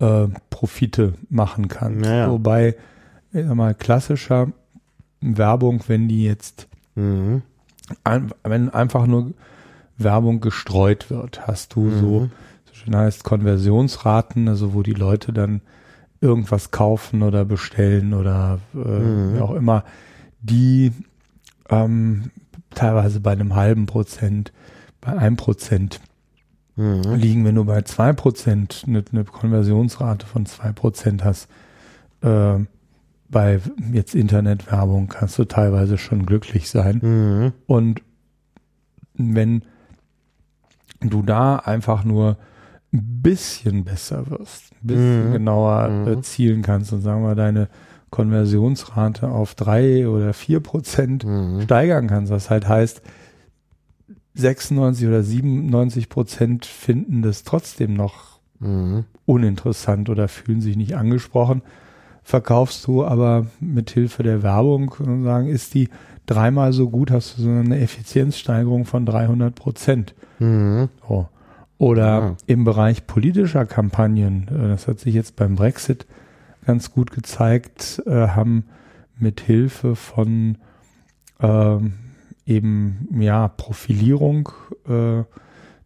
äh, 0.00 0.26
Profite 0.50 1.14
machen 1.30 1.68
kannst. 1.68 2.06
Ja, 2.08 2.16
ja. 2.16 2.30
Wobei, 2.30 2.76
ich 3.32 3.44
sag 3.46 3.54
mal, 3.54 3.74
klassischer 3.74 4.52
Werbung, 5.20 5.82
wenn 5.86 6.08
die 6.08 6.24
jetzt, 6.24 6.68
Mhm. 6.94 7.42
ein, 8.04 8.30
wenn 8.44 8.70
einfach 8.70 9.06
nur 9.06 9.32
Werbung 9.98 10.40
gestreut 10.40 11.10
wird, 11.10 11.46
hast 11.46 11.74
du 11.74 11.90
so, 11.90 12.20
Mhm. 12.20 12.30
so 12.66 12.74
schön 12.74 12.96
heißt, 12.96 13.24
Konversionsraten, 13.24 14.48
also 14.48 14.74
wo 14.74 14.82
die 14.82 14.92
Leute 14.92 15.32
dann 15.32 15.60
irgendwas 16.20 16.70
kaufen 16.70 17.22
oder 17.22 17.44
bestellen 17.44 18.14
oder 18.14 18.58
äh, 18.74 18.78
Mhm. 18.78 19.34
wie 19.34 19.40
auch 19.40 19.54
immer, 19.54 19.84
die 20.40 20.92
ähm, 21.70 22.30
teilweise 22.74 23.20
bei 23.20 23.32
einem 23.32 23.54
halben 23.54 23.86
Prozent, 23.86 24.52
bei 25.00 25.16
einem 25.16 25.36
Prozent 25.36 26.00
Mhm. 26.76 27.14
liegen, 27.14 27.44
wenn 27.44 27.54
du 27.54 27.64
bei 27.64 27.82
zwei 27.82 28.12
Prozent 28.12 28.84
eine, 28.86 29.04
eine 29.12 29.24
Konversionsrate 29.24 30.26
von 30.26 30.44
zwei 30.46 30.72
Prozent 30.72 31.24
hast. 31.24 31.48
Äh, 32.22 32.58
bei 33.28 33.60
jetzt 33.92 34.14
Internetwerbung 34.14 35.08
kannst 35.08 35.38
du 35.38 35.44
teilweise 35.44 35.98
schon 35.98 36.26
glücklich 36.26 36.68
sein. 36.70 36.98
Mhm. 37.02 37.52
Und 37.66 38.02
wenn 39.14 39.62
du 41.00 41.22
da 41.22 41.56
einfach 41.56 42.04
nur 42.04 42.36
ein 42.92 43.20
bisschen 43.22 43.84
besser 43.84 44.28
wirst, 44.30 44.72
ein 44.72 44.86
bisschen 44.86 45.28
Mhm. 45.28 45.32
genauer 45.32 45.88
äh, 46.06 46.16
Mhm. 46.16 46.22
zielen 46.22 46.62
kannst 46.62 46.92
und 46.92 47.00
sagen 47.02 47.22
wir 47.22 47.34
deine 47.34 47.68
Konversionsrate 48.10 49.28
auf 49.28 49.54
drei 49.54 50.08
oder 50.08 50.32
vier 50.32 50.60
Prozent 50.60 51.24
Mhm. 51.24 51.62
steigern 51.62 52.06
kannst, 52.08 52.30
was 52.32 52.50
halt 52.50 52.68
heißt, 52.68 53.02
96 54.34 55.06
oder 55.06 55.22
97 55.22 56.08
Prozent 56.08 56.66
finden 56.66 57.22
das 57.22 57.44
trotzdem 57.44 57.94
noch 57.94 58.34
Mhm. 58.60 59.04
uninteressant 59.26 60.08
oder 60.08 60.28
fühlen 60.28 60.60
sich 60.60 60.76
nicht 60.76 60.96
angesprochen. 60.96 61.62
Verkaufst 62.22 62.86
du 62.86 63.04
aber 63.04 63.46
mit 63.60 63.90
Hilfe 63.90 64.22
der 64.22 64.42
Werbung 64.42 64.94
und 64.98 65.24
sagen, 65.24 65.48
ist 65.48 65.74
die 65.74 65.88
dreimal 66.26 66.72
so 66.72 66.88
gut, 66.88 67.10
hast 67.10 67.36
du 67.36 67.42
so 67.42 67.50
eine 67.50 67.78
Effizienzsteigerung 67.80 68.86
von 68.86 69.04
300 69.04 69.54
Prozent. 69.54 70.14
Mhm. 70.38 70.88
So. 71.06 71.28
Oder 71.76 72.06
Ja. 72.06 72.36
im 72.46 72.64
Bereich 72.64 73.06
politischer 73.06 73.66
Kampagnen, 73.66 74.48
äh, 74.48 74.68
das 74.68 74.88
hat 74.88 75.00
sich 75.00 75.14
jetzt 75.14 75.36
beim 75.36 75.56
Brexit 75.56 76.06
ganz 76.64 76.90
gut 76.92 77.10
gezeigt, 77.10 78.02
äh, 78.06 78.28
haben 78.28 78.64
mit 79.18 79.40
Hilfe 79.40 79.96
von 79.96 80.56
ähm, 81.40 81.92
eben 82.46 83.08
ja 83.20 83.48
Profilierung, 83.48 84.50
äh, 84.88 85.18
mit 85.18 85.26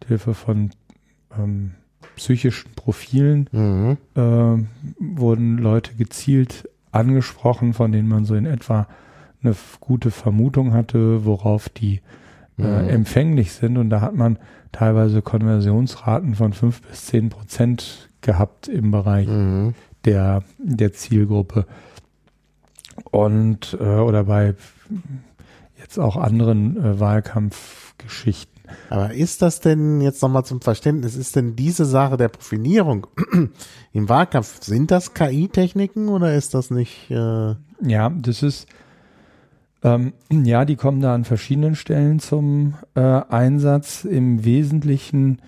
Hilfe 0.08 0.34
von 0.34 0.70
ähm, 1.38 1.72
psychischen 2.16 2.72
Profilen 2.74 3.48
Mhm. 3.52 3.96
äh, 4.16 4.64
wurden 5.18 5.58
Leute 5.58 5.94
gezielt 5.94 6.68
angesprochen, 6.90 7.74
von 7.74 7.92
denen 7.92 8.08
man 8.08 8.24
so 8.24 8.34
in 8.34 8.46
etwa 8.46 8.86
eine 9.42 9.54
gute 9.80 10.10
Vermutung 10.10 10.72
hatte, 10.72 11.24
worauf 11.24 11.68
die 11.68 12.00
äh, 12.58 12.62
Mhm. 12.82 12.88
empfänglich 12.88 13.52
sind. 13.52 13.76
Und 13.76 13.90
da 13.90 14.00
hat 14.00 14.16
man 14.16 14.38
teilweise 14.72 15.22
Konversionsraten 15.22 16.34
von 16.34 16.52
fünf 16.52 16.82
bis 16.82 17.06
zehn 17.06 17.28
Prozent 17.28 18.08
gehabt 18.20 18.66
im 18.66 18.90
Bereich 18.90 19.28
Mhm. 19.28 19.74
der, 20.04 20.42
der 20.58 20.92
Zielgruppe. 20.92 21.66
Und 23.12 23.76
äh, 23.80 23.84
oder 23.84 24.24
bei 24.24 24.54
jetzt 25.78 25.98
auch 25.98 26.16
anderen 26.16 26.76
äh, 26.76 27.00
Wahlkampfgeschichten. 27.00 28.58
Aber 28.90 29.14
ist 29.14 29.40
das 29.42 29.60
denn 29.60 30.00
jetzt 30.00 30.20
nochmal 30.22 30.44
zum 30.44 30.60
Verständnis, 30.60 31.16
ist 31.16 31.36
denn 31.36 31.56
diese 31.56 31.84
Sache 31.84 32.16
der 32.16 32.28
Profilierung 32.28 33.06
im 33.92 34.08
Wahlkampf, 34.08 34.62
sind 34.62 34.90
das 34.90 35.14
KI-Techniken 35.14 36.08
oder 36.08 36.34
ist 36.34 36.54
das 36.54 36.70
nicht, 36.70 37.10
äh, 37.10 37.54
Ja, 37.80 38.10
das 38.10 38.42
ist, 38.42 38.66
ähm, 39.82 40.12
ja, 40.30 40.64
die 40.64 40.76
kommen 40.76 41.00
da 41.00 41.14
an 41.14 41.24
verschiedenen 41.24 41.76
Stellen 41.76 42.18
zum 42.18 42.74
äh, 42.94 43.00
Einsatz. 43.00 44.04
Im 44.04 44.44
Wesentlichen, 44.44 45.40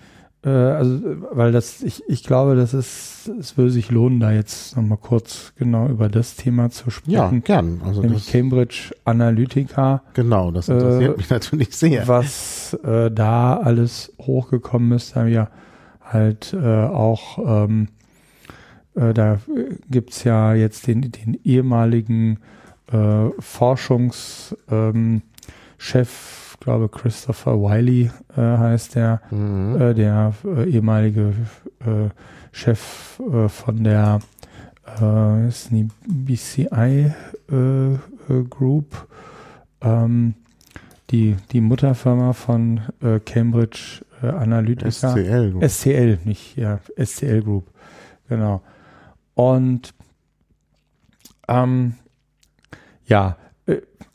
äh, 0.43 0.49
also, 0.49 0.99
weil 1.31 1.51
das, 1.51 1.83
ich, 1.83 2.03
ich 2.07 2.23
glaube, 2.23 2.55
das 2.55 2.73
ist, 2.73 3.29
es 3.39 3.57
würde 3.57 3.69
sich 3.71 3.91
lohnen, 3.91 4.19
da 4.19 4.31
jetzt 4.31 4.75
nochmal 4.75 4.97
kurz 4.97 5.53
genau 5.55 5.87
über 5.87 6.09
das 6.09 6.35
Thema 6.35 6.71
zu 6.71 6.85
ja, 7.05 7.27
sprechen. 7.27 7.43
gern. 7.43 7.81
Also 7.85 8.01
nämlich 8.01 8.27
Cambridge 8.31 8.91
Analytica, 9.05 10.01
genau, 10.13 10.49
das 10.49 10.67
interessiert 10.67 11.13
äh, 11.13 11.17
mich 11.17 11.29
natürlich 11.29 11.75
sehr. 11.75 12.07
was 12.07 12.73
äh, 12.83 13.11
da 13.11 13.57
alles 13.57 14.13
hochgekommen 14.19 14.93
ist, 14.93 15.15
haben 15.15 15.27
wir 15.27 15.49
halt 16.01 16.53
äh, 16.53 16.85
auch, 16.85 17.37
ähm, 17.65 17.89
äh, 18.95 19.13
da 19.13 19.39
gibt's 19.89 20.23
ja 20.23 20.55
jetzt 20.55 20.87
den, 20.87 21.11
den 21.11 21.39
ehemaligen 21.43 22.39
äh, 22.91 23.29
Forschungschef, 23.39 24.55
ähm, 24.69 25.21
Chef, 25.77 26.50
glaube 26.61 26.87
Christopher 26.89 27.59
Wiley 27.59 28.09
äh, 28.37 28.41
heißt 28.41 28.95
der, 28.95 29.21
Mhm. 29.31 29.81
äh, 29.81 29.93
der 29.93 30.33
äh, 30.45 30.69
ehemalige 30.69 31.33
äh, 31.79 32.09
Chef 32.53 33.19
äh, 33.19 33.49
von 33.49 33.83
der 33.83 34.19
äh, 34.85 35.49
BCI 36.07 37.11
Group, 38.49 39.07
ähm, 39.81 40.35
die, 41.09 41.35
die 41.51 41.59
Mutterfirma 41.59 42.31
von 42.31 42.79
Cambridge 43.25 44.05
Analytica. 44.21 44.91
SCL. 44.91 45.51
gut. 45.51 45.69
SCL, 45.69 46.19
nicht, 46.23 46.55
ja, 46.55 46.79
SCL 46.97 47.41
Group, 47.41 47.67
genau. 48.29 48.61
Und 49.33 49.93
ähm, 51.49 51.95
ja, 53.05 53.35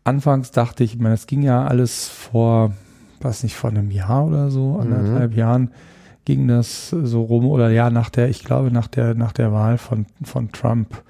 anfangs 0.04 0.50
dachte 0.50 0.84
ich, 0.84 0.94
ich 0.94 1.00
meine, 1.00 1.14
es 1.14 1.26
ging 1.26 1.42
ja 1.42 1.64
alles 1.66 2.08
vor, 2.08 2.72
was 3.20 3.42
nicht, 3.42 3.56
vor 3.56 3.70
einem 3.70 3.90
Jahr 3.90 4.26
oder 4.26 4.50
so, 4.50 4.78
anderthalb 4.78 5.34
Jahren 5.34 5.70
ging 6.24 6.48
das 6.48 6.90
so 6.90 7.22
rum 7.22 7.46
oder 7.46 7.70
ja, 7.70 7.90
nach 7.90 8.10
der, 8.10 8.28
ich 8.28 8.44
glaube, 8.44 8.70
nach 8.70 8.88
der, 8.88 9.14
nach 9.14 9.32
der 9.32 9.52
Wahl 9.52 9.78
von, 9.78 10.06
von 10.24 10.50
Trump 10.52 11.02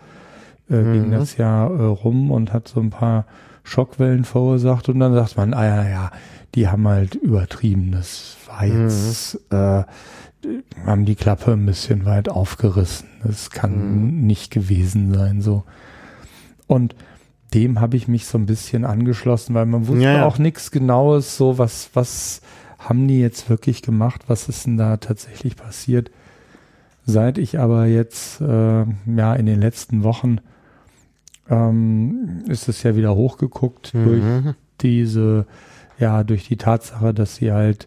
äh, 0.68 0.82
ging 0.82 1.06
Mhm. 1.08 1.12
das 1.12 1.36
ja 1.36 1.66
äh, 1.66 1.82
rum 1.82 2.30
und 2.30 2.52
hat 2.52 2.68
so 2.68 2.80
ein 2.80 2.90
paar 2.90 3.24
Schockwellen 3.64 4.24
verursacht 4.24 4.88
und 4.88 5.00
dann 5.00 5.14
sagt 5.14 5.36
man, 5.36 5.54
ah 5.54 5.64
ja, 5.64 5.88
ja, 5.88 6.10
die 6.54 6.68
haben 6.68 6.86
halt 6.86 7.14
übertrieben, 7.14 7.92
das 7.92 8.36
war 8.46 8.64
jetzt, 8.64 9.40
äh, 9.50 9.84
haben 10.84 11.04
die 11.04 11.16
Klappe 11.16 11.52
ein 11.52 11.66
bisschen 11.66 12.04
weit 12.04 12.28
aufgerissen. 12.28 13.08
Das 13.24 13.50
kann 13.50 14.20
nicht 14.26 14.52
gewesen 14.52 15.12
sein, 15.12 15.40
so. 15.40 15.64
Und 16.68 16.94
dem 17.54 17.80
habe 17.80 17.96
ich 17.96 18.08
mich 18.08 18.26
so 18.26 18.38
ein 18.38 18.46
bisschen 18.46 18.84
angeschlossen, 18.84 19.54
weil 19.54 19.66
man 19.66 19.86
wusste 19.86 20.02
Ja, 20.04 20.12
ja. 20.18 20.26
auch 20.26 20.38
nichts 20.38 20.70
Genaues, 20.70 21.36
so 21.36 21.58
was, 21.58 21.90
was 21.94 22.40
haben 22.78 23.08
die 23.08 23.20
jetzt 23.20 23.48
wirklich 23.48 23.82
gemacht, 23.82 24.22
was 24.28 24.48
ist 24.48 24.66
denn 24.66 24.76
da 24.76 24.96
tatsächlich 24.96 25.56
passiert. 25.56 26.10
Seit 27.04 27.38
ich 27.38 27.58
aber 27.58 27.86
jetzt, 27.86 28.40
äh, 28.40 28.84
ja, 28.84 29.34
in 29.34 29.46
den 29.46 29.60
letzten 29.60 30.02
Wochen 30.02 30.38
ähm, 31.48 32.42
ist 32.48 32.68
es 32.68 32.82
ja 32.82 32.96
wieder 32.96 33.14
hochgeguckt 33.14 33.94
durch 33.94 34.22
Mhm. 34.24 34.54
diese, 34.80 35.46
ja, 35.98 36.24
durch 36.24 36.48
die 36.48 36.56
Tatsache, 36.56 37.14
dass 37.14 37.36
sie 37.36 37.52
halt 37.52 37.86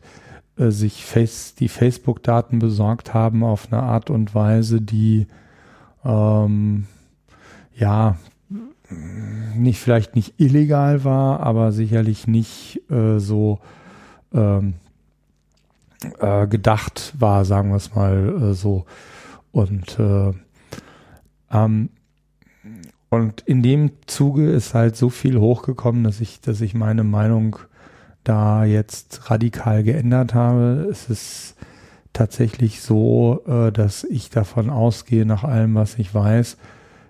äh, 0.58 0.72
sich 0.72 1.04
Face, 1.06 1.54
die 1.56 1.68
Facebook-Daten 1.68 2.60
besorgt 2.60 3.14
haben 3.14 3.44
auf 3.44 3.72
eine 3.72 3.84
Art 3.84 4.10
und 4.10 4.34
Weise, 4.34 4.80
die 4.82 5.28
ähm, 6.06 6.86
ja, 7.76 8.16
nicht 9.56 9.80
vielleicht 9.80 10.16
nicht 10.16 10.40
illegal 10.40 11.04
war, 11.04 11.42
aber 11.42 11.72
sicherlich 11.72 12.28
nicht 12.28 12.82
äh, 12.90 13.20
so 13.20 13.60
ähm, 14.34 14.76
äh, 16.20 16.48
gedacht 16.48 17.14
war, 17.18 17.46
sagen 17.46 17.70
wir 17.70 17.78
es 17.78 17.96
mal 17.96 18.52
äh, 18.52 18.54
so. 18.54 18.86
Und 19.52 20.00
äh, 20.00 20.34
ähm, 21.52 21.90
und 23.10 23.42
in 23.42 23.64
dem 23.64 23.92
Zuge 24.06 24.52
ist 24.52 24.76
halt 24.76 24.96
so 24.96 25.10
viel 25.10 25.40
hochgekommen, 25.40 26.04
dass 26.04 26.22
ich, 26.22 26.42
dass 26.42 26.62
ich 26.62 26.76
meine 26.76 27.04
Meinung 27.04 27.58
da 28.24 28.66
jetzt 28.66 29.32
radikal 29.32 29.84
geändert 29.84 30.36
habe. 30.36 30.88
Es 30.92 31.10
ist 31.10 31.56
tatsächlich 32.14 32.82
so, 32.82 33.42
äh, 33.48 33.72
dass 33.72 34.04
ich 34.04 34.30
davon 34.30 34.70
ausgehe, 34.70 35.26
nach 35.26 35.44
allem, 35.44 35.74
was 35.74 35.98
ich 35.98 36.14
weiß, 36.14 36.58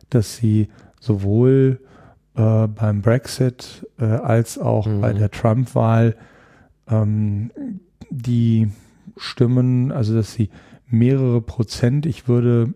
dass 0.10 0.38
sie 0.38 0.70
sowohl 1.02 1.82
äh, 2.40 2.68
beim 2.68 3.02
Brexit 3.02 3.86
äh, 4.00 4.06
als 4.06 4.58
auch 4.58 4.88
mhm. 4.88 5.02
bei 5.02 5.12
der 5.12 5.30
Trump-Wahl 5.30 6.16
ähm, 6.90 7.52
die 8.10 8.70
Stimmen, 9.18 9.92
also 9.92 10.16
dass 10.16 10.34
sie 10.34 10.50
mehrere 10.88 11.42
Prozent, 11.42 12.06
ich 12.06 12.30
würde 12.30 12.74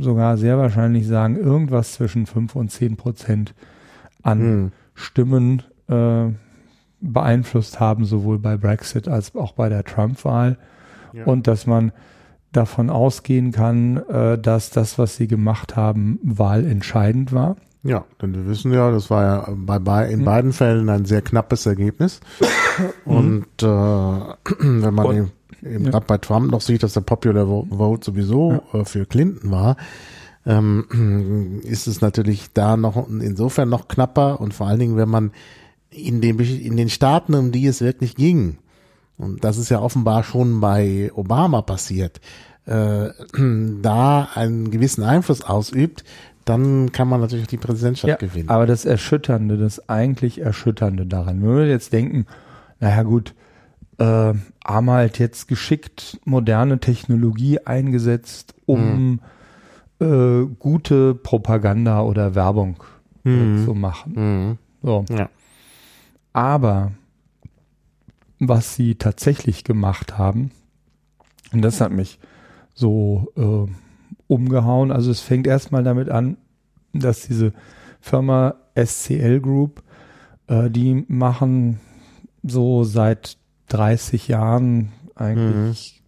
sogar 0.00 0.36
sehr 0.36 0.58
wahrscheinlich 0.58 1.06
sagen, 1.06 1.36
irgendwas 1.36 1.92
zwischen 1.92 2.26
5 2.26 2.56
und 2.56 2.70
10 2.70 2.96
Prozent 2.96 3.54
an 4.22 4.38
mhm. 4.38 4.72
Stimmen 4.94 5.62
äh, 5.88 6.26
beeinflusst 7.00 7.78
haben, 7.78 8.04
sowohl 8.06 8.40
bei 8.40 8.56
Brexit 8.56 9.06
als 9.06 9.36
auch 9.36 9.52
bei 9.52 9.68
der 9.68 9.84
Trump-Wahl. 9.84 10.58
Ja. 11.12 11.24
Und 11.26 11.46
dass 11.46 11.66
man 11.66 11.92
davon 12.50 12.90
ausgehen 12.90 13.52
kann, 13.52 13.98
äh, 14.08 14.38
dass 14.38 14.70
das, 14.70 14.98
was 14.98 15.16
sie 15.16 15.28
gemacht 15.28 15.76
haben, 15.76 16.18
wahlentscheidend 16.22 17.32
war. 17.32 17.56
Ja, 17.84 18.06
denn 18.20 18.34
wir 18.34 18.46
wissen 18.46 18.72
ja, 18.72 18.90
das 18.90 19.10
war 19.10 19.22
ja 19.22 19.48
bei, 19.54 19.78
bei 19.78 20.08
in 20.08 20.20
mhm. 20.20 20.24
beiden 20.24 20.52
Fällen 20.54 20.88
ein 20.88 21.04
sehr 21.04 21.20
knappes 21.20 21.66
Ergebnis. 21.66 22.20
Und 23.04 23.46
äh, 23.62 23.66
wenn 24.58 24.94
man 24.94 25.06
und, 25.06 25.32
eben 25.62 25.84
ja. 25.84 25.90
gerade 25.90 26.06
bei 26.06 26.18
Trump 26.18 26.50
noch 26.50 26.62
sieht, 26.62 26.82
dass 26.82 26.94
der 26.94 27.02
Popular 27.02 27.46
Vote 27.46 28.04
sowieso 28.04 28.62
ja. 28.72 28.80
äh, 28.80 28.84
für 28.84 29.06
Clinton 29.06 29.50
war, 29.50 29.76
ähm, 30.46 31.60
ist 31.64 31.86
es 31.86 32.00
natürlich 32.00 32.52
da 32.52 32.76
noch 32.76 33.08
insofern 33.08 33.68
noch 33.68 33.86
knapper 33.86 34.40
und 34.40 34.54
vor 34.54 34.66
allen 34.66 34.80
Dingen, 34.80 34.96
wenn 34.96 35.10
man 35.10 35.32
in 35.90 36.20
den, 36.20 36.38
in 36.40 36.76
den 36.76 36.88
Staaten, 36.88 37.34
um 37.34 37.52
die 37.52 37.66
es 37.66 37.80
wirklich 37.80 38.16
ging, 38.16 38.58
und 39.16 39.44
das 39.44 39.58
ist 39.58 39.68
ja 39.68 39.80
offenbar 39.80 40.24
schon 40.24 40.60
bei 40.60 41.12
Obama 41.14 41.62
passiert, 41.62 42.20
äh, 42.66 43.10
da 43.82 44.28
einen 44.34 44.70
gewissen 44.70 45.04
Einfluss 45.04 45.42
ausübt, 45.42 46.04
dann 46.44 46.92
kann 46.92 47.08
man 47.08 47.20
natürlich 47.20 47.46
die 47.46 47.56
Präsidentschaft 47.56 48.08
ja, 48.08 48.16
gewinnen. 48.16 48.48
Aber 48.48 48.66
das 48.66 48.84
Erschütternde, 48.84 49.56
das 49.56 49.88
eigentlich 49.88 50.40
Erschütternde 50.40 51.06
daran, 51.06 51.42
wenn 51.42 51.56
wir 51.56 51.66
jetzt 51.68 51.92
denken, 51.92 52.26
naja 52.80 53.02
gut, 53.02 53.34
äh, 53.98 54.34
haben 54.64 54.90
halt 54.90 55.18
jetzt 55.18 55.48
geschickt 55.48 56.20
moderne 56.24 56.80
Technologie 56.80 57.60
eingesetzt, 57.60 58.54
um 58.66 59.20
mhm. 60.00 60.44
äh, 60.44 60.46
gute 60.58 61.14
Propaganda 61.14 62.02
oder 62.02 62.34
Werbung 62.34 62.82
mhm. 63.22 63.62
äh, 63.62 63.64
zu 63.64 63.74
machen. 63.74 64.12
Mhm. 64.14 64.58
So. 64.82 65.04
Ja. 65.10 65.30
Aber 66.32 66.92
was 68.38 68.74
sie 68.74 68.96
tatsächlich 68.96 69.64
gemacht 69.64 70.18
haben, 70.18 70.50
und 71.52 71.62
das 71.62 71.80
hat 71.80 71.92
mich 71.92 72.18
so 72.74 73.32
äh, 73.36 73.72
umgehauen. 74.26 74.90
Also 74.90 75.10
es 75.10 75.20
fängt 75.20 75.46
erstmal 75.46 75.82
damit 75.82 76.08
an, 76.08 76.36
dass 76.92 77.26
diese 77.26 77.52
Firma 78.00 78.54
SCL 78.76 79.40
Group, 79.40 79.82
äh, 80.46 80.70
die 80.70 81.04
machen 81.08 81.80
so 82.42 82.84
seit 82.84 83.36
30 83.68 84.28
Jahren 84.28 84.92
eigentlich 85.14 86.02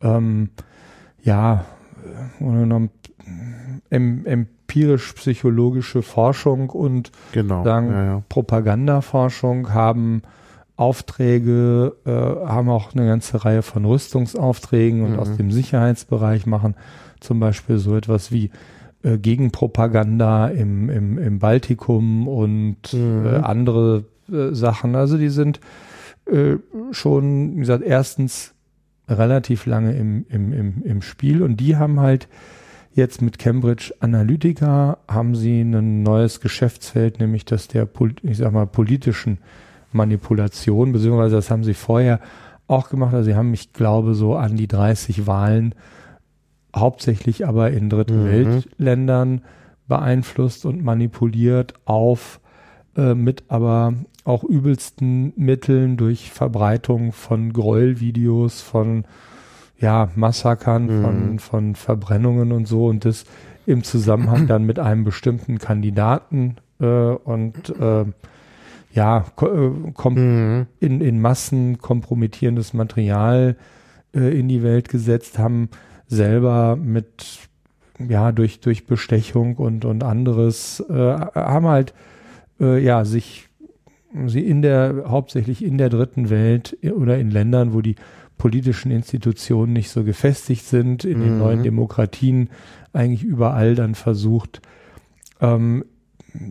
mhm. 0.00 0.08
ähm, 0.08 0.50
ja 1.22 1.64
em, 3.90 4.24
empirisch-psychologische 4.24 6.02
Forschung 6.02 6.70
und 6.70 7.12
genau, 7.32 7.64
sagen 7.64 7.90
ja, 7.90 8.04
ja. 8.04 8.22
Propagandaforschung 8.28 9.72
haben 9.74 10.22
Aufträge, 10.76 11.96
äh, 12.04 12.10
haben 12.10 12.68
auch 12.68 12.94
eine 12.94 13.06
ganze 13.06 13.44
Reihe 13.44 13.62
von 13.62 13.84
Rüstungsaufträgen 13.84 15.02
und 15.04 15.12
mhm. 15.12 15.18
aus 15.18 15.36
dem 15.36 15.50
Sicherheitsbereich 15.50 16.46
machen 16.46 16.74
zum 17.20 17.40
Beispiel 17.40 17.78
so 17.78 17.96
etwas 17.96 18.32
wie 18.32 18.50
äh, 19.02 19.18
Gegenpropaganda 19.18 20.48
im, 20.48 20.90
im, 20.90 21.18
im 21.18 21.38
Baltikum 21.38 22.28
und 22.28 22.92
mhm. 22.92 23.26
äh, 23.26 23.36
andere 23.36 24.04
äh, 24.30 24.52
Sachen. 24.52 24.96
Also 24.96 25.18
die 25.18 25.28
sind 25.28 25.60
äh, 26.26 26.56
schon, 26.90 27.56
wie 27.56 27.60
gesagt, 27.60 27.84
erstens 27.84 28.54
relativ 29.08 29.66
lange 29.66 29.96
im, 29.96 30.26
im, 30.28 30.52
im, 30.52 30.82
im 30.82 31.02
Spiel 31.02 31.42
und 31.42 31.58
die 31.58 31.76
haben 31.76 32.00
halt 32.00 32.28
jetzt 32.96 33.22
mit 33.22 33.38
Cambridge 33.38 33.94
Analytica 34.00 34.98
haben 35.06 35.36
sie 35.36 35.60
ein 35.60 36.02
neues 36.02 36.40
Geschäftsfeld, 36.40 37.20
nämlich 37.20 37.44
das 37.44 37.68
der, 37.68 37.86
ich 38.22 38.38
sag 38.38 38.52
mal, 38.52 38.66
politischen 38.66 39.38
Manipulation, 39.92 40.92
beziehungsweise 40.92 41.36
das 41.36 41.50
haben 41.50 41.62
sie 41.62 41.74
vorher 41.74 42.20
auch 42.66 42.88
gemacht. 42.88 43.14
Also 43.14 43.30
sie 43.30 43.36
haben, 43.36 43.52
ich 43.54 43.72
glaube, 43.72 44.14
so 44.14 44.34
an 44.34 44.56
die 44.56 44.66
30 44.66 45.26
Wahlen, 45.26 45.74
hauptsächlich 46.76 47.46
aber 47.46 47.70
in 47.70 47.90
dritten 47.90 48.24
mhm. 48.24 48.28
Weltländern 48.28 49.42
beeinflusst 49.88 50.66
und 50.66 50.82
manipuliert 50.84 51.74
auf 51.84 52.40
äh, 52.96 53.14
mit 53.14 53.44
aber 53.48 53.94
auch 54.24 54.42
übelsten 54.42 55.32
Mitteln 55.36 55.96
durch 55.96 56.30
Verbreitung 56.32 57.12
von 57.12 57.52
Gräuelvideos, 57.52 58.60
von 58.60 59.04
ja, 59.78 60.08
Massakern, 60.16 60.86
mhm. 60.86 61.02
von, 61.02 61.38
von 61.38 61.74
Verbrennungen 61.74 62.52
und 62.52 62.66
so 62.66 62.86
und 62.86 63.04
das 63.04 63.24
im 63.66 63.82
Zusammenhang 63.84 64.46
dann 64.46 64.64
mit 64.64 64.78
einem 64.78 65.04
bestimmten 65.04 65.58
Kandidaten 65.58 66.56
äh, 66.80 66.86
und 66.86 67.68
äh, 67.78 68.04
ja, 68.92 69.26
äh, 69.40 69.46
mhm. 70.08 70.66
in, 70.80 71.00
in 71.00 71.20
Massen 71.20 71.78
kompromittierendes 71.78 72.72
Material 72.72 73.56
äh, 74.14 74.38
in 74.38 74.48
die 74.48 74.62
Welt 74.62 74.88
gesetzt, 74.88 75.38
haben 75.38 75.68
selber 76.08 76.76
mit, 76.76 77.38
ja, 77.98 78.32
durch, 78.32 78.60
durch 78.60 78.86
Bestechung 78.86 79.56
und, 79.56 79.84
und 79.84 80.04
anderes, 80.04 80.80
äh, 80.88 80.92
haben 80.94 81.66
halt, 81.66 81.94
äh, 82.60 82.82
ja, 82.82 83.04
sich, 83.04 83.48
sie 84.26 84.46
in 84.46 84.62
der, 84.62 85.04
hauptsächlich 85.06 85.64
in 85.64 85.78
der 85.78 85.88
dritten 85.88 86.30
Welt 86.30 86.76
oder 86.94 87.18
in 87.18 87.30
Ländern, 87.30 87.74
wo 87.74 87.80
die 87.80 87.96
politischen 88.38 88.90
Institutionen 88.90 89.72
nicht 89.72 89.90
so 89.90 90.04
gefestigt 90.04 90.64
sind, 90.64 91.04
in 91.04 91.18
mhm. 91.18 91.22
den 91.22 91.38
neuen 91.38 91.62
Demokratien 91.62 92.50
eigentlich 92.92 93.24
überall 93.24 93.74
dann 93.74 93.94
versucht, 93.94 94.60
ähm, 95.40 95.84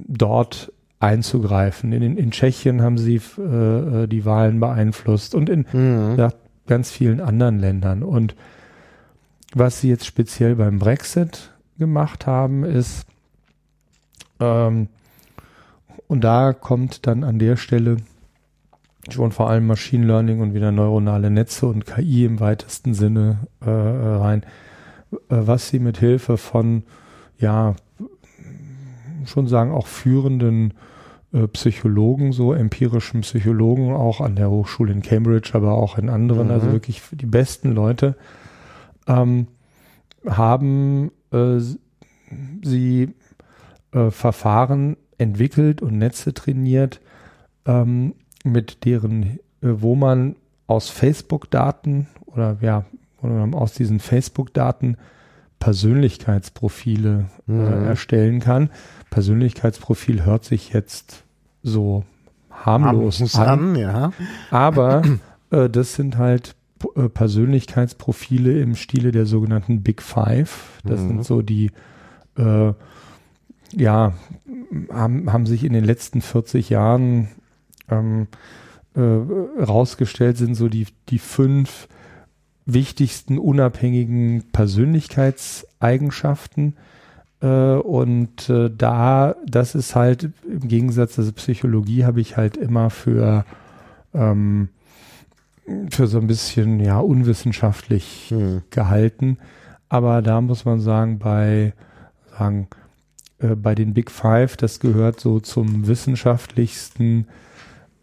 dort 0.08 0.72
einzugreifen. 1.00 1.92
In, 1.92 2.18
in 2.18 2.32
Tschechien 2.32 2.82
haben 2.82 2.98
sie 2.98 3.22
äh, 3.38 4.04
äh, 4.04 4.08
die 4.08 4.26
Wahlen 4.26 4.60
beeinflusst 4.60 5.36
und 5.36 5.50
in 5.50 5.66
mhm. 5.72 6.16
ja, 6.18 6.32
ganz 6.68 6.92
vielen 6.92 7.22
anderen 7.22 7.60
Ländern. 7.60 8.04
Und 8.04 8.36
was 9.56 9.80
sie 9.80 9.90
jetzt 9.90 10.06
speziell 10.06 10.56
beim 10.56 10.78
Brexit 10.80 11.52
gemacht 11.80 12.28
haben, 12.28 12.64
ist, 12.64 13.06
ähm, 14.40 14.90
und 16.08 16.24
da 16.24 16.54
kommt 16.54 17.08
dann 17.08 17.24
an 17.24 17.40
der 17.40 17.56
Stelle 17.56 17.98
schon 19.10 19.32
vor 19.32 19.50
allem 19.50 19.66
Machine 19.66 20.06
Learning 20.06 20.42
und 20.42 20.54
wieder 20.54 20.72
neuronale 20.72 21.32
Netze 21.32 21.68
und 21.68 21.86
KI 21.86 22.26
im 22.26 22.40
weitesten 22.40 22.94
Sinne 22.94 23.48
äh, 23.62 23.70
rein, 23.70 24.44
äh, 25.14 25.18
was 25.30 25.70
sie 25.70 25.80
mit 25.80 25.98
Hilfe 25.98 26.38
von, 26.38 26.84
ja, 27.40 27.76
schon 29.26 29.48
sagen, 29.48 29.72
auch 29.72 29.88
führenden 29.88 30.74
äh, 31.34 31.48
Psychologen, 31.48 32.34
so 32.34 32.54
empirischen 32.54 33.22
Psychologen, 33.22 33.94
auch 33.94 34.22
an 34.22 34.36
der 34.36 34.50
Hochschule 34.50 34.92
in 34.92 35.02
Cambridge, 35.02 35.52
aber 35.54 35.74
auch 35.74 35.98
in 35.98 36.10
anderen, 36.10 36.48
mhm. 36.48 36.54
also 36.54 36.72
wirklich 36.72 37.02
die 37.12 37.26
besten 37.26 37.74
Leute, 37.74 38.16
ähm, 39.08 39.48
haben 40.26 41.12
äh, 41.32 41.60
sie 42.64 43.14
äh, 43.92 44.12
Verfahren 44.12 44.98
entwickelt 45.18 45.82
und 45.82 45.98
Netze 45.98 46.34
trainiert, 46.34 47.02
ähm, 47.66 48.16
mit 48.44 48.86
deren, 48.86 49.24
äh, 49.24 49.38
wo 49.62 49.96
man 49.96 50.36
aus 50.68 50.90
Facebook-Daten 50.90 52.08
oder 52.26 52.58
ja, 52.62 52.86
aus 53.22 53.74
diesen 53.74 54.00
Facebook-Daten 54.00 54.98
Persönlichkeitsprofile 55.60 57.26
äh, 57.48 57.52
mhm. 57.52 57.86
erstellen 57.86 58.40
kann. 58.40 58.70
Persönlichkeitsprofil 59.10 60.26
hört 60.26 60.44
sich 60.44 60.74
jetzt 60.74 61.24
so 61.64 62.04
harmlos 62.52 63.36
an, 63.36 63.48
an 63.48 63.76
ja. 63.76 64.12
aber 64.52 65.02
äh, 65.52 65.70
das 65.70 65.96
sind 65.96 66.18
halt 66.18 66.56
Persönlichkeitsprofile 67.14 68.62
im 68.62 68.76
Stile 68.76 69.12
der 69.12 69.26
sogenannten 69.26 69.82
Big 69.82 70.02
Five. 70.02 70.82
Das 70.84 71.02
mhm. 71.02 71.08
sind 71.08 71.26
so 71.26 71.42
die, 71.42 71.72
äh, 72.38 72.74
ja, 73.72 74.14
haben, 74.92 75.32
haben 75.32 75.46
sich 75.46 75.64
in 75.64 75.72
den 75.74 75.86
letzten 75.86 76.22
40 76.22 76.70
Jahren 76.70 77.30
ähm, 77.90 78.28
äh, 78.96 79.02
rausgestellt, 79.02 80.38
sind 80.38 80.56
so 80.56 80.70
die, 80.70 80.88
die 81.10 81.20
fünf 81.20 81.88
wichtigsten 82.66 83.38
unabhängigen 83.38 84.46
Persönlichkeitseigenschaften. 84.52 86.76
Äh, 87.42 87.76
und 87.76 88.50
äh, 88.50 88.72
da, 88.76 89.36
das 89.46 89.76
ist 89.76 89.96
halt 89.96 90.32
im 90.50 90.68
Gegensatz 90.68 91.14
zur 91.16 91.32
Psychologie, 91.34 92.06
habe 92.06 92.22
ich 92.22 92.38
halt 92.38 92.58
immer 92.58 92.90
für, 92.90 93.46
ähm, 94.14 94.70
für 95.90 96.08
so 96.08 96.20
ein 96.20 96.28
bisschen 96.28 96.80
ja 96.80 97.00
unwissenschaftlich 97.00 98.28
hm. 98.30 98.62
gehalten. 98.70 99.38
Aber 99.90 100.22
da 100.22 100.42
muss 100.42 100.66
man 100.66 100.80
sagen, 100.80 101.20
bei 101.20 101.74
sagen, 102.38 102.68
äh, 103.40 103.56
bei 103.56 103.76
den 103.76 103.94
Big 103.94 104.12
Five, 104.12 104.58
das 104.58 104.80
gehört 104.80 105.20
so 105.20 105.40
zum 105.40 105.88
wissenschaftlichsten, 105.88 107.28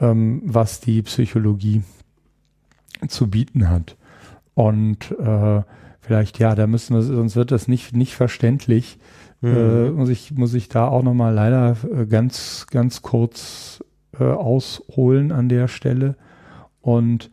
ähm, 0.01 0.43
was 0.45 0.81
die 0.81 1.03
Psychologie 1.03 1.83
zu 3.09 3.29
bieten 3.29 3.69
hat. 3.69 3.97
Und 4.55 5.13
äh, 5.19 5.63
vielleicht, 6.01 6.39
ja, 6.39 6.55
da 6.55 6.67
müssen 6.67 6.95
wir, 6.95 7.03
sonst 7.03 7.37
wird 7.37 7.51
das 7.51 7.69
nicht, 7.69 7.95
nicht 7.95 8.15
verständlich. 8.15 8.99
Mhm. 9.41 9.57
Äh, 9.57 9.91
muss, 9.91 10.09
ich, 10.09 10.33
muss 10.33 10.55
ich 10.55 10.69
da 10.69 10.89
auch 10.89 11.03
nochmal 11.03 11.35
leider 11.35 11.77
äh, 11.91 12.07
ganz, 12.07 12.67
ganz 12.71 13.03
kurz 13.03 13.83
äh, 14.19 14.25
ausholen 14.25 15.33
an 15.33 15.49
der 15.49 15.69
Stelle. 15.69 16.17
Und 16.81 17.31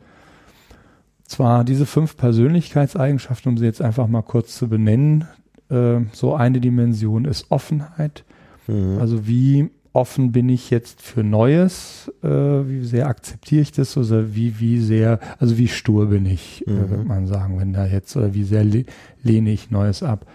zwar 1.30 1.64
diese 1.64 1.86
fünf 1.86 2.18
Persönlichkeitseigenschaften, 2.18 3.52
um 3.52 3.58
sie 3.58 3.66
jetzt 3.66 3.82
einfach 3.82 4.08
mal 4.08 4.24
kurz 4.24 4.56
zu 4.56 4.68
benennen, 4.68 5.28
äh, 5.70 6.00
so 6.12 6.34
eine 6.34 6.60
Dimension 6.60 7.26
ist 7.26 7.52
Offenheit. 7.52 8.24
Mhm. 8.68 8.98
Also 9.00 9.28
wie 9.28 9.70
offen 9.94 10.32
bin 10.32 10.50
ich 10.50 10.70
jetzt 10.70 11.02
für 11.02 11.24
Neues, 11.24 12.12
äh, 12.24 12.28
wie 12.28 12.84
sehr 12.84 13.08
akzeptiere 13.08 13.62
ich 13.62 13.72
das 13.72 13.96
oder 13.96 14.34
wie, 14.36 14.60
wie 14.60 14.80
sehr, 14.80 15.20
also 15.40 15.58
wie 15.58 15.68
stur 15.68 16.08
bin 16.08 16.26
ich, 16.26 16.66
äh, 16.68 16.72
mhm. 16.72 16.84
äh, 16.84 16.90
wird 16.90 17.06
man 17.06 17.28
sagen, 17.28 17.60
wenn 17.60 17.74
da 17.74 17.86
jetzt, 17.86 18.16
oder 18.16 18.34
wie 18.34 18.44
sehr 18.44 18.64
le 18.64 18.86
lehne 19.24 19.52
ich 19.52 19.70
Neues 19.70 20.02
ab. 20.02 20.26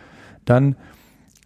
Dann 0.44 0.76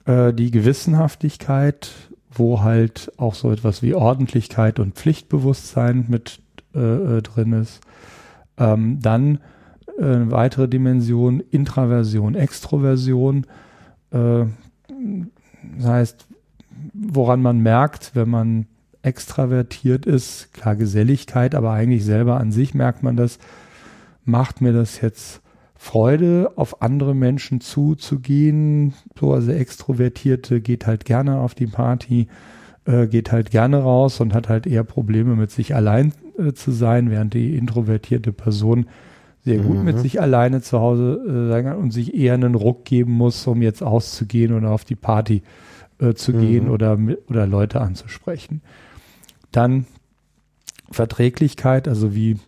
äh, 0.05 0.33
die 0.33 0.51
Gewissenhaftigkeit, 0.51 1.91
wo 2.31 2.61
halt 2.63 3.13
auch 3.17 3.35
so 3.35 3.51
etwas 3.51 3.83
wie 3.83 3.95
Ordentlichkeit 3.95 4.79
und 4.79 4.95
Pflichtbewusstsein 4.95 6.05
mit 6.09 6.41
äh 6.75 7.23
drin 7.23 7.55
ist. 7.55 7.81
Ähm, 8.59 8.99
dann 9.01 9.39
äh, 9.99 10.31
weitere 10.31 10.69
Dimension, 10.69 11.41
Intraversion, 11.51 12.35
Extroversion, 12.35 13.47
äh, 14.11 14.45
das 15.77 15.87
heißt, 15.87 16.27
woran 16.93 17.43
man 17.43 17.61
merkt, 17.61 18.13
wenn 18.15 18.29
man 18.29 18.67
extravertiert 19.03 20.07
ist, 20.07 20.53
klar 20.53 20.77
Geselligkeit, 20.77 21.55
aber 21.55 21.73
eigentlich 21.73 22.05
selber 22.05 22.39
an 22.39 22.53
sich 22.53 22.75
merkt 22.75 23.03
man 23.03 23.17
das, 23.17 23.39
macht 24.25 24.61
mir 24.61 24.73
das 24.73 25.01
jetzt 25.01 25.41
Freude, 25.75 26.53
auf 26.57 26.83
andere 26.83 27.15
Menschen 27.15 27.61
zuzugehen. 27.61 28.95
So, 29.19 29.33
also 29.33 29.53
Extrovertierte 29.53 30.61
geht 30.61 30.87
halt 30.87 31.05
gerne 31.05 31.39
auf 31.39 31.55
die 31.55 31.69
Party, 31.69 32.27
äh, 32.85 33.07
geht 33.07 33.31
halt 33.31 33.53
gerne 33.53 33.79
raus 33.79 34.21
und 34.21 34.35
hat 34.35 34.49
halt 34.49 34.67
eher 34.67 34.85
Probleme 34.85 35.37
mit 35.37 35.53
sich 35.53 35.75
allein 35.75 36.13
äh, 36.39 36.53
zu 36.53 36.71
sein, 36.71 37.11
während 37.11 37.35
die 37.35 37.57
introvertierte 37.57 38.33
Person 38.33 38.87
sehr 39.45 39.59
gut 39.59 39.79
mhm. 39.79 39.85
mit 39.85 39.99
sich 39.99 40.21
alleine 40.21 40.61
zu 40.61 40.81
Hause 40.81 41.21
äh, 41.27 41.49
sein 41.49 41.65
kann 41.65 41.77
und 41.77 41.91
sich 41.91 42.15
eher 42.15 42.35
einen 42.35 42.55
Ruck 42.55 42.85
geben 42.85 43.13
muss, 43.13 43.47
um 43.47 43.63
jetzt 43.63 43.83
auszugehen 43.83 44.53
oder 44.53 44.71
auf 44.71 44.85
die 44.85 44.97
Party 44.97 45.43
äh, 45.99 46.15
zu 46.15 46.33
mhm. 46.33 46.41
gehen 46.41 46.69
oder, 46.69 46.99
oder 47.29 47.47
Leute 47.47 47.81
anzusprechen. 47.81 48.61
Dann 49.53 49.87
Verträglichkeit, 50.91 51.89
also 51.89 52.15
wie 52.15 52.39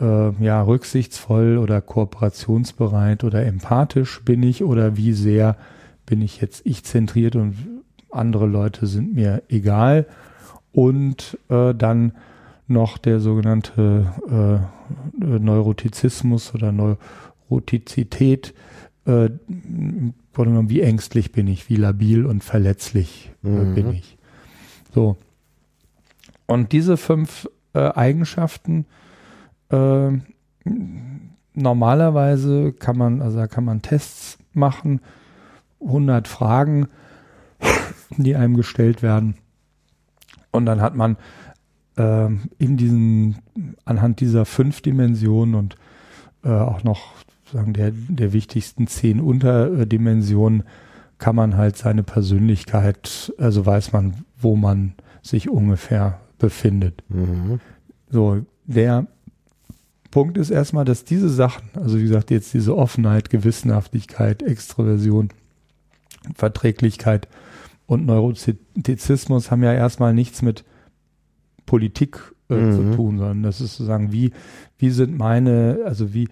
äh, 0.00 0.30
ja, 0.42 0.62
rücksichtsvoll 0.62 1.58
oder 1.58 1.80
kooperationsbereit 1.80 3.24
oder 3.24 3.44
empathisch 3.44 4.22
bin 4.24 4.42
ich 4.42 4.64
oder 4.64 4.96
wie 4.96 5.12
sehr 5.12 5.56
bin 6.06 6.22
ich 6.22 6.40
jetzt 6.40 6.62
ich 6.64 6.84
zentriert 6.84 7.36
und 7.36 7.56
andere 8.10 8.46
Leute 8.46 8.86
sind 8.86 9.14
mir 9.14 9.42
egal. 9.48 10.06
Und 10.72 11.38
äh, 11.48 11.74
dann 11.74 12.12
noch 12.68 12.98
der 12.98 13.20
sogenannte 13.20 14.12
äh, 15.20 15.24
Neurotizismus 15.24 16.54
oder 16.54 16.72
Neurotizität. 16.72 18.54
Äh, 19.06 19.30
wie 20.34 20.80
ängstlich 20.80 21.32
bin 21.32 21.48
ich, 21.48 21.68
wie 21.68 21.76
labil 21.76 22.24
und 22.24 22.44
verletzlich 22.44 23.32
äh, 23.42 23.48
mhm. 23.48 23.74
bin 23.74 23.92
ich. 23.92 24.16
So. 24.94 25.16
Und 26.46 26.72
diese 26.72 26.96
fünf 26.96 27.48
äh, 27.74 27.90
Eigenschaften 27.90 28.86
äh, 29.70 30.10
normalerweise 31.54 32.72
kann 32.72 32.96
man, 32.96 33.20
also 33.20 33.38
da 33.38 33.46
kann 33.46 33.64
man 33.64 33.82
Tests 33.82 34.38
machen, 34.52 35.00
100 35.80 36.28
Fragen, 36.28 36.88
die 38.16 38.36
einem 38.36 38.56
gestellt 38.56 39.02
werden. 39.02 39.34
Und 40.50 40.66
dann 40.66 40.80
hat 40.80 40.94
man 40.94 41.16
äh, 41.98 42.28
in 42.58 42.76
diesen, 42.76 43.36
anhand 43.84 44.20
dieser 44.20 44.44
fünf 44.44 44.80
Dimensionen 44.80 45.54
und 45.54 45.76
äh, 46.44 46.50
auch 46.50 46.84
noch 46.84 47.14
sagen 47.52 47.72
der, 47.72 47.92
der 47.92 48.32
wichtigsten 48.32 48.86
zehn 48.86 49.20
Unterdimensionen 49.20 50.64
kann 51.18 51.34
man 51.34 51.56
halt 51.56 51.76
seine 51.76 52.04
Persönlichkeit, 52.04 53.32
also 53.38 53.66
weiß 53.66 53.92
man, 53.92 54.24
wo 54.38 54.54
man 54.54 54.94
sich 55.22 55.50
ungefähr 55.50 56.20
befindet. 56.38 57.02
Mhm. 57.08 57.60
So, 58.10 58.42
der 58.66 59.06
Punkt 60.10 60.38
ist 60.38 60.50
erstmal, 60.50 60.84
dass 60.84 61.04
diese 61.04 61.28
Sachen, 61.28 61.68
also 61.74 61.98
wie 61.98 62.02
gesagt, 62.02 62.30
jetzt 62.30 62.54
diese 62.54 62.76
Offenheit, 62.76 63.30
Gewissenhaftigkeit, 63.30 64.42
Extroversion, 64.42 65.30
Verträglichkeit 66.34 67.28
und 67.86 68.06
Neurotizismus 68.06 69.50
haben 69.50 69.62
ja 69.62 69.72
erstmal 69.72 70.14
nichts 70.14 70.42
mit 70.42 70.64
Politik 71.68 72.34
äh, 72.48 72.54
mhm. 72.54 72.72
zu 72.72 72.96
tun, 72.96 73.18
sondern 73.18 73.42
das 73.42 73.60
ist 73.60 73.76
sozusagen, 73.76 74.10
wie, 74.10 74.32
wie 74.78 74.88
sind 74.88 75.18
meine, 75.18 75.80
also 75.84 76.14
wie, 76.14 76.28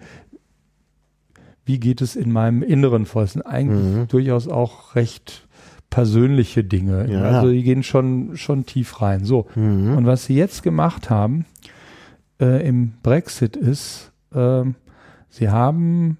wie 1.63 1.79
geht 1.79 2.01
es 2.01 2.15
in 2.15 2.31
meinem 2.31 2.63
Inneren 2.63 3.05
vor? 3.05 3.21
Das 3.21 3.33
sind 3.33 3.43
eigentlich 3.43 3.95
mhm. 3.95 4.07
durchaus 4.07 4.47
auch 4.47 4.95
recht 4.95 5.47
persönliche 5.91 6.63
Dinge. 6.63 7.09
Ja. 7.11 7.21
Also 7.21 7.51
die 7.51 7.61
gehen 7.61 7.83
schon, 7.83 8.35
schon 8.35 8.65
tief 8.65 8.99
rein. 8.99 9.25
So. 9.25 9.45
Mhm. 9.53 9.95
Und 9.95 10.05
was 10.07 10.25
sie 10.25 10.35
jetzt 10.35 10.63
gemacht 10.63 11.11
haben 11.11 11.45
äh, 12.41 12.67
im 12.67 12.93
Brexit 13.03 13.55
ist, 13.55 14.11
äh, 14.33 14.63
sie 15.29 15.49
haben 15.49 16.17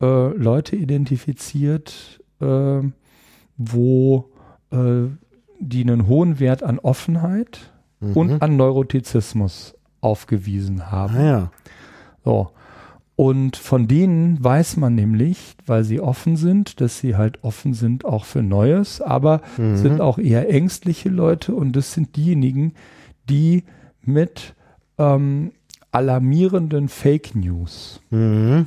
äh, 0.00 0.36
Leute 0.36 0.74
identifiziert, 0.74 2.20
äh, 2.40 2.80
wo 3.56 4.30
äh, 4.72 5.04
die 5.60 5.82
einen 5.82 6.08
hohen 6.08 6.40
Wert 6.40 6.64
an 6.64 6.80
Offenheit 6.80 7.72
mhm. 8.00 8.12
und 8.12 8.42
an 8.42 8.56
Neurotizismus 8.56 9.74
aufgewiesen 10.00 10.90
haben. 10.90 11.16
Ah, 11.16 11.24
ja. 11.24 11.50
So. 12.24 12.50
Und 13.16 13.56
von 13.56 13.88
denen 13.88 14.42
weiß 14.42 14.76
man 14.76 14.94
nämlich, 14.94 15.56
weil 15.66 15.82
sie 15.82 16.00
offen 16.00 16.36
sind, 16.36 16.80
dass 16.80 17.00
sie 17.00 17.16
halt 17.16 17.42
offen 17.42 17.74
sind 17.74 18.04
auch 18.04 18.24
für 18.24 18.44
Neues, 18.44 19.00
aber 19.00 19.42
mhm. 19.56 19.76
sind 19.76 20.00
auch 20.00 20.18
eher 20.18 20.48
ängstliche 20.48 21.08
Leute 21.08 21.52
und 21.52 21.74
das 21.74 21.92
sind 21.92 22.14
diejenigen, 22.14 22.74
die 23.28 23.64
mit 24.02 24.54
ähm, 24.98 25.50
alarmierenden 25.90 26.88
Fake 26.88 27.34
News, 27.34 28.00
mhm. 28.10 28.66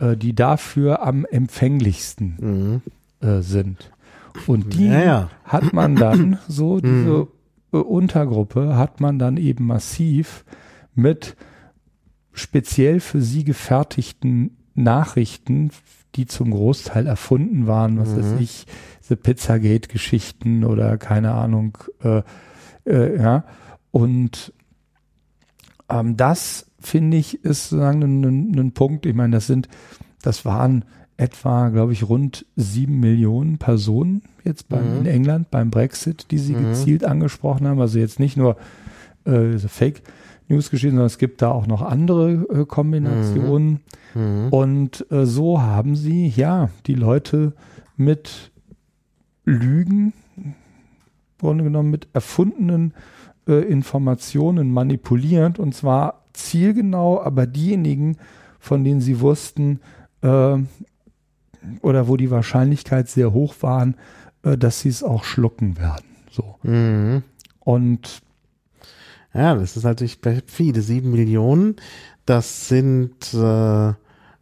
äh, 0.00 0.16
die 0.16 0.34
dafür 0.34 1.06
am 1.06 1.24
empfänglichsten 1.24 2.82
mhm. 3.20 3.26
äh, 3.28 3.42
sind. 3.42 3.92
Und 4.48 4.74
die 4.74 4.88
ja, 4.88 5.04
ja. 5.04 5.30
hat 5.44 5.72
man 5.72 5.94
dann 5.94 6.38
so, 6.48 6.76
mhm. 6.82 6.82
diese 6.82 7.28
Untergruppe 7.70 8.76
hat 8.76 9.00
man 9.00 9.18
dann 9.18 9.36
eben 9.36 9.66
massiv 9.66 10.44
mit 10.94 11.36
speziell 12.32 13.00
für 13.00 13.20
sie 13.20 13.44
gefertigten 13.44 14.56
Nachrichten, 14.74 15.70
die 16.14 16.26
zum 16.26 16.50
Großteil 16.50 17.06
erfunden 17.06 17.66
waren, 17.66 17.98
was 17.98 18.10
mhm. 18.10 18.16
weiß 18.16 18.40
ich, 18.40 18.66
diese 19.02 19.16
Pizzagate-Geschichten 19.16 20.64
oder 20.64 20.96
keine 20.98 21.32
Ahnung, 21.32 21.78
äh, 22.02 22.22
äh, 22.86 23.20
ja. 23.20 23.44
Und 23.90 24.52
ähm, 25.88 26.16
das 26.16 26.70
finde 26.80 27.16
ich 27.16 27.44
ist 27.44 27.68
sozusagen 27.68 28.02
ein, 28.02 28.24
ein, 28.24 28.58
ein 28.58 28.72
Punkt. 28.72 29.06
Ich 29.06 29.14
meine, 29.14 29.36
das 29.36 29.46
sind, 29.46 29.68
das 30.22 30.44
waren 30.44 30.84
etwa, 31.18 31.68
glaube 31.68 31.92
ich, 31.92 32.08
rund 32.08 32.46
sieben 32.56 33.00
Millionen 33.00 33.58
Personen 33.58 34.22
jetzt 34.44 34.68
beim, 34.70 34.94
mhm. 34.94 35.00
in 35.00 35.06
England 35.06 35.50
beim 35.50 35.70
Brexit, 35.70 36.30
die 36.30 36.38
sie 36.38 36.54
mhm. 36.54 36.70
gezielt 36.70 37.04
angesprochen 37.04 37.68
haben. 37.68 37.80
Also 37.80 37.98
jetzt 37.98 38.18
nicht 38.18 38.38
nur 38.38 38.56
äh, 39.26 39.58
Fake 39.58 40.02
News 40.48 40.70
geschehen, 40.70 40.92
sondern 40.92 41.06
es 41.06 41.18
gibt 41.18 41.42
da 41.42 41.50
auch 41.50 41.66
noch 41.66 41.82
andere 41.82 42.32
äh, 42.32 42.64
Kombinationen. 42.64 43.80
Mhm. 44.14 44.22
mhm. 44.22 44.48
Und 44.48 45.06
äh, 45.10 45.26
so 45.26 45.60
haben 45.60 45.94
sie 45.94 46.28
ja 46.28 46.70
die 46.86 46.94
Leute 46.94 47.52
mit 47.96 48.50
Lügen 49.44 50.14
Grunde 51.38 51.64
genommen 51.64 51.90
mit 51.90 52.08
erfundenen 52.12 52.94
äh, 53.46 53.62
Informationen 53.62 54.72
manipuliert 54.72 55.58
und 55.58 55.74
zwar 55.74 56.24
zielgenau, 56.32 57.20
aber 57.22 57.46
diejenigen, 57.46 58.16
von 58.58 58.84
denen 58.84 59.00
sie 59.00 59.20
wussten 59.20 59.80
äh, 60.22 60.56
oder 61.82 62.08
wo 62.08 62.16
die 62.16 62.30
Wahrscheinlichkeit 62.30 63.08
sehr 63.08 63.32
hoch 63.32 63.54
waren, 63.60 63.94
äh, 64.42 64.56
dass 64.56 64.80
sie 64.80 64.88
es 64.88 65.02
auch 65.02 65.24
schlucken 65.24 65.78
werden. 65.78 66.04
So. 66.30 66.56
Mhm. 66.62 67.22
Und 67.60 68.20
Ja, 69.34 69.54
das 69.54 69.76
ist 69.76 69.84
natürlich 69.84 70.18
viele. 70.46 70.80
Sieben 70.80 71.10
Millionen, 71.10 71.76
das 72.26 72.68
sind, 72.68 73.12
äh, 73.34 73.36
ja, 73.36 73.94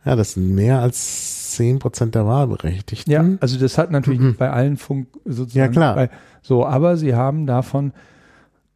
das 0.04 0.32
sind 0.34 0.54
mehr 0.54 0.80
als 0.80 1.52
zehn 1.52 1.78
Prozent 1.80 2.14
der 2.14 2.24
Wahlberechtigten. 2.26 3.12
ja, 3.12 3.24
also 3.40 3.58
das 3.58 3.78
hat 3.78 3.90
natürlich 3.90 4.20
Mhm. 4.20 4.36
bei 4.36 4.50
allen 4.50 4.76
Funk 4.76 5.08
sozusagen. 5.24 5.58
Ja, 5.58 5.68
klar. 5.68 5.94
Bei, 5.96 6.10
so, 6.42 6.64
aber 6.64 6.96
sie 6.96 7.14
haben 7.14 7.46
davon, 7.46 7.92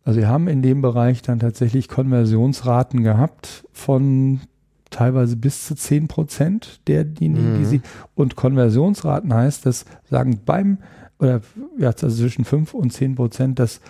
also 0.04 0.18
sie 0.20 0.26
haben 0.26 0.48
in 0.48 0.62
dem 0.62 0.82
Bereich 0.82 1.22
dann 1.22 1.38
tatsächlich 1.38 1.88
Konversionsraten 1.88 3.04
gehabt 3.04 3.64
von 3.72 4.40
teilweise 4.90 5.36
bis 5.36 5.66
zu 5.66 5.74
10 5.74 6.08
Prozent 6.08 6.80
derjenigen, 6.88 7.54
die 7.54 7.60
Mhm. 7.60 7.64
sie, 7.64 7.80
und 8.14 8.36
Konversionsraten 8.36 9.32
heißt, 9.32 9.64
dass 9.66 9.84
sagen 10.08 10.40
beim, 10.44 10.78
oder 11.18 11.40
ja, 11.78 11.88
also 11.88 12.08
zwischen 12.10 12.44
5 12.44 12.74
und 12.74 12.92
10 12.92 13.14
Prozent, 13.14 13.58
dass 13.58 13.80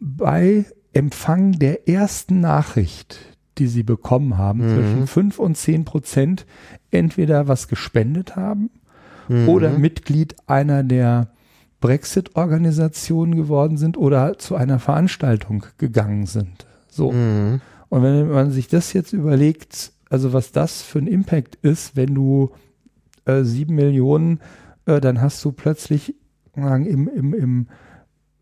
bei 0.00 0.64
Empfang 0.92 1.52
der 1.52 1.88
ersten 1.88 2.40
Nachricht, 2.40 3.18
die 3.58 3.66
sie 3.66 3.82
bekommen 3.82 4.36
haben, 4.38 4.60
Mhm. 4.60 4.74
zwischen 4.74 5.06
5 5.06 5.38
und 5.38 5.56
10 5.56 5.84
Prozent 5.84 6.46
entweder 6.90 7.48
was 7.48 7.68
gespendet 7.68 8.36
haben 8.36 8.70
Mhm. 9.28 9.48
oder 9.48 9.70
Mitglied 9.78 10.34
einer 10.46 10.82
der 10.82 11.28
Brexit-Organisationen 11.80 13.36
geworden 13.36 13.76
sind 13.76 13.96
oder 13.96 14.38
zu 14.38 14.56
einer 14.56 14.78
Veranstaltung 14.78 15.66
gegangen 15.78 16.26
sind. 16.26 16.66
So. 16.88 17.12
Mhm. 17.12 17.60
Und 17.88 18.02
wenn 18.02 18.28
man 18.28 18.50
sich 18.50 18.68
das 18.68 18.92
jetzt 18.92 19.12
überlegt, 19.12 19.92
also 20.10 20.32
was 20.32 20.52
das 20.52 20.82
für 20.82 20.98
ein 20.98 21.06
Impact 21.06 21.56
ist, 21.56 21.96
wenn 21.96 22.14
du 22.14 22.50
äh, 23.24 23.42
sieben 23.42 23.74
Millionen, 23.74 24.40
äh, 24.86 25.00
dann 25.00 25.20
hast 25.20 25.44
du 25.44 25.52
plötzlich 25.52 26.14
sagen, 26.54 26.86
im, 26.86 27.08
im, 27.08 27.34
im, 27.34 27.66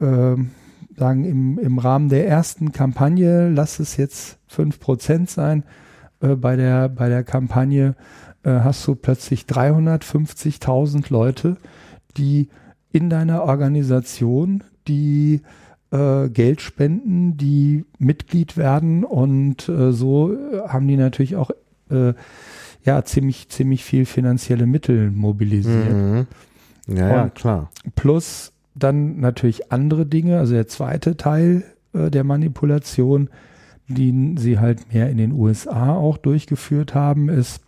ähm, 0.00 0.50
sagen, 0.96 1.24
im, 1.24 1.58
im 1.58 1.78
Rahmen 1.78 2.08
der 2.08 2.28
ersten 2.28 2.72
Kampagne, 2.72 3.48
lass 3.48 3.78
es 3.78 3.96
jetzt 3.96 4.38
fünf 4.46 4.80
Prozent 4.80 5.30
sein, 5.30 5.64
äh, 6.20 6.34
bei, 6.36 6.56
der, 6.56 6.88
bei 6.88 7.08
der 7.08 7.24
Kampagne 7.24 7.94
äh, 8.42 8.50
hast 8.50 8.86
du 8.86 8.94
plötzlich 8.94 9.42
350.000 9.42 11.06
Leute, 11.10 11.56
die 12.16 12.48
in 12.90 13.08
deiner 13.08 13.44
Organisation, 13.44 14.64
die 14.88 15.40
äh, 15.92 16.28
Geld 16.30 16.60
spenden, 16.60 17.36
die 17.36 17.84
Mitglied 17.98 18.56
werden 18.56 19.04
und 19.04 19.68
äh, 19.68 19.92
so 19.92 20.32
äh, 20.32 20.68
haben 20.68 20.88
die 20.88 20.96
natürlich 20.96 21.36
auch 21.36 21.50
äh, 21.90 22.14
ja 22.84 23.04
ziemlich 23.04 23.48
ziemlich 23.50 23.84
viel 23.84 24.06
finanzielle 24.06 24.66
Mittel 24.66 25.10
mobilisiert. 25.10 25.92
Mhm. 25.92 26.26
Ja, 26.88 27.08
ja, 27.08 27.28
klar. 27.28 27.70
Plus 27.94 28.52
dann 28.74 29.20
natürlich 29.20 29.70
andere 29.70 30.06
Dinge, 30.06 30.38
also 30.38 30.54
der 30.54 30.66
zweite 30.66 31.16
Teil 31.16 31.64
äh, 31.92 32.10
der 32.10 32.24
Manipulation, 32.24 33.28
die 33.86 34.34
sie 34.38 34.58
halt 34.58 34.92
mehr 34.92 35.10
in 35.10 35.18
den 35.18 35.32
USA 35.32 35.94
auch 35.94 36.16
durchgeführt 36.16 36.94
haben, 36.94 37.28
ist 37.28 37.60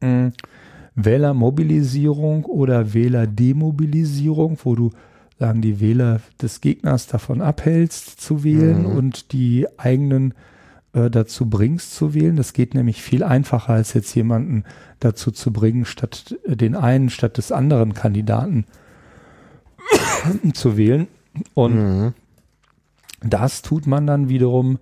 mh, 0.00 0.30
Wählermobilisierung 0.94 2.44
oder 2.44 2.94
Wählerdemobilisierung, 2.94 4.58
wo 4.62 4.74
du 4.76 4.90
sagen 5.40 5.62
die 5.62 5.80
Wähler 5.80 6.20
des 6.40 6.60
Gegners 6.60 7.06
davon 7.06 7.40
abhältst 7.40 8.20
zu 8.20 8.44
wählen 8.44 8.82
Mhm. 8.82 8.86
und 8.94 9.32
die 9.32 9.66
eigenen 9.78 10.34
äh, 10.92 11.08
dazu 11.08 11.48
bringst 11.48 11.94
zu 11.94 12.12
wählen. 12.14 12.36
Das 12.36 12.52
geht 12.52 12.74
nämlich 12.74 13.00
viel 13.02 13.22
einfacher, 13.22 13.72
als 13.72 13.94
jetzt 13.94 14.14
jemanden 14.14 14.64
dazu 14.98 15.30
zu 15.30 15.50
bringen, 15.52 15.84
statt 15.86 16.36
äh, 16.44 16.56
den 16.56 16.76
einen, 16.76 17.08
statt 17.10 17.38
des 17.38 17.52
anderen 17.52 17.94
Kandidaten 17.94 18.66
zu 20.52 20.76
wählen. 20.76 21.06
Und 21.54 21.74
Mhm. 21.74 22.14
das 23.22 23.62
tut 23.62 23.86
man 23.86 24.06
dann 24.06 24.28
wiederum 24.28 24.78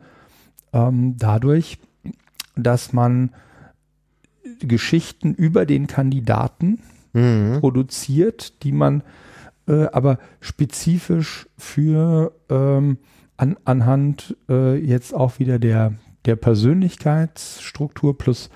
ähm, 0.72 1.16
dadurch, 1.18 1.78
dass 2.56 2.92
man 2.92 3.30
Geschichten 4.60 5.34
über 5.34 5.66
den 5.66 5.86
Kandidaten 5.86 6.80
Mhm. 7.12 7.58
produziert, 7.60 8.62
die 8.64 8.72
man 8.72 9.02
äh, 9.68 9.86
aber 9.92 10.18
spezifisch 10.40 11.46
für 11.56 12.32
ähm, 12.48 12.98
an, 13.36 13.56
anhand 13.64 14.36
äh, 14.48 14.76
jetzt 14.76 15.14
auch 15.14 15.38
wieder 15.38 15.58
der, 15.60 15.92
der 16.24 16.34
Persönlichkeitsstruktur 16.36 18.16
plus 18.18 18.50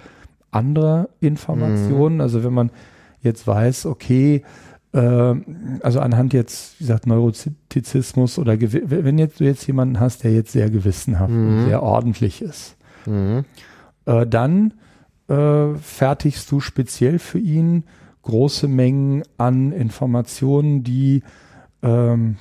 anderer 0.50 1.08
Informationen. 1.20 2.20
Also 2.20 2.44
wenn 2.44 2.52
man 2.52 2.70
jetzt 3.22 3.46
weiß, 3.46 3.86
okay, 3.86 4.42
äh, 4.92 5.34
also 5.82 6.00
anhand 6.00 6.32
jetzt, 6.34 6.78
wie 6.80 6.84
gesagt, 6.84 7.06
Neurotizismus 7.06 8.38
oder 8.38 8.54
gewi- 8.54 8.82
wenn 8.86 9.18
jetzt 9.18 9.40
du 9.40 9.44
jetzt 9.44 9.66
jemanden 9.66 10.00
hast, 10.00 10.24
der 10.24 10.32
jetzt 10.32 10.52
sehr 10.52 10.68
gewissenhaft 10.70 11.32
und 11.32 11.56
Mhm. 11.60 11.64
sehr 11.64 11.82
ordentlich 11.82 12.42
ist, 12.42 12.76
Mhm. 13.06 13.44
äh, 14.06 14.26
dann 14.26 14.74
äh, 15.28 15.74
fertigst 15.80 16.50
du 16.50 16.60
speziell 16.60 17.18
für 17.18 17.38
ihn 17.38 17.84
große 18.22 18.68
Mengen 18.68 19.22
an 19.38 19.72
Informationen, 19.72 20.82
die 20.84 21.22
ähm, 21.82 22.36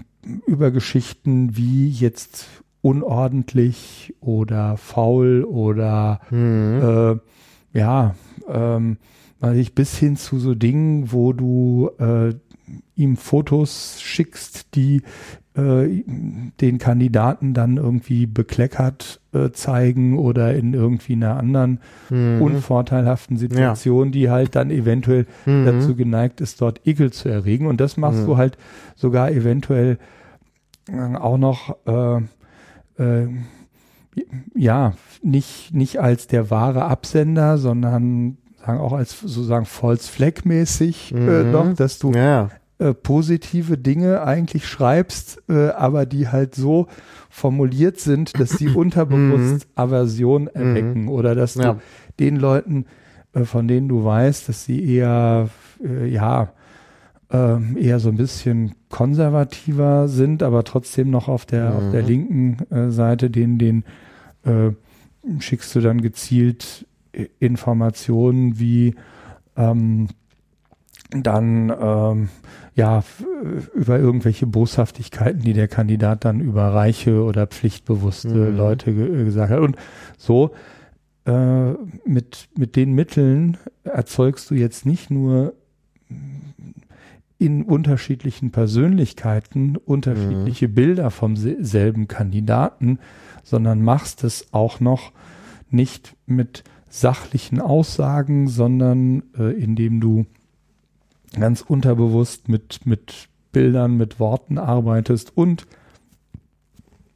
über 0.46 0.72
Geschichten 0.72 1.56
wie 1.58 1.90
jetzt 1.90 2.48
unordentlich 2.82 4.16
oder 4.20 4.78
faul 4.78 5.44
oder 5.44 6.20
Mhm. 6.30 6.82
äh, 7.74 7.78
ja, 7.78 8.16
ähm, 8.48 8.98
weiß 9.40 9.58
ich, 9.58 9.74
bis 9.74 9.98
hin 9.98 10.18
zu 10.18 10.40
so 10.40 10.56
Dingen, 10.56 11.12
wo 11.12 11.34
du 11.34 11.90
äh, 12.00 12.34
ihm 12.96 13.18
Fotos 13.18 14.02
schickst, 14.02 14.76
die 14.76 15.02
äh, 15.56 16.04
den 16.62 16.78
Kandidaten 16.78 17.54
dann 17.54 17.78
irgendwie 17.78 18.26
bekleckert 18.26 19.20
äh, 19.34 19.52
zeigen 19.52 20.18
oder 20.18 20.54
in 20.56 20.74
irgendwie 20.74 21.14
einer 21.14 21.38
anderen 21.38 21.80
Mhm. 22.10 22.42
unvorteilhaften 22.42 23.38
Situation, 23.38 24.12
die 24.12 24.30
halt 24.30 24.56
dann 24.56 24.72
eventuell 24.72 25.26
Mhm. 25.46 25.66
dazu 25.66 25.96
geneigt 25.96 26.40
ist, 26.42 26.62
dort 26.62 26.86
Ekel 26.88 27.12
zu 27.12 27.28
erregen. 27.30 27.68
Und 27.68 27.82
das 27.82 27.98
machst 27.98 28.22
Mhm. 28.22 28.26
du 28.26 28.38
halt 28.38 28.58
sogar 28.96 29.32
eventuell 29.32 29.98
äh, 30.90 31.16
auch 31.16 31.38
noch 31.38 31.76
äh, 31.86 32.22
äh, 33.04 33.28
ja, 34.56 34.94
nicht, 35.24 35.74
nicht 35.74 36.00
als 36.00 36.28
der 36.28 36.50
wahre 36.50 36.86
Absender, 36.86 37.58
sondern 37.58 38.38
sagen 38.66 38.80
auch 38.80 38.94
als 38.94 39.20
sozusagen 39.20 39.66
false 39.66 40.12
flag 40.12 40.44
mäßig 40.44 41.14
äh, 41.14 41.44
Mhm. 41.44 41.52
noch, 41.52 41.74
dass 41.74 42.00
du 42.00 42.12
Ja, 42.12 42.24
ja. 42.24 42.50
Äh, 42.82 42.96
positive 42.96 43.78
Dinge 43.78 44.24
eigentlich 44.24 44.68
schreibst, 44.68 45.44
äh, 45.48 45.70
aber 45.70 46.08
die 46.08 46.30
halt 46.30 46.56
so 46.56 46.88
formuliert 47.30 48.00
sind, 48.00 48.40
dass 48.40 48.58
sie 48.58 48.70
unterbewusst 48.74 49.68
Aversion 49.76 50.48
erwecken 50.48 51.08
oder 51.08 51.36
dass 51.36 51.54
du 51.54 51.62
Ja. 51.62 51.78
den 52.20 52.38
Leuten, 52.38 52.86
äh, 53.34 53.44
von 53.44 53.68
denen 53.68 53.88
du 53.88 54.04
weißt, 54.04 54.50
dass 54.50 54.66
sie 54.66 54.84
eher, 54.84 55.50
äh, 55.84 56.08
ja, 56.08 56.54
ähm, 57.30 57.78
eher 57.78 58.00
so 58.00 58.10
ein 58.10 58.18
bisschen 58.18 58.74
konservativer 58.90 60.08
sind, 60.08 60.42
aber 60.42 60.64
trotzdem 60.64 61.12
noch 61.12 61.28
auf 61.28 61.46
der, 61.46 61.76
auf 61.76 61.88
der 61.92 62.02
Mhm. 62.02 62.08
linken 62.08 62.58
äh, 62.72 62.90
Seite, 62.90 63.30
denen, 63.30 63.60
den 63.60 63.84
äh, 64.44 64.72
schickst 65.40 65.76
du 65.76 65.82
dann 65.82 66.02
gezielt 66.02 66.88
Informationen 67.40 68.60
wie 68.60 68.96
ähm, 69.56 70.08
dann 71.12 71.70
ähm, 71.80 72.30
ja 72.76 73.04
über 73.76 74.00
irgendwelche 74.00 74.48
Boshaftigkeiten, 74.48 75.42
die 75.42 75.54
der 75.54 75.68
Kandidat 75.68 76.24
dann 76.26 76.40
über 76.40 76.74
reiche 76.74 77.24
oder 77.24 77.48
pflichtbewusste 77.48 78.30
Mhm. 78.52 78.58
Leute 78.58 78.94
ge 78.94 79.26
gesagt 79.26 79.52
hat. 79.52 79.60
Und 79.60 79.76
so 80.18 80.52
äh, 81.26 81.72
mit, 82.06 82.48
mit 82.58 82.76
den 82.76 82.94
Mitteln 82.94 83.58
erzeugst 83.84 84.50
du 84.50 84.56
jetzt 84.56 84.86
nicht 84.86 85.12
nur 85.12 85.54
in 87.38 87.64
unterschiedlichen 87.64 88.52
Persönlichkeiten 88.52 89.76
unterschiedliche 89.76 90.70
Bilder 90.70 91.10
vom 91.10 91.36
se- 91.36 91.58
selben 91.60 92.08
Kandidaten, 92.08 93.00
sondern 93.44 93.82
machst 93.82 94.24
es 94.24 94.48
auch 94.54 94.80
noch 94.80 95.12
nicht 95.70 96.16
mit 96.28 96.64
sachlichen 96.88 97.60
Aussagen, 97.60 98.48
sondern 98.48 99.24
äh, 99.38 99.52
indem 99.54 100.00
du 100.02 100.26
ganz 101.40 101.62
unterbewusst 101.62 102.50
mit, 102.50 102.86
mit 102.86 103.30
Bildern, 103.52 103.98
mit 103.98 104.20
Worten 104.20 104.58
arbeitest 104.58 105.36
und 105.36 105.66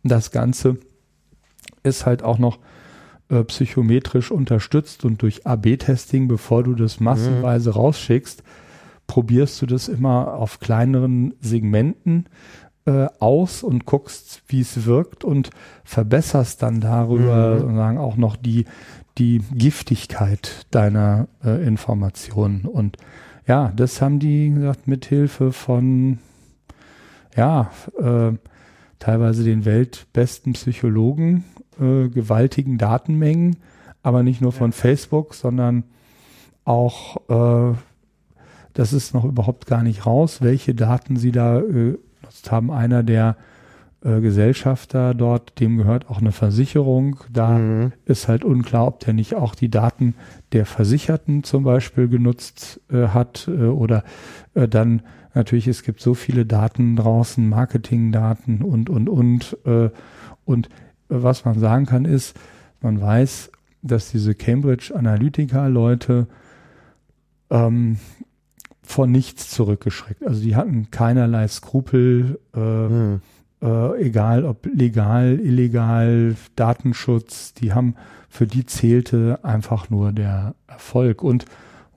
das 0.04 0.32
Ganze 0.32 0.78
ist 1.84 2.06
halt 2.06 2.24
auch 2.24 2.38
noch 2.38 2.60
äh, 3.30 3.44
psychometrisch 3.44 4.32
unterstützt 4.32 5.04
und 5.06 5.22
durch 5.22 5.48
AB-Testing, 5.48 6.28
bevor 6.28 6.64
du 6.64 6.76
das 6.76 7.00
massenweise 7.00 7.72
rausschickst, 7.72 8.44
probierst 9.08 9.62
du 9.62 9.66
das 9.66 9.88
immer 9.88 10.36
auf 10.36 10.60
kleineren 10.60 11.34
Segmenten 11.42 12.26
äh, 12.86 13.08
aus 13.20 13.64
und 13.64 13.86
guckst, 13.86 14.44
wie 14.48 14.62
es 14.62 14.86
wirkt 14.86 15.24
und 15.24 15.50
verbesserst 15.84 16.62
dann 16.62 16.82
darüber 16.82 17.64
Mhm. 17.64 17.76
sagen 17.76 17.98
auch 17.98 18.16
noch 18.18 18.36
die, 18.36 18.66
die 19.18 19.42
Giftigkeit 19.54 20.68
deiner 20.72 21.28
äh, 21.44 21.66
Informationen. 21.66 22.66
Und 22.66 22.98
ja, 23.48 23.72
das 23.76 24.02
haben 24.02 24.20
die 24.20 24.50
gesagt, 24.50 24.88
mit 24.88 25.06
Hilfe 25.06 25.52
von 25.52 26.20
ja, 27.36 27.72
äh, 28.00 28.32
teilweise 29.00 29.44
den 29.44 29.66
weltbesten 29.66 30.54
Psychologen, 30.54 31.44
äh, 31.80 32.08
gewaltigen 32.08 32.78
Datenmengen, 32.78 33.58
aber 34.04 34.24
nicht 34.24 34.42
nur 34.42 34.52
von 34.52 34.72
Facebook, 34.72 35.34
sondern 35.34 35.84
auch, 36.64 37.18
äh, 37.30 37.76
das 38.74 38.94
ist 38.94 39.14
noch 39.14 39.26
überhaupt 39.26 39.68
gar 39.68 39.84
nicht 39.84 40.06
raus, 40.06 40.42
welche 40.42 40.74
Daten 40.74 41.18
sie 41.18 41.32
da 41.32 41.60
äh, 41.60 41.98
genutzt 42.36 42.52
haben. 42.52 42.72
Einer 42.72 43.04
der 43.04 43.38
äh, 44.06 44.22
Gesellschafter 44.22 45.14
dort, 45.14 45.60
dem 45.60 45.77
gehört 45.77 46.10
auch 46.10 46.19
eine 46.19 46.32
Versicherung. 46.32 47.18
Da 47.34 47.57
Mhm. 47.57 47.91
ist 48.06 48.27
halt 48.27 48.45
unklar, 48.45 48.88
ob 48.88 48.99
der 48.99 49.14
nicht 49.14 49.34
auch 49.36 49.56
die 49.56 49.69
Daten 49.69 50.14
der 50.53 50.65
Versicherten 50.65 51.44
zum 51.44 51.64
Beispiel 51.64 52.07
genutzt 52.07 52.80
äh, 52.90 53.07
hat 53.07 53.48
äh, 53.49 53.65
oder 53.65 54.03
äh, 54.53 54.68
dann 54.68 55.02
natürlich, 55.34 55.68
es 55.68 55.84
gibt 55.84 55.99
so 56.02 56.14
viele 56.14 56.45
Daten 56.45 56.95
draußen, 56.95 57.49
Marketingdaten 57.49 58.61
und, 58.61 58.90
und, 58.90 59.10
und. 59.10 59.57
Äh, 59.65 59.90
und 60.45 60.69
was 61.10 61.44
man 61.44 61.60
sagen 61.60 61.86
kann 61.86 62.06
ist, 62.06 62.38
man 62.82 63.02
weiß, 63.02 63.52
dass 63.82 64.11
diese 64.11 64.36
Cambridge 64.36 64.94
Analytica-Leute 64.95 66.27
ähm, 67.49 67.98
vor 68.82 69.07
nichts 69.07 69.49
zurückgeschreckt. 69.49 70.26
Also 70.26 70.41
die 70.41 70.56
hatten 70.56 70.90
keinerlei 70.91 71.48
Skrupel, 71.48 72.40
äh, 72.56 72.60
Mhm. 72.60 73.22
Äh, 73.61 74.02
egal 74.02 74.45
ob 74.45 74.65
legal, 74.65 75.40
illegal, 75.41 76.36
Datenschutz, 76.56 77.53
die 77.53 77.73
haben, 77.73 77.95
für 78.30 78.48
die 78.48 78.65
zählte 78.65 79.40
einfach 79.44 79.90
nur 79.90 80.11
der 80.11 80.56
Erfolg 80.68 81.23
und 81.23 81.45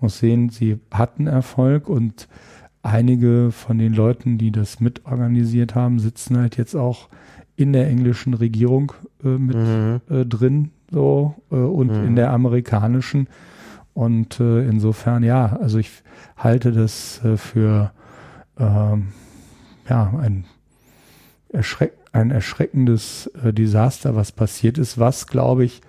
muss 0.01 0.18
sehen, 0.18 0.51
sie 0.51 0.78
hatten 0.93 1.26
Erfolg 1.26 1.89
und 1.89 2.28
einige 2.82 3.51
von 3.51 3.78
den 3.78 3.93
Leuten, 3.93 4.39
die 4.39 4.52
das 4.52 4.78
mitorganisiert 4.80 5.74
haben, 5.74 5.98
sitzen 5.98 6.39
halt 6.39 6.56
jetzt 6.56 6.76
auch 6.76 7.09
in 7.56 7.72
der 7.72 7.89
englischen 7.89 8.35
Regierung 8.35 8.93
äh, 9.24 9.28
mit 9.28 9.56
Mhm. 9.56 10.01
äh, 10.09 10.24
drin 10.24 10.70
so 10.90 11.35
äh, 11.51 11.56
und 11.56 11.89
Mhm. 11.90 12.05
in 12.06 12.16
der 12.16 12.30
amerikanischen 12.32 13.26
und 13.94 14.39
äh, 14.39 14.62
insofern 14.68 15.24
ja, 15.24 15.56
also 15.60 15.78
ich 15.78 15.90
halte 16.36 16.70
das 16.70 17.20
äh, 17.24 17.36
für 17.36 17.90
ähm, 18.59 19.09
ja 19.89 20.12
ein 20.20 20.44
erschreck 21.51 21.93
ein 22.12 22.31
erschreckendes 22.31 23.31
äh, 23.45 23.53
Desaster, 23.53 24.16
was 24.16 24.33
passiert 24.33 24.79
ist, 24.79 24.99
was 24.99 25.27
glaube 25.27 25.65
ich, 25.65 25.81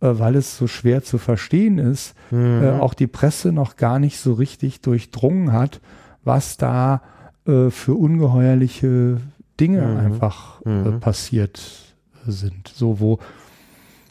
äh, 0.00 0.08
weil 0.18 0.34
es 0.36 0.56
so 0.58 0.66
schwer 0.66 1.02
zu 1.02 1.18
verstehen 1.18 1.78
ist, 1.78 2.14
Mhm. 2.30 2.62
äh, 2.62 2.70
auch 2.72 2.94
die 2.94 3.06
Presse 3.06 3.52
noch 3.52 3.76
gar 3.76 3.98
nicht 3.98 4.18
so 4.18 4.32
richtig 4.34 4.80
durchdrungen 4.80 5.52
hat, 5.52 5.80
was 6.24 6.56
da 6.56 7.02
äh, 7.46 7.70
für 7.70 7.94
ungeheuerliche 7.94 9.18
Dinge 9.60 9.82
Mhm. 9.82 9.96
einfach 9.96 10.62
äh, 10.64 10.68
Mhm. 10.68 11.00
passiert 11.00 11.94
sind. 12.26 12.68
So, 12.68 13.00
wo 13.00 13.18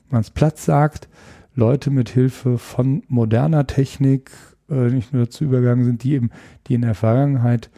man 0.09 0.21
es 0.21 0.29
platt 0.29 0.57
sagt, 0.59 1.07
Leute 1.55 1.91
mit 1.91 2.09
Hilfe 2.09 2.57
von 2.57 3.03
moderner 3.07 3.67
Technik 3.67 4.31
äh, 4.69 4.89
nicht 4.89 5.13
nur 5.13 5.25
dazu 5.25 5.43
übergegangen 5.43 5.83
sind, 5.85 6.03
die 6.03 6.13
eben, 6.13 6.29
die 6.67 6.75
in 6.75 6.81
der 6.81 6.95
Vergangenheit 6.95 7.69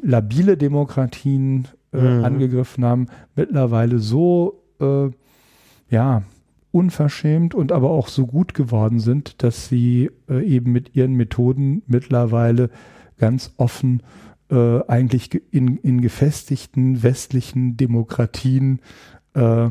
labile 0.00 0.56
Demokratien 0.56 1.68
äh, 1.92 1.98
Mhm. 1.98 2.24
angegriffen 2.24 2.84
haben, 2.84 3.06
mittlerweile 3.34 3.98
so 3.98 4.62
äh, 4.80 5.10
ja 5.90 6.22
unverschämt 6.72 7.52
und 7.54 7.72
aber 7.72 7.90
auch 7.90 8.06
so 8.06 8.26
gut 8.28 8.54
geworden 8.54 9.00
sind, 9.00 9.42
dass 9.42 9.66
sie 9.68 10.08
äh, 10.28 10.44
eben 10.46 10.70
mit 10.70 10.94
ihren 10.94 11.14
Methoden 11.14 11.82
mittlerweile 11.88 12.70
ganz 13.18 13.52
offen 13.56 14.02
äh, 14.50 14.80
eigentlich 14.86 15.30
ge- 15.30 15.42
in, 15.50 15.78
in 15.78 16.00
gefestigten 16.00 17.02
westlichen 17.02 17.76
Demokratien 17.76 18.78
äh, 19.34 19.70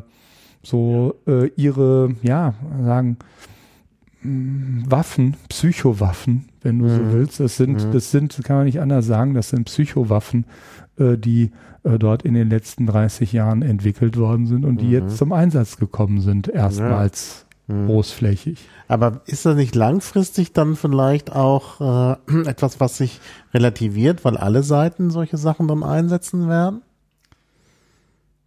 so 0.61 1.15
äh, 1.25 1.47
ihre, 1.55 2.15
ja, 2.21 2.53
sagen, 2.83 3.17
mh, 4.21 4.91
Waffen, 4.91 5.37
Psychowaffen, 5.47 6.48
wenn 6.61 6.79
du 6.79 6.89
so 6.89 7.03
Mhm. 7.03 7.11
willst. 7.13 7.39
Das 7.39 7.57
sind, 7.57 7.85
Mhm. 7.87 7.91
das 7.91 8.11
sind, 8.11 8.39
kann 8.43 8.57
man 8.57 8.65
nicht 8.65 8.79
anders 8.81 9.05
sagen, 9.05 9.33
das 9.33 9.49
sind 9.49 9.65
Psychowaffen, 9.65 10.45
äh, 10.97 11.17
die 11.17 11.51
äh, 11.83 11.97
dort 11.97 12.23
in 12.23 12.33
den 12.33 12.49
letzten 12.49 12.85
30 12.85 13.31
Jahren 13.31 13.61
entwickelt 13.61 14.17
worden 14.17 14.45
sind 14.47 14.65
und 14.65 14.81
die 14.81 14.87
Mhm. 14.87 14.91
jetzt 14.91 15.17
zum 15.17 15.31
Einsatz 15.31 15.77
gekommen 15.77 16.19
sind, 16.19 16.47
erstmals 16.49 17.45
Mhm. 17.67 17.85
großflächig. 17.87 18.57
Aber 18.87 19.21
ist 19.27 19.45
das 19.45 19.55
nicht 19.55 19.75
langfristig 19.75 20.51
dann 20.53 20.75
vielleicht 20.75 21.31
auch 21.31 22.17
äh, 22.27 22.31
etwas, 22.49 22.79
was 22.79 22.97
sich 22.97 23.21
relativiert, 23.53 24.25
weil 24.25 24.35
alle 24.37 24.63
Seiten 24.63 25.09
solche 25.11 25.37
Sachen 25.37 25.67
dann 25.67 25.83
einsetzen 25.83 26.49
werden? 26.49 26.81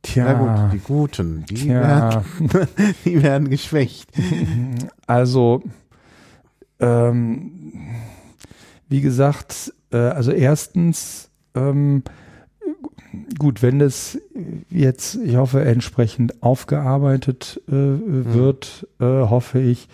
Tja, 0.03 0.25
Na 0.25 0.33
gut, 0.35 0.73
die 0.73 0.79
Guten, 0.81 1.45
die, 1.49 1.55
tja. 1.55 1.81
werden, 1.81 2.25
die 3.05 3.23
werden 3.23 3.49
geschwächt. 3.49 4.11
Also, 5.07 5.63
ähm, 6.83 7.53
wie 8.89 9.01
gesagt, 9.01 9.73
äh, 9.91 9.97
also 9.97 10.33
erstens, 10.33 11.31
ähm, 11.55 12.03
gut, 13.39 13.63
wenn 13.63 13.79
das 13.79 14.19
jetzt, 14.69 15.17
ich 15.17 15.37
hoffe, 15.37 15.65
entsprechend 15.65 16.43
aufgearbeitet 16.43 17.61
äh, 17.69 17.73
wird, 17.73 18.87
äh, 19.01 19.05
hoffe 19.05 19.61
ich, 19.61 19.89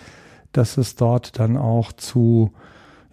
dass 0.52 0.77
es 0.77 0.97
dort 0.97 1.39
dann 1.39 1.56
auch 1.56 1.93
zu 1.93 2.52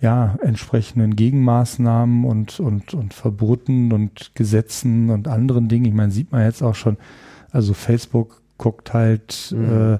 ja, 0.01 0.37
entsprechenden 0.41 1.15
Gegenmaßnahmen 1.15 2.25
und, 2.25 2.59
und, 2.59 2.93
und 2.93 3.13
Verboten 3.13 3.91
und 3.91 4.31
Gesetzen 4.35 5.09
und 5.09 5.27
anderen 5.27 5.67
Dingen. 5.67 5.85
Ich 5.85 5.93
meine, 5.93 6.11
sieht 6.11 6.31
man 6.31 6.43
jetzt 6.43 6.61
auch 6.61 6.75
schon, 6.75 6.97
also 7.51 7.73
Facebook 7.73 8.41
guckt 8.57 8.93
halt, 8.93 9.53
Mhm. 9.55 9.99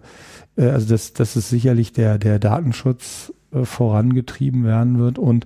äh, 0.57 0.61
äh, 0.61 0.69
also 0.69 0.88
dass, 0.89 1.14
dass 1.14 1.35
es 1.35 1.49
sicherlich 1.49 1.93
der, 1.93 2.18
der 2.18 2.39
Datenschutz 2.39 3.34
vorangetrieben 3.64 4.64
werden 4.65 4.99
wird 4.99 5.18
und 5.19 5.45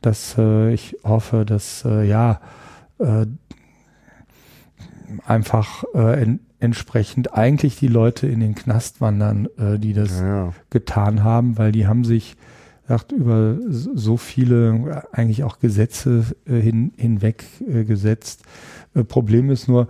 dass 0.00 0.36
äh, 0.38 0.72
ich 0.72 0.96
hoffe, 1.04 1.44
dass 1.44 1.84
äh, 1.84 2.04
ja 2.08 2.40
äh, 2.98 3.26
einfach 5.26 5.84
äh, 5.94 6.22
en, 6.22 6.40
entsprechend 6.58 7.34
eigentlich 7.34 7.78
die 7.78 7.88
Leute 7.88 8.26
in 8.26 8.40
den 8.40 8.54
Knast 8.54 9.00
wandern, 9.00 9.48
äh, 9.58 9.78
die 9.78 9.92
das 9.92 10.20
Ja. 10.20 10.52
getan 10.70 11.24
haben, 11.24 11.58
weil 11.58 11.72
die 11.72 11.86
haben 11.86 12.04
sich 12.04 12.36
sagt, 12.88 13.12
über 13.12 13.56
so 13.68 14.16
viele 14.16 14.74
äh, 15.12 15.16
eigentlich 15.16 15.44
auch 15.44 15.58
Gesetze 15.58 16.24
äh, 16.46 16.60
hin, 16.60 16.92
hinweg 16.96 17.44
äh, 17.66 17.84
gesetzt. 17.84 18.42
Äh, 18.94 19.04
Problem 19.04 19.50
ist 19.50 19.68
nur, 19.68 19.88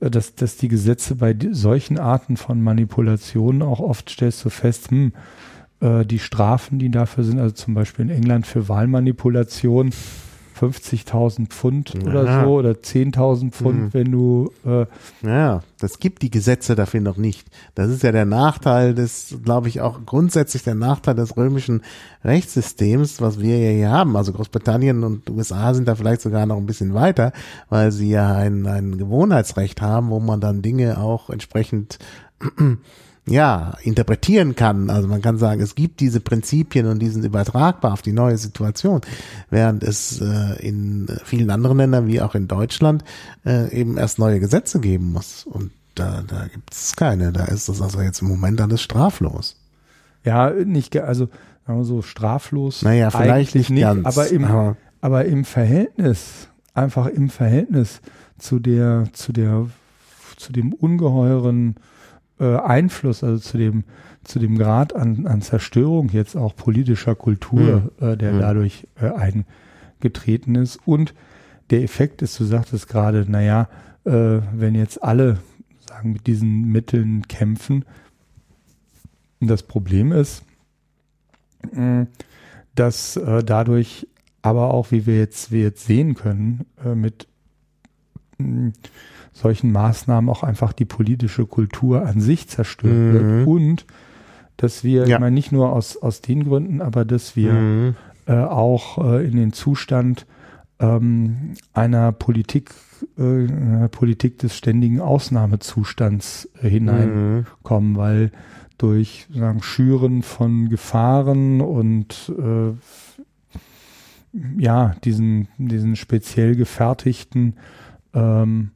äh, 0.00 0.10
dass, 0.10 0.34
dass 0.34 0.56
die 0.56 0.68
Gesetze 0.68 1.16
bei 1.16 1.36
solchen 1.50 1.98
Arten 1.98 2.36
von 2.36 2.62
Manipulationen 2.62 3.62
auch 3.62 3.80
oft 3.80 4.10
stellst 4.10 4.44
du 4.44 4.50
fest, 4.50 4.90
hm, 4.90 5.12
äh, 5.80 6.04
die 6.04 6.18
Strafen, 6.18 6.78
die 6.78 6.90
dafür 6.90 7.24
sind, 7.24 7.38
also 7.38 7.54
zum 7.54 7.74
Beispiel 7.74 8.06
in 8.06 8.10
England 8.10 8.46
für 8.46 8.68
Wahlmanipulation 8.68 9.90
50.000 10.60 11.46
Pfund 11.50 11.94
oder 12.04 12.24
Ja. 12.24 12.42
so 12.44 12.54
oder 12.58 12.70
10.000 12.82 13.52
Pfund, 13.52 13.78
Mhm. 13.78 13.94
wenn 13.94 14.10
du 14.10 14.50
äh, 14.66 14.86
Ja, 15.24 15.62
das 15.78 16.00
gibt 16.00 16.22
die 16.22 16.32
Gesetze 16.32 16.74
dafür 16.74 17.00
noch 17.00 17.16
nicht. 17.16 17.46
Das 17.76 17.88
ist 17.90 18.02
ja 18.02 18.10
der 18.10 18.24
Nachteil 18.24 18.92
des, 18.92 19.36
glaube 19.44 19.68
ich, 19.68 19.80
auch 19.82 20.00
grundsätzlich 20.04 20.64
der 20.64 20.74
Nachteil 20.74 21.14
des 21.14 21.36
römischen 21.36 21.82
Rechtssystems, 22.24 23.20
was 23.20 23.38
wir 23.38 23.56
ja 23.56 23.70
hier 23.70 23.90
haben. 23.90 24.16
Also 24.16 24.32
Großbritannien 24.32 25.04
und 25.04 25.30
USA 25.30 25.72
sind 25.74 25.86
da 25.86 25.94
vielleicht 25.94 26.22
sogar 26.22 26.44
noch 26.44 26.56
ein 26.56 26.66
bisschen 26.66 26.92
weiter, 26.92 27.32
weil 27.68 27.92
sie 27.92 28.10
ja 28.10 28.34
ein, 28.34 28.66
ein 28.66 28.98
Gewohnheitsrecht 28.98 29.80
haben, 29.80 30.10
wo 30.10 30.18
man 30.18 30.40
dann 30.40 30.60
Dinge 30.60 30.98
auch 30.98 31.30
entsprechend 31.30 32.00
ja, 33.28 33.74
interpretieren 33.82 34.54
kann. 34.56 34.90
Also 34.90 35.08
man 35.08 35.22
kann 35.22 35.38
sagen, 35.38 35.60
es 35.60 35.74
gibt 35.74 36.00
diese 36.00 36.20
Prinzipien 36.20 36.86
und 36.86 36.98
die 37.00 37.08
sind 37.08 37.24
übertragbar 37.24 37.92
auf 37.92 38.02
die 38.02 38.12
neue 38.12 38.38
Situation, 38.38 39.00
während 39.50 39.82
es 39.82 40.20
äh, 40.20 40.66
in 40.66 41.06
vielen 41.24 41.50
anderen 41.50 41.78
Ländern 41.78 42.06
wie 42.06 42.20
auch 42.20 42.34
in 42.34 42.48
Deutschland 42.48 43.04
äh, 43.46 43.72
eben 43.72 43.96
erst 43.98 44.18
neue 44.18 44.40
Gesetze 44.40 44.80
geben 44.80 45.12
muss. 45.12 45.44
Und 45.44 45.70
da, 45.94 46.22
da 46.26 46.46
gibt 46.46 46.72
es 46.72 46.96
keine. 46.96 47.32
Da 47.32 47.44
ist 47.46 47.68
das 47.68 47.80
also 47.82 48.00
jetzt 48.00 48.22
im 48.22 48.28
Moment 48.28 48.60
alles 48.60 48.80
straflos. 48.80 49.56
ja 50.24 50.50
nicht, 50.50 50.96
also 50.98 51.28
so 51.82 52.00
straflos. 52.02 52.82
Naja, 52.82 53.10
vielleicht 53.10 53.30
eigentlich 53.54 53.70
nicht 53.70 53.82
ganz, 53.82 54.06
aber 54.06 54.28
im, 54.28 54.44
aber- 54.44 54.76
aber 55.00 55.24
im 55.26 55.44
Verhältnis, 55.44 56.48
einfach 56.74 57.06
im 57.06 57.28
Verhältnis 57.28 58.00
zu 58.38 58.58
der, 58.58 59.04
zu 59.12 59.32
der, 59.32 59.66
zu 60.36 60.52
dem 60.52 60.72
ungeheuren 60.72 61.74
äh, 62.40 62.56
Einfluss, 62.56 63.24
also 63.24 63.38
zu 63.38 63.58
dem, 63.58 63.84
zu 64.24 64.38
dem 64.38 64.58
Grad 64.58 64.94
an, 64.94 65.26
an 65.26 65.42
Zerstörung 65.42 66.10
jetzt 66.10 66.36
auch 66.36 66.54
politischer 66.54 67.14
Kultur, 67.14 67.92
äh, 68.00 68.16
der 68.16 68.32
Hm. 68.32 68.40
dadurch 68.40 68.86
äh, 69.00 69.10
eingetreten 70.00 70.54
ist 70.54 70.78
und 70.86 71.14
der 71.70 71.82
Effekt 71.82 72.22
ist, 72.22 72.38
du 72.40 72.44
sagtest 72.44 72.88
gerade, 72.88 73.26
naja, 73.28 73.68
äh, 74.04 74.40
wenn 74.54 74.74
jetzt 74.74 75.02
alle 75.02 75.38
sagen, 75.86 76.12
mit 76.12 76.26
diesen 76.26 76.70
Mitteln 76.72 77.26
kämpfen, 77.28 77.84
das 79.40 79.62
Problem 79.62 80.12
ist, 80.12 80.44
mh, 81.72 82.06
dass 82.74 83.16
äh, 83.16 83.42
dadurch 83.44 84.06
aber 84.42 84.72
auch, 84.72 84.90
wie 84.90 85.06
wir 85.06 85.18
jetzt, 85.18 85.50
wir 85.50 85.62
jetzt 85.62 85.86
sehen 85.86 86.14
können, 86.14 86.66
äh, 86.84 86.94
mit 86.94 87.26
mh, 88.38 88.72
solchen 89.38 89.70
Maßnahmen 89.72 90.28
auch 90.28 90.42
einfach 90.42 90.72
die 90.72 90.84
politische 90.84 91.46
Kultur 91.46 92.04
an 92.04 92.20
sich 92.20 92.48
zerstört 92.48 92.92
Mhm. 92.96 93.12
wird 93.12 93.46
und 93.46 93.86
dass 94.56 94.82
wir, 94.82 95.06
Ja. 95.06 95.16
ich 95.16 95.20
meine, 95.20 95.34
nicht 95.34 95.52
nur 95.52 95.72
aus, 95.72 95.96
aus 95.96 96.20
den 96.20 96.44
Gründen, 96.44 96.80
aber 96.82 97.04
dass 97.04 97.36
wir 97.36 97.52
Mhm. 97.52 97.94
äh, 98.26 98.32
auch 98.34 98.98
äh, 99.04 99.24
in 99.26 99.36
den 99.36 99.52
Zustand 99.52 100.26
ähm, 100.80 101.54
einer 101.72 102.12
Politik, 102.12 102.72
äh, 103.16 103.22
einer 103.22 103.88
Politik 103.88 104.38
des 104.38 104.56
ständigen 104.56 105.00
Ausnahmezustands 105.00 106.48
äh, 106.62 106.68
hineinkommen, 106.68 107.92
Mhm. 107.92 107.96
weil 107.96 108.32
durch 108.76 109.26
sagen, 109.34 109.62
Schüren 109.62 110.22
von 110.22 110.68
Gefahren 110.68 111.60
und 111.60 112.32
äh, 112.38 112.74
ja, 114.58 114.94
diesen, 115.04 115.48
diesen 115.58 115.96
speziell 115.96 116.54
gefertigten 116.54 117.54
ähm, 118.14 118.70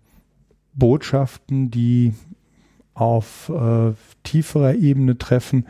Botschaften, 0.74 1.70
die 1.70 2.14
auf 2.94 3.48
äh, 3.54 3.92
tieferer 4.22 4.74
Ebene 4.74 5.16
treffen, 5.18 5.66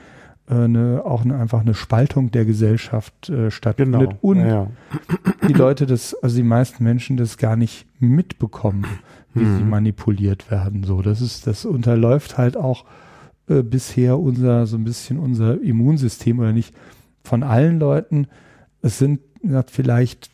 äh, 0.48 0.54
eine, 0.54 1.02
auch 1.04 1.24
eine, 1.24 1.36
einfach 1.38 1.60
eine 1.60 1.74
Spaltung 1.74 2.30
der 2.30 2.44
Gesellschaft 2.44 3.28
äh, 3.28 3.50
stattfindet 3.50 4.00
Genau. 4.00 4.18
und 4.20 4.38
ja, 4.40 4.46
ja. 4.46 4.68
die 5.48 5.52
Leute 5.52 5.86
das, 5.86 6.14
also 6.22 6.36
die 6.36 6.42
meisten 6.42 6.82
Menschen 6.84 7.16
das 7.16 7.38
gar 7.38 7.56
nicht 7.56 7.86
mitbekommen, 8.00 8.84
wie 9.34 9.44
sie 9.44 9.62
Mhm. 9.62 9.70
manipuliert 9.70 10.50
werden. 10.50 10.82
So, 10.84 11.00
das 11.02 11.20
ist, 11.20 11.46
das 11.46 11.64
unterläuft 11.64 12.38
halt 12.38 12.56
auch 12.56 12.84
äh, 13.48 13.62
bisher 13.62 14.18
unser, 14.18 14.66
so 14.66 14.76
ein 14.76 14.84
bisschen 14.84 15.18
unser 15.18 15.60
Immunsystem 15.60 16.38
oder 16.40 16.52
nicht 16.52 16.74
von 17.24 17.42
allen 17.44 17.78
Leuten. 17.78 18.26
Es 18.82 18.98
sind 18.98 19.20
vielleicht 19.68 20.30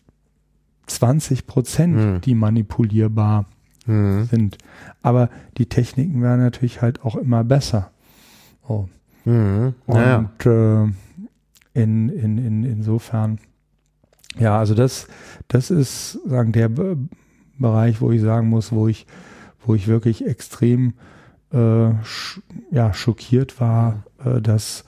20 0.86 1.46
Prozent, 1.46 1.96
Mhm. 1.96 2.20
die 2.22 2.34
manipulierbar 2.34 3.46
Mhm. 3.88 4.26
sind. 4.26 4.58
Aber 5.02 5.30
die 5.56 5.66
Techniken 5.66 6.22
werden 6.22 6.40
natürlich 6.40 6.82
halt 6.82 7.04
auch 7.04 7.16
immer 7.16 7.42
besser. 7.42 7.90
Oh. 8.68 8.86
Mhm. 9.24 9.74
Ja, 9.88 10.02
ja. 10.02 10.16
Und 10.18 10.46
äh, 10.46 11.82
in, 11.82 12.08
in, 12.08 12.38
in, 12.38 12.64
insofern, 12.64 13.38
ja, 14.38 14.58
also 14.58 14.74
das, 14.74 15.08
das 15.48 15.70
ist 15.70 16.18
sagen 16.26 16.52
der 16.52 16.68
Be 16.68 16.96
Bereich, 17.60 18.00
wo 18.00 18.12
ich 18.12 18.20
sagen 18.20 18.48
muss, 18.48 18.70
wo 18.70 18.86
ich, 18.86 19.04
wo 19.66 19.74
ich 19.74 19.88
wirklich 19.88 20.24
extrem 20.24 20.94
äh, 21.52 21.90
sch 22.04 22.40
ja, 22.70 22.94
schockiert 22.94 23.60
war, 23.60 24.04
äh, 24.24 24.40
dass 24.40 24.84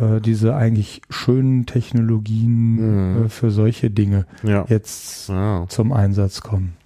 äh, 0.00 0.20
diese 0.20 0.56
eigentlich 0.56 1.02
schönen 1.10 1.66
Technologien 1.66 3.16
Mhm. 3.16 3.24
äh, 3.24 3.28
für 3.28 3.50
solche 3.50 3.90
Dinge 3.90 4.26
ja. 4.42 4.64
jetzt 4.68 5.28
ja. 5.28 5.66
zum 5.68 5.92
Einsatz 5.92 6.40
kommen. 6.40 6.76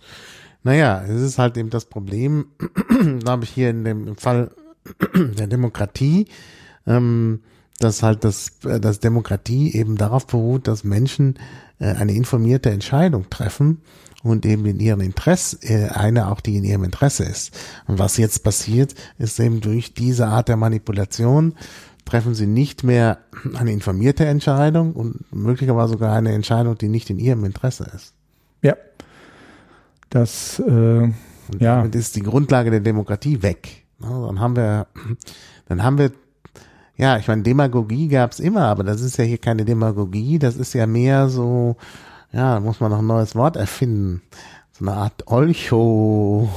Naja, 0.62 1.02
es 1.04 1.20
ist 1.22 1.38
halt 1.38 1.56
eben 1.56 1.70
das 1.70 1.86
Problem, 1.86 2.46
da 3.22 3.32
habe 3.32 3.44
ich 3.44 3.50
hier 3.50 3.70
in 3.70 3.84
dem 3.84 4.16
Fall 4.16 4.50
der 5.14 5.46
Demokratie, 5.46 6.26
ähm, 6.86 7.40
dass 7.78 8.02
halt 8.02 8.24
das, 8.24 8.52
äh, 8.64 8.80
dass 8.80 9.00
Demokratie 9.00 9.74
eben 9.74 9.96
darauf 9.96 10.26
beruht, 10.26 10.66
dass 10.66 10.84
Menschen 10.84 11.38
äh, 11.78 11.86
eine 11.86 12.12
informierte 12.12 12.70
Entscheidung 12.70 13.30
treffen 13.30 13.82
und 14.22 14.44
eben 14.46 14.66
in 14.66 14.80
ihrem 14.80 15.00
Interesse, 15.00 15.58
äh, 15.62 15.88
eine 15.88 16.28
auch, 16.28 16.40
die 16.40 16.56
in 16.56 16.64
ihrem 16.64 16.84
Interesse 16.84 17.24
ist. 17.24 17.56
Und 17.86 17.98
was 17.98 18.16
jetzt 18.16 18.42
passiert, 18.42 18.94
ist 19.18 19.38
eben 19.38 19.60
durch 19.60 19.94
diese 19.94 20.26
Art 20.26 20.48
der 20.48 20.56
Manipulation 20.56 21.54
treffen 22.04 22.34
sie 22.34 22.46
nicht 22.46 22.84
mehr 22.84 23.18
eine 23.54 23.72
informierte 23.72 24.26
Entscheidung 24.26 24.92
und 24.94 25.32
möglicherweise 25.32 25.92
sogar 25.92 26.16
eine 26.16 26.32
Entscheidung, 26.32 26.76
die 26.76 26.88
nicht 26.88 27.10
in 27.10 27.18
ihrem 27.18 27.44
Interesse 27.44 27.90
ist. 27.94 28.14
Ja. 28.62 28.74
Das, 30.10 30.60
äh, 30.66 31.02
Ja. 31.58 31.76
damit 31.76 31.94
ist 31.94 32.16
die 32.16 32.22
Grundlage 32.22 32.70
der 32.70 32.80
Demokratie 32.80 33.42
weg. 33.42 33.84
Ne, 34.00 34.08
Dann 34.26 34.40
haben 34.40 34.56
wir, 34.56 34.86
dann 35.68 35.82
haben 35.82 35.98
wir, 35.98 36.12
ja, 36.96 37.16
ich 37.18 37.28
meine, 37.28 37.42
Demagogie 37.42 38.08
gab's 38.08 38.38
immer, 38.40 38.62
aber 38.62 38.84
das 38.84 39.00
ist 39.00 39.16
ja 39.18 39.24
hier 39.24 39.38
keine 39.38 39.64
Demagogie, 39.64 40.38
das 40.38 40.56
ist 40.56 40.72
ja 40.74 40.86
mehr 40.86 41.28
so, 41.28 41.76
ja, 42.32 42.54
da 42.54 42.60
muss 42.60 42.80
man 42.80 42.90
noch 42.90 42.98
ein 42.98 43.06
neues 43.06 43.34
Wort 43.34 43.56
erfinden. 43.56 44.22
So 44.72 44.84
eine 44.86 44.94
Art 44.96 45.26
Olcho, 45.26 46.48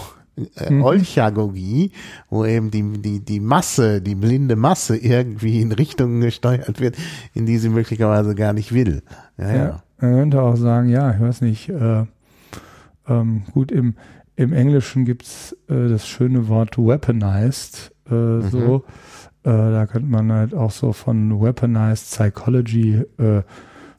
äh, 0.55 0.71
Mhm. 0.71 0.83
Olchagogie, 0.83 1.91
wo 2.29 2.45
eben 2.45 2.71
die, 2.71 2.83
die, 3.01 3.19
die 3.19 3.39
Masse, 3.39 4.01
die 4.01 4.15
blinde 4.15 4.55
Masse 4.55 4.97
irgendwie 4.97 5.61
in 5.61 5.71
Richtungen 5.71 6.21
gesteuert 6.21 6.79
wird, 6.79 6.95
in 7.33 7.45
die 7.45 7.57
sie 7.57 7.69
möglicherweise 7.69 8.33
gar 8.35 8.53
nicht 8.53 8.73
will. 8.73 9.03
Ja, 9.37 9.47
ja. 9.49 9.55
Ja, 9.55 9.83
man 9.99 10.13
könnte 10.13 10.41
auch 10.41 10.55
sagen, 10.55 10.89
ja, 10.89 11.11
ich 11.13 11.19
weiß 11.19 11.41
nicht, 11.41 11.69
äh, 11.69 12.05
ähm, 13.07 13.43
gut, 13.53 13.71
im, 13.71 13.95
im 14.35 14.53
Englischen 14.53 15.05
gibt's 15.05 15.55
äh, 15.69 15.87
das 15.89 16.07
schöne 16.07 16.47
Wort 16.47 16.77
weaponized, 16.77 17.91
äh, 18.09 18.41
so. 18.41 18.83
Äh, 19.43 19.49
da 19.49 19.87
könnte 19.87 20.07
man 20.09 20.31
halt 20.31 20.53
auch 20.53 20.71
so 20.71 20.93
von 20.93 21.41
weaponized 21.41 22.05
psychology 22.11 23.03
äh, 23.17 23.41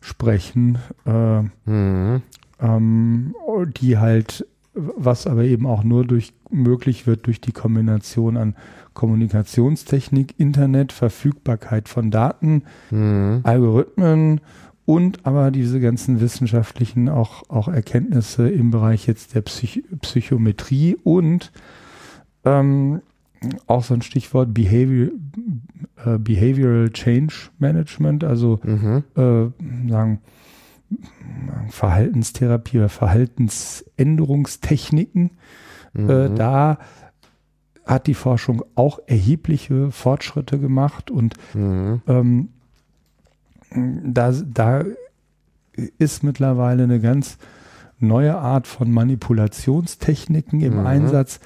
sprechen, 0.01 0.79
äh, 1.05 1.43
Mhm. 1.69 2.23
ähm, 2.61 3.35
die 3.81 3.99
halt, 3.99 4.47
was 4.75 5.27
aber 5.27 5.43
eben 5.45 5.67
auch 5.67 5.83
nur 5.85 6.05
durch 6.05 6.33
möglich 6.51 7.07
wird 7.07 7.27
durch 7.27 7.41
die 7.41 7.53
Kombination 7.53 8.37
an 8.37 8.55
Kommunikationstechnik, 8.95 10.39
Internet, 10.39 10.93
Verfügbarkeit 10.93 11.89
von 11.89 12.11
Daten, 12.11 12.63
Mhm. 12.91 13.41
Algorithmen 13.43 14.41
und 14.85 15.25
aber 15.27 15.51
diese 15.51 15.81
ganzen 15.81 16.21
wissenschaftlichen 16.21 17.09
auch, 17.09 17.49
auch 17.49 17.69
Erkenntnisse 17.69 18.49
im 18.49 18.71
Bereich 18.71 19.07
jetzt 19.07 19.35
der 19.35 19.43
Psych 19.43 19.83
Psychometrie 20.01 20.97
und 21.05 21.53
ähm, 22.45 23.01
auch 23.67 23.85
so 23.85 23.95
ein 23.95 24.03
Stichwort 24.03 24.53
Behavior, 24.55 25.11
äh, 26.05 26.19
Behavioral 26.19 26.91
Change 26.91 27.35
Management, 27.59 28.25
also 28.25 28.61
Mhm. 28.65 29.05
äh, 29.17 29.89
sagen 29.91 30.21
Verhaltenstherapie 31.71 32.79
oder 32.79 32.89
Verhaltensänderungstechniken. 32.89 35.31
Äh, 35.95 36.29
Mhm. 36.29 36.35
da 36.37 36.79
hat 37.85 38.07
die 38.07 38.15
Forschung 38.15 38.63
auch 38.75 38.99
erhebliche 39.07 39.91
Fortschritte 39.91 40.59
gemacht 40.59 41.11
und 41.11 41.35
Mhm. 41.55 42.01
ähm, 42.07 42.49
da, 44.05 44.33
da 44.33 44.85
ist 45.99 46.23
mittlerweile 46.23 46.85
eine 46.85 47.01
ganz 47.01 47.39
neue 47.99 48.37
Art 48.37 48.67
von 48.67 48.91
Manipulationstechniken 48.91 50.61
im 50.61 50.75
Mhm. 50.75 50.87
Einsatz. 50.87 51.41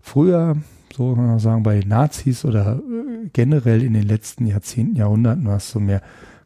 Früher, 0.00 0.56
so 0.96 1.14
kann 1.14 1.26
man 1.26 1.38
sagen, 1.38 1.62
bei 1.62 1.80
den 1.80 1.88
Nazis 1.88 2.44
oder 2.44 2.76
äh, 2.78 3.28
generell 3.32 3.82
in 3.82 3.92
den 3.94 4.04
letzten 4.04 4.46
Jahrzehnten, 4.46 4.96
Jahrhunderten 4.96 5.46
war 5.46 5.56
es 5.58 5.70
so 5.70 5.80
mehr 5.80 6.02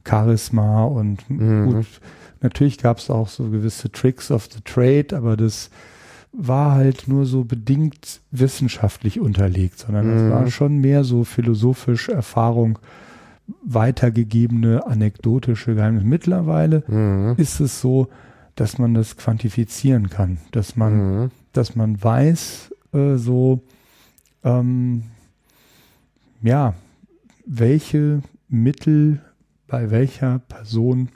Charisma 0.07 0.85
und 0.85 1.29
Mhm. 1.31 1.65
gut, 1.65 1.87
natürlich 2.41 2.79
gab 2.79 2.99
es 2.99 3.09
auch 3.09 3.29
so 3.29 3.51
gewisse 3.51 3.91
Tricks 3.93 4.31
of 4.31 4.49
the 4.53 4.61
Trade, 4.65 5.17
aber 5.17 5.37
das 5.37 5.71
war 6.33 6.73
halt 6.73 7.07
nur 7.09 7.27
so 7.27 7.45
bedingt 7.45 8.21
wissenschaftlich 8.31 9.21
unterlegt, 9.21 9.79
sondern 9.79 10.09
es 10.17 10.23
Mhm. 10.25 10.31
war 10.31 10.47
schon 10.51 10.79
mehr 10.79 11.05
so 11.05 11.25
philosophisch 11.25 12.09
Erfahrung, 12.09 12.79
weitergegebene 13.65 14.87
anekdotische 14.87 15.75
Geheimnisse. 15.75 16.07
Mittlerweile 16.07 16.85
Mhm. 16.89 17.35
ist 17.37 17.61
es 17.61 17.81
so, 17.81 18.09
dass 18.55 18.79
man 18.79 18.95
das 18.95 19.17
quantifizieren 19.17 20.11
kann, 20.11 20.39
dass 20.51 20.77
man, 20.77 21.23
Mhm. 21.23 21.31
dass 21.53 21.75
man 21.77 22.03
weiß, 22.03 22.73
äh, 22.93 23.17
so, 23.17 23.63
ähm, 24.45 25.05
ja, 26.43 26.75
welche 27.47 28.23
Mittel 28.49 29.21
bei 29.67 29.91
welcher 29.91 30.41
Person, 30.41 31.09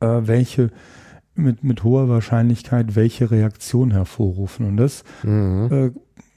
äh, 0.00 0.06
welche 0.22 0.70
mit, 1.34 1.64
mit 1.64 1.82
hoher 1.82 2.08
Wahrscheinlichkeit 2.08 2.94
welche 2.94 3.30
Reaktion 3.30 3.90
hervorrufen. 3.90 4.66
Und 4.66 4.76
das 4.76 5.02
Mhm. 5.24 5.68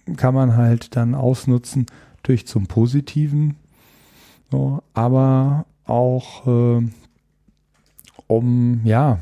äh, 0.08 0.14
kann 0.16 0.34
man 0.34 0.56
halt 0.56 0.96
dann 0.96 1.14
ausnutzen 1.16 1.86
durch 2.24 2.48
zum 2.48 2.68
Positiven, 2.68 3.56
so, 4.56 4.82
aber 4.94 5.66
auch 5.86 6.48
äh, 6.48 6.82
um 8.28 8.82
ja 8.86 9.20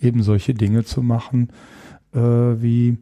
eben 0.00 0.22
solche 0.22 0.52
Dinge 0.54 0.84
zu 0.84 1.02
machen, 1.02 1.48
äh, 2.14 2.18
wie 2.20 2.98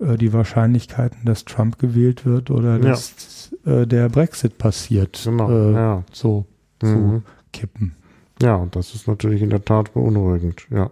äh, 0.00 0.16
die 0.18 0.32
Wahrscheinlichkeiten, 0.32 1.24
dass 1.24 1.44
Trump 1.46 1.78
gewählt 1.78 2.26
wird 2.26 2.50
oder 2.50 2.74
Ja. 2.76 2.90
dass 2.90 3.54
äh, 3.64 3.86
der 3.86 4.08
Brexit 4.10 4.58
passiert, 4.58 5.20
Genau, 5.24 5.50
äh, 5.50 5.72
ja. 5.72 6.04
so 6.12 6.44
zu 6.80 6.86
Mhm. 6.86 7.22
kippen. 7.52 7.94
Ja, 8.42 8.54
und 8.56 8.76
das 8.76 8.94
ist 8.94 9.08
natürlich 9.08 9.42
in 9.42 9.50
der 9.50 9.64
Tat 9.64 9.94
beunruhigend. 9.94 10.66
Ja. 10.70 10.90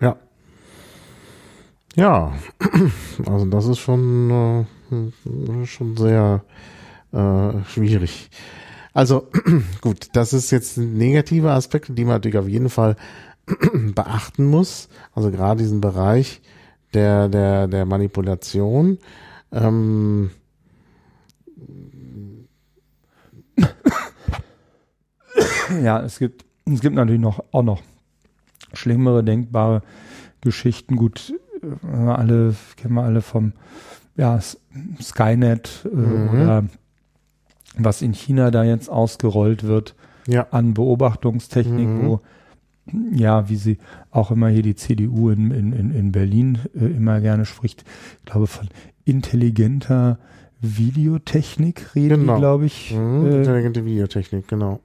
Ja. 0.00 0.16
Ja, 1.94 2.32
also 3.26 3.44
das 3.46 3.66
ist 3.66 3.78
schon, 3.78 4.66
äh, 4.90 5.66
schon 5.66 5.96
sehr 5.96 6.42
schwierig. 7.66 8.30
Also 8.98 9.28
gut, 9.80 10.08
das 10.14 10.32
ist 10.32 10.50
jetzt 10.50 10.76
negative 10.76 11.52
Aspekte, 11.52 11.92
die 11.92 12.02
man 12.04 12.14
natürlich 12.14 12.36
auf 12.36 12.48
jeden 12.48 12.68
Fall 12.68 12.96
beachten 13.94 14.44
muss. 14.46 14.88
Also 15.14 15.30
gerade 15.30 15.62
diesen 15.62 15.80
Bereich 15.80 16.40
der, 16.94 17.28
der, 17.28 17.68
der 17.68 17.84
Manipulation. 17.84 18.98
Ähm, 19.52 20.30
ja, 25.80 26.02
es 26.02 26.18
gibt, 26.18 26.44
es 26.66 26.80
gibt 26.80 26.96
natürlich 26.96 27.20
noch 27.20 27.44
auch 27.52 27.62
noch 27.62 27.82
schlimmere 28.72 29.22
denkbare 29.22 29.82
Geschichten. 30.40 30.96
Gut, 30.96 31.32
äh, 31.62 31.86
alle 31.96 32.56
kennen 32.76 32.94
wir 32.94 33.04
alle 33.04 33.22
vom 33.22 33.52
ja, 34.16 34.40
Skynet 35.00 35.84
äh, 35.84 35.96
mhm. 35.96 36.30
oder 36.30 36.64
was 37.84 38.02
in 38.02 38.12
China 38.12 38.50
da 38.50 38.64
jetzt 38.64 38.88
ausgerollt 38.88 39.64
wird 39.64 39.94
ja. 40.26 40.46
an 40.50 40.74
Beobachtungstechnik, 40.74 41.88
mhm. 41.88 42.06
wo 42.06 42.20
ja, 43.12 43.50
wie 43.50 43.56
sie 43.56 43.78
auch 44.10 44.30
immer 44.30 44.48
hier 44.48 44.62
die 44.62 44.74
CDU 44.74 45.28
in, 45.28 45.50
in, 45.50 45.94
in 45.94 46.10
Berlin 46.10 46.58
äh, 46.74 46.86
immer 46.86 47.20
gerne 47.20 47.44
spricht, 47.44 47.84
ich 48.20 48.24
glaube 48.24 48.46
von 48.46 48.68
intelligenter 49.04 50.18
Videotechnik 50.60 51.94
reden 51.94 52.20
genau. 52.20 52.38
glaube 52.38 52.66
ich. 52.66 52.94
Mhm, 52.94 53.26
äh, 53.26 53.36
intelligente 53.38 53.84
Videotechnik, 53.84 54.48
genau. 54.48 54.80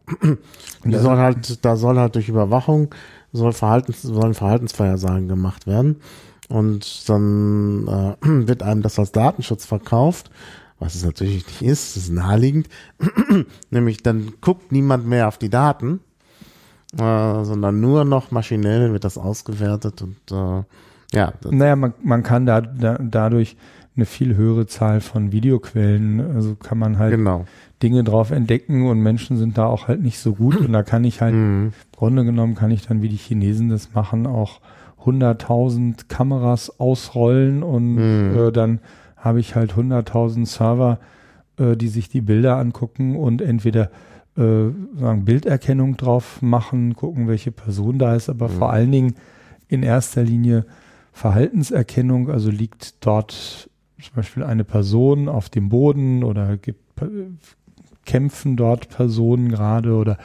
Die 0.84 0.96
soll 0.96 1.18
halt, 1.18 1.64
da 1.64 1.78
soll 1.78 1.98
halt 1.98 2.16
durch 2.16 2.30
Überwachung 2.30 2.94
soll 3.34 3.52
Verhaltens, 3.52 4.04
sollen 4.04 4.36
Verhaltensvorhersagen 4.36 5.28
gemacht 5.28 5.68
werden. 5.68 5.98
Und 6.50 7.10
dann 7.10 7.88
äh, 7.88 8.16
wird 8.48 8.64
einem 8.64 8.84
das 8.84 9.00
als 9.00 9.12
Datenschutz 9.12 9.66
verkauft, 9.66 10.30
was 10.84 10.96
es 10.96 11.06
natürlich 11.06 11.46
nicht 11.48 11.62
ist, 11.62 11.96
das 11.96 12.04
ist 12.04 12.12
naheliegend. 12.12 12.68
Nämlich 13.70 14.04
dann 14.04 14.34
guckt 14.42 14.72
niemand 14.72 15.08
mehr 15.08 15.28
auf 15.28 15.38
die 15.38 15.50
Daten, 15.50 16.02
äh, 16.94 17.44
sondern 17.44 17.80
nur 17.80 18.04
noch 18.06 18.32
maschinell 18.32 18.92
wird 18.92 19.04
das 19.04 19.18
ausgewertet 19.18 20.02
und 20.02 20.18
äh, 20.32 20.64
ja. 21.14 21.34
Naja, 21.50 21.76
man, 21.76 21.94
man 22.04 22.24
kann 22.24 22.46
da, 22.46 22.62
da 22.62 22.98
dadurch 23.00 23.56
eine 23.96 24.06
viel 24.06 24.36
höhere 24.36 24.66
Zahl 24.66 25.02
von 25.02 25.32
Videoquellen. 25.32 26.20
Also 26.36 26.56
kann 26.56 26.80
man 26.80 26.98
halt 26.98 27.12
genau. 27.12 27.46
Dinge 27.84 28.04
drauf 28.04 28.32
entdecken 28.32 28.88
und 28.88 29.00
Menschen 29.00 29.38
sind 29.38 29.58
da 29.58 29.68
auch 29.68 29.88
halt 29.88 30.02
nicht 30.02 30.20
so 30.20 30.34
gut. 30.34 30.58
Und 30.58 30.74
da 30.74 30.84
kann 30.84 31.04
ich 31.04 31.22
halt, 31.22 31.36
mhm. 31.36 31.66
im 31.66 31.74
Grunde 31.96 32.26
genommen 32.26 32.56
kann 32.56 32.72
ich 32.72 32.88
dann, 32.88 33.02
wie 33.04 33.10
die 33.10 33.18
Chinesen 33.18 33.70
das 33.70 33.94
machen, 33.94 34.26
auch 34.26 34.60
100.000 35.06 36.08
Kameras 36.08 36.80
ausrollen 36.80 37.62
und 37.62 37.96
mhm. 37.96 38.38
äh, 38.38 38.52
dann 38.52 38.80
habe 39.24 39.40
ich 39.40 39.56
halt 39.56 39.74
100.000 39.74 40.46
Server, 40.46 41.00
äh, 41.58 41.78
die 41.78 41.88
sich 41.88 42.10
die 42.10 42.22
Bilder 42.22 42.58
angucken 42.58 43.16
und 43.16 43.42
entweder 43.42 43.90
äh, 44.36 44.70
sagen 45.00 45.24
Bilderkennung 45.24 45.96
drauf 45.96 46.42
machen, 46.42 46.96
gucken, 46.96 47.28
welche 47.28 47.52
Person 47.52 48.00
da 48.00 48.16
ist, 48.16 48.30
aber 48.30 48.50
mhm. 48.50 48.54
vor 48.54 48.74
allen 48.74 48.92
Dingen 48.92 49.16
in 49.70 49.82
erster 49.82 50.24
Linie 50.24 50.66
Verhaltenserkennung, 51.14 52.30
also 52.30 52.50
liegt 52.50 53.06
dort 53.06 53.70
zum 54.02 54.16
Beispiel 54.16 54.44
eine 54.44 54.66
Person 54.66 55.30
auf 55.30 55.50
dem 55.50 55.70
Boden 55.70 56.24
oder 56.24 56.58
gibt, 56.58 56.82
kämpfen 58.06 58.58
dort 58.58 58.90
Personen 58.90 59.48
gerade 59.48 59.96
oder 59.96 60.18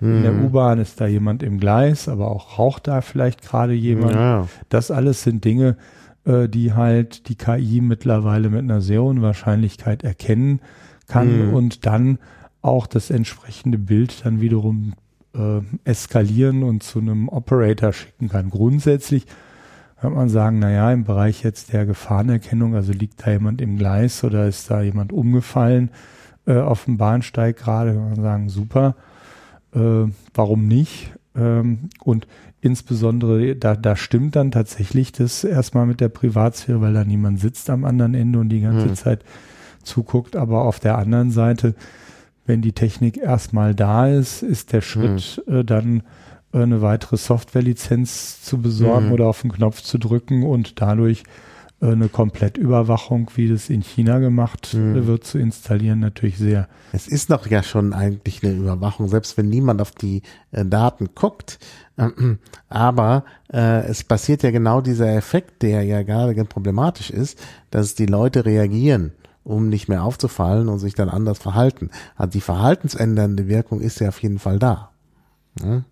mhm. 0.00 0.16
in 0.16 0.22
der 0.24 0.32
mhm. 0.32 0.44
U-Bahn 0.44 0.78
ist 0.78 1.00
da 1.00 1.06
jemand 1.06 1.42
im 1.42 1.58
Gleis, 1.58 2.06
aber 2.06 2.30
auch 2.30 2.58
raucht 2.58 2.86
da 2.86 3.00
vielleicht 3.00 3.40
gerade 3.40 3.72
jemand. 3.72 4.12
Ja. 4.12 4.48
Das 4.68 4.90
alles 4.90 5.22
sind 5.22 5.44
Dinge, 5.44 5.68
äh, 5.70 6.01
die 6.24 6.72
halt 6.72 7.28
die 7.28 7.34
KI 7.34 7.80
mittlerweile 7.80 8.48
mit 8.48 8.60
einer 8.60 8.80
sehr 8.80 9.02
hohen 9.02 9.22
Wahrscheinlichkeit 9.22 10.04
erkennen 10.04 10.60
kann 11.08 11.48
mhm. 11.48 11.54
und 11.54 11.84
dann 11.84 12.18
auch 12.60 12.86
das 12.86 13.10
entsprechende 13.10 13.76
Bild 13.76 14.24
dann 14.24 14.40
wiederum 14.40 14.94
äh, 15.34 15.60
eskalieren 15.84 16.62
und 16.62 16.82
zu 16.82 17.00
einem 17.00 17.28
Operator 17.28 17.92
schicken 17.92 18.28
kann. 18.28 18.50
Grundsätzlich 18.50 19.26
kann 20.00 20.14
man 20.14 20.28
sagen, 20.28 20.58
naja, 20.58 20.92
im 20.92 21.04
Bereich 21.04 21.42
jetzt 21.42 21.72
der 21.72 21.86
Gefahrenerkennung, 21.86 22.74
also 22.74 22.92
liegt 22.92 23.24
da 23.24 23.30
jemand 23.30 23.60
im 23.60 23.78
Gleis 23.78 24.24
oder 24.24 24.48
ist 24.48 24.70
da 24.70 24.82
jemand 24.82 25.12
umgefallen 25.12 25.90
äh, 26.46 26.58
auf 26.58 26.86
dem 26.86 26.98
Bahnsteig 26.98 27.56
gerade, 27.56 27.94
kann 27.94 28.10
man 28.10 28.22
sagen, 28.22 28.48
super, 28.48 28.96
äh, 29.74 30.04
warum 30.34 30.66
nicht? 30.66 31.12
Ähm, 31.36 31.90
und 32.02 32.26
insbesondere, 32.62 33.56
da, 33.56 33.76
da 33.76 33.96
stimmt 33.96 34.36
dann 34.36 34.52
tatsächlich 34.52 35.12
das 35.12 35.44
erstmal 35.44 35.84
mit 35.84 36.00
der 36.00 36.08
Privatsphäre, 36.08 36.80
weil 36.80 36.94
da 36.94 37.04
niemand 37.04 37.40
sitzt 37.40 37.68
am 37.68 37.84
anderen 37.84 38.14
Ende 38.14 38.38
und 38.38 38.48
die 38.48 38.60
ganze 38.60 38.86
hm. 38.86 38.94
Zeit 38.94 39.24
zuguckt, 39.82 40.36
aber 40.36 40.64
auf 40.64 40.78
der 40.80 40.96
anderen 40.96 41.32
Seite, 41.32 41.74
wenn 42.46 42.62
die 42.62 42.72
Technik 42.72 43.18
erstmal 43.18 43.74
da 43.74 44.06
ist, 44.06 44.42
ist 44.42 44.72
der 44.72 44.80
Schritt 44.80 45.42
hm. 45.44 45.56
äh, 45.56 45.64
dann 45.64 46.02
eine 46.52 46.82
weitere 46.82 47.16
Softwarelizenz 47.16 48.42
zu 48.42 48.58
besorgen 48.58 49.06
mhm. 49.06 49.12
oder 49.12 49.26
auf 49.26 49.40
den 49.40 49.52
Knopf 49.52 49.80
zu 49.80 49.98
drücken 49.98 50.42
und 50.42 50.80
dadurch 50.80 51.24
äh, 51.80 51.92
eine 51.92 52.08
Komplettüberwachung, 52.08 53.30
wie 53.34 53.48
das 53.48 53.70
in 53.70 53.82
China 53.82 54.18
gemacht 54.18 54.74
mhm. 54.74 55.06
wird, 55.06 55.24
zu 55.24 55.38
installieren, 55.38 56.00
natürlich 56.00 56.38
sehr. 56.38 56.68
Es 56.92 57.08
ist 57.08 57.30
doch 57.30 57.46
ja 57.46 57.62
schon 57.62 57.92
eigentlich 57.92 58.42
eine 58.44 58.52
Überwachung, 58.52 59.08
selbst 59.08 59.36
wenn 59.36 59.48
niemand 59.48 59.80
auf 59.80 59.90
die 59.90 60.22
äh, 60.52 60.64
Daten 60.64 61.08
guckt. 61.14 61.58
aber 62.68 63.24
äh, 63.52 63.86
es 63.86 64.04
passiert 64.04 64.42
ja 64.42 64.50
genau 64.50 64.80
dieser 64.80 65.14
Effekt, 65.14 65.62
der 65.62 65.82
ja 65.82 66.02
gerade 66.02 66.34
ganz 66.34 66.48
problematisch 66.48 67.10
ist, 67.10 67.38
dass 67.70 67.94
die 67.94 68.06
Leute 68.06 68.44
reagieren 68.44 69.12
um 69.44 69.68
nicht 69.68 69.88
mehr 69.88 70.04
aufzufallen 70.04 70.68
und 70.68 70.78
sich 70.78 70.94
dann 70.94 71.08
anders 71.08 71.38
verhalten. 71.38 71.90
Also 72.16 72.30
die 72.30 72.40
verhaltensändernde 72.40 73.48
Wirkung 73.48 73.80
ist 73.80 74.00
ja 74.00 74.08
auf 74.08 74.22
jeden 74.22 74.38
Fall 74.38 74.58
da. 74.58 74.90
Ja? 75.60 75.82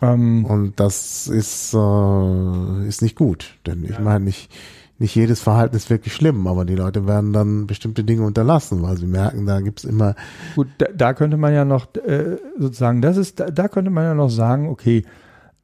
Ähm, 0.00 0.44
und 0.44 0.78
das 0.80 1.26
ist, 1.26 1.74
äh, 1.74 2.88
ist 2.88 3.02
nicht 3.02 3.16
gut, 3.16 3.58
denn 3.66 3.84
ich 3.84 3.98
meine, 3.98 4.24
nicht, 4.24 4.50
nicht 4.98 5.14
jedes 5.14 5.40
Verhalten 5.40 5.76
ist 5.76 5.90
wirklich 5.90 6.14
schlimm, 6.14 6.46
aber 6.46 6.64
die 6.64 6.76
Leute 6.76 7.06
werden 7.06 7.32
dann 7.32 7.66
bestimmte 7.66 8.04
Dinge 8.04 8.22
unterlassen, 8.22 8.82
weil 8.82 8.96
sie 8.96 9.06
merken, 9.06 9.46
da 9.46 9.60
gibt's 9.60 9.84
immer. 9.84 10.14
Gut, 10.54 10.68
da, 10.78 10.86
da 10.94 11.14
könnte 11.14 11.36
man 11.36 11.52
ja 11.52 11.64
noch 11.64 11.94
äh, 11.96 12.36
sozusagen, 12.58 13.02
das 13.02 13.16
ist, 13.16 13.40
da, 13.40 13.50
da 13.50 13.68
könnte 13.68 13.90
man 13.90 14.04
ja 14.04 14.14
noch 14.14 14.30
sagen, 14.30 14.68
okay, 14.68 15.04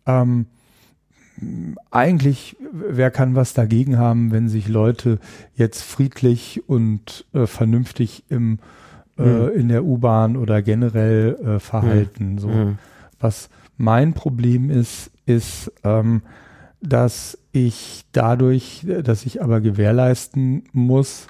ähm, 0.07 0.47
eigentlich, 1.91 2.57
wer 2.73 3.11
kann 3.11 3.35
was 3.35 3.55
dagegen 3.55 3.99
haben, 3.99 4.31
wenn 4.31 4.49
sich 4.49 4.69
Leute 4.69 5.19
jetzt 5.55 5.83
friedlich 5.83 6.63
und 6.69 7.25
äh, 7.33 7.47
vernünftig 7.47 8.25
im, 8.29 8.59
äh, 9.19 9.23
mhm. 9.23 9.49
in 9.49 9.69
der 9.69 9.85
U-Bahn 9.85 10.37
oder 10.37 10.63
generell 10.63 11.35
äh, 11.35 11.61
verhalten? 11.61 12.35
Mhm. 12.35 12.39
So, 12.39 12.49
mhm. 12.49 12.79
was 13.19 13.49
mein 13.77 14.15
Problem 14.15 14.71
ist, 14.71 15.11
ist, 15.27 15.73
ähm, 15.83 16.23
dass 16.81 17.39
ich 17.53 18.05
dadurch, 18.13 18.87
dass 19.03 19.27
ich 19.27 19.43
aber 19.43 19.61
gewährleisten 19.61 20.65
muss, 20.73 21.27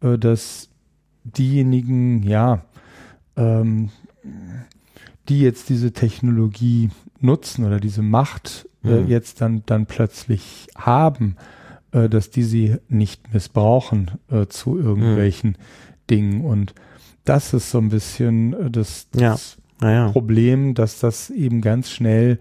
äh, 0.00 0.16
dass 0.16 0.70
diejenigen, 1.24 2.22
ja, 2.22 2.64
ähm, 3.36 3.90
die 5.28 5.40
jetzt 5.40 5.68
diese 5.68 5.92
Technologie 5.92 6.90
nutzen 7.22 7.64
oder 7.64 7.80
diese 7.80 8.02
Macht 8.02 8.68
äh, 8.84 9.00
mhm. 9.00 9.08
jetzt 9.08 9.40
dann, 9.40 9.62
dann 9.66 9.86
plötzlich 9.86 10.68
haben, 10.76 11.36
äh, 11.92 12.08
dass 12.08 12.30
die 12.30 12.42
sie 12.42 12.76
nicht 12.88 13.32
missbrauchen 13.32 14.12
äh, 14.30 14.46
zu 14.46 14.78
irgendwelchen 14.78 15.50
mhm. 15.50 15.56
Dingen. 16.10 16.44
Und 16.44 16.74
das 17.24 17.54
ist 17.54 17.70
so 17.70 17.78
ein 17.78 17.90
bisschen 17.90 18.54
äh, 18.54 18.70
das, 18.70 19.08
das 19.10 19.56
ja 19.80 19.88
naja. 19.88 20.08
Problem, 20.10 20.74
dass 20.74 21.00
das 21.00 21.30
eben 21.30 21.60
ganz 21.60 21.90
schnell 21.90 22.38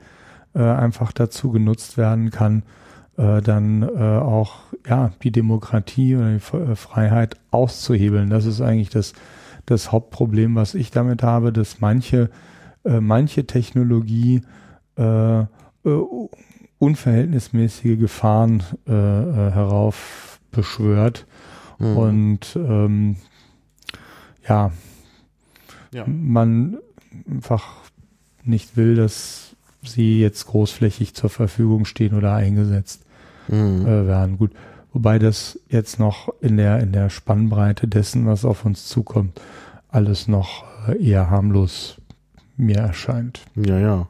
äh, 0.53 0.61
einfach 0.61 1.11
dazu 1.11 1.51
genutzt 1.51 1.97
werden 1.97 2.29
kann, 2.29 2.63
äh, 3.17 3.41
dann 3.41 3.83
auch 3.97 4.59
ja 4.87 5.11
die 5.23 5.31
Demokratie 5.31 6.15
oder 6.15 6.33
die 6.33 6.75
Freiheit 6.75 7.35
auszuhebeln. 7.51 8.29
Das 8.29 8.45
ist 8.45 8.61
eigentlich 8.61 8.89
das, 8.89 9.13
das 9.65 9.91
Hauptproblem, 9.91 10.55
was 10.55 10.75
ich 10.75 10.91
damit 10.91 11.23
habe, 11.23 11.51
dass 11.51 11.81
manche, 11.81 12.29
manche 12.83 13.45
Technologie 13.45 14.41
äh, 14.95 15.43
unverhältnismäßige 16.79 17.99
Gefahren 17.99 18.63
heraufbeschwört. 18.85 21.27
Mhm. 21.79 21.97
Und 21.97 22.55
ähm, 22.55 23.17
ja, 24.47 24.71
ja, 25.93 26.05
man 26.07 26.77
einfach 27.29 27.81
nicht 28.43 28.77
will, 28.77 28.95
dass 28.95 29.55
sie 29.83 30.19
jetzt 30.19 30.47
großflächig 30.47 31.13
zur 31.13 31.29
Verfügung 31.29 31.85
stehen 31.85 32.13
oder 32.13 32.33
eingesetzt 32.33 33.03
mhm. 33.47 33.85
äh, 33.85 34.07
werden. 34.07 34.37
Gut, 34.37 34.51
wobei 34.93 35.19
das 35.19 35.59
jetzt 35.69 35.99
noch 35.99 36.29
in 36.41 36.57
der 36.57 36.79
in 36.79 36.91
der 36.91 37.09
Spannbreite 37.09 37.87
dessen, 37.87 38.25
was 38.25 38.45
auf 38.45 38.65
uns 38.65 38.87
zukommt, 38.87 39.41
alles 39.89 40.27
noch 40.27 40.63
äh, 40.87 41.03
eher 41.03 41.29
harmlos 41.29 41.97
mir 42.57 42.77
erscheint. 42.77 43.41
Ja, 43.55 43.79
ja. 43.79 44.07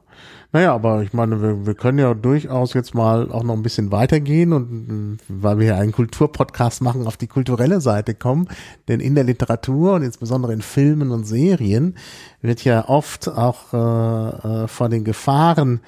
Naja, 0.53 0.73
aber 0.73 1.01
ich 1.01 1.13
meine, 1.13 1.41
wir, 1.41 1.65
wir 1.65 1.75
können 1.75 1.97
ja 1.97 2.13
durchaus 2.13 2.73
jetzt 2.73 2.93
mal 2.93 3.31
auch 3.31 3.43
noch 3.43 3.53
ein 3.53 3.63
bisschen 3.63 3.91
weitergehen 3.91 4.51
und 4.51 5.19
weil 5.29 5.59
wir 5.59 5.65
hier 5.65 5.77
einen 5.77 5.93
Kulturpodcast 5.93 6.81
machen, 6.81 7.07
auf 7.07 7.15
die 7.15 7.27
kulturelle 7.27 7.79
Seite 7.79 8.13
kommen. 8.15 8.49
Denn 8.89 8.99
in 8.99 9.15
der 9.15 9.23
Literatur 9.23 9.93
und 9.93 10.03
insbesondere 10.03 10.51
in 10.51 10.61
Filmen 10.61 11.11
und 11.11 11.25
Serien 11.25 11.95
wird 12.41 12.65
ja 12.65 12.89
oft 12.89 13.29
auch 13.29 13.73
äh, 13.73 14.63
äh, 14.63 14.67
vor 14.67 14.89
den 14.89 15.05
Gefahren 15.05 15.79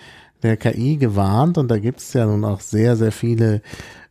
der 0.44 0.58
KI 0.58 0.98
gewarnt 0.98 1.58
und 1.58 1.70
da 1.70 1.80
gibt 1.80 2.00
es 2.00 2.14
ja 2.14 2.26
nun 2.26 2.44
auch 2.44 2.60
sehr, 2.60 2.96
sehr 2.96 3.12
viele 3.12 3.62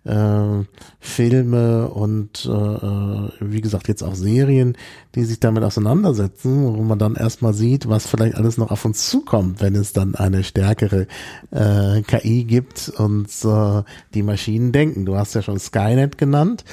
äh, 0.05 0.65
Filme 1.01 1.89
und 1.89 2.45
äh, 2.47 2.51
äh, 2.51 3.31
wie 3.41 3.61
gesagt 3.61 3.89
jetzt 3.89 4.03
auch 4.03 4.15
Serien, 4.15 4.77
die 5.15 5.24
sich 5.24 5.41
damit 5.41 5.62
auseinandersetzen, 5.62 6.77
wo 6.77 6.83
man 6.83 6.99
dann 6.99 7.16
erstmal 7.16 7.55
sieht, 7.55 7.89
was 7.89 8.07
vielleicht 8.07 8.35
alles 8.35 8.59
noch 8.59 8.70
auf 8.70 8.85
uns 8.85 9.09
zukommt, 9.09 9.61
wenn 9.61 9.74
es 9.74 9.93
dann 9.93 10.15
eine 10.15 10.45
stärkere 10.45 11.07
äh, 11.51 12.03
KI 12.03 12.45
gibt 12.45 12.89
und 12.89 13.29
äh, 13.45 13.83
die 14.15 14.23
Maschinen 14.23 14.73
denken. 14.73 15.05
Du 15.05 15.16
hast 15.16 15.35
ja 15.35 15.43
schon 15.43 15.59
Skynet 15.59 16.19
genannt. 16.19 16.65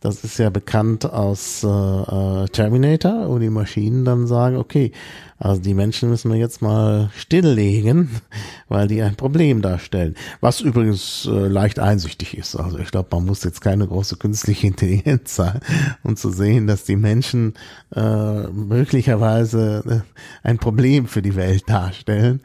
Das 0.00 0.22
ist 0.22 0.38
ja 0.38 0.48
bekannt 0.48 1.10
aus 1.10 1.64
äh, 1.64 1.68
äh, 1.68 2.46
Terminator, 2.48 3.28
wo 3.28 3.38
die 3.38 3.50
Maschinen 3.50 4.04
dann 4.04 4.28
sagen, 4.28 4.56
okay, 4.56 4.92
also 5.38 5.60
die 5.60 5.74
Menschen 5.74 6.08
müssen 6.08 6.30
wir 6.30 6.38
jetzt 6.38 6.62
mal 6.62 7.10
stilllegen, 7.16 8.08
weil 8.68 8.86
die 8.86 9.02
ein 9.02 9.16
Problem 9.16 9.60
darstellen. 9.60 10.14
Was 10.40 10.60
übrigens 10.60 11.26
äh, 11.26 11.48
leicht 11.48 11.80
einsichtig 11.80 12.38
ist. 12.38 12.54
Also 12.54 12.78
ich 12.78 12.92
glaube, 12.92 13.08
man 13.10 13.26
muss 13.26 13.42
jetzt 13.42 13.60
keine 13.60 13.88
große 13.88 14.16
künstliche 14.16 14.66
Intelligenz 14.68 15.34
sein, 15.34 15.60
um 16.04 16.14
zu 16.14 16.30
sehen, 16.30 16.68
dass 16.68 16.84
die 16.84 16.96
Menschen 16.96 17.54
äh, 17.94 18.46
möglicherweise 18.48 20.04
äh, 20.04 20.46
ein 20.46 20.58
Problem 20.58 21.08
für 21.08 21.22
die 21.22 21.34
Welt 21.34 21.68
darstellen 21.68 22.40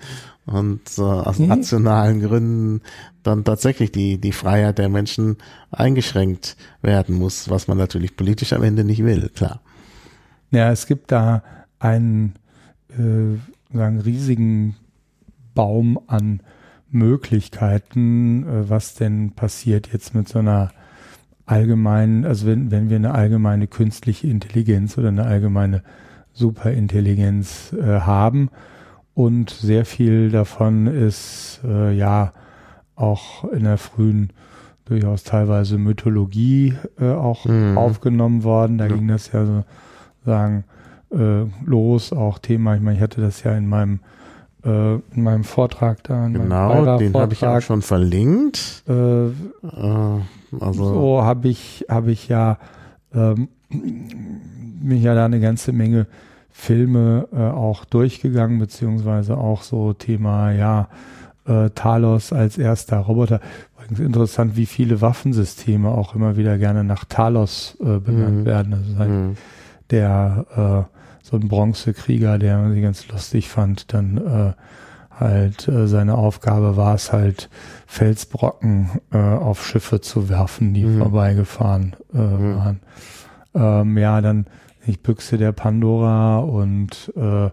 und 0.45 0.81
äh, 0.97 1.01
aus 1.01 1.39
rationalen 1.39 2.19
Gründen 2.19 2.81
dann 3.23 3.43
tatsächlich 3.43 3.91
die, 3.91 4.19
die 4.19 4.31
Freiheit 4.31 4.77
der 4.77 4.89
Menschen 4.89 5.37
eingeschränkt 5.71 6.57
werden 6.81 7.15
muss, 7.15 7.49
was 7.49 7.67
man 7.67 7.77
natürlich 7.77 8.15
politisch 8.15 8.53
am 8.53 8.63
Ende 8.63 8.83
nicht 8.83 9.03
will, 9.03 9.29
klar. 9.29 9.61
Ja, 10.51 10.71
es 10.71 10.85
gibt 10.85 11.11
da 11.11 11.41
einen 11.79 12.35
äh, 12.89 13.37
sagen, 13.75 13.99
riesigen 14.01 14.75
Baum 15.55 15.99
an 16.07 16.41
Möglichkeiten, 16.89 18.43
äh, 18.43 18.69
was 18.69 18.93
denn 18.93 19.31
passiert 19.31 19.89
jetzt 19.91 20.13
mit 20.13 20.27
so 20.27 20.39
einer 20.39 20.71
allgemeinen, 21.45 22.25
also 22.25 22.47
wenn, 22.47 22.71
wenn 22.71 22.89
wir 22.89 22.97
eine 22.97 23.13
allgemeine 23.13 23.67
künstliche 23.67 24.27
Intelligenz 24.27 24.97
oder 24.97 25.09
eine 25.09 25.25
allgemeine 25.25 25.83
Superintelligenz 26.33 27.73
äh, 27.73 28.01
haben 28.01 28.49
und 29.13 29.49
sehr 29.49 29.85
viel 29.85 30.31
davon 30.31 30.87
ist 30.87 31.61
äh, 31.65 31.91
ja 31.93 32.33
auch 32.95 33.43
in 33.51 33.63
der 33.63 33.77
frühen 33.77 34.31
durchaus 34.85 35.23
teilweise 35.23 35.77
Mythologie 35.77 36.75
äh, 36.99 37.11
auch 37.11 37.45
mhm. 37.45 37.77
aufgenommen 37.77 38.43
worden. 38.43 38.77
Da 38.77 38.87
ja. 38.87 38.95
ging 38.95 39.07
das 39.07 39.31
ja 39.31 39.45
so 39.45 39.63
sagen 40.25 40.65
äh, 41.11 41.45
los, 41.65 42.13
auch 42.13 42.39
Thema. 42.39 42.75
Ich 42.75 42.81
meine, 42.81 42.97
ich 42.97 43.03
hatte 43.03 43.21
das 43.21 43.43
ja 43.43 43.55
in 43.55 43.67
meinem 43.67 43.99
äh, 44.65 44.95
in 44.95 45.23
meinem 45.23 45.43
Vortrag 45.43 46.03
da. 46.03 46.27
genau, 46.27 46.97
den 46.97 47.13
habe 47.13 47.33
ich 47.33 47.45
auch 47.45 47.61
schon 47.61 47.81
verlinkt. 47.81 48.83
Äh, 48.87 49.27
äh, 49.27 49.31
also 50.59 50.93
so 50.93 51.23
habe 51.23 51.47
ich 51.47 51.85
habe 51.89 52.11
ich 52.11 52.27
ja 52.27 52.57
ähm, 53.13 53.49
mich 53.69 55.03
ja 55.03 55.15
da 55.15 55.25
eine 55.25 55.39
ganze 55.39 55.73
Menge 55.73 56.07
Filme 56.49 57.27
äh, 57.33 57.39
auch 57.39 57.83
durchgegangen, 57.83 58.59
beziehungsweise 58.59 59.37
auch 59.37 59.63
so 59.63 59.93
Thema, 59.93 60.51
ja, 60.51 60.87
äh, 61.45 61.69
Talos 61.71 62.33
als 62.33 62.57
erster 62.57 62.97
Roboter. 62.97 63.39
Übrigens 63.75 63.99
interessant, 63.99 64.55
wie 64.55 64.65
viele 64.65 65.01
Waffensysteme 65.01 65.89
auch 65.89 66.15
immer 66.15 66.37
wieder 66.37 66.57
gerne 66.57 66.83
nach 66.83 67.05
Talos 67.05 67.77
äh, 67.81 67.99
benannt 67.99 68.41
mhm. 68.41 68.45
werden. 68.45 68.73
Also 68.73 68.97
halt 68.97 69.09
mhm. 69.09 69.37
der 69.89 70.87
äh, 70.89 70.93
so 71.23 71.37
ein 71.37 71.47
Bronzekrieger, 71.47 72.37
der 72.37 72.57
man 72.57 72.81
ganz 72.81 73.07
lustig 73.07 73.49
fand, 73.49 73.93
dann 73.93 74.17
äh, 74.17 74.53
halt 75.19 75.67
äh, 75.67 75.87
seine 75.87 76.15
Aufgabe 76.15 76.75
war 76.75 76.95
es 76.95 77.13
halt 77.13 77.49
Felsbrocken 77.87 78.89
äh, 79.11 79.17
auf 79.17 79.65
Schiffe 79.65 80.01
zu 80.01 80.29
werfen, 80.29 80.73
die 80.73 80.85
mhm. 80.85 80.99
vorbeigefahren 80.99 81.95
äh, 82.13 82.17
mhm. 82.17 82.55
waren. 82.57 82.79
Ähm, 83.55 83.97
ja, 83.97 84.21
dann 84.21 84.47
ich 84.85 85.01
Büchse 85.01 85.37
der 85.37 85.51
Pandora 85.51 86.39
und 86.39 87.13
äh, 87.15 87.49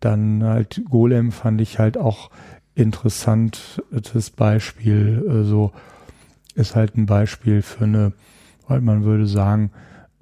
dann 0.00 0.42
halt 0.42 0.82
Golem 0.90 1.30
fand 1.30 1.60
ich 1.60 1.78
halt 1.78 1.96
auch 1.96 2.30
interessantes 2.74 4.30
Beispiel. 4.30 5.24
Äh, 5.28 5.44
so 5.44 5.72
ist 6.54 6.76
halt 6.76 6.96
ein 6.96 7.06
Beispiel 7.06 7.62
für 7.62 7.84
eine, 7.84 8.12
weil 8.68 8.80
man 8.80 9.04
würde 9.04 9.26
sagen, 9.26 9.70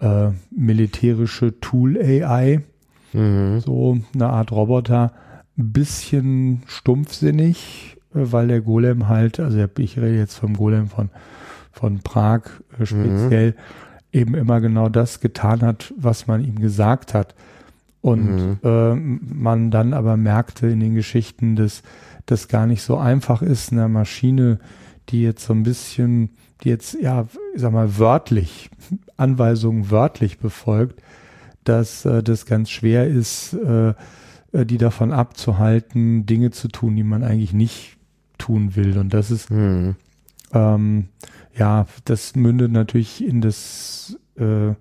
äh, 0.01 0.31
militärische 0.51 1.59
Tool 1.61 1.99
AI. 1.99 2.61
Mhm. 3.13 3.61
So 3.61 3.99
eine 4.15 4.29
Art 4.29 4.53
Roboter. 4.53 5.13
Ein 5.59 5.73
bisschen 5.73 6.63
stumpfsinnig, 6.67 7.97
äh, 8.15 8.19
weil 8.33 8.49
der 8.49 8.61
Golem 8.61 9.09
halt, 9.09 9.41
also 9.41 9.59
ich 9.79 9.97
rede 9.97 10.17
jetzt 10.17 10.37
vom 10.37 10.57
Golem 10.57 10.89
von, 10.89 11.11
von 11.73 12.01
Prag 12.01 12.43
äh, 12.79 12.87
speziell, 12.87 13.51
mhm 13.53 13.91
eben 14.13 14.35
immer 14.35 14.61
genau 14.61 14.89
das 14.89 15.21
getan 15.21 15.63
hat, 15.63 15.93
was 15.97 16.27
man 16.27 16.45
ihm 16.45 16.59
gesagt 16.59 17.15
hat. 17.15 17.35
Und 18.01 18.37
mhm. 18.37 18.59
äh, 18.65 18.95
man 18.95 19.71
dann 19.71 19.93
aber 19.93 20.17
merkte 20.17 20.67
in 20.69 20.81
den 20.81 20.95
Geschichten, 20.95 21.55
dass 21.57 21.83
das 22.31 22.49
gar 22.49 22.67
nicht 22.67 22.83
so 22.83 22.97
einfach 22.97 23.43
ist, 23.43 23.73
eine 23.73 23.89
Maschine, 23.89 24.59
die 25.09 25.23
jetzt 25.23 25.45
so 25.45 25.53
ein 25.53 25.63
bisschen, 25.63 26.31
die 26.63 26.69
jetzt, 26.69 26.97
ja, 27.01 27.27
ich 27.55 27.61
sag 27.61 27.73
mal, 27.73 27.99
wörtlich, 27.99 28.71
Anweisungen 29.17 29.91
wörtlich 29.91 30.39
befolgt, 30.39 31.03
dass 31.65 32.05
äh, 32.05 32.23
das 32.23 32.47
ganz 32.47 32.71
schwer 32.71 33.07
ist, 33.07 33.55
äh, 33.55 33.95
äh, 34.53 34.67
die 34.67 34.79
davon 34.79 35.13
abzuhalten, 35.13 36.27
Dinge 36.27 36.51
zu 36.51 36.69
tun, 36.69 36.97
die 36.97 37.05
man 37.05 37.23
eigentlich 37.23 37.53
nicht 37.53 37.97
tun 38.39 38.77
will. 38.77 38.99
Und 38.99 39.13
das 39.15 39.31
ist, 39.31 39.51
mhm. 39.51 39.97
ähm, 40.53 41.09
ja, 41.57 41.87
das 42.05 42.37
mündet 42.37 42.73
natürlich 42.73 43.25
in 43.25 43.41
das 43.41 44.17
äh, 44.39 44.71
äh, 44.71 44.75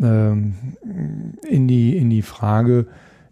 in 0.00 1.68
die 1.68 1.96
in 1.96 2.10
die 2.10 2.22
Frage, 2.22 2.86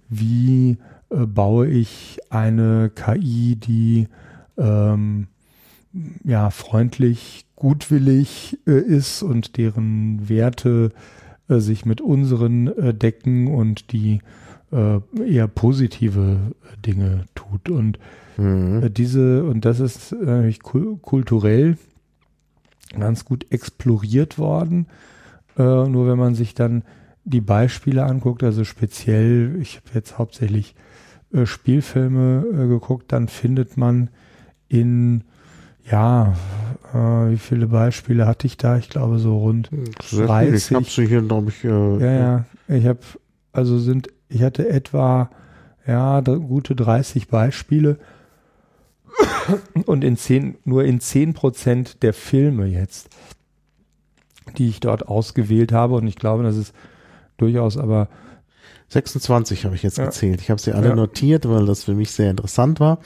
wie 0.08 0.78
äh, 1.10 1.26
baue 1.26 1.68
ich 1.68 2.18
eine 2.30 2.90
KI, 2.94 3.56
die 3.56 4.08
ähm, 4.58 5.28
ja 6.24 6.50
freundlich, 6.50 7.46
gutwillig 7.56 8.58
äh, 8.66 8.78
ist 8.78 9.22
und 9.22 9.56
deren 9.56 10.28
Werte 10.28 10.92
äh, 11.48 11.58
sich 11.58 11.84
mit 11.86 12.00
unseren 12.00 12.68
äh, 12.68 12.94
decken 12.94 13.48
und 13.48 13.92
die 13.92 14.20
eher 14.72 15.46
positive 15.46 16.38
Dinge 16.84 17.26
tut 17.36 17.70
und 17.70 18.00
mhm. 18.36 18.92
diese 18.92 19.44
und 19.44 19.64
das 19.64 19.78
ist 19.78 20.10
natürlich 20.10 20.60
kulturell 20.60 21.78
ganz 22.98 23.24
gut 23.24 23.46
exploriert 23.50 24.38
worden. 24.38 24.86
Äh, 25.58 25.62
nur 25.62 26.08
wenn 26.08 26.18
man 26.18 26.34
sich 26.34 26.54
dann 26.54 26.82
die 27.24 27.40
Beispiele 27.40 28.04
anguckt, 28.04 28.42
also 28.42 28.64
speziell, 28.64 29.56
ich 29.60 29.76
habe 29.76 29.90
jetzt 29.94 30.18
hauptsächlich 30.18 30.74
äh, 31.32 31.46
Spielfilme 31.46 32.44
äh, 32.52 32.68
geguckt, 32.68 33.12
dann 33.12 33.28
findet 33.28 33.76
man 33.76 34.10
in, 34.68 35.24
ja, 35.90 36.34
äh, 36.92 37.30
wie 37.30 37.38
viele 37.38 37.66
Beispiele 37.66 38.26
hatte 38.26 38.46
ich 38.46 38.56
da? 38.56 38.76
Ich 38.76 38.88
glaube 38.88 39.18
so 39.18 39.38
rund 39.38 39.70
Sehr 40.02 40.26
30. 40.26 40.48
Viel. 40.48 40.56
Ich 40.56 40.74
habe 40.74 40.90
sie 40.90 41.06
hier, 41.06 41.22
glaube 41.22 41.50
ich. 41.50 41.64
Äh, 41.64 41.68
ja, 41.68 42.44
ja, 42.68 42.76
ich 42.76 42.86
habe, 42.86 43.00
also 43.52 43.78
sind, 43.78 44.08
ich 44.28 44.42
hatte 44.42 44.68
etwa, 44.68 45.30
ja, 45.86 46.20
gute 46.20 46.74
30 46.74 47.28
Beispiele 47.28 47.98
und 49.86 50.04
in 50.04 50.16
zehn, 50.16 50.56
nur 50.64 50.84
in 50.84 51.00
zehn 51.00 51.34
Prozent 51.34 52.02
der 52.02 52.12
Filme 52.12 52.66
jetzt, 52.66 53.08
die 54.58 54.68
ich 54.68 54.80
dort 54.80 55.08
ausgewählt 55.08 55.72
habe, 55.72 55.94
und 55.94 56.06
ich 56.06 56.16
glaube, 56.16 56.42
das 56.42 56.56
ist 56.56 56.74
durchaus 57.36 57.76
aber 57.76 58.08
26 58.88 59.64
habe 59.64 59.74
ich 59.74 59.82
jetzt 59.82 59.98
ja. 59.98 60.06
gezählt. 60.06 60.40
Ich 60.40 60.50
habe 60.50 60.60
sie 60.60 60.72
alle 60.72 60.90
ja. 60.90 60.94
notiert, 60.94 61.48
weil 61.48 61.66
das 61.66 61.84
für 61.84 61.94
mich 61.94 62.12
sehr 62.12 62.30
interessant 62.30 62.80
war. 62.80 62.98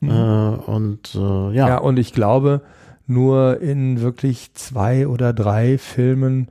Mhm. 0.00 0.10
Äh, 0.10 0.70
und 0.70 1.14
äh, 1.14 1.54
ja. 1.54 1.68
Ja, 1.68 1.78
und 1.78 1.98
ich 1.98 2.12
glaube, 2.12 2.62
nur 3.06 3.60
in 3.60 4.00
wirklich 4.00 4.54
zwei 4.54 5.08
oder 5.08 5.32
drei 5.32 5.78
Filmen 5.78 6.48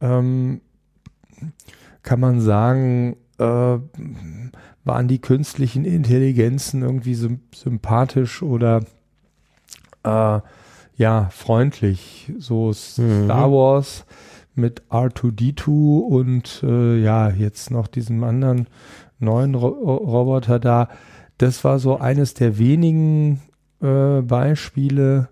ähm, 0.00 0.60
kann 2.02 2.20
man 2.20 2.40
sagen, 2.40 3.16
äh, 3.38 3.78
waren 4.84 5.08
die 5.08 5.20
künstlichen 5.20 5.84
Intelligenzen 5.84 6.82
irgendwie 6.82 7.14
sympathisch 7.14 8.42
oder 8.42 8.82
äh, 10.04 10.40
ja, 10.96 11.28
freundlich. 11.30 12.32
So 12.38 12.68
mhm. 12.68 13.24
Star 13.24 13.50
Wars 13.50 14.04
mit 14.54 14.82
R2D2 14.90 16.00
und 16.00 16.62
äh, 16.62 16.98
ja, 16.98 17.30
jetzt 17.30 17.70
noch 17.70 17.86
diesem 17.86 18.22
anderen 18.24 18.68
neuen 19.18 19.54
Ro 19.54 19.68
Roboter 19.68 20.58
da. 20.58 20.88
Das 21.38 21.64
war 21.64 21.78
so 21.78 21.98
eines 21.98 22.34
der 22.34 22.58
wenigen 22.58 23.40
äh, 23.82 24.20
Beispiele. 24.22 25.28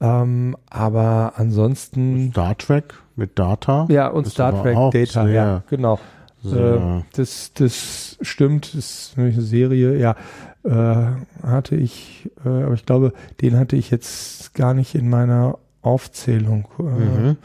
Ähm, 0.00 0.56
aber 0.70 1.34
ansonsten. 1.36 2.30
Star 2.30 2.56
Trek 2.56 2.94
mit 3.16 3.38
Data. 3.38 3.86
Ja, 3.90 4.08
und 4.08 4.26
Star 4.26 4.62
Trek 4.62 4.76
Data, 4.92 5.28
ja, 5.28 5.62
genau. 5.68 5.98
Äh, 6.44 7.02
das, 7.12 7.52
das 7.52 8.16
stimmt, 8.22 8.74
das 8.74 9.12
ist 9.12 9.18
eine 9.18 9.32
Serie, 9.40 9.98
ja. 9.98 10.16
Äh, 10.62 11.46
hatte 11.46 11.76
ich, 11.76 12.30
äh, 12.44 12.48
aber 12.48 12.74
ich 12.74 12.84
glaube, 12.84 13.12
den 13.40 13.58
hatte 13.58 13.76
ich 13.76 13.90
jetzt 13.90 14.54
gar 14.54 14.74
nicht 14.74 14.94
in 14.94 15.08
meiner 15.08 15.58
Aufzählung. 15.82 16.66
Äh, 16.78 16.82
mhm. 16.82 17.36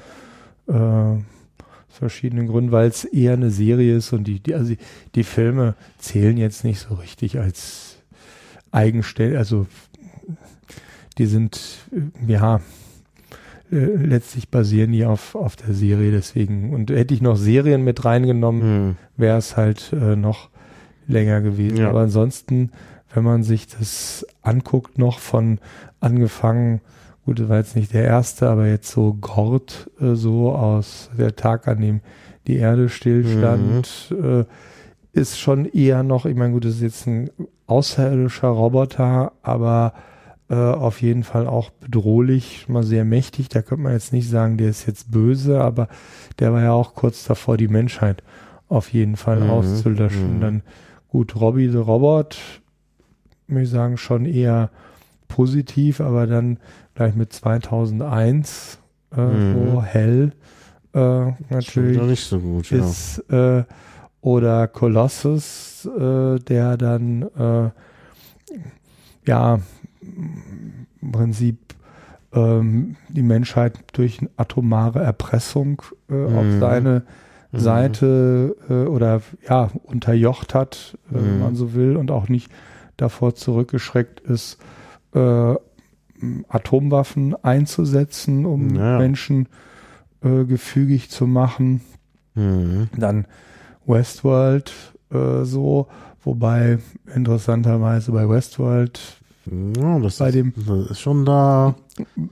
Äh, 0.67 0.73
aus 0.73 1.99
verschiedenen 1.99 2.47
Gründen, 2.47 2.71
weil 2.71 2.89
es 2.89 3.05
eher 3.05 3.33
eine 3.33 3.51
Serie 3.51 3.95
ist 3.95 4.11
und 4.11 4.25
die, 4.25 4.39
die, 4.39 4.53
also 4.53 4.73
die, 4.73 4.77
die 5.15 5.23
Filme 5.23 5.75
zählen 5.97 6.35
jetzt 6.35 6.63
nicht 6.63 6.79
so 6.79 6.95
richtig 6.95 7.39
als 7.39 7.97
eigenständig, 8.71 9.37
also 9.37 9.67
die 11.17 11.25
sind, 11.25 11.59
äh, 11.91 12.31
ja, 12.31 12.59
äh, 13.71 13.77
letztlich 13.77 14.49
basieren 14.49 14.91
die 14.91 15.05
auf, 15.05 15.35
auf 15.35 15.55
der 15.55 15.73
Serie, 15.73 16.11
deswegen. 16.11 16.73
Und 16.73 16.91
hätte 16.91 17.13
ich 17.13 17.21
noch 17.21 17.37
Serien 17.37 17.83
mit 17.83 18.05
reingenommen, 18.05 18.61
hm. 18.61 18.95
wäre 19.17 19.37
es 19.37 19.57
halt 19.57 19.93
äh, 19.93 20.15
noch 20.15 20.49
länger 21.07 21.41
gewesen. 21.41 21.77
Ja. 21.77 21.89
Aber 21.89 22.01
ansonsten, 22.01 22.71
wenn 23.13 23.23
man 23.23 23.43
sich 23.43 23.67
das 23.67 24.25
anguckt, 24.41 24.97
noch 24.97 25.19
von 25.19 25.59
angefangen, 25.99 26.81
gut, 27.25 27.39
das 27.39 27.49
war 27.49 27.57
jetzt 27.57 27.75
nicht 27.75 27.93
der 27.93 28.03
erste, 28.03 28.49
aber 28.49 28.67
jetzt 28.67 28.91
so 28.91 29.13
Gord, 29.13 29.89
äh, 29.99 30.15
so 30.15 30.51
aus 30.51 31.09
der 31.17 31.35
Tag, 31.35 31.67
an 31.67 31.81
dem 31.81 32.01
die 32.47 32.57
Erde 32.57 32.89
stillstand, 32.89 34.11
mhm. 34.11 34.41
äh, 34.41 34.45
ist 35.19 35.39
schon 35.39 35.65
eher 35.65 36.03
noch, 36.03 36.25
ich 36.25 36.35
meine, 36.35 36.53
gut, 36.53 36.65
das 36.65 36.75
ist 36.75 36.81
jetzt 36.81 37.07
ein 37.07 37.29
außerirdischer 37.67 38.49
Roboter, 38.49 39.31
aber 39.41 39.93
äh, 40.49 40.55
auf 40.55 41.01
jeden 41.01 41.23
Fall 41.23 41.47
auch 41.47 41.71
bedrohlich, 41.71 42.67
mal 42.67 42.83
sehr 42.83 43.05
mächtig. 43.05 43.49
Da 43.49 43.61
könnte 43.61 43.83
man 43.83 43.93
jetzt 43.93 44.13
nicht 44.13 44.29
sagen, 44.29 44.57
der 44.57 44.69
ist 44.69 44.85
jetzt 44.85 45.11
böse, 45.11 45.61
aber 45.61 45.87
der 46.37 46.53
war 46.53 46.61
ja 46.61 46.71
auch 46.73 46.93
kurz 46.93 47.25
davor, 47.25 47.57
die 47.57 47.67
Menschheit 47.67 48.21
auf 48.67 48.93
jeden 48.93 49.15
Fall 49.15 49.41
mhm. 49.41 49.49
auszulöschen. 49.49 50.35
Mhm. 50.35 50.41
Dann 50.41 50.63
gut, 51.09 51.35
Robbie 51.35 51.69
the 51.69 51.77
Robot, 51.77 52.37
muss 53.47 53.63
ich 53.63 53.69
sagen, 53.69 53.97
schon 53.97 54.25
eher 54.25 54.69
positiv, 55.27 56.01
aber 56.01 56.27
dann 56.27 56.59
gleich 56.93 57.15
mit 57.15 57.33
2001 57.33 58.79
äh, 59.15 59.21
mhm. 59.21 59.71
so 59.71 59.83
hell 59.83 60.31
äh, 60.93 61.33
natürlich 61.49 62.01
nicht 62.01 62.25
so 62.25 62.39
gut, 62.39 62.71
ist 62.71 63.23
ja. 63.29 63.59
äh, 63.59 63.63
oder 64.21 64.67
Colossus, 64.67 65.85
äh, 65.85 66.39
der 66.39 66.77
dann 66.77 67.23
äh, 67.37 67.69
ja 69.27 69.59
im 71.01 71.11
Prinzip 71.11 71.75
ähm, 72.33 72.95
die 73.09 73.23
Menschheit 73.23 73.79
durch 73.93 74.19
atomare 74.37 75.01
Erpressung 75.01 75.81
äh, 76.09 76.13
mhm. 76.13 76.37
auf 76.37 76.45
seine 76.59 77.03
mhm. 77.51 77.59
Seite 77.59 78.55
äh, 78.69 78.73
oder 78.73 79.21
ja 79.47 79.69
unterjocht 79.83 80.53
hat, 80.53 80.97
äh, 81.11 81.15
wenn 81.15 81.39
man 81.39 81.55
so 81.55 81.73
will, 81.73 81.97
und 81.97 82.09
auch 82.09 82.29
nicht 82.29 82.51
davor 82.97 83.35
zurückgeschreckt 83.35 84.21
ist, 84.21 84.57
äh, 85.15 85.55
Atomwaffen 86.47 87.35
einzusetzen, 87.43 88.45
um 88.45 88.75
ja. 88.75 88.97
Menschen 88.97 89.47
äh, 90.23 90.45
gefügig 90.45 91.09
zu 91.09 91.27
machen. 91.27 91.81
Mhm. 92.35 92.89
Dann 92.97 93.25
Westworld 93.85 94.73
äh, 95.11 95.43
so, 95.43 95.87
wobei 96.23 96.79
interessanterweise 97.13 98.11
bei 98.11 98.27
Westworld 98.27 99.21
ja, 99.45 99.99
das, 99.99 100.17
bei 100.17 100.29
ist, 100.29 100.35
dem, 100.35 100.53
das 100.55 100.91
ist 100.91 100.99
schon 100.99 101.25
da. 101.25 101.75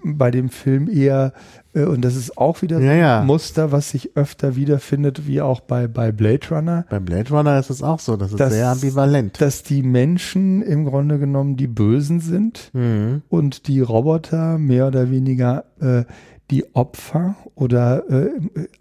Bei 0.04 0.30
dem 0.30 0.50
Film 0.50 0.90
eher, 0.90 1.32
äh, 1.74 1.86
und 1.86 2.04
das 2.04 2.18
ist 2.18 2.38
auch 2.38 2.62
wieder 2.62 2.80
ja, 2.82 2.94
ja. 2.94 3.22
ein 3.22 3.28
Muster, 3.28 3.72
was 3.72 3.92
sich 3.92 4.18
öfter 4.18 4.58
wiederfindet, 4.58 5.26
wie 5.26 5.40
auch 5.40 5.62
bei, 5.62 5.88
bei 5.88 6.12
Blade 6.12 6.46
Runner. 6.52 6.86
Bei 6.90 7.00
Blade 7.00 7.30
Runner 7.30 7.58
ist 7.58 7.70
es 7.70 7.82
auch 7.82 8.00
so, 8.00 8.18
das 8.18 8.32
ist 8.32 8.40
dass, 8.40 8.52
sehr 8.52 8.70
ambivalent. 8.70 9.40
Dass 9.40 9.64
die 9.64 9.82
Menschen 9.82 10.62
im 10.62 10.84
Grunde 10.84 11.18
genommen 11.18 11.56
die 11.56 11.68
Bösen 11.68 12.20
sind 12.20 12.72
mhm. 12.74 13.22
und 13.30 13.68
die 13.68 13.80
Roboter 13.80 14.58
mehr 14.58 14.88
oder 14.88 15.10
weniger 15.10 15.64
äh, 15.80 16.04
die 16.52 16.76
Opfer 16.76 17.36
oder 17.56 18.10
äh, 18.10 18.32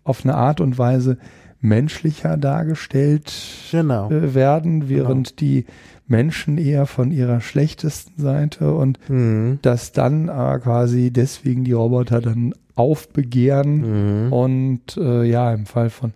auf 0.02 0.24
eine 0.24 0.34
Art 0.34 0.60
und 0.60 0.78
Weise 0.78 1.16
menschlicher 1.62 2.36
dargestellt 2.36 3.32
genau. 3.70 4.10
äh, 4.10 4.34
werden, 4.34 4.88
während 4.88 5.36
genau. 5.36 5.38
die 5.38 5.64
Menschen 6.12 6.58
eher 6.58 6.84
von 6.84 7.10
ihrer 7.10 7.40
schlechtesten 7.40 8.20
Seite 8.20 8.74
und 8.74 8.98
mhm. 9.08 9.58
dass 9.62 9.92
dann 9.92 10.28
aber 10.28 10.60
quasi 10.60 11.10
deswegen 11.10 11.64
die 11.64 11.72
Roboter 11.72 12.20
dann 12.20 12.54
aufbegehren 12.74 14.26
mhm. 14.26 14.32
und 14.32 14.96
äh, 14.98 15.24
ja, 15.24 15.52
im 15.52 15.64
Fall 15.64 15.88
von 15.88 16.12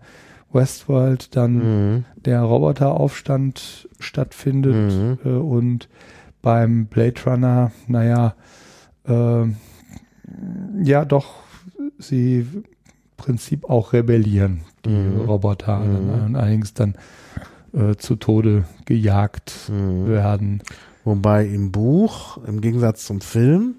Westworld 0.52 1.35
dann 1.35 1.55
mhm. 1.55 2.05
der 2.16 2.43
Roboteraufstand 2.43 3.89
stattfindet 3.98 4.93
mhm. 4.93 5.18
äh, 5.24 5.28
und 5.31 5.89
beim 6.43 6.86
Blade 6.86 7.20
Runner, 7.27 7.73
naja, 7.89 8.35
äh, 9.09 9.44
ja 10.82 11.05
doch, 11.06 11.36
sie 11.98 12.40
im 12.40 12.64
Prinzip 13.16 13.64
auch 13.68 13.94
rebellieren, 13.94 14.60
die 14.85 14.90
mhm. 14.90 15.23
Roboter, 15.23 15.81
mhm. 15.81 16.36
allerdings 16.36 16.74
dann 16.74 16.97
äh, 17.77 17.97
zu 17.97 18.16
Tode 18.16 18.65
gejagt 18.85 19.53
mhm. 19.69 20.09
werden. 20.09 20.62
Wobei 21.05 21.47
im 21.47 21.70
Buch, 21.70 22.39
im 22.47 22.61
Gegensatz 22.61 23.07
zum 23.07 23.20
Film, 23.20 23.77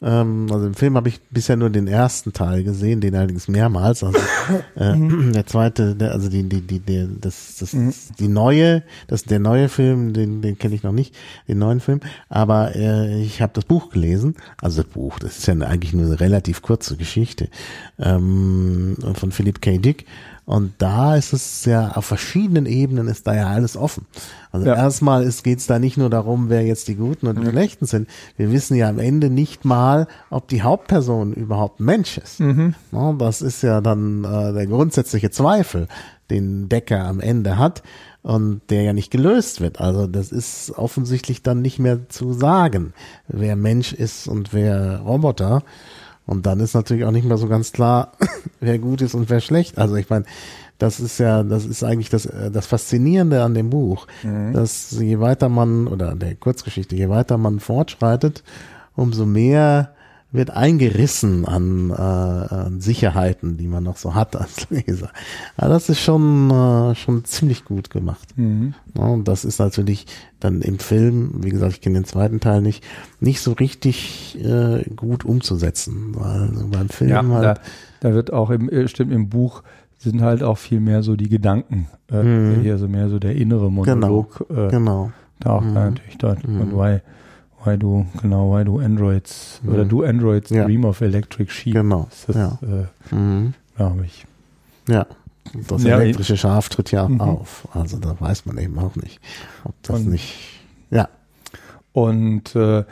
ähm, 0.00 0.46
also 0.50 0.66
im 0.66 0.74
Film 0.74 0.96
habe 0.96 1.08
ich 1.08 1.20
bisher 1.30 1.56
nur 1.56 1.70
den 1.70 1.88
ersten 1.88 2.32
Teil 2.32 2.62
gesehen, 2.62 3.00
den 3.00 3.14
allerdings 3.16 3.48
mehrmals. 3.48 4.04
Also 4.04 4.18
äh, 4.76 4.94
mhm. 4.94 5.32
der 5.32 5.46
zweite, 5.46 5.96
der, 5.96 6.12
also 6.12 6.28
die, 6.28 6.44
die, 6.48 6.60
die, 6.60 6.78
der, 6.78 7.06
das, 7.06 7.56
das, 7.58 7.72
mhm. 7.72 7.92
die 8.18 8.28
neue, 8.28 8.82
das 9.08 9.24
der 9.24 9.40
neue 9.40 9.68
Film, 9.68 10.12
den, 10.12 10.40
den 10.40 10.58
kenne 10.58 10.74
ich 10.74 10.82
noch 10.82 10.92
nicht, 10.92 11.16
den 11.48 11.58
neuen 11.58 11.80
Film. 11.80 12.00
Aber 12.28 12.76
äh, 12.76 13.20
ich 13.22 13.42
habe 13.42 13.52
das 13.54 13.64
Buch 13.64 13.90
gelesen. 13.90 14.36
Also 14.60 14.82
das 14.82 14.92
Buch, 14.92 15.18
das 15.18 15.38
ist 15.38 15.46
ja 15.46 15.54
eigentlich 15.54 15.92
nur 15.92 16.06
eine 16.06 16.20
relativ 16.20 16.62
kurze 16.62 16.96
Geschichte 16.96 17.48
ähm, 17.98 18.96
von 19.14 19.32
Philip 19.32 19.60
K. 19.60 19.78
Dick. 19.78 20.06
Und 20.48 20.72
da 20.78 21.14
ist 21.14 21.34
es 21.34 21.66
ja 21.66 21.92
auf 21.92 22.06
verschiedenen 22.06 22.64
Ebenen 22.64 23.06
ist 23.08 23.26
da 23.26 23.36
ja 23.36 23.48
alles 23.48 23.76
offen. 23.76 24.06
Also 24.50 24.66
ja. 24.66 24.76
erstmal 24.76 25.28
geht 25.42 25.58
es 25.58 25.66
da 25.66 25.78
nicht 25.78 25.98
nur 25.98 26.08
darum, 26.08 26.48
wer 26.48 26.64
jetzt 26.64 26.88
die 26.88 26.94
Guten 26.94 27.26
und 27.26 27.38
die 27.38 27.44
mhm. 27.44 27.50
Schlechten 27.50 27.84
sind. 27.84 28.08
Wir 28.38 28.50
wissen 28.50 28.74
ja 28.74 28.88
am 28.88 28.98
Ende 28.98 29.28
nicht 29.28 29.66
mal, 29.66 30.06
ob 30.30 30.48
die 30.48 30.62
Hauptperson 30.62 31.34
überhaupt 31.34 31.80
Mensch 31.80 32.16
ist. 32.16 32.40
Mhm. 32.40 32.74
No, 32.92 33.12
das 33.12 33.42
ist 33.42 33.62
ja 33.62 33.82
dann 33.82 34.24
äh, 34.24 34.54
der 34.54 34.66
grundsätzliche 34.66 35.30
Zweifel, 35.30 35.86
den 36.30 36.70
Decker 36.70 37.04
am 37.04 37.20
Ende 37.20 37.58
hat 37.58 37.82
und 38.22 38.62
der 38.70 38.84
ja 38.84 38.94
nicht 38.94 39.10
gelöst 39.10 39.60
wird. 39.60 39.82
Also 39.82 40.06
das 40.06 40.32
ist 40.32 40.72
offensichtlich 40.78 41.42
dann 41.42 41.60
nicht 41.60 41.78
mehr 41.78 42.08
zu 42.08 42.32
sagen, 42.32 42.94
wer 43.26 43.54
Mensch 43.54 43.92
ist 43.92 44.26
und 44.26 44.54
wer 44.54 45.00
Roboter. 45.00 45.62
Und 46.28 46.44
dann 46.44 46.60
ist 46.60 46.74
natürlich 46.74 47.04
auch 47.04 47.10
nicht 47.10 47.26
mehr 47.26 47.38
so 47.38 47.48
ganz 47.48 47.72
klar, 47.72 48.12
wer 48.60 48.78
gut 48.78 49.00
ist 49.00 49.14
und 49.14 49.30
wer 49.30 49.40
schlecht. 49.40 49.78
Also 49.78 49.96
ich 49.96 50.10
meine, 50.10 50.26
das 50.76 51.00
ist 51.00 51.18
ja, 51.18 51.42
das 51.42 51.64
ist 51.64 51.82
eigentlich 51.82 52.10
das, 52.10 52.26
äh, 52.26 52.50
das 52.50 52.66
Faszinierende 52.66 53.42
an 53.42 53.54
dem 53.54 53.70
Buch, 53.70 54.06
mhm. 54.22 54.52
dass 54.52 54.90
je 54.90 55.20
weiter 55.20 55.48
man, 55.48 55.86
oder 55.86 56.14
der 56.14 56.34
Kurzgeschichte, 56.34 56.94
je 56.96 57.08
weiter 57.08 57.38
man 57.38 57.60
fortschreitet, 57.60 58.44
umso 58.94 59.24
mehr 59.24 59.94
wird 60.30 60.50
eingerissen 60.50 61.46
an, 61.46 61.90
äh, 61.90 61.94
an 61.94 62.80
Sicherheiten, 62.80 63.56
die 63.56 63.66
man 63.66 63.82
noch 63.82 63.96
so 63.96 64.14
hat 64.14 64.36
als 64.36 64.68
Leser. 64.70 65.10
Aber 65.56 65.70
das 65.70 65.88
ist 65.88 66.00
schon, 66.00 66.50
äh, 66.50 66.94
schon 66.94 67.24
ziemlich 67.24 67.64
gut 67.64 67.88
gemacht. 67.88 68.28
Mhm. 68.36 68.74
Ja, 68.96 69.04
und 69.04 69.26
das 69.26 69.44
ist 69.44 69.58
natürlich 69.58 70.06
dann 70.38 70.60
im 70.60 70.78
Film, 70.78 71.42
wie 71.42 71.48
gesagt, 71.48 71.72
ich 71.72 71.80
kenne 71.80 72.00
den 72.00 72.04
zweiten 72.04 72.40
Teil 72.40 72.60
nicht, 72.60 72.84
nicht 73.20 73.40
so 73.40 73.52
richtig 73.52 74.38
äh, 74.44 74.84
gut 74.94 75.24
umzusetzen. 75.24 76.14
Weil 76.14 76.50
beim 76.70 76.90
Film 76.90 77.10
ja, 77.10 77.26
halt, 77.26 77.44
da, 77.44 77.54
da 78.00 78.14
wird 78.14 78.32
auch 78.32 78.50
im, 78.50 78.68
äh, 78.68 78.86
stimmt 78.86 79.12
im 79.12 79.30
Buch 79.30 79.62
sind 79.98 80.22
halt 80.22 80.42
auch 80.42 80.58
viel 80.58 80.78
mehr 80.78 81.02
so 81.02 81.16
die 81.16 81.28
Gedanken, 81.28 81.88
äh, 82.10 82.22
mhm. 82.22 82.60
hier 82.62 82.78
so 82.78 82.86
mehr 82.86 83.08
so 83.08 83.18
der 83.18 83.34
innere 83.34 83.70
Monolog. 83.70 84.46
Genau. 84.48 84.66
Äh, 84.66 84.70
genau. 84.70 85.12
Da 85.40 85.50
auch 85.50 85.62
mhm. 85.62 85.74
natürlich 85.74 86.18
dort. 86.18 86.46
Mhm. 86.46 86.60
Und 86.60 86.72
why, 86.76 87.00
why 87.64 87.76
do, 87.76 88.06
genau, 88.20 88.52
why 88.54 88.64
do 88.64 88.78
Androids, 88.78 89.60
mhm. 89.62 89.72
oder 89.72 89.84
do 89.84 90.02
Androids 90.02 90.50
ja. 90.50 90.64
dream 90.64 90.84
of 90.84 91.00
electric 91.00 91.50
sheep? 91.50 91.74
Genau. 91.74 92.08
Das, 92.26 92.36
ja. 92.36 92.58
äh, 92.62 93.14
mhm. 93.14 93.54
glaube 93.76 94.04
ich. 94.06 94.26
Ja. 94.88 95.06
Das 95.66 95.82
ja, 95.82 95.98
elektrische 95.98 96.36
Schaf 96.36 96.68
tritt 96.68 96.90
ja 96.90 97.08
mhm. 97.08 97.20
auf. 97.20 97.68
Also 97.72 97.98
da 97.98 98.20
weiß 98.20 98.46
man 98.46 98.58
eben 98.58 98.78
auch 98.78 98.96
nicht, 98.96 99.20
ob 99.64 99.74
das 99.82 100.00
Und, 100.00 100.10
nicht, 100.10 100.34
ja. 100.90 101.08
Und 101.92 102.54
äh, 102.54 102.84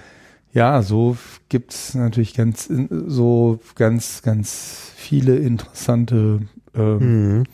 ja, 0.52 0.80
so 0.80 1.18
gibt's 1.51 1.94
natürlich 1.94 2.32
ganz, 2.32 2.70
so 3.06 3.60
ganz, 3.74 4.22
ganz 4.22 4.90
viele 4.97 5.36
interessante 5.36 6.40
ähm, 6.74 7.38
Mhm. 7.38 7.44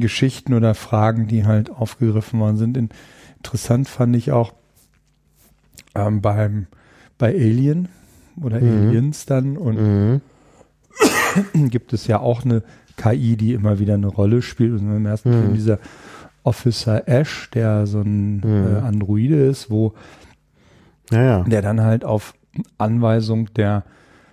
Geschichten 0.00 0.54
oder 0.54 0.74
Fragen, 0.74 1.26
die 1.26 1.46
halt 1.46 1.70
aufgegriffen 1.70 2.40
worden 2.40 2.56
sind. 2.56 2.76
In, 2.76 2.90
interessant 3.38 3.88
fand 3.88 4.14
ich 4.16 4.32
auch 4.32 4.52
ähm, 5.94 6.20
beim, 6.20 6.66
bei 7.18 7.28
Alien 7.34 7.88
oder 8.42 8.60
Mhm. 8.60 8.88
Aliens 8.88 9.26
dann 9.26 9.56
und 9.56 9.76
Mhm. 9.80 10.20
gibt 11.70 11.92
es 11.92 12.06
ja 12.06 12.20
auch 12.20 12.44
eine 12.44 12.62
KI, 12.96 13.36
die 13.36 13.52
immer 13.54 13.78
wieder 13.78 13.94
eine 13.94 14.08
Rolle 14.08 14.42
spielt. 14.42 14.72
Und 14.72 14.94
im 14.94 15.06
ersten 15.06 15.30
Mhm. 15.30 15.34
Film 15.38 15.54
dieser 15.54 15.78
Officer 16.42 17.06
Ash, 17.08 17.50
der 17.50 17.86
so 17.86 18.00
ein 18.00 18.36
Mhm. 18.36 18.66
äh, 18.76 18.78
Androide 18.80 19.46
ist, 19.46 19.70
wo 19.70 19.94
Ja, 21.10 21.22
ja. 21.22 21.42
der 21.44 21.62
dann 21.62 21.80
halt 21.80 22.04
auf 22.04 22.34
Anweisung 22.78 23.52
der 23.54 23.84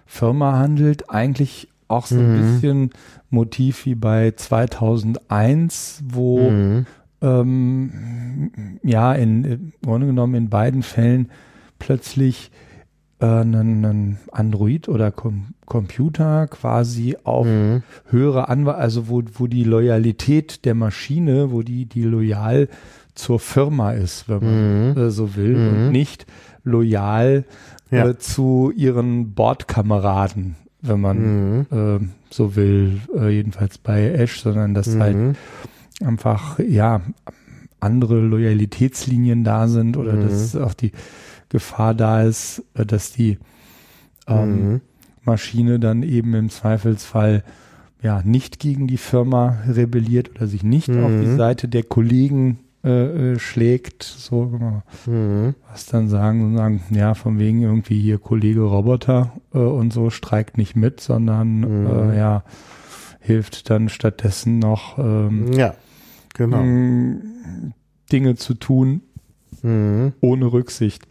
Firma 0.06 0.58
handelt. 0.58 1.10
Eigentlich 1.10 1.70
auch 1.88 2.06
so 2.06 2.20
ein 2.20 2.32
Mhm. 2.32 2.34
bisschen 2.36 2.90
Motiv 3.30 3.86
wie 3.86 3.96
bei 3.96 4.32
2001, 4.32 6.04
wo 6.08 6.52
Mhm. 6.52 6.86
Ähm, 7.22 8.80
ja 8.84 9.14
in, 9.14 9.44
im 9.44 9.74
Grunde 9.84 10.08
genommen 10.08 10.36
in 10.36 10.50
beiden 10.50 10.84
Fällen 10.84 11.30
plötzlich 11.80 12.52
äh, 13.20 13.26
ein, 13.26 13.56
ein 13.86 14.18
Android 14.32 14.88
oder 14.90 15.12
Com 15.12 15.48
Computer 15.66 16.48
quasi 16.48 17.18
auf 17.24 17.46
Mhm. 17.46 17.84
höhere 18.10 18.48
Anweisungen, 18.48 18.82
also 18.82 19.08
wo, 19.10 19.22
wo 19.34 19.48
die 19.48 19.64
Loyalität 19.66 20.64
der 20.64 20.76
Maschine, 20.76 21.52
wo 21.52 21.62
die, 21.62 21.86
die 21.86 22.04
loyal 22.04 22.70
zur 23.16 23.40
Firma 23.40 23.92
ist, 23.92 24.30
wenn 24.30 24.44
man 24.44 24.92
Mhm. 24.94 24.98
äh, 24.98 25.10
so 25.10 25.36
will, 25.36 25.58
Mhm. 25.58 25.68
und 25.70 25.92
nicht 25.92 26.26
loyal 26.64 27.44
Ja. 27.92 28.08
äh, 28.08 28.18
zu 28.18 28.72
ihren 28.76 29.34
Bordkameraden, 29.34 30.56
wenn 30.82 31.02
man 31.02 31.18
Mhm. 31.18 31.66
äh, 31.72 32.00
so 32.30 32.56
will, 32.56 33.02
äh, 33.18 33.30
jedenfalls 33.30 33.78
bei 33.78 34.10
Ash, 34.12 34.40
sondern 34.42 34.74
dass 34.74 34.96
halt 34.98 35.18
Mhm. 35.18 35.34
Einfach, 36.04 36.60
ja, 36.60 37.02
andere 37.80 38.20
Loyalitätslinien 38.20 39.44
da 39.44 39.68
sind 39.68 39.98
oder 39.98 40.14
Mhm. 40.14 40.22
dass 40.22 40.56
auch 40.56 40.74
die 40.74 40.92
Gefahr 41.50 41.94
da 41.94 42.24
ist, 42.24 42.64
äh, 42.74 42.86
dass 42.86 43.12
die 43.12 43.38
ähm, 44.28 44.70
Mhm. 44.72 44.82
Maschine 45.24 45.80
dann 45.80 46.04
eben 46.04 46.34
im 46.34 46.50
Zweifelsfall 46.50 47.44
ja 48.02 48.22
nicht 48.24 48.60
gegen 48.60 48.88
die 48.88 48.98
Firma 48.98 49.58
rebelliert 49.68 50.32
oder 50.36 50.48
sich 50.48 50.64
nicht 50.64 50.90
auf 50.90 51.12
die 51.20 51.26
Mhm. 51.28 51.36
Seite 51.38 51.68
der 51.68 51.84
Kollegen 51.84 52.60
äh, 52.84 53.34
äh, 53.34 53.40
schlägt, 53.40 54.04
so 54.04 54.82
Mhm. 55.08 55.56
was 55.72 55.88
dann 55.88 56.08
sagen 56.10 56.44
und 56.46 56.58
sagen, 56.58 56.82
ja, 56.92 57.14
von 57.16 57.40
wegen 57.40 57.62
irgendwie 57.62 58.00
hier 58.00 58.18
Kollege 58.20 58.62
Roboter 58.62 59.34
äh, 59.54 59.58
und 59.58 59.92
so 59.92 60.10
streikt 60.10 60.58
nicht 60.58 60.76
mit, 60.76 61.02
sondern 61.02 61.60
Mhm. 61.62 61.88
äh, 62.12 62.18
ja, 62.18 62.44
hilft 63.20 63.70
dann 63.70 63.90
stattdessen 63.90 64.60
noch 64.60 64.98
ähm, 65.00 65.52
Ja, 65.54 65.74
genau. 66.38 66.64
mh, 66.64 67.16
Dinge 68.12 68.36
zu 68.36 68.54
tun, 68.54 69.02
Mhm. 69.64 70.14
ohne 70.22 70.46
Rücksicht 70.54 71.04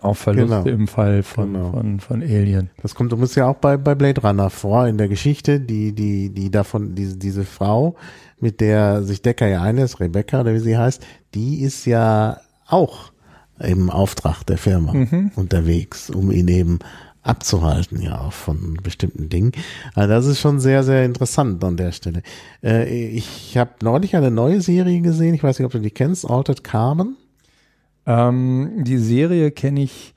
auf 0.00 0.18
Verluste 0.18 0.64
Genau. 0.64 0.76
im 0.76 0.88
Fall 0.88 1.22
von, 1.22 1.52
Genau. 1.52 1.70
von, 1.72 2.00
von 2.00 2.22
Alien. 2.22 2.70
Das 2.82 2.94
kommt 2.94 3.12
übrigens 3.12 3.34
ja 3.36 3.46
auch 3.48 3.56
bei, 3.56 3.76
bei 3.76 3.94
Blade 3.94 4.20
Runner 4.22 4.50
vor, 4.50 4.86
in 4.86 4.98
der 4.98 5.08
Geschichte, 5.08 5.60
die, 5.60 5.92
die, 5.92 6.30
die 6.30 6.50
davon, 6.50 6.94
diese, 6.94 7.16
diese 7.16 7.44
Frau, 7.44 7.94
mit 8.40 8.60
der 8.60 9.02
sich 9.02 9.22
Decker 9.22 9.46
ja 9.46 9.62
eines, 9.62 10.00
Rebecca 10.00 10.40
oder 10.40 10.54
wie 10.54 10.58
sie 10.58 10.76
heißt, 10.78 11.04
die 11.34 11.60
ist 11.62 11.84
ja 11.86 12.38
auch 12.66 13.12
im 13.60 13.90
Auftrag 13.90 14.44
der 14.44 14.58
Firma 14.58 14.92
Mhm. 14.94 15.32
unterwegs, 15.36 16.10
um 16.10 16.30
ihn 16.30 16.48
eben 16.48 16.78
abzuhalten, 17.28 18.00
ja, 18.00 18.20
auch 18.20 18.32
von 18.32 18.78
bestimmten 18.82 19.28
Dingen. 19.28 19.52
Also 19.94 20.08
das 20.08 20.26
ist 20.26 20.40
schon 20.40 20.60
sehr, 20.60 20.82
sehr 20.82 21.04
interessant 21.04 21.62
an 21.64 21.76
der 21.76 21.92
Stelle. 21.92 22.22
Äh, 22.62 22.88
ich 23.08 23.56
habe 23.56 23.70
neulich 23.82 24.16
eine 24.16 24.30
neue 24.30 24.60
Serie 24.60 25.00
gesehen, 25.00 25.34
ich 25.34 25.42
weiß 25.42 25.58
nicht, 25.58 25.66
ob 25.66 25.72
du 25.72 25.80
die 25.80 25.90
kennst, 25.90 26.28
Altered 26.28 26.64
Carbon. 26.64 27.16
Ähm, 28.06 28.84
die 28.84 28.98
Serie 28.98 29.50
kenne 29.50 29.82
ich 29.82 30.14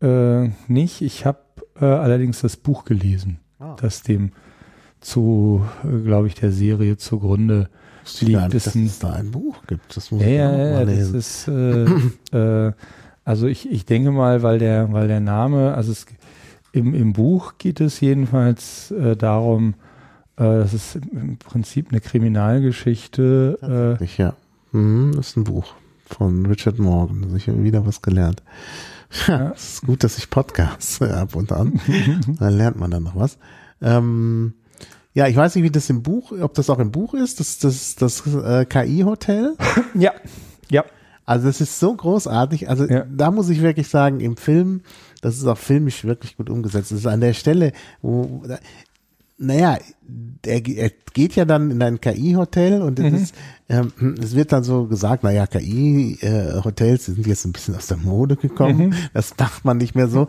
äh, 0.00 0.48
nicht. 0.68 1.02
Ich 1.02 1.26
habe 1.26 1.40
äh, 1.80 1.84
allerdings 1.84 2.40
das 2.40 2.56
Buch 2.56 2.84
gelesen, 2.84 3.40
Ah. 3.60 3.76
das 3.80 4.02
dem 4.02 4.32
zu, 5.00 5.62
äh, 5.84 6.02
glaube 6.04 6.28
ich, 6.28 6.34
der 6.34 6.52
Serie 6.52 6.96
zugrunde 6.96 7.68
liegt. 8.20 8.54
Das 8.54 8.64
dass 8.64 8.74
ein, 8.74 8.86
es 8.86 8.98
da 9.00 9.12
ein 9.12 9.30
Buch 9.32 9.56
gibt. 9.66 9.96
Das 9.96 10.10
muss 10.10 10.22
ja, 10.22 10.28
ich 10.28 10.34
ja, 10.36 10.48
mal 10.72 10.86
das 10.86 10.94
lesen. 11.12 11.14
ist, 11.14 11.48
äh, 12.32 12.66
äh, 12.68 12.72
also 13.24 13.46
ich, 13.46 13.70
ich 13.70 13.84
denke 13.84 14.10
mal, 14.10 14.42
weil 14.42 14.58
der, 14.58 14.90
weil 14.92 15.08
der 15.08 15.20
Name, 15.20 15.74
also 15.74 15.92
es, 15.92 16.06
im, 16.72 16.94
im 16.94 17.12
Buch 17.12 17.54
geht 17.58 17.80
es 17.80 18.00
jedenfalls 18.00 18.90
äh, 18.90 19.16
darum, 19.16 19.74
äh, 20.36 20.44
das 20.44 20.74
ist 20.74 20.96
im 20.96 21.38
Prinzip 21.38 21.88
eine 21.90 22.00
Kriminalgeschichte, 22.00 23.98
äh, 24.00 24.04
ja. 24.16 24.34
Mhm, 24.72 25.12
das 25.16 25.28
ist 25.30 25.36
ein 25.36 25.44
Buch 25.44 25.74
von 26.06 26.46
Richard 26.46 26.78
Morgan. 26.78 27.24
Also 27.24 27.36
ich 27.36 27.48
habe 27.48 27.62
wieder 27.64 27.86
was 27.86 28.02
gelernt. 28.02 28.42
Ja, 29.26 29.38
Ja. 29.46 29.52
es 29.56 29.72
ist 29.74 29.86
gut, 29.86 30.04
dass 30.04 30.18
ich 30.18 30.28
Podcasts 30.28 31.00
ab 31.02 31.34
und 31.34 31.50
an. 31.50 31.80
dann 32.38 32.52
lernt 32.58 32.78
man 32.78 32.90
dann 32.90 33.04
noch 33.04 33.16
was. 33.16 33.38
Ähm, 33.80 34.52
ja, 35.14 35.26
ich 35.28 35.34
weiß 35.36 35.54
nicht, 35.54 35.64
wie 35.64 35.70
das 35.70 35.88
im 35.88 36.02
Buch, 36.02 36.30
ob 36.38 36.52
das 36.52 36.68
auch 36.68 36.78
im 36.78 36.92
Buch 36.92 37.14
ist, 37.14 37.40
das, 37.40 37.58
das, 37.58 37.96
das 37.96 38.26
äh, 38.26 38.66
KI-Hotel. 38.66 39.56
ja, 39.94 40.12
ja, 40.70 40.84
Also 41.24 41.46
das 41.46 41.62
ist 41.62 41.80
so 41.80 41.94
großartig. 41.96 42.68
Also 42.68 42.84
Ja. 42.86 43.06
da 43.10 43.30
muss 43.30 43.48
ich 43.48 43.62
wirklich 43.62 43.88
sagen, 43.88 44.20
im 44.20 44.36
Film, 44.36 44.82
das 45.20 45.36
ist 45.36 45.46
auch 45.46 45.58
filmisch 45.58 46.04
wirklich 46.04 46.36
gut 46.36 46.50
umgesetzt. 46.50 46.92
Das 46.92 47.00
ist 47.00 47.06
an 47.06 47.20
der 47.20 47.34
Stelle, 47.34 47.72
wo, 48.02 48.42
naja, 49.38 49.78
er, 50.44 50.66
er 50.66 50.90
geht 51.12 51.36
ja 51.36 51.44
dann 51.44 51.70
in 51.70 51.82
ein 51.82 52.00
KI-Hotel 52.00 52.82
und 52.82 52.98
es, 52.98 53.22
ist, 53.22 53.34
ähm, 53.68 53.92
es 54.20 54.34
wird 54.34 54.52
dann 54.52 54.64
so 54.64 54.86
gesagt, 54.86 55.22
naja, 55.22 55.46
KI-Hotels 55.46 57.06
sind 57.06 57.26
jetzt 57.26 57.44
ein 57.44 57.52
bisschen 57.52 57.76
aus 57.76 57.86
der 57.86 57.96
Mode 57.96 58.36
gekommen. 58.36 58.94
Das 59.14 59.34
macht 59.38 59.64
man 59.64 59.78
nicht 59.78 59.94
mehr 59.94 60.08
so. 60.08 60.26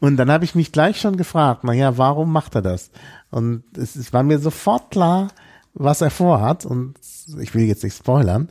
Und 0.00 0.16
dann 0.16 0.32
habe 0.32 0.44
ich 0.44 0.56
mich 0.56 0.72
gleich 0.72 1.00
schon 1.00 1.16
gefragt, 1.16 1.62
naja, 1.62 1.96
warum 1.96 2.32
macht 2.32 2.56
er 2.56 2.62
das? 2.62 2.90
Und 3.30 3.62
es, 3.76 3.94
es 3.94 4.12
war 4.12 4.24
mir 4.24 4.40
sofort 4.40 4.90
klar, 4.90 5.28
was 5.74 6.00
er 6.00 6.10
vorhat. 6.10 6.66
Und 6.66 6.94
ich 7.40 7.54
will 7.54 7.64
jetzt 7.64 7.84
nicht 7.84 7.96
spoilern. 7.96 8.48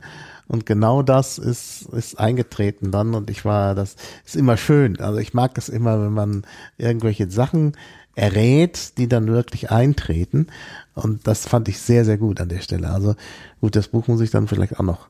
Und 0.52 0.66
genau 0.66 1.02
das 1.02 1.38
ist, 1.38 1.88
ist 1.92 2.20
eingetreten 2.20 2.90
dann. 2.92 3.14
Und 3.14 3.30
ich 3.30 3.44
war, 3.44 3.74
das 3.74 3.96
ist 4.24 4.36
immer 4.36 4.56
schön. 4.56 5.00
Also 5.00 5.18
ich 5.18 5.32
mag 5.34 5.56
es 5.56 5.68
immer, 5.68 6.00
wenn 6.04 6.12
man 6.12 6.42
irgendwelche 6.78 7.28
Sachen 7.30 7.72
errät, 8.14 8.98
die 8.98 9.08
dann 9.08 9.26
wirklich 9.28 9.70
eintreten. 9.70 10.48
Und 10.94 11.26
das 11.26 11.48
fand 11.48 11.68
ich 11.68 11.78
sehr, 11.80 12.04
sehr 12.04 12.18
gut 12.18 12.40
an 12.40 12.50
der 12.50 12.60
Stelle. 12.60 12.90
Also 12.90 13.14
gut, 13.62 13.74
das 13.74 13.88
Buch 13.88 14.06
muss 14.08 14.20
ich 14.20 14.30
dann 14.30 14.46
vielleicht 14.46 14.78
auch 14.78 14.84
noch 14.84 15.08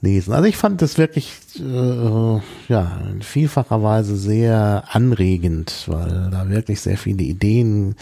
lesen. 0.00 0.32
Also 0.32 0.46
ich 0.48 0.56
fand 0.56 0.80
das 0.80 0.96
wirklich 0.96 1.32
äh, 1.58 2.40
ja 2.68 3.00
in 3.12 3.20
vielfacher 3.20 3.82
Weise 3.82 4.16
sehr 4.16 4.84
anregend, 4.90 5.84
weil 5.88 6.30
da 6.30 6.48
wirklich 6.48 6.80
sehr 6.80 6.96
viele 6.96 7.22
Ideen 7.24 7.96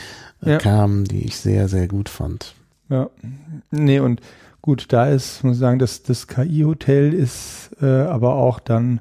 äh, 0.44 0.52
Ja. 0.52 0.58
kamen, 0.58 1.04
die 1.06 1.24
ich 1.24 1.36
sehr, 1.38 1.68
sehr 1.68 1.88
gut 1.88 2.08
fand. 2.08 2.54
Ja, 2.88 3.10
nee, 3.72 3.98
und 3.98 4.20
gut, 4.66 4.92
da 4.92 5.06
ist, 5.08 5.42
muss 5.44 5.54
ich 5.56 5.60
sagen, 5.60 5.78
das, 5.78 6.02
das 6.02 6.26
KI-Hotel 6.26 7.14
ist 7.14 7.70
äh, 7.80 7.86
aber 7.86 8.34
auch 8.34 8.60
dann, 8.60 9.00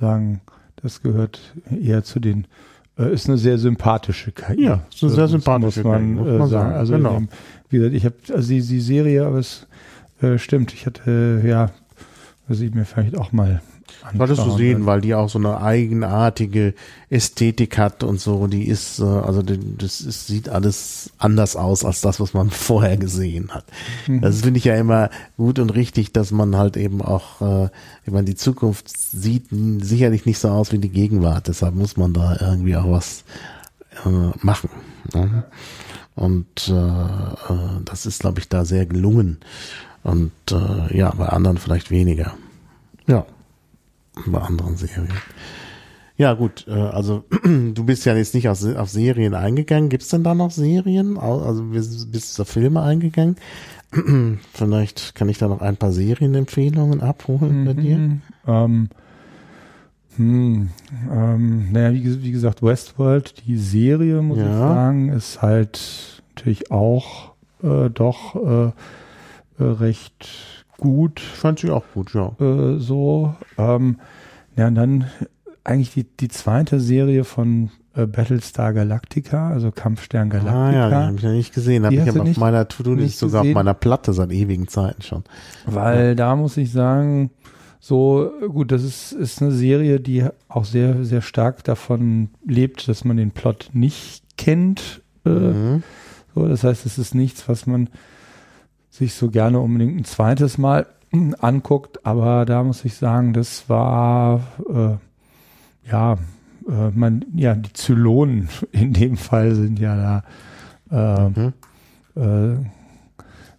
sagen, 0.00 0.40
das 0.80 1.02
gehört 1.02 1.40
eher 1.82 2.04
zu 2.04 2.20
den, 2.20 2.46
äh, 2.98 3.12
ist 3.12 3.26
eine 3.28 3.38
sehr 3.38 3.58
sympathische 3.58 4.30
KI. 4.30 4.62
Ja, 4.66 4.82
ist 4.94 5.02
eine 5.02 5.10
sehr 5.12 5.22
muss- 5.24 5.30
sympathische 5.32 5.82
muss 5.82 5.90
man, 5.92 6.02
KI, 6.06 6.14
muss 6.14 6.28
äh, 6.28 6.38
man 6.38 6.48
sagen. 6.48 6.50
sagen. 6.70 6.74
Also, 6.78 6.92
Genau. 6.92 7.14
dem, 7.14 7.28
wie 7.70 7.76
gesagt, 7.78 7.94
ich 7.96 8.04
habe, 8.04 8.14
also 8.32 8.48
die, 8.48 8.60
die 8.62 8.80
Serie, 8.80 9.26
aber 9.26 9.38
es 9.38 9.66
äh, 10.22 10.38
stimmt, 10.38 10.72
ich 10.72 10.86
hatte, 10.86 11.42
ja, 11.44 11.70
muss 12.46 12.60
ich 12.60 12.72
mir 12.72 12.84
vielleicht 12.84 13.16
auch 13.18 13.32
mal 13.32 13.60
Solltest 14.16 14.44
du 14.44 14.56
sehen, 14.56 14.86
weil 14.86 15.00
die 15.00 15.14
auch 15.14 15.28
so 15.28 15.38
eine 15.38 15.60
eigenartige 15.60 16.74
Ästhetik 17.10 17.78
hat 17.78 18.04
und 18.04 18.20
so. 18.20 18.46
Die 18.46 18.66
ist, 18.66 19.00
äh, 19.00 19.04
also 19.04 19.42
das 19.42 20.00
ist, 20.00 20.26
sieht 20.26 20.48
alles 20.48 21.10
anders 21.18 21.56
aus 21.56 21.84
als 21.84 22.00
das, 22.00 22.20
was 22.20 22.32
man 22.32 22.50
vorher 22.50 22.96
gesehen 22.96 23.50
hat. 23.52 23.64
Mhm. 24.06 24.20
Das 24.20 24.42
finde 24.42 24.58
ich 24.58 24.64
ja 24.64 24.76
immer 24.76 25.10
gut 25.36 25.58
und 25.58 25.70
richtig, 25.70 26.12
dass 26.12 26.30
man 26.30 26.56
halt 26.56 26.76
eben 26.76 27.02
auch, 27.02 27.40
äh, 27.40 27.70
wenn 28.04 28.14
man 28.14 28.24
die 28.24 28.36
Zukunft 28.36 28.88
sieht, 28.88 29.46
sicherlich 29.80 30.26
nicht 30.26 30.38
so 30.38 30.48
aus 30.48 30.72
wie 30.72 30.78
die 30.78 30.90
Gegenwart. 30.90 31.48
Deshalb 31.48 31.74
muss 31.74 31.96
man 31.96 32.12
da 32.12 32.36
irgendwie 32.40 32.76
auch 32.76 32.90
was 32.90 33.24
äh, 34.04 34.30
machen. 34.40 34.70
Ne? 35.12 35.44
Und 36.14 36.68
äh, 36.68 37.84
das 37.84 38.06
ist, 38.06 38.20
glaube 38.20 38.40
ich, 38.40 38.48
da 38.48 38.64
sehr 38.64 38.86
gelungen. 38.86 39.38
Und 40.02 40.32
äh, 40.50 40.96
ja, 40.96 41.10
bei 41.10 41.28
anderen 41.28 41.58
vielleicht 41.58 41.90
weniger. 41.90 42.34
Ja 43.06 43.26
bei 44.26 44.40
anderen 44.40 44.76
Serien. 44.76 45.08
Ja, 46.16 46.34
gut, 46.34 46.66
äh, 46.68 46.72
also 46.72 47.24
du 47.44 47.84
bist 47.84 48.04
ja 48.04 48.14
jetzt 48.16 48.34
nicht 48.34 48.48
auf, 48.48 48.58
Se- 48.58 48.80
auf 48.80 48.90
Serien 48.90 49.34
eingegangen. 49.34 49.88
Gibt 49.88 50.02
es 50.02 50.08
denn 50.08 50.24
da 50.24 50.34
noch 50.34 50.50
Serien? 50.50 51.16
Also 51.16 51.62
bist, 51.64 52.10
bist 52.10 52.38
du 52.38 52.42
auf 52.42 52.48
Filme 52.48 52.82
eingegangen? 52.82 53.36
Vielleicht 54.52 55.14
kann 55.14 55.28
ich 55.28 55.38
da 55.38 55.48
noch 55.48 55.60
ein 55.60 55.76
paar 55.76 55.92
Serienempfehlungen 55.92 57.00
abholen 57.00 57.64
bei 57.64 57.74
dir. 57.74 57.98
Mhm. 57.98 58.22
Ähm, 58.46 58.88
Hm, 60.18 60.70
ähm, 61.12 61.70
naja, 61.70 61.92
wie, 61.94 62.22
wie, 62.24 62.32
gesagt, 62.32 62.60
Westworld, 62.60 63.46
die 63.46 63.56
Serie, 63.56 64.20
muss 64.20 64.38
ja. 64.38 64.50
ich 64.50 64.58
sagen, 64.58 65.10
ist 65.10 65.42
halt 65.42 66.22
natürlich 66.34 66.72
auch 66.72 67.34
äh, 67.62 67.88
doch 67.88 68.34
äh, 68.34 68.66
äh 68.66 68.72
recht 69.60 70.57
gut. 70.78 71.20
Fand 71.20 71.62
ich 71.62 71.70
auch 71.70 71.84
gut, 71.92 72.14
ja. 72.14 72.32
Äh, 72.40 72.78
so. 72.78 73.34
Ähm, 73.58 73.98
ja, 74.56 74.68
und 74.68 74.74
dann 74.74 75.04
eigentlich 75.64 75.92
die, 75.92 76.04
die 76.04 76.28
zweite 76.28 76.80
Serie 76.80 77.24
von 77.24 77.70
äh, 77.94 78.06
Battlestar 78.06 78.72
Galactica, 78.72 79.50
also 79.50 79.70
Kampfstern 79.70 80.30
Galactica. 80.30 80.68
Ah 80.68 80.72
ja, 80.72 80.88
die 80.88 80.94
habe 80.94 81.16
ich 81.16 81.22
noch 81.22 81.30
nicht 81.32 81.54
gesehen. 81.54 81.84
Habe 81.84 81.94
ich 81.94 82.08
aber 82.08 82.22
auf 82.22 82.36
meiner 82.36 82.66
To-Do-List 82.66 83.18
sogar 83.18 83.42
auf 83.42 83.48
meiner 83.48 83.74
Platte 83.74 84.12
seit 84.12 84.32
ewigen 84.32 84.68
Zeiten 84.68 85.02
schon. 85.02 85.24
Weil 85.66 86.08
ja. 86.08 86.14
da 86.14 86.36
muss 86.36 86.56
ich 86.56 86.72
sagen, 86.72 87.30
so 87.80 88.30
gut, 88.48 88.72
das 88.72 88.82
ist, 88.82 89.12
ist 89.12 89.42
eine 89.42 89.52
Serie, 89.52 90.00
die 90.00 90.24
auch 90.48 90.64
sehr, 90.64 91.04
sehr 91.04 91.22
stark 91.22 91.64
davon 91.64 92.30
lebt, 92.44 92.88
dass 92.88 93.04
man 93.04 93.16
den 93.16 93.30
Plot 93.30 93.70
nicht 93.72 94.24
kennt. 94.36 95.02
Äh, 95.24 95.30
mhm. 95.30 95.82
so, 96.34 96.48
das 96.48 96.64
heißt, 96.64 96.86
es 96.86 96.98
ist 96.98 97.14
nichts, 97.14 97.48
was 97.48 97.66
man 97.66 97.90
sich 98.98 99.14
so 99.14 99.30
gerne 99.30 99.60
unbedingt 99.60 99.96
ein 99.96 100.04
zweites 100.04 100.58
Mal 100.58 100.86
anguckt, 101.38 102.04
aber 102.04 102.44
da 102.44 102.62
muss 102.64 102.84
ich 102.84 102.94
sagen, 102.94 103.32
das 103.32 103.68
war 103.68 104.40
äh, 104.68 105.90
ja, 105.90 106.14
äh, 106.68 106.90
man, 106.90 107.24
ja, 107.34 107.54
die 107.54 107.72
Zylonen 107.72 108.48
in 108.72 108.92
dem 108.92 109.16
Fall 109.16 109.54
sind 109.54 109.78
ja 109.78 110.22
da, 110.90 111.24
äh, 111.24 111.28
mhm. 111.28 111.52
äh, 112.14 112.66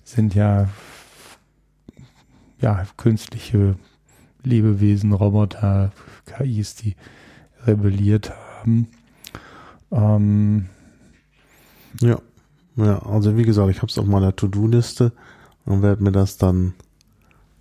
sind 0.03 0.35
ja, 0.35 0.67
ja, 2.59 2.85
künstliche 2.97 3.75
Lebewesen, 4.43 5.13
Roboter, 5.13 5.91
KIs, 6.25 6.75
die 6.75 6.95
rebelliert 7.65 8.31
haben. 8.31 8.87
Ähm, 9.91 10.65
ja, 12.01 12.19
ja, 12.75 12.99
also 12.99 13.37
wie 13.37 13.43
gesagt, 13.43 13.69
ich 13.69 13.77
habe 13.77 13.87
es 13.87 13.97
auf 13.97 14.05
meiner 14.05 14.35
To-Do-Liste 14.35 15.11
und 15.69 15.83
werde 15.83 16.03
mir 16.03 16.11
das 16.11 16.37
dann 16.37 16.73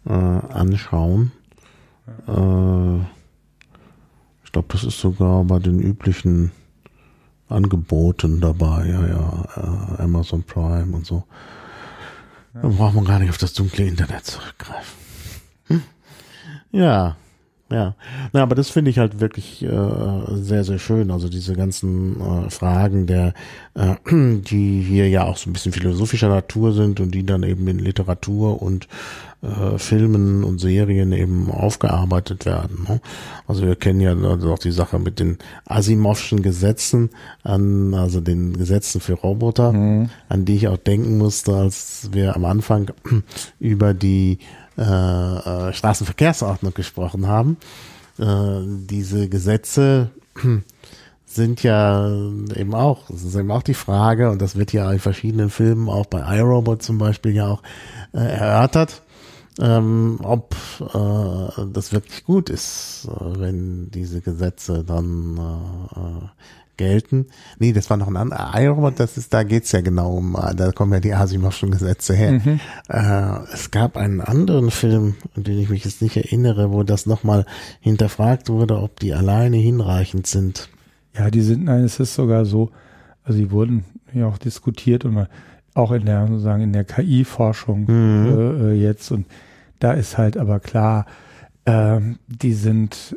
äh, 0.07 0.13
anschauen. 0.13 1.31
Äh, 2.27 2.99
ich 4.45 4.53
glaube, 4.53 4.69
das 4.71 4.83
ist 4.83 4.99
sogar 4.99 5.45
bei 5.45 5.59
den 5.59 5.79
üblichen 5.79 6.51
Angeboten 7.49 8.41
dabei, 8.41 8.87
ja, 8.87 9.07
ja, 9.07 9.45
äh, 9.57 10.03
Amazon 10.03 10.43
Prime 10.43 10.97
und 10.97 11.07
so. 11.07 11.25
Ja. 12.55 12.63
Dann 12.63 12.77
braucht 12.77 12.95
man 12.95 13.05
gar 13.05 13.19
nicht 13.19 13.31
auf 13.31 13.39
das 13.39 13.53
dunkle 13.53 13.85
Internet 13.85 14.25
zurückgreifen. 14.25 14.99
Hm? 15.67 15.83
Ja, 16.73 17.17
ja. 17.71 17.95
Na, 18.33 18.43
aber 18.43 18.55
das 18.55 18.71
finde 18.71 18.91
ich 18.91 18.99
halt 18.99 19.21
wirklich 19.21 19.63
äh, 19.63 19.69
sehr, 20.31 20.65
sehr 20.65 20.79
schön. 20.79 21.11
Also 21.11 21.29
diese 21.29 21.55
ganzen 21.55 22.21
äh, 22.21 22.51
Fragen 22.51 23.07
der, 23.07 23.35
äh, 23.75 23.95
die 24.11 24.81
hier 24.81 25.09
ja 25.09 25.25
auch 25.25 25.37
so 25.37 25.51
ein 25.51 25.53
bisschen 25.53 25.73
philosophischer 25.73 26.29
Natur 26.29 26.73
sind 26.73 26.99
und 27.01 27.15
die 27.15 27.27
dann 27.27 27.43
eben 27.43 27.69
in 27.69 27.79
Literatur 27.79 28.63
und 28.63 28.89
äh, 29.43 29.79
Filmen 29.79 30.45
und 30.45 30.61
Serien 30.61 31.13
eben 31.13 31.51
aufgearbeitet 31.51 32.47
werden. 32.47 32.87
Ne? 32.89 33.01
Also 33.47 33.63
wir 33.63 33.77
kennen 33.77 34.01
ja 34.01 34.17
also 34.17 34.53
auch 34.53 34.59
die 34.59 34.73
Sache 34.73 34.99
mit 34.99 35.21
den 35.21 35.39
Asimovschen 35.67 36.43
Gesetzen, 36.43 37.11
an, 37.43 37.95
also 37.95 38.21
den 38.21 38.57
Gesetzen 38.57 39.01
für 39.01 39.13
Roboter, 39.13 39.73
mhm. 39.73 40.11
an 40.29 40.45
die 40.45 40.57
ich 40.57 40.69
auch 40.69 40.79
denken 40.79 41.19
musste, 41.19 41.55
als 41.55 42.09
wir 42.13 42.35
am 42.35 42.47
Anfang 42.47 42.91
über 43.61 43.95
die 43.95 44.39
äh, 44.79 44.83
äh, 44.83 45.73
Straßenverkehrsordnung 45.73 46.73
gesprochen 46.73 47.27
haben. 47.27 47.57
Äh, 48.17 48.61
diese 48.65 49.29
Gesetze 49.29 50.11
sind 51.27 51.65
ja 51.65 52.09
eben 52.55 52.75
auch, 52.75 53.09
das 53.09 53.25
ist 53.25 53.35
eben 53.35 53.51
auch 53.51 53.65
die 53.65 53.75
Frage, 53.75 54.31
und 54.31 54.41
das 54.41 54.55
wird 54.55 54.73
ja 54.73 54.93
in 54.93 55.01
verschiedenen 55.01 55.51
Filmen, 55.51 55.89
auch 55.89 56.07
bei 56.07 56.21
iRobot 56.39 56.85
zum 56.85 56.99
Beispiel 56.99 57.33
ja 57.35 57.49
auch 57.49 57.63
erörtert, 58.13 59.03
ähm, 59.61 60.21
ob 60.23 60.55
das 60.79 61.93
wirklich 61.93 62.25
gut 62.25 62.49
ist, 62.49 63.09
wenn 63.19 63.91
diese 63.91 64.21
Gesetze 64.21 64.85
dann 64.85 66.31
gelten. 66.79 67.27
Nee, 67.59 67.75
das 67.75 67.91
war 67.91 67.99
noch 67.99 68.09
ein 68.09 68.17
anderer. 68.17 68.59
iRobot, 68.59 68.99
das 68.99 69.19
ist, 69.19 69.35
da 69.35 69.43
geht's 69.43 69.73
ja 69.73 69.83
genau 69.83 70.15
um, 70.15 70.35
äh, 70.35 70.55
da 70.55 70.73
kommen 70.73 70.95
ja 70.95 71.01
die 71.01 71.13
Asimovschen 71.13 71.71
Gesetze 71.71 72.15
her. 72.15 72.33
Mhm. 72.33 72.61
Äh, 72.89 73.53
es 73.53 73.71
gab 73.71 73.99
einen 73.99 74.23
anderen 74.23 74.71
Film, 74.71 75.17
an 75.37 75.45
den 75.45 75.59
ich 75.59 75.69
mich 75.69 75.85
jetzt 75.85 76.01
nicht 76.01 76.17
erinnere, 76.17 76.73
wo 76.73 76.83
das 76.83 77.05
nochmal 77.05 77.45
hinterfragt 77.81 78.49
wurde, 78.49 78.81
ob 78.81 78.99
die 79.01 79.13
alleine 79.13 79.59
hinreichend 79.59 80.27
sind. 80.27 80.71
Ja, 81.15 81.31
die 81.31 81.43
sind, 81.43 81.65
nein, 81.65 81.85
es 81.85 82.01
ist 82.01 82.15
sogar 82.15 82.47
so, 82.47 82.71
also 83.25 83.39
die 83.39 83.51
wurden 83.51 83.85
ja 84.15 84.27
auch 84.27 84.39
diskutiert 84.39 85.05
und 85.05 85.27
auch 85.75 85.93
in 85.93 86.07
der, 86.07 86.27
sozusagen 86.27 86.63
in 86.63 86.73
der 86.73 86.85
KI-Forschung 86.85 87.85
mhm. 87.89 88.27
äh, 88.27 88.71
äh, 88.71 88.83
jetzt 88.83 89.11
und 89.11 89.27
da 89.81 89.93
ist 89.93 90.19
halt 90.19 90.37
aber 90.37 90.61
klar, 90.61 91.07
äh, 91.65 92.01
die 92.27 92.53
sind 92.53 93.17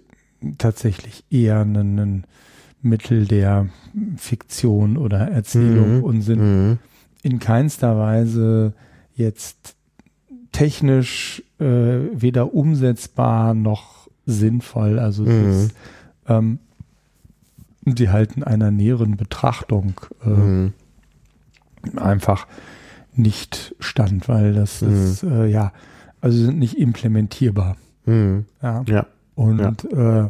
tatsächlich 0.57 1.23
eher 1.31 1.61
ein, 1.61 2.25
Mittel 2.82 3.28
der 3.28 3.68
Fiktion 4.18 4.98
oder 4.98 5.20
Erzählung 5.20 5.98
mhm. 5.98 6.03
und 6.03 6.22
sind 6.22 6.40
mhm. 6.41 6.80
in 7.22 7.40
keinster 7.40 7.98
Weise 7.98 8.74
jetzt 9.16 9.76
technisch 10.52 11.44
äh, 11.60 11.66
weder 11.66 12.53
umsetzbar 12.53 13.53
noch 13.53 14.10
sinnvoll. 14.26 14.99
Also 14.99 15.24
mhm. 15.24 15.49
ist, 15.49 15.76
ähm, 16.28 16.60
sie 17.86 18.10
halten 18.10 18.44
einer 18.44 18.72
näheren 18.72 19.18
Betrachtung 19.18 19.94
äh, 20.26 20.30
mhm. 20.30 20.74
einfach 21.95 22.48
nicht 23.14 23.76
stand, 23.80 24.28
weil 24.28 24.53
das 24.53 24.82
mhm. 24.82 24.94
ist 24.94 25.24
äh, 25.24 25.48
ja 25.48 25.72
also 26.22 26.45
sind 26.45 26.60
nicht 26.60 26.78
implementierbar. 26.78 27.76
Mhm. 28.06 28.45
Ja. 28.62 28.84
ja. 28.88 29.08
Und 29.36 29.84
ja. 29.91 30.26
Äh, 30.26 30.30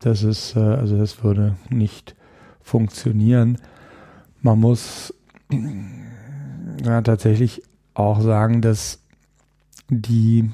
das 0.00 0.22
ist, 0.22 0.56
äh, 0.56 0.60
also 0.60 0.98
das 0.98 1.22
würde 1.22 1.56
nicht 1.70 2.14
funktionieren. 2.60 3.58
Man 4.40 4.60
muss 4.60 5.14
ja, 6.84 7.00
tatsächlich 7.02 7.62
auch 7.94 8.20
sagen, 8.20 8.60
dass 8.60 9.02
die, 9.88 10.50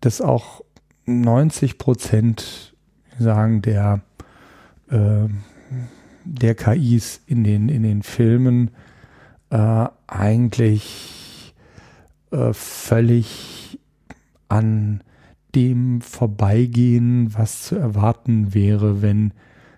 dass 0.00 0.20
auch 0.20 0.62
90 1.06 1.78
Prozent 1.78 2.74
sagen 3.18 3.62
der 3.62 4.00
äh, 4.90 5.28
der 6.24 6.54
KIs 6.54 7.20
in 7.26 7.44
den 7.44 7.68
in 7.68 7.82
den 7.82 8.02
Filmen 8.02 8.70
äh, 9.50 9.86
eigentlich 10.06 11.54
äh, 12.30 12.52
völlig 12.52 13.78
an 14.48 15.02
dem 15.54 16.00
vorbeigehen, 16.00 17.34
was 17.34 17.62
zu 17.62 17.76
erwarten 17.76 18.54
wäre, 18.54 19.02
wenn 19.02 19.32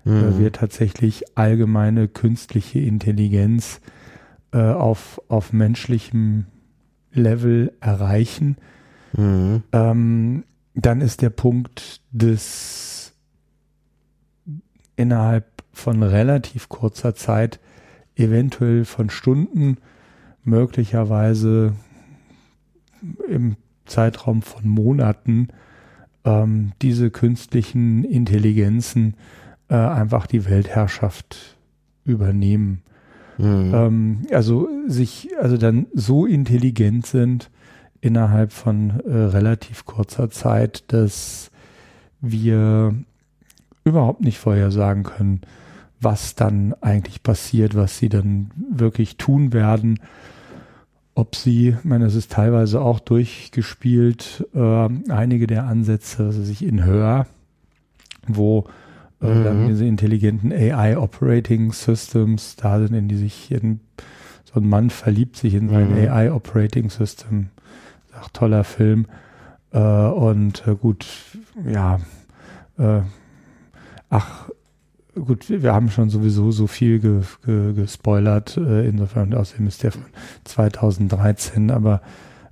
äh, 0.05 0.11
mhm. 0.11 0.39
wir 0.39 0.53
tatsächlich 0.53 1.37
allgemeine 1.37 2.09
künstliche 2.09 2.81
Intelligenz 2.81 3.81
äh, 4.53 4.59
auf, 4.59 5.21
auf 5.29 5.53
menschlichem 5.53 6.47
Level 7.13 7.73
erreichen. 7.81 8.57
Mhm. 9.17 9.63
Ähm, 9.73 10.45
dann 10.75 11.01
ist 11.01 11.23
der 11.23 11.31
Punkt 11.31 12.01
des 12.13 13.15
innerhalb 14.97 15.47
von 15.73 16.03
relativ 16.03 16.69
kurzer 16.69 17.15
Zeit, 17.15 17.61
eventuell 18.15 18.85
von 18.85 19.11
Stunden, 19.11 19.77
möglicherweise 20.43 21.75
im 23.29 23.57
Zeitraum 23.85 24.43
von 24.43 24.67
Monaten 24.69 25.49
ähm, 26.27 26.73
diese 26.83 27.11
künstlichen 27.11 28.05
Intelligenzen 28.05 29.15
äh, 29.69 29.77
einfach 29.77 30.27
die 30.27 30.45
Weltherrschaft 30.45 31.57
übernehmen. 32.05 32.83
Mhm. 33.39 33.73
Ähm, 33.75 34.19
also 34.33 34.69
sich, 34.87 35.31
also 35.41 35.57
dann 35.57 35.87
so 35.95 36.27
intelligent 36.27 37.07
sind 37.07 37.51
innerhalb 38.01 38.53
von 38.53 39.01
äh, 39.01 39.17
relativ 39.17 39.87
kurzer 39.87 40.31
Zeit, 40.31 40.85
dass 40.89 41.51
wir 42.21 42.95
überhaupt 43.85 44.21
nicht 44.21 44.39
vorhersagen 44.39 45.05
können, 45.05 45.41
was 46.01 46.35
dann 46.35 46.75
eigentlich 46.81 47.23
passiert, 47.23 47.75
was 47.75 47.99
sie 47.99 48.09
dann 48.09 48.51
wirklich 48.71 49.17
tun 49.17 49.53
werden 49.53 50.01
ob 51.17 51.35
sie, 51.35 51.71
ich 51.71 51.85
meine, 51.85 52.05
es 52.05 52.15
ist 52.15 52.31
teilweise 52.31 52.83
auch 52.83 53.01
durchgespielt, 53.01 54.47
äh, 54.55 54.89
einige 55.09 55.47
der 55.47 55.65
Ansätze, 55.65 56.25
also 56.25 56.43
sich 56.43 56.63
in 56.63 56.85
Hör, 56.85 57.27
wo 58.29 58.67
äh, 59.23 59.35
mhm. 59.35 59.45
dann 59.45 59.67
diese 59.67 59.87
intelligenten 59.87 60.53
AI 60.53 60.99
Operating 60.99 61.73
Systems 61.73 62.57
da 62.57 62.79
sind, 62.79 62.95
in 62.95 63.09
die 63.09 63.17
sich 63.17 63.51
in, 63.51 63.81
so 64.45 64.61
ein 64.61 64.69
Mann 64.69 64.91
verliebt 64.91 65.37
sich 65.37 65.55
in 65.55 65.71
sein 65.71 65.93
mhm. 65.93 66.09
AI 66.09 66.31
Operating 66.31 66.91
System. 66.91 67.49
Ach, 68.21 68.29
toller 68.29 68.65
Film. 68.65 69.07
Äh, 69.73 69.79
und 69.79 70.67
äh, 70.67 70.75
gut, 70.75 71.07
ja, 71.67 71.99
äh, 72.79 73.01
ach, 74.11 74.46
gut, 75.25 75.49
wir 75.49 75.73
haben 75.73 75.91
schon 75.91 76.11
sowieso 76.11 76.51
so 76.53 76.67
viel 76.67 76.99
ge, 76.99 77.21
ge, 77.45 77.73
gespoilert, 77.75 78.57
äh, 78.57 78.89
insofern, 78.89 79.35
außerdem 79.35 79.67
ist 79.67 79.83
der 79.83 79.93
von 79.93 80.05
2013, 80.45 81.71
aber 81.71 82.03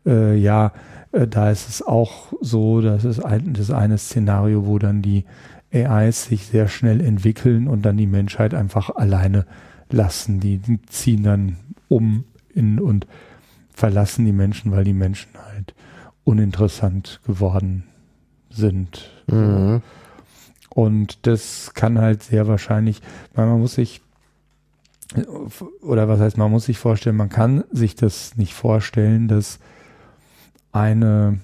äh, 0.07 0.37
ja, 0.37 0.73
äh, 1.13 1.27
da 1.27 1.51
ist 1.51 1.69
es 1.69 1.83
auch 1.83 2.33
so, 2.41 2.81
dass 2.81 3.05
es 3.05 3.21
ein, 3.21 3.53
das 3.55 3.71
eine 3.71 3.99
Szenario, 3.99 4.67
wo 4.67 4.79
dann 4.79 5.03
die 5.03 5.25
AIs 5.73 6.27
sich 6.27 6.47
sehr 6.47 6.69
schnell 6.69 7.01
entwickeln 7.01 7.69
und 7.69 7.83
dann 7.83 7.97
die 7.97 8.07
Menschheit 8.07 8.55
einfach 8.55 8.95
alleine 8.95 9.47
lassen. 9.91 10.41
Die, 10.41 10.61
ziehen 10.87 11.23
dann 11.23 11.57
um 11.89 12.25
in, 12.55 12.79
und 12.79 13.07
verlassen 13.73 14.25
die 14.25 14.33
Menschen, 14.33 14.71
weil 14.71 14.85
die 14.85 14.93
Menschen 14.93 15.31
halt 15.53 15.75
uninteressant 16.23 17.21
geworden 17.27 17.85
sind. 18.51 19.11
Mhm. 19.27 19.83
Und 20.75 21.27
das 21.27 21.73
kann 21.75 21.99
halt 21.99 22.23
sehr 22.23 22.49
wahrscheinlich, 22.49 23.01
weil 23.35 23.47
man 23.47 23.61
muss 23.61 23.75
sich, 23.75 24.01
oder 25.81 26.09
was 26.09 26.21
heißt, 26.21 26.37
man 26.37 26.51
muss 26.51 26.67
sich 26.67 26.79
vorstellen, 26.79 27.17
man 27.17 27.29
kann 27.29 27.65
sich 27.71 27.95
das 27.95 28.37
nicht 28.37 28.55
vorstellen, 28.55 29.29
dass 29.29 29.61
eine 30.73 31.39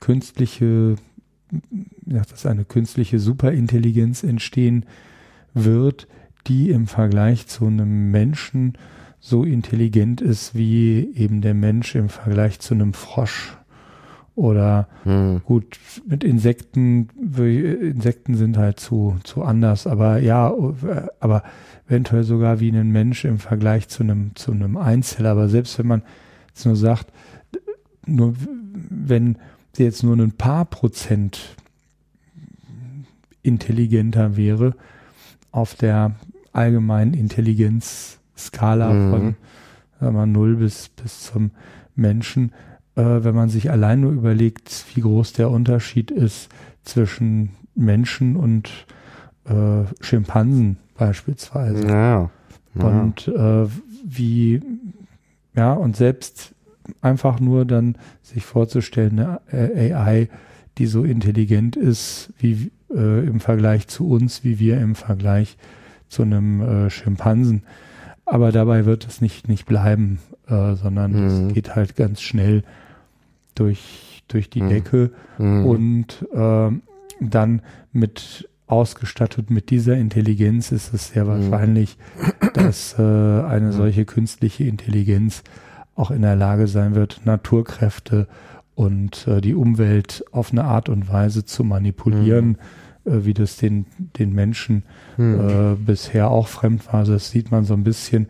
künstliche, 0.00 0.94
dass 2.02 2.46
eine 2.46 2.64
künstliche 2.64 3.18
Superintelligenz 3.18 4.22
entstehen 4.22 4.86
wird, 5.52 6.06
die 6.46 6.70
im 6.70 6.86
Vergleich 6.86 7.48
zu 7.48 7.66
einem 7.66 8.12
Menschen 8.12 8.78
so 9.18 9.42
intelligent 9.42 10.20
ist 10.20 10.54
wie 10.54 11.12
eben 11.16 11.40
der 11.40 11.54
Mensch 11.54 11.96
im 11.96 12.08
Vergleich 12.08 12.60
zu 12.60 12.74
einem 12.74 12.92
Frosch. 12.92 13.56
Oder 14.36 14.86
hm. 15.04 15.40
gut, 15.44 15.78
mit 16.06 16.22
Insekten, 16.22 17.08
Insekten 17.36 18.34
sind 18.34 18.58
halt 18.58 18.78
zu, 18.78 19.16
zu 19.24 19.42
anders, 19.42 19.86
aber 19.86 20.18
ja, 20.18 20.52
aber 21.20 21.42
eventuell 21.88 22.22
sogar 22.22 22.60
wie 22.60 22.70
ein 22.70 22.92
Mensch 22.92 23.24
im 23.24 23.38
Vergleich 23.38 23.88
zu 23.88 24.02
einem, 24.02 24.36
zu 24.36 24.52
einem 24.52 24.76
Einzeller. 24.76 25.30
Aber 25.30 25.48
selbst 25.48 25.78
wenn 25.78 25.86
man 25.86 26.02
jetzt 26.48 26.66
nur 26.66 26.76
sagt, 26.76 27.06
nur 28.04 28.34
wenn 28.90 29.38
sie 29.72 29.84
jetzt 29.84 30.02
nur 30.02 30.16
ein 30.16 30.32
paar 30.32 30.66
Prozent 30.66 31.56
intelligenter 33.42 34.36
wäre 34.36 34.74
auf 35.50 35.74
der 35.74 36.12
allgemeinen 36.52 37.14
Intelligenzskala 37.14 38.92
mhm. 38.92 39.10
von 39.10 39.36
sagen 39.98 40.16
wir, 40.16 40.26
0 40.26 40.56
bis, 40.56 40.90
bis 40.90 41.22
zum 41.22 41.52
Menschen, 41.94 42.52
äh, 42.96 43.24
wenn 43.24 43.34
man 43.34 43.48
sich 43.48 43.70
allein 43.70 44.00
nur 44.00 44.12
überlegt, 44.12 44.86
wie 44.94 45.02
groß 45.02 45.34
der 45.34 45.50
Unterschied 45.50 46.10
ist 46.10 46.48
zwischen 46.82 47.50
Menschen 47.74 48.36
und 48.36 48.86
äh, 49.44 49.84
Schimpansen 50.00 50.78
beispielsweise. 50.96 51.86
Ja, 51.86 52.30
ja. 52.74 52.84
Und 52.84 53.28
äh, 53.28 53.66
wie, 54.04 54.60
ja, 55.54 55.72
und 55.72 55.96
selbst 55.96 56.54
einfach 57.00 57.40
nur 57.40 57.64
dann 57.64 57.96
sich 58.22 58.44
vorzustellen, 58.44 59.18
eine 59.18 59.94
AI, 59.94 60.28
die 60.78 60.86
so 60.86 61.04
intelligent 61.04 61.76
ist 61.76 62.32
wie 62.38 62.70
äh, 62.94 63.26
im 63.26 63.40
Vergleich 63.40 63.88
zu 63.88 64.08
uns, 64.08 64.44
wie 64.44 64.58
wir 64.58 64.80
im 64.80 64.94
Vergleich 64.94 65.56
zu 66.08 66.22
einem 66.22 66.60
äh, 66.60 66.90
Schimpansen. 66.90 67.62
Aber 68.24 68.52
dabei 68.52 68.84
wird 68.86 69.06
es 69.06 69.20
nicht, 69.20 69.48
nicht 69.48 69.66
bleiben, 69.66 70.18
äh, 70.48 70.74
sondern 70.74 71.12
mhm. 71.12 71.48
es 71.48 71.54
geht 71.54 71.74
halt 71.74 71.96
ganz 71.96 72.20
schnell 72.20 72.62
durch, 73.56 74.22
durch 74.28 74.48
die 74.48 74.62
mhm. 74.62 74.68
Decke 74.68 75.10
mhm. 75.38 75.66
und 75.66 76.26
äh, 76.32 76.70
dann 77.20 77.62
mit 77.92 78.48
ausgestattet 78.68 79.50
mit 79.50 79.70
dieser 79.70 79.96
Intelligenz 79.96 80.72
ist 80.72 80.92
es 80.92 81.08
sehr 81.08 81.24
mhm. 81.24 81.28
wahrscheinlich, 81.50 81.98
dass 82.54 82.98
äh, 82.98 83.02
eine 83.02 83.72
solche 83.72 84.04
künstliche 84.04 84.64
Intelligenz 84.64 85.42
auch 85.94 86.10
in 86.10 86.22
der 86.22 86.36
Lage 86.36 86.66
sein 86.66 86.94
wird, 86.94 87.22
Naturkräfte 87.24 88.26
und 88.74 89.26
äh, 89.26 89.40
die 89.40 89.54
Umwelt 89.54 90.24
auf 90.32 90.52
eine 90.52 90.64
Art 90.64 90.88
und 90.88 91.10
Weise 91.10 91.44
zu 91.44 91.64
manipulieren, 91.64 92.58
mhm. 93.04 93.12
äh, 93.12 93.24
wie 93.24 93.34
das 93.34 93.56
den, 93.56 93.86
den 94.18 94.34
Menschen 94.34 94.82
mhm. 95.16 95.48
äh, 95.48 95.74
bisher 95.76 96.30
auch 96.30 96.48
fremd 96.48 96.92
war. 96.92 97.04
Das 97.04 97.30
sieht 97.30 97.50
man 97.50 97.64
so 97.64 97.74
ein 97.74 97.84
bisschen, 97.84 98.26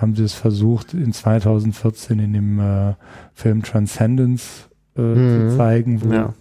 haben 0.00 0.14
sie 0.14 0.24
es 0.24 0.34
versucht, 0.34 0.94
in 0.94 1.12
2014 1.12 2.18
in 2.18 2.32
dem 2.32 2.60
äh, 2.60 2.94
Film 3.34 3.62
Transcendence 3.62 4.68
äh, 4.96 5.00
mhm. 5.02 5.50
zu 5.50 5.56
zeigen, 5.56 6.02
wo 6.02 6.12
ja. 6.12 6.34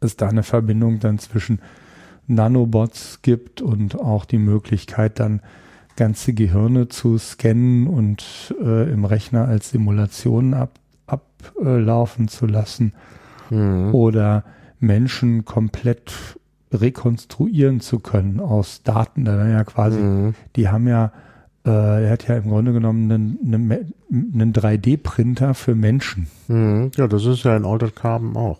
es 0.00 0.16
da 0.16 0.28
eine 0.28 0.42
Verbindung 0.42 1.00
dann 1.00 1.18
zwischen 1.18 1.60
Nanobots 2.26 3.20
gibt 3.22 3.62
und 3.62 3.98
auch 3.98 4.24
die 4.24 4.38
Möglichkeit 4.38 5.18
dann 5.18 5.40
ganze 5.96 6.32
Gehirne 6.32 6.88
zu 6.88 7.18
scannen 7.18 7.86
und 7.86 8.54
äh, 8.62 8.90
im 8.90 9.04
Rechner 9.04 9.46
als 9.46 9.70
Simulationen 9.70 10.54
ab, 10.54 10.78
ablaufen 11.06 12.28
zu 12.28 12.46
lassen 12.46 12.94
mhm. 13.50 13.94
oder 13.94 14.44
Menschen 14.78 15.44
komplett 15.44 16.38
rekonstruieren 16.72 17.80
zu 17.80 17.98
können 17.98 18.40
aus 18.40 18.82
Daten. 18.82 19.24
Da 19.24 19.46
ja 19.46 19.64
quasi, 19.64 19.98
mhm. 19.98 20.34
die 20.56 20.68
haben 20.68 20.88
ja, 20.88 21.12
er 21.70 22.10
hat 22.10 22.26
ja 22.26 22.36
im 22.36 22.48
Grunde 22.48 22.72
genommen 22.72 23.10
einen, 23.10 23.38
einen, 23.44 23.92
einen 24.10 24.52
3D-Printer 24.52 25.54
für 25.54 25.74
Menschen. 25.74 26.26
Mhm. 26.48 26.90
Ja, 26.96 27.06
das 27.06 27.24
ist 27.24 27.44
ja 27.44 27.56
in 27.56 27.64
Altered 27.64 27.94
Carbon 27.94 28.36
auch. 28.36 28.58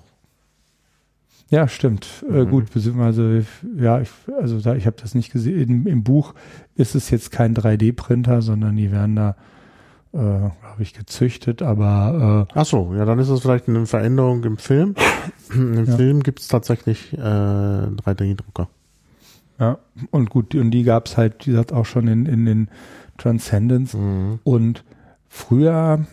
Ja, 1.52 1.68
stimmt. 1.68 2.24
Äh, 2.26 2.32
mhm. 2.32 2.36
Äh, 2.36 2.46
gut, 2.46 2.72
beziehungsweise, 2.72 3.44
ja, 3.76 4.00
ich, 4.00 4.08
also 4.40 4.58
da, 4.60 4.74
ich 4.74 4.86
habe 4.86 4.96
das 5.00 5.14
nicht 5.14 5.30
gesehen. 5.30 5.68
Im, 5.68 5.86
Im, 5.86 6.02
Buch 6.02 6.32
ist 6.76 6.94
es 6.94 7.10
jetzt 7.10 7.30
kein 7.30 7.54
3D-Printer, 7.54 8.40
sondern 8.40 8.74
die 8.76 8.90
werden 8.90 9.16
da, 9.16 9.36
äh, 10.14 10.16
glaube 10.16 10.78
ich, 10.78 10.94
gezüchtet, 10.94 11.60
aber 11.60 12.48
äh, 12.48 12.52
Ach 12.58 12.64
so, 12.64 12.94
ja, 12.94 13.04
dann 13.04 13.18
ist 13.18 13.28
es 13.28 13.40
vielleicht 13.40 13.68
eine 13.68 13.84
Veränderung 13.84 14.42
im 14.44 14.56
Film. 14.56 14.94
Im 15.54 15.84
ja. 15.84 15.96
Film 15.96 16.22
gibt 16.22 16.40
es 16.40 16.48
tatsächlich 16.48 17.12
äh, 17.12 17.18
3D-Drucker. 17.18 18.68
Ja, 19.62 19.78
und 20.10 20.28
gut, 20.28 20.56
und 20.56 20.72
die 20.72 20.82
gab 20.82 21.06
es 21.06 21.16
halt, 21.16 21.46
die 21.46 21.56
hat 21.56 21.70
auch 21.70 21.86
schon 21.86 22.08
in, 22.08 22.26
in 22.26 22.46
den 22.46 22.68
Transcendence. 23.16 23.94
Mhm. 23.94 24.40
Und 24.42 24.82
früher, 25.28 26.04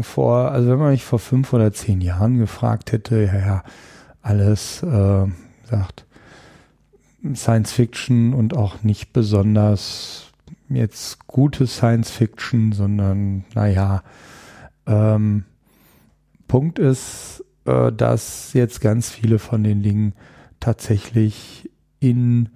vor, 0.00 0.50
also 0.50 0.70
wenn 0.70 0.78
man 0.78 0.92
mich 0.92 1.04
vor 1.04 1.18
fünf 1.18 1.52
oder 1.52 1.74
zehn 1.74 2.00
Jahren 2.00 2.38
gefragt 2.38 2.92
hätte, 2.92 3.22
ja, 3.22 3.38
ja, 3.38 3.64
alles, 4.22 4.82
äh, 4.82 5.26
sagt, 5.64 6.06
Science 7.34 7.72
Fiction 7.72 8.32
und 8.32 8.56
auch 8.56 8.82
nicht 8.82 9.12
besonders 9.12 10.32
jetzt 10.70 11.26
gute 11.26 11.66
Science 11.66 12.10
Fiction, 12.10 12.72
sondern 12.72 13.44
naja, 13.54 14.04
ähm, 14.86 15.44
Punkt 16.46 16.78
ist, 16.78 17.44
äh, 17.66 17.92
dass 17.92 18.54
jetzt 18.54 18.80
ganz 18.80 19.10
viele 19.10 19.38
von 19.38 19.62
den 19.64 19.82
Dingen 19.82 20.14
tatsächlich 20.60 21.68
in 22.00 22.48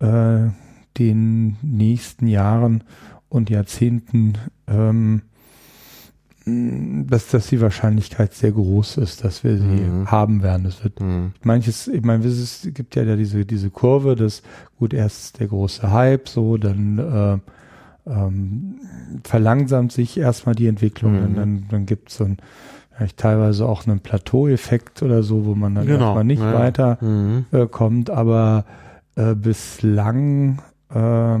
äh, 0.00 0.48
den 0.98 1.56
nächsten 1.62 2.26
Jahren 2.26 2.84
und 3.28 3.50
Jahrzehnten 3.50 4.34
ähm, 4.66 5.22
dass, 6.46 7.28
dass 7.28 7.48
die 7.48 7.60
Wahrscheinlichkeit 7.60 8.32
sehr 8.34 8.52
groß 8.52 8.96
ist, 8.98 9.24
dass 9.24 9.44
wir 9.44 9.58
sie 9.58 9.64
mhm. 9.64 10.10
haben 10.10 10.42
werden. 10.42 10.66
Es 10.66 10.82
wird 10.82 11.00
mhm. 11.00 11.32
manches, 11.42 11.86
ich 11.88 12.02
meine, 12.02 12.24
es 12.24 12.68
gibt 12.72 12.96
ja 12.96 13.16
diese, 13.16 13.44
diese 13.44 13.70
Kurve, 13.70 14.16
dass 14.16 14.42
gut, 14.78 14.94
erst 14.94 15.40
der 15.40 15.48
große 15.48 15.90
Hype, 15.92 16.28
so, 16.28 16.56
dann 16.56 16.98
äh, 16.98 18.10
ähm, 18.10 18.76
verlangsamt 19.22 19.92
sich 19.92 20.18
erstmal 20.18 20.54
die 20.54 20.66
Entwicklung, 20.66 21.12
mhm. 21.12 21.34
dann, 21.34 21.64
dann 21.68 21.86
gibt 21.86 22.10
es 22.10 22.16
so 22.16 22.24
ein 22.24 22.38
vielleicht 23.00 23.16
teilweise 23.16 23.66
auch 23.66 23.86
einen 23.86 24.00
Plateau-Effekt 24.00 25.02
oder 25.02 25.22
so, 25.22 25.46
wo 25.46 25.54
man 25.54 25.74
dann 25.74 25.86
genau. 25.86 26.06
erstmal 26.06 26.24
nicht 26.24 26.42
ja. 26.42 26.52
weiter 26.52 26.98
mhm. 27.00 27.46
äh, 27.50 27.66
kommt, 27.66 28.10
aber 28.10 28.66
äh, 29.16 29.34
bislang 29.34 30.60
äh, 30.90 31.38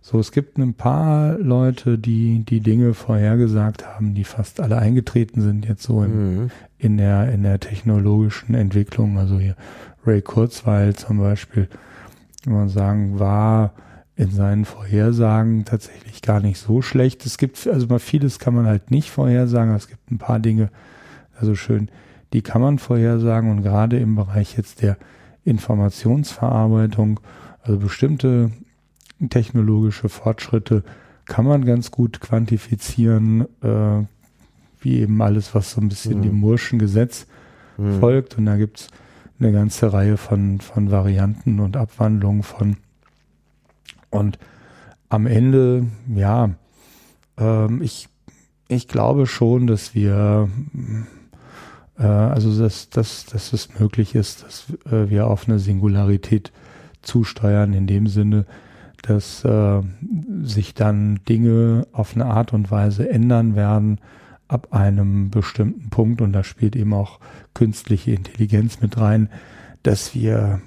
so, 0.00 0.18
es 0.18 0.32
gibt 0.32 0.58
ein 0.58 0.74
paar 0.74 1.38
Leute, 1.38 1.98
die 1.98 2.44
die 2.44 2.58
Dinge 2.58 2.94
vorhergesagt 2.94 3.86
haben, 3.86 4.14
die 4.14 4.24
fast 4.24 4.58
alle 4.58 4.76
eingetreten 4.76 5.40
sind 5.40 5.68
jetzt 5.68 5.84
so 5.84 6.02
in, 6.02 6.42
mhm. 6.42 6.50
in 6.78 6.96
der 6.96 7.32
in 7.32 7.44
der 7.44 7.60
technologischen 7.60 8.56
Entwicklung. 8.56 9.18
Also 9.18 9.38
hier 9.38 9.54
Ray 10.04 10.20
Kurzweil 10.20 10.96
zum 10.96 11.20
Beispiel, 11.20 11.68
kann 12.42 12.54
man 12.54 12.68
sagen, 12.68 13.20
war 13.20 13.72
in 14.22 14.30
seinen 14.30 14.64
Vorhersagen 14.64 15.64
tatsächlich 15.64 16.22
gar 16.22 16.40
nicht 16.40 16.58
so 16.58 16.80
schlecht. 16.82 17.26
Es 17.26 17.38
gibt 17.38 17.66
also 17.66 17.86
mal 17.86 17.98
vieles 17.98 18.38
kann 18.38 18.54
man 18.54 18.66
halt 18.66 18.90
nicht 18.90 19.10
vorhersagen. 19.10 19.74
Es 19.74 19.88
gibt 19.88 20.10
ein 20.10 20.18
paar 20.18 20.38
Dinge, 20.38 20.70
also 21.38 21.54
schön, 21.54 21.90
die 22.32 22.42
kann 22.42 22.62
man 22.62 22.78
vorhersagen 22.78 23.50
und 23.50 23.62
gerade 23.62 23.98
im 23.98 24.14
Bereich 24.14 24.56
jetzt 24.56 24.82
der 24.82 24.96
Informationsverarbeitung, 25.44 27.20
also 27.62 27.78
bestimmte 27.78 28.52
technologische 29.28 30.08
Fortschritte 30.08 30.82
kann 31.26 31.44
man 31.44 31.64
ganz 31.64 31.90
gut 31.90 32.20
quantifizieren, 32.20 33.42
äh, 33.62 34.04
wie 34.80 35.00
eben 35.00 35.20
alles, 35.22 35.54
was 35.54 35.72
so 35.72 35.80
ein 35.80 35.88
bisschen 35.88 36.18
mhm. 36.18 36.22
dem 36.22 36.34
Murschen 36.36 36.78
Gesetz 36.78 37.26
mhm. 37.76 38.00
folgt. 38.00 38.38
Und 38.38 38.46
da 38.46 38.56
gibt's 38.56 38.88
eine 39.38 39.52
ganze 39.52 39.92
Reihe 39.92 40.16
von, 40.16 40.60
von 40.60 40.90
Varianten 40.90 41.60
und 41.60 41.76
Abwandlungen 41.76 42.42
von. 42.42 42.76
Und 44.12 44.38
am 45.08 45.26
Ende, 45.26 45.86
ja, 46.14 46.50
ähm, 47.38 47.82
ich, 47.82 48.08
ich 48.68 48.86
glaube 48.86 49.26
schon, 49.26 49.66
dass 49.66 49.94
wir, 49.94 50.48
äh, 51.98 52.04
also 52.04 52.56
dass, 52.62 52.90
dass, 52.90 53.26
dass 53.26 53.52
es 53.52 53.78
möglich 53.78 54.14
ist, 54.14 54.44
dass 54.44 54.66
äh, 54.92 55.10
wir 55.10 55.26
auf 55.26 55.48
eine 55.48 55.58
Singularität 55.58 56.52
zusteuern, 57.00 57.72
in 57.72 57.86
dem 57.86 58.06
Sinne, 58.06 58.46
dass 59.00 59.44
äh, 59.44 59.80
sich 60.42 60.74
dann 60.74 61.20
Dinge 61.28 61.86
auf 61.92 62.14
eine 62.14 62.26
Art 62.26 62.52
und 62.52 62.70
Weise 62.70 63.08
ändern 63.08 63.56
werden 63.56 63.98
ab 64.46 64.68
einem 64.72 65.30
bestimmten 65.30 65.88
Punkt, 65.88 66.20
und 66.20 66.34
da 66.34 66.44
spielt 66.44 66.76
eben 66.76 66.92
auch 66.92 67.18
künstliche 67.54 68.12
Intelligenz 68.12 68.80
mit 68.82 68.98
rein, 68.98 69.30
dass 69.82 70.14
wir 70.14 70.60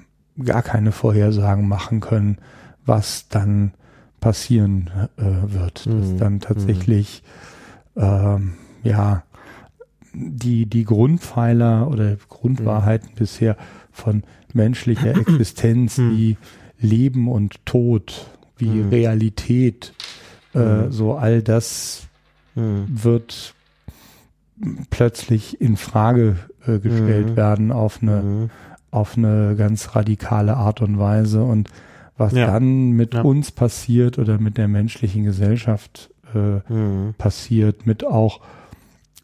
gar 0.43 0.63
keine 0.63 0.91
Vorhersagen 0.91 1.67
machen 1.67 1.99
können, 2.01 2.39
was 2.85 3.27
dann 3.29 3.73
passieren 4.19 4.89
äh, 5.17 5.23
wird. 5.23 5.85
Mhm. 5.85 6.01
Dass 6.01 6.15
dann 6.17 6.39
tatsächlich 6.39 7.23
äh, 7.95 8.37
ja 8.83 9.23
die, 10.13 10.65
die 10.65 10.83
Grundpfeiler 10.85 11.89
oder 11.89 12.15
Grundwahrheiten 12.29 13.09
mhm. 13.11 13.15
bisher 13.15 13.57
von 13.91 14.23
menschlicher 14.53 15.15
Existenz 15.15 15.97
mhm. 15.97 16.11
wie 16.11 16.37
Leben 16.79 17.27
und 17.27 17.65
Tod, 17.65 18.27
wie 18.57 18.69
mhm. 18.69 18.89
Realität, 18.89 19.93
äh, 20.53 20.59
mhm. 20.59 20.91
so 20.91 21.15
all 21.15 21.41
das 21.41 22.07
mhm. 22.55 22.85
wird 22.87 23.53
plötzlich 24.89 25.59
in 25.59 25.77
Frage 25.77 26.37
äh, 26.65 26.79
gestellt 26.79 27.31
mhm. 27.31 27.35
werden 27.35 27.71
auf 27.71 28.01
eine, 28.01 28.21
mhm. 28.21 28.49
auf 28.91 29.17
eine 29.17 29.55
ganz 29.57 29.95
radikale 29.95 30.55
Art 30.55 30.81
und 30.81 30.97
Weise. 30.97 31.43
Und 31.43 31.69
was 32.17 32.33
ja. 32.33 32.47
dann 32.47 32.91
mit 32.91 33.13
ja. 33.13 33.21
uns 33.21 33.51
passiert 33.51 34.17
oder 34.17 34.39
mit 34.39 34.57
der 34.57 34.67
menschlichen 34.67 35.23
Gesellschaft 35.23 36.11
äh, 36.33 36.71
mhm. 36.71 37.13
passiert, 37.17 37.85
mit 37.85 38.05
auch 38.05 38.41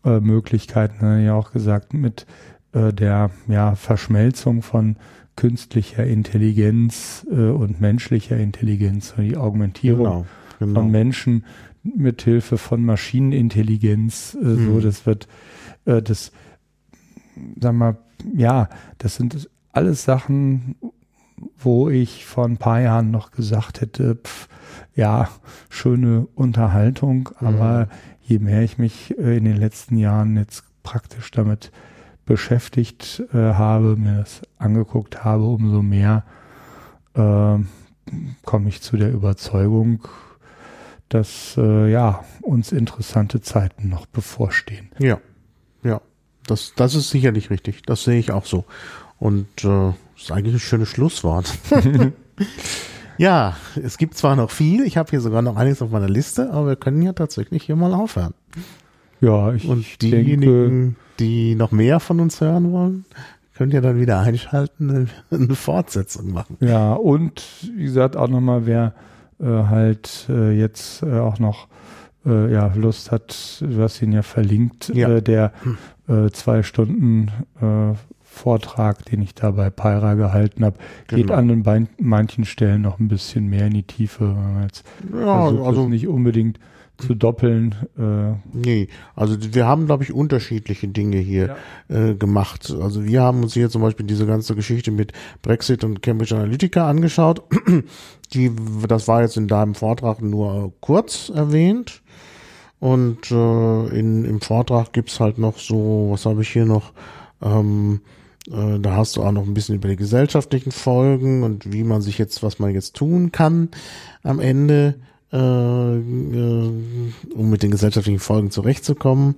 äh, 0.04 0.20
Möglichkeiten, 0.20 1.24
ja 1.24 1.36
auch 1.36 1.52
gesagt, 1.52 1.94
mit 1.94 2.26
äh, 2.74 2.92
der 2.92 3.32
ja, 3.48 3.76
Verschmelzung 3.76 4.62
von 4.62 4.96
künstlicher 5.36 6.06
Intelligenz 6.06 7.26
äh, 7.32 7.50
und 7.50 7.82
menschlicher 7.82 8.38
Intelligenz, 8.38 9.14
die 9.18 9.38
Augmentierung 9.38 10.04
genau, 10.04 10.26
genau. 10.60 10.82
von 10.82 10.92
Menschen 10.92 11.46
mit 11.84 12.22
Hilfe 12.22 12.58
von 12.58 12.84
Maschinenintelligenz, 12.84 14.38
äh, 14.40 14.46
mhm. 14.46 14.66
so, 14.66 14.80
das 14.82 15.06
wird, 15.06 15.28
äh, 15.86 16.02
das, 16.02 16.32
sag 17.60 17.74
mal, 17.74 17.98
ja, 18.36 18.70
das 18.98 19.16
sind 19.16 19.50
alles 19.72 20.04
Sachen, 20.04 20.76
wo 21.58 21.90
ich 21.90 22.26
vor 22.26 22.46
ein 22.46 22.58
paar 22.58 22.82
Jahren 22.82 23.12
noch 23.12 23.32
gesagt 23.32 23.82
hätte, 23.82 24.16
pf, 24.16 24.48
ja, 24.96 25.30
schöne 25.70 26.28
Unterhaltung, 26.36 27.30
mhm. 27.40 27.48
aber 27.48 27.88
je 28.22 28.40
mehr 28.40 28.62
ich 28.62 28.78
mich 28.78 29.18
äh, 29.18 29.38
in 29.38 29.46
den 29.46 29.58
letzten 29.58 29.98
Jahren 29.98 30.38
jetzt 30.38 30.64
praktisch 30.84 31.32
damit 31.32 31.72
beschäftigt 32.26 33.24
äh, 33.34 33.38
habe, 33.38 33.96
mir 33.96 34.18
das 34.20 34.42
angeguckt 34.58 35.24
habe, 35.24 35.44
umso 35.44 35.82
mehr 35.82 36.24
äh, 37.14 37.58
komme 38.46 38.70
ich 38.70 38.82
zu 38.82 38.98
der 38.98 39.12
Überzeugung, 39.12 40.08
dass 41.10 41.56
äh, 41.58 41.92
ja 41.92 42.24
uns 42.42 42.72
interessante 42.72 43.42
Zeiten 43.42 43.90
noch 43.90 44.06
bevorstehen. 44.06 44.90
Ja, 45.00 45.20
ja, 45.84 46.02
das 46.46 46.74
das 46.76 46.96
ist 46.96 47.10
sicherlich 47.10 47.50
richtig. 47.50 47.84
Das 47.84 48.04
sehe 48.04 48.20
ich 48.20 48.32
auch 48.32 48.46
so. 48.46 48.66
Und 49.22 49.64
äh, 49.64 49.90
ist 50.18 50.32
eigentlich 50.32 50.56
ein 50.56 50.60
schönes 50.60 50.90
Schlusswort. 50.90 51.54
ja, 53.20 53.56
es 53.76 54.00
gibt 54.00 54.18
zwar 54.18 54.36
noch 54.36 54.50
viel, 54.50 54.84
ich 54.84 54.98
habe 54.98 55.12
hier 55.12 55.22
sogar 55.22 55.44
noch 55.44 55.58
einiges 55.58 55.84
auf 55.84 55.92
meiner 55.92 56.10
Liste, 56.10 56.52
aber 56.52 56.70
wir 56.70 56.76
können 56.76 57.04
ja 57.04 57.14
tatsächlich 57.14 57.62
hier 57.64 57.76
mal 57.76 57.94
aufhören. 57.94 58.34
Ja, 59.20 59.54
ich 59.54 59.68
Und 59.68 60.02
diejenigen, 60.02 60.46
denke, 60.48 60.96
die 61.20 61.54
noch 61.54 61.72
mehr 61.72 62.00
von 62.00 62.20
uns 62.20 62.42
hören 62.42 62.72
wollen, 62.72 63.06
könnt 63.54 63.76
ihr 63.76 63.82
dann 63.82 64.00
wieder 64.00 64.22
einschalten, 64.22 65.08
eine 65.30 65.56
Fortsetzung 65.56 66.32
machen. 66.32 66.58
Ja, 66.60 66.94
und 66.94 67.44
wie 67.76 67.84
gesagt, 67.84 68.18
auch 68.18 68.28
nochmal, 68.28 68.66
wer 68.66 68.96
äh, 69.40 69.46
halt 69.46 70.26
äh, 70.30 70.58
jetzt 70.58 71.04
äh, 71.04 71.20
auch 71.20 71.38
noch 71.38 71.68
äh, 72.26 72.52
ja, 72.52 72.74
Lust 72.74 73.12
hat, 73.12 73.62
du 73.62 73.84
hast 73.84 74.02
ihn 74.02 74.14
ja 74.14 74.24
verlinkt, 74.24 74.92
ja. 74.96 75.10
Äh, 75.10 75.22
der 75.22 75.54
äh, 76.08 76.32
zwei 76.32 76.64
Stunden 76.64 77.30
Vortrag, 78.32 79.06
den 79.06 79.22
ich 79.22 79.36
da 79.36 79.52
bei 79.52 79.70
Pyra 79.70 80.14
gehalten 80.14 80.64
habe, 80.64 80.78
genau. 81.08 81.22
geht 81.22 81.32
an 81.32 81.50
den 81.50 81.64
Bein, 81.64 81.90
manchen 82.00 82.46
Stellen 82.46 82.82
noch 82.82 82.98
ein 82.98 83.10
bisschen 83.10 83.48
mehr 83.48 83.68
in 83.68 83.74
die 83.74 83.84
Tiefe. 83.84 84.36
Jetzt 84.64 84.86
ja, 85.14 85.48
also 85.48 85.90
nicht 85.90 86.08
unbedingt 86.08 86.58
zu 86.98 87.14
doppeln. 87.14 87.76
Äh. 88.00 88.38
Nee, 88.54 88.88
also 89.16 89.36
wir 89.54 89.68
haben, 89.68 89.86
glaube 89.86 90.04
ich, 90.04 90.14
unterschiedliche 90.14 90.88
Dinge 90.88 91.18
hier 91.18 91.58
ja. 91.90 92.10
äh, 92.10 92.16
gemacht. 92.16 92.74
Also 92.82 93.06
wir 93.06 93.22
haben 93.22 93.44
uns 93.44 93.54
hier 93.54 93.70
zum 93.70 93.82
Beispiel 93.82 94.06
diese 94.06 94.26
ganze 94.26 94.56
Geschichte 94.56 94.92
mit 94.92 95.12
Brexit 95.42 95.84
und 95.84 96.02
Cambridge 96.02 96.34
Analytica 96.34 96.90
angeschaut. 96.90 97.44
Die, 98.34 98.50
das 98.88 99.10
war 99.10 99.24
jetzt 99.24 99.36
in 99.36 99.50
deinem 99.50 99.76
Vortrag 99.76 100.22
nur 100.22 100.72
kurz 100.80 101.30
erwähnt. 101.30 102.02
Und 102.80 103.30
äh, 103.30 103.88
in, 104.00 104.24
im 104.24 104.40
Vortrag 104.40 104.94
gibt's 104.94 105.20
halt 105.20 105.38
noch 105.38 105.60
so, 105.60 106.08
was 106.12 106.26
habe 106.26 106.42
ich 106.42 106.50
hier 106.50 106.66
noch? 106.66 106.94
Ähm, 107.42 108.00
äh, 108.52 108.80
da 108.80 108.96
hast 108.96 109.16
du 109.16 109.24
auch 109.24 109.32
noch 109.32 109.46
ein 109.46 109.54
bisschen 109.54 109.76
über 109.76 109.88
die 109.88 109.96
gesellschaftlichen 109.96 110.72
Folgen 110.72 111.44
und 111.44 111.72
wie 111.72 111.84
man 111.84 112.02
sich 112.02 112.18
jetzt, 112.18 112.44
was 112.44 112.60
man 112.60 112.74
jetzt 112.74 112.96
tun 112.96 113.32
kann 113.32 113.70
am 114.24 114.40
Ende 114.40 114.96
äh, 115.34 115.38
äh, 115.38 116.72
um 117.36 117.50
mit 117.50 117.64
den 117.64 117.72
gesellschaftlichen 117.72 118.20
Folgen 118.20 118.52
zurechtzukommen 118.52 119.36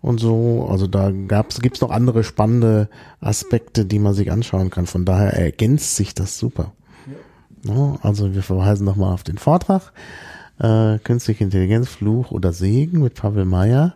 und 0.00 0.18
so. 0.18 0.66
Also 0.68 0.88
da 0.88 1.12
gab's, 1.12 1.60
gibt's 1.60 1.80
noch 1.80 1.90
andere 1.90 2.24
spannende 2.24 2.88
Aspekte, 3.20 3.84
die 3.84 4.00
man 4.00 4.12
sich 4.12 4.32
anschauen 4.32 4.70
kann. 4.70 4.86
Von 4.86 5.04
daher 5.04 5.34
ergänzt 5.34 5.94
sich 5.94 6.14
das 6.14 6.38
super. 6.38 6.72
Ja. 7.62 7.74
No, 7.74 7.98
also 8.02 8.34
wir 8.34 8.42
verweisen 8.42 8.84
nochmal 8.84 9.12
auf 9.12 9.22
den 9.22 9.38
Vortrag. 9.38 9.92
Äh, 10.58 10.98
Künstliche 10.98 11.44
Intelligenz, 11.44 11.88
Fluch 11.88 12.32
oder 12.32 12.52
Segen 12.52 13.00
mit 13.00 13.14
Pavel 13.14 13.44
Meyer 13.44 13.94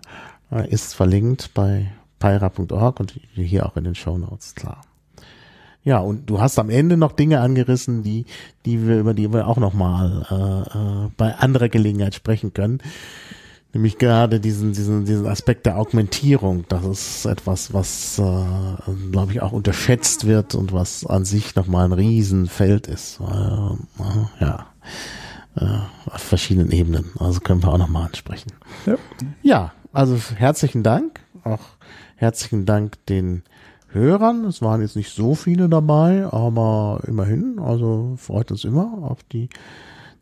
ist 0.69 0.97
verlinkt 0.97 1.53
bei 1.55 1.93
pyra.org 2.21 3.01
und 3.01 3.15
hier 3.35 3.67
auch 3.67 3.77
in 3.77 3.85
den 3.85 3.97
Show 3.97 4.17
Notes, 4.17 4.55
klar. 4.55 4.83
Ja, 5.83 5.99
und 5.99 6.29
du 6.29 6.41
hast 6.41 6.59
am 6.59 6.71
Ende 6.71 6.97
noch 6.97 7.13
Dinge 7.13 7.41
angerissen, 7.41 8.03
die, 8.03 8.27
die 8.67 8.87
wir, 8.87 9.01
über 9.01 9.15
die 9.15 9.33
wir 9.33 9.49
auch 9.49 9.57
nochmal 9.57 10.27
äh, 10.31 10.79
äh, 10.79 11.11
bei 11.17 11.35
anderer 11.35 11.71
Gelegenheit 11.71 12.15
sprechen 12.15 12.53
können. 12.53 12.79
Nämlich 13.73 13.99
gerade 13.99 14.41
diesen, 14.41 14.73
diesen, 14.73 15.05
diesen 15.05 15.27
Aspekt 15.27 15.65
der 15.65 15.79
Augmentierung. 15.79 16.65
Das 16.69 16.85
ist 16.85 17.25
etwas, 17.25 17.73
was, 17.73 18.19
äh, 18.19 18.93
glaube 19.11 19.33
ich, 19.33 19.43
auch 19.43 19.53
unterschätzt 19.53 20.27
wird 20.27 20.55
und 20.55 20.73
was 20.73 21.07
an 21.07 21.25
sich 21.25 21.55
nochmal 21.55 21.87
ein 21.87 21.93
Riesenfeld 21.93 22.87
ist. 22.87 23.21
Äh, 23.21 24.45
ja. 24.45 24.67
Äh, 25.57 25.65
auf 26.11 26.21
verschiedenen 26.21 26.73
Ebenen. 26.73 27.11
Also 27.19 27.41
können 27.41 27.63
wir 27.63 27.73
auch 27.73 27.79
nochmal 27.79 28.07
ansprechen. 28.07 28.53
Ja. 28.87 28.97
ja, 29.43 29.73
also 29.93 30.17
herzlichen 30.37 30.83
Dank. 30.83 31.21
Auch 31.45 31.61
herzlichen 32.21 32.67
Dank 32.67 33.05
den 33.07 33.43
Hörern. 33.89 34.45
Es 34.45 34.61
waren 34.61 34.83
jetzt 34.83 34.95
nicht 34.95 35.15
so 35.15 35.35
viele 35.35 35.71
dabei, 35.71 36.27
aber 36.31 37.01
immerhin, 37.07 37.59
also 37.59 38.15
freut 38.19 38.51
uns 38.51 38.65
immer 38.65 38.99
auf 39.03 39.23
die, 39.33 39.49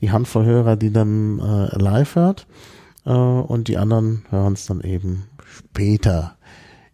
die 0.01 0.12
Handvoll 0.12 0.45
Hörer, 0.45 0.77
die 0.77 0.93
dann 0.93 1.41
äh, 1.41 1.77
live 1.77 2.15
hört. 2.15 2.47
Äh, 3.05 3.11
und 3.11 3.66
die 3.66 3.79
anderen 3.79 4.25
hören 4.31 4.53
es 4.53 4.66
dann 4.66 4.81
eben 4.81 5.25
später. 5.45 6.37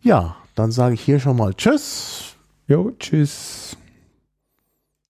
Ja, 0.01 0.37
dann 0.55 0.73
sage 0.73 0.95
ich 0.95 1.03
hier 1.03 1.21
schon 1.21 1.37
mal 1.37 1.53
Tschüss. 1.53 2.37
Jo, 2.67 2.91
tschüss. 2.99 3.77